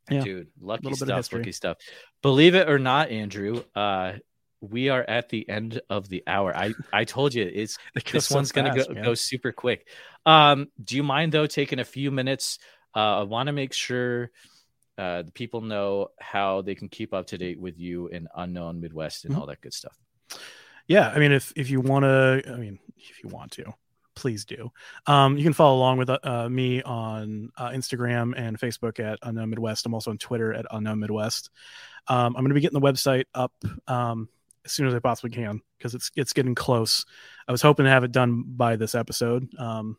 yeah. 0.09 0.23
Dude, 0.23 0.47
lucky 0.59 0.83
Little 0.89 1.05
bit 1.05 1.15
of 1.15 1.25
stuff. 1.25 1.37
Lucky 1.39 1.51
stuff. 1.51 1.77
Believe 2.23 2.55
it 2.55 2.67
or 2.69 2.79
not, 2.79 3.09
Andrew, 3.09 3.63
uh, 3.75 4.13
we 4.61 4.89
are 4.89 5.05
at 5.07 5.29
the 5.29 5.47
end 5.47 5.79
of 5.89 6.09
the 6.09 6.23
hour. 6.27 6.53
I, 6.55 6.73
I 6.91 7.05
told 7.05 7.33
you 7.33 7.49
it's 7.53 7.77
this 8.11 8.25
so 8.25 8.35
one's 8.35 8.51
gonna 8.51 8.75
go, 8.75 8.91
man. 8.93 9.03
go 9.03 9.13
super 9.13 9.51
quick. 9.51 9.87
Um, 10.25 10.67
do 10.83 10.95
you 10.97 11.03
mind 11.03 11.31
though 11.31 11.45
taking 11.47 11.79
a 11.79 11.85
few 11.85 12.11
minutes? 12.11 12.59
Uh, 12.95 13.19
I 13.19 13.23
want 13.23 13.47
to 13.47 13.53
make 13.53 13.71
sure 13.71 14.31
uh, 14.99 15.21
the 15.23 15.31
people 15.31 15.61
know 15.61 16.09
how 16.19 16.61
they 16.61 16.75
can 16.75 16.89
keep 16.89 17.13
up 17.13 17.25
to 17.27 17.37
date 17.37 17.59
with 17.59 17.79
you 17.79 18.07
in 18.07 18.27
Unknown 18.35 18.81
Midwest 18.81 19.25
and 19.25 19.33
Mhm. 19.33 19.39
all 19.39 19.45
that 19.47 19.61
good 19.61 19.73
stuff. 19.73 19.97
Yeah, 20.87 21.09
I 21.09 21.19
mean, 21.19 21.31
if 21.31 21.53
if 21.55 21.69
you 21.69 21.79
want 21.81 22.03
to, 22.03 22.43
I 22.47 22.57
mean, 22.57 22.79
if 22.97 23.23
you 23.23 23.29
want 23.29 23.51
to, 23.53 23.73
please 24.15 24.43
do. 24.45 24.71
Um, 25.07 25.37
you 25.37 25.43
can 25.43 25.53
follow 25.53 25.77
along 25.77 25.99
with 25.99 26.09
uh, 26.09 26.49
me 26.49 26.81
on 26.81 27.51
uh, 27.57 27.69
Instagram 27.69 28.33
and 28.35 28.59
Facebook 28.59 28.99
at 28.99 29.19
Unknown 29.21 29.49
Midwest. 29.51 29.85
I'm 29.85 29.93
also 29.93 30.11
on 30.11 30.17
Twitter 30.17 30.53
at 30.53 30.65
Unknown 30.71 30.99
Midwest. 30.99 31.49
Um, 32.07 32.35
I'm 32.35 32.41
going 32.43 32.49
to 32.49 32.55
be 32.55 32.61
getting 32.61 32.79
the 32.79 32.85
website 32.85 33.25
up 33.33 33.53
um, 33.87 34.27
as 34.65 34.71
soon 34.71 34.87
as 34.87 34.93
I 34.95 34.99
possibly 34.99 35.29
can 35.29 35.61
because 35.77 35.95
it's 35.95 36.11
it's 36.15 36.33
getting 36.33 36.55
close. 36.55 37.05
I 37.47 37.51
was 37.51 37.61
hoping 37.61 37.85
to 37.85 37.91
have 37.91 38.03
it 38.03 38.11
done 38.11 38.43
by 38.45 38.75
this 38.75 38.95
episode. 38.95 39.47
Um, 39.57 39.97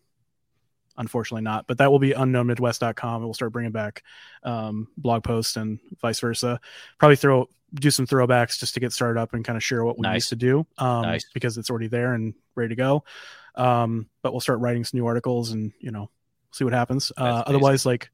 unfortunately 0.97 1.43
not, 1.43 1.67
but 1.67 1.79
that 1.79 1.91
will 1.91 1.99
be 1.99 2.11
unknownmidwest.com. 2.13 3.23
It 3.23 3.27
will 3.27 3.35
start 3.35 3.53
bringing 3.53 3.73
back 3.73 4.03
um, 4.43 4.89
blog 4.97 5.23
posts 5.25 5.57
and 5.57 5.79
vice 6.01 6.21
versa. 6.21 6.61
Probably 6.99 7.17
throw 7.17 7.49
do 7.73 7.91
some 7.91 8.05
throwbacks 8.07 8.59
just 8.59 8.75
to 8.75 8.81
get 8.81 8.93
started 8.93 9.21
up 9.21 9.33
and 9.33 9.45
kind 9.45 9.57
of 9.57 9.63
share 9.63 9.85
what 9.85 9.97
we 9.97 10.03
Nice. 10.03 10.15
used 10.23 10.29
to 10.31 10.37
do 10.37 10.67
um, 10.79 11.03
Nice. 11.03 11.25
because 11.33 11.57
it's 11.57 11.71
already 11.71 11.87
there 11.87 12.15
and 12.15 12.35
ready 12.57 12.71
to 12.71 12.75
go. 12.75 13.05
Um, 13.55 14.09
but 14.23 14.33
we'll 14.33 14.41
start 14.41 14.59
writing 14.59 14.83
some 14.85 14.99
new 14.99 15.07
articles 15.07 15.53
and 15.53 15.73
you 15.79 15.91
know 15.93 16.11
see 16.51 16.65
what 16.65 16.73
happens. 16.73 17.13
Uh, 17.17 17.45
otherwise, 17.47 17.87
like 17.87 18.11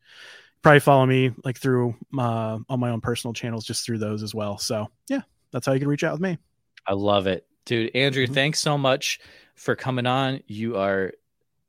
probably 0.63 0.81
follow 0.81 1.07
me 1.07 1.31
like 1.45 1.57
through 1.59 1.95
uh, 2.19 2.59
on 2.69 2.81
my 2.81 2.91
own 2.91 3.01
personal 3.01 3.33
channels, 3.33 3.65
just 3.65 3.85
through 3.87 3.99
those 3.99 4.23
as 4.23 4.35
well. 4.35 4.59
So 4.59 4.91
yeah, 5.09 5.21
that's 5.53 5.67
how 5.67 5.73
you 5.73 5.79
can 5.81 5.89
reach 5.89 6.05
out 6.05 6.13
with 6.13 6.21
me. 6.21 6.37
I 6.87 6.93
love 6.93 7.27
it. 7.27 7.47
Dude, 7.65 7.97
Andrew, 7.97 8.27
Mhm. 8.27 8.35
thanks 8.35 8.61
so 8.61 8.77
much 8.79 9.21
for 9.55 9.75
coming 9.75 10.07
on. 10.07 10.41
You 10.47 10.77
are, 10.77 11.13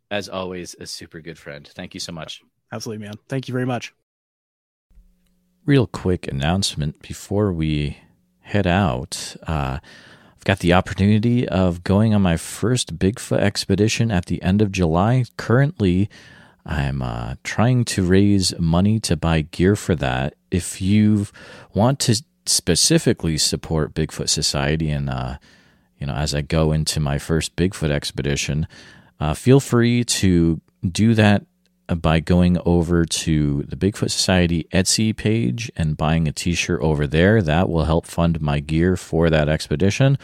as 0.09 0.29
always, 0.29 0.75
a 0.79 0.85
super 0.85 1.19
good 1.19 1.37
friend. 1.37 1.67
Thank 1.67 1.93
you 1.93 1.99
so 1.99 2.11
much. 2.11 2.41
Absolutely, 2.71 3.05
man. 3.05 3.15
Thank 3.27 3.47
you 3.47 3.53
very 3.53 3.65
much. 3.65 3.93
Real 5.65 5.87
quick 5.87 6.27
announcement 6.27 7.01
before 7.01 7.51
we 7.51 7.97
head 8.41 8.67
out. 8.67 9.35
Uh, 9.45 9.79
I've 10.35 10.43
got 10.45 10.59
the 10.59 10.73
opportunity 10.73 11.47
of 11.47 11.83
going 11.83 12.13
on 12.13 12.21
my 12.21 12.37
first 12.37 12.97
Bigfoot 12.97 13.39
expedition 13.39 14.11
at 14.11 14.27
the 14.27 14.41
end 14.41 14.61
of 14.61 14.71
July. 14.71 15.25
Currently, 15.35 16.09
I'm 16.65 17.01
uh, 17.01 17.35
trying 17.43 17.85
to 17.85 18.03
raise 18.03 18.57
money 18.59 18.99
to 19.01 19.17
buy 19.17 19.41
gear 19.41 19.75
for 19.75 19.95
that. 19.95 20.35
If 20.51 20.81
you 20.81 21.27
want 21.73 21.99
to 22.01 22.21
specifically 22.45 23.37
support 23.37 23.93
Bigfoot 23.93 24.29
Society 24.29 24.89
and 24.89 25.09
uh, 25.09 25.37
you 25.97 26.07
know, 26.07 26.13
as 26.13 26.35
I 26.35 26.41
go 26.41 26.71
into 26.71 26.99
my 26.99 27.17
first 27.17 27.55
Bigfoot 27.55 27.89
expedition, 27.89 28.67
uh, 29.19 29.33
feel 29.33 29.59
free 29.59 30.03
to 30.03 30.61
do 30.89 31.13
that 31.13 31.45
by 31.95 32.19
going 32.19 32.57
over 32.65 33.05
to 33.05 33.63
the 33.63 33.75
Bigfoot 33.75 34.11
Society 34.11 34.67
Etsy 34.73 35.15
page 35.15 35.71
and 35.75 35.95
buying 35.95 36.27
a 36.27 36.31
t 36.31 36.53
shirt 36.53 36.81
over 36.81 37.07
there. 37.07 37.41
That 37.41 37.69
will 37.69 37.85
help 37.85 38.05
fund 38.05 38.41
my 38.41 38.59
gear 38.59 38.97
for 38.97 39.29
that 39.29 39.47
expedition. 39.47 40.17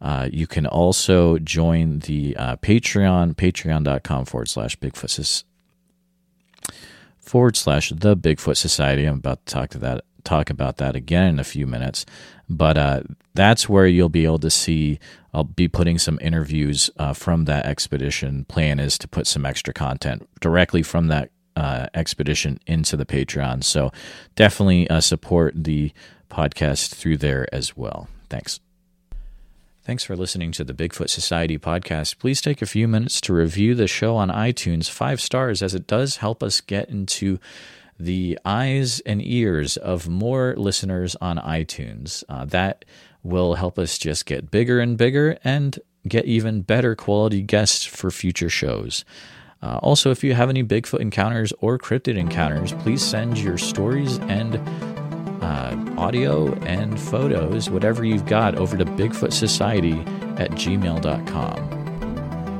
Uh, 0.00 0.28
you 0.30 0.46
can 0.46 0.66
also 0.66 1.38
join 1.38 2.00
the 2.00 2.36
uh, 2.36 2.56
Patreon, 2.56 3.34
patreon.com 3.34 4.26
forward 4.26 4.48
slash 4.48 4.78
Bigfoot 4.78 5.44
forward 7.18 7.56
slash 7.56 7.90
the 7.90 8.16
Bigfoot 8.16 8.56
Society. 8.56 9.04
I'm 9.04 9.16
about 9.16 9.44
to 9.44 9.52
talk 9.52 9.70
to 9.70 9.78
that 9.78 10.04
talk 10.24 10.50
about 10.50 10.76
that 10.78 10.96
again 10.96 11.28
in 11.34 11.38
a 11.38 11.44
few 11.44 11.66
minutes. 11.66 12.06
But 12.48 12.78
uh, 12.78 13.02
that's 13.34 13.68
where 13.68 13.86
you'll 13.86 14.08
be 14.08 14.24
able 14.24 14.38
to 14.40 14.50
see. 14.50 14.98
I'll 15.34 15.44
be 15.44 15.68
putting 15.68 15.98
some 15.98 16.18
interviews 16.20 16.90
uh, 16.98 17.12
from 17.12 17.44
that 17.44 17.66
expedition. 17.66 18.44
Plan 18.46 18.80
is 18.80 18.98
to 18.98 19.08
put 19.08 19.26
some 19.26 19.44
extra 19.44 19.74
content 19.74 20.28
directly 20.40 20.82
from 20.82 21.08
that 21.08 21.30
uh, 21.56 21.86
expedition 21.94 22.58
into 22.66 22.96
the 22.96 23.04
Patreon. 23.06 23.64
So 23.64 23.92
definitely 24.36 24.88
uh, 24.88 25.00
support 25.00 25.54
the 25.56 25.92
podcast 26.30 26.94
through 26.94 27.18
there 27.18 27.52
as 27.52 27.76
well. 27.76 28.08
Thanks. 28.28 28.60
Thanks 29.82 30.04
for 30.04 30.16
listening 30.16 30.52
to 30.52 30.64
the 30.64 30.74
Bigfoot 30.74 31.08
Society 31.08 31.58
podcast. 31.58 32.18
Please 32.18 32.42
take 32.42 32.60
a 32.60 32.66
few 32.66 32.86
minutes 32.86 33.22
to 33.22 33.32
review 33.32 33.74
the 33.74 33.86
show 33.86 34.16
on 34.16 34.28
iTunes, 34.28 34.90
five 34.90 35.18
stars, 35.18 35.62
as 35.62 35.74
it 35.74 35.86
does 35.86 36.18
help 36.18 36.42
us 36.42 36.60
get 36.60 36.90
into 36.90 37.38
the 37.98 38.38
eyes 38.44 39.00
and 39.00 39.20
ears 39.24 39.76
of 39.76 40.08
more 40.08 40.54
listeners 40.56 41.16
on 41.20 41.38
iTunes. 41.38 42.22
Uh, 42.28 42.44
that 42.46 42.84
will 43.22 43.54
help 43.54 43.78
us 43.78 43.98
just 43.98 44.26
get 44.26 44.50
bigger 44.50 44.80
and 44.80 44.96
bigger 44.96 45.38
and 45.44 45.78
get 46.06 46.24
even 46.24 46.62
better 46.62 46.94
quality 46.94 47.42
guests 47.42 47.84
for 47.84 48.10
future 48.10 48.48
shows. 48.48 49.04
Uh, 49.60 49.78
also, 49.82 50.10
if 50.10 50.22
you 50.22 50.34
have 50.34 50.48
any 50.48 50.62
Bigfoot 50.62 51.00
encounters 51.00 51.52
or 51.60 51.78
cryptid 51.78 52.16
encounters, 52.16 52.72
please 52.74 53.02
send 53.02 53.38
your 53.38 53.58
stories 53.58 54.18
and 54.20 54.56
uh, 55.42 55.76
audio 55.96 56.54
and 56.60 57.00
photos, 57.00 57.68
whatever 57.68 58.04
you've 58.04 58.26
got, 58.26 58.54
over 58.54 58.76
to 58.76 58.84
Bigfoot 58.84 59.32
Society 59.32 59.98
at 60.40 60.50
gmail.com. 60.52 61.77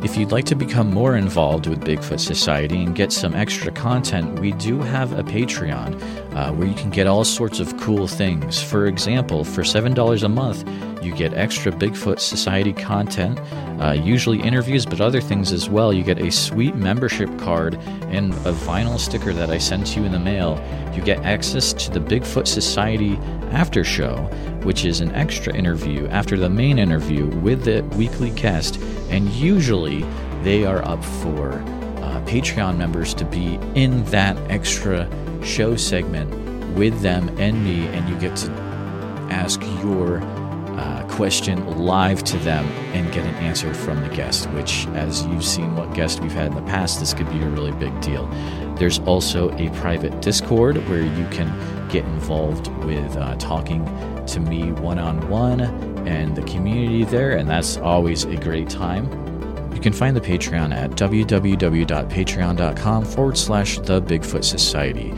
If 0.01 0.16
you'd 0.16 0.30
like 0.30 0.44
to 0.44 0.55
become 0.55 0.94
more 0.94 1.16
involved 1.16 1.66
with 1.66 1.80
Bigfoot 1.80 2.20
Society 2.20 2.84
and 2.84 2.94
get 2.94 3.11
some 3.12 3.34
extra 3.34 3.72
content, 3.72 4.38
we 4.38 4.53
do 4.53 4.78
have 4.78 5.18
a 5.18 5.24
Patreon 5.24 6.01
uh, 6.39 6.53
where 6.53 6.68
you 6.68 6.74
can 6.74 6.89
get 6.89 7.09
all 7.09 7.24
sorts 7.24 7.59
of 7.59 7.76
cool 7.78 8.07
things. 8.07 8.62
For 8.62 8.86
example, 8.86 9.43
for 9.43 9.62
$7 9.62 10.22
a 10.22 10.28
month, 10.28 10.64
you 11.05 11.12
get 11.12 11.34
extra 11.34 11.72
Bigfoot 11.72 12.20
Society 12.20 12.72
content, 12.72 13.41
uh, 13.82 13.91
usually 13.91 14.41
interviews, 14.41 14.86
but 14.86 15.01
other 15.01 15.20
things 15.20 15.51
as 15.51 15.68
well. 15.68 15.93
You 15.93 16.05
get 16.05 16.20
a 16.20 16.30
sweet 16.30 16.76
membership 16.76 17.28
card 17.41 17.74
and 18.12 18.32
a 18.47 18.53
vinyl 18.53 19.01
sticker 19.01 19.32
that 19.34 19.51
I 19.51 19.59
send 19.59 19.86
to 19.89 19.99
you 20.01 20.07
in 20.07 20.12
the 20.12 20.20
mail. 20.20 20.62
You 20.95 21.03
get 21.03 21.24
access 21.24 21.72
to 21.72 21.91
the 21.91 22.01
Bigfoot 22.01 22.47
Society 22.47 23.16
after 23.51 23.82
show, 23.82 24.14
which 24.62 24.84
is 24.84 25.01
an 25.01 25.12
extra 25.16 25.53
interview 25.53 26.07
after 26.07 26.36
the 26.36 26.49
main 26.49 26.78
interview 26.78 27.26
with 27.26 27.64
the 27.64 27.82
weekly 27.97 28.30
guest, 28.30 28.80
and 29.11 29.28
usually 29.30 30.05
they 30.45 30.64
are 30.64 30.84
up 30.84 31.05
for 31.05 31.55
uh, 31.55 32.22
Patreon 32.26 32.76
members 32.76 33.12
to 33.14 33.24
be 33.24 33.59
in 33.74 34.05
that 34.05 34.36
extra 34.49 35.09
show 35.43 35.76
segment 35.76 36.28
with 36.76 37.01
them 37.01 37.28
and 37.39 37.64
me, 37.64 37.86
and 37.89 38.09
you 38.09 38.18
get 38.18 38.36
to 38.36 38.51
ask 39.30 39.61
your 39.82 40.20
uh, 40.78 41.05
question 41.09 41.66
live 41.76 42.22
to 42.22 42.36
them 42.39 42.64
and 42.95 43.12
get 43.12 43.24
an 43.24 43.34
answer 43.36 43.74
from 43.74 44.01
the 44.01 44.14
guest, 44.14 44.49
which, 44.51 44.86
as 44.89 45.26
you've 45.26 45.45
seen 45.45 45.74
what 45.74 45.93
guest 45.93 46.20
we've 46.20 46.32
had 46.32 46.47
in 46.47 46.55
the 46.55 46.62
past, 46.62 47.01
this 47.01 47.12
could 47.12 47.28
be 47.30 47.43
a 47.43 47.49
really 47.49 47.72
big 47.72 48.01
deal. 48.01 48.26
There's 48.76 49.01
also 49.01 49.51
a 49.59 49.70
private 49.80 50.22
Discord 50.22 50.76
where 50.89 51.03
you 51.03 51.26
can 51.30 51.49
get 51.89 52.05
involved 52.05 52.68
with 52.84 53.16
uh, 53.16 53.34
talking 53.36 53.84
to 54.26 54.41
me 54.41 54.70
one 54.72 54.99
on 54.99 55.28
one 55.28 55.62
and 56.07 56.36
the 56.36 56.43
community 56.43 57.05
there, 57.05 57.36
and 57.36 57.49
that's 57.49 57.76
always 57.78 58.24
a 58.24 58.36
great 58.36 58.68
time. 58.70 59.09
You 59.75 59.81
can 59.81 59.93
find 59.93 60.16
the 60.16 60.21
Patreon 60.21 60.75
at 60.75 60.91
www.patreon.com 60.93 63.05
forward 63.05 63.39
slash 63.39 63.79
the 63.79 64.03
Bigfoot 64.03 64.45
Society. 64.45 65.12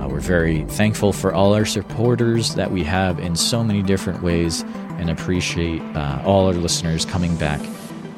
Uh, 0.00 0.08
we're 0.08 0.20
very 0.20 0.64
thankful 0.64 1.12
for 1.12 1.34
all 1.34 1.54
our 1.54 1.64
supporters 1.64 2.54
that 2.54 2.70
we 2.70 2.84
have 2.84 3.18
in 3.18 3.36
so 3.36 3.64
many 3.64 3.82
different 3.82 4.22
ways 4.22 4.62
and 4.98 5.10
appreciate 5.10 5.82
uh, 5.94 6.22
all 6.24 6.46
our 6.46 6.54
listeners 6.54 7.04
coming 7.04 7.36
back 7.36 7.60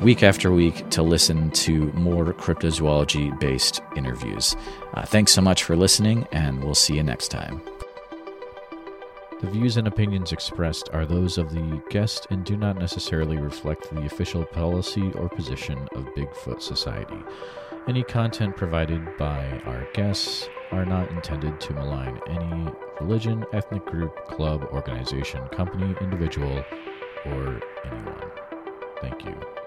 week 0.00 0.22
after 0.22 0.52
week 0.52 0.88
to 0.90 1.02
listen 1.02 1.50
to 1.50 1.92
more 1.92 2.32
cryptozoology 2.34 3.38
based 3.40 3.80
interviews. 3.96 4.56
Uh, 4.94 5.04
thanks 5.04 5.32
so 5.32 5.42
much 5.42 5.64
for 5.64 5.76
listening, 5.76 6.26
and 6.32 6.62
we'll 6.62 6.74
see 6.74 6.94
you 6.94 7.02
next 7.02 7.28
time. 7.28 7.60
The 9.40 9.50
views 9.50 9.76
and 9.76 9.86
opinions 9.86 10.32
expressed 10.32 10.88
are 10.92 11.06
those 11.06 11.38
of 11.38 11.50
the 11.52 11.80
guest 11.90 12.26
and 12.30 12.44
do 12.44 12.56
not 12.56 12.76
necessarily 12.76 13.36
reflect 13.36 13.88
the 13.94 14.04
official 14.04 14.44
policy 14.44 15.12
or 15.14 15.28
position 15.28 15.78
of 15.94 16.06
Bigfoot 16.16 16.60
Society. 16.60 17.22
Any 17.86 18.02
content 18.02 18.56
provided 18.56 19.16
by 19.16 19.62
our 19.64 19.86
guests 19.94 20.48
are 20.72 20.84
not 20.84 21.12
intended 21.12 21.60
to 21.60 21.72
malign 21.72 22.20
any 22.28 22.68
religion, 23.00 23.44
ethnic 23.52 23.86
group, 23.86 24.26
club, 24.26 24.64
organization, 24.72 25.46
company, 25.52 25.94
individual, 26.00 26.64
or 27.26 27.60
anyone. 27.84 28.30
Thank 29.00 29.24
you. 29.24 29.57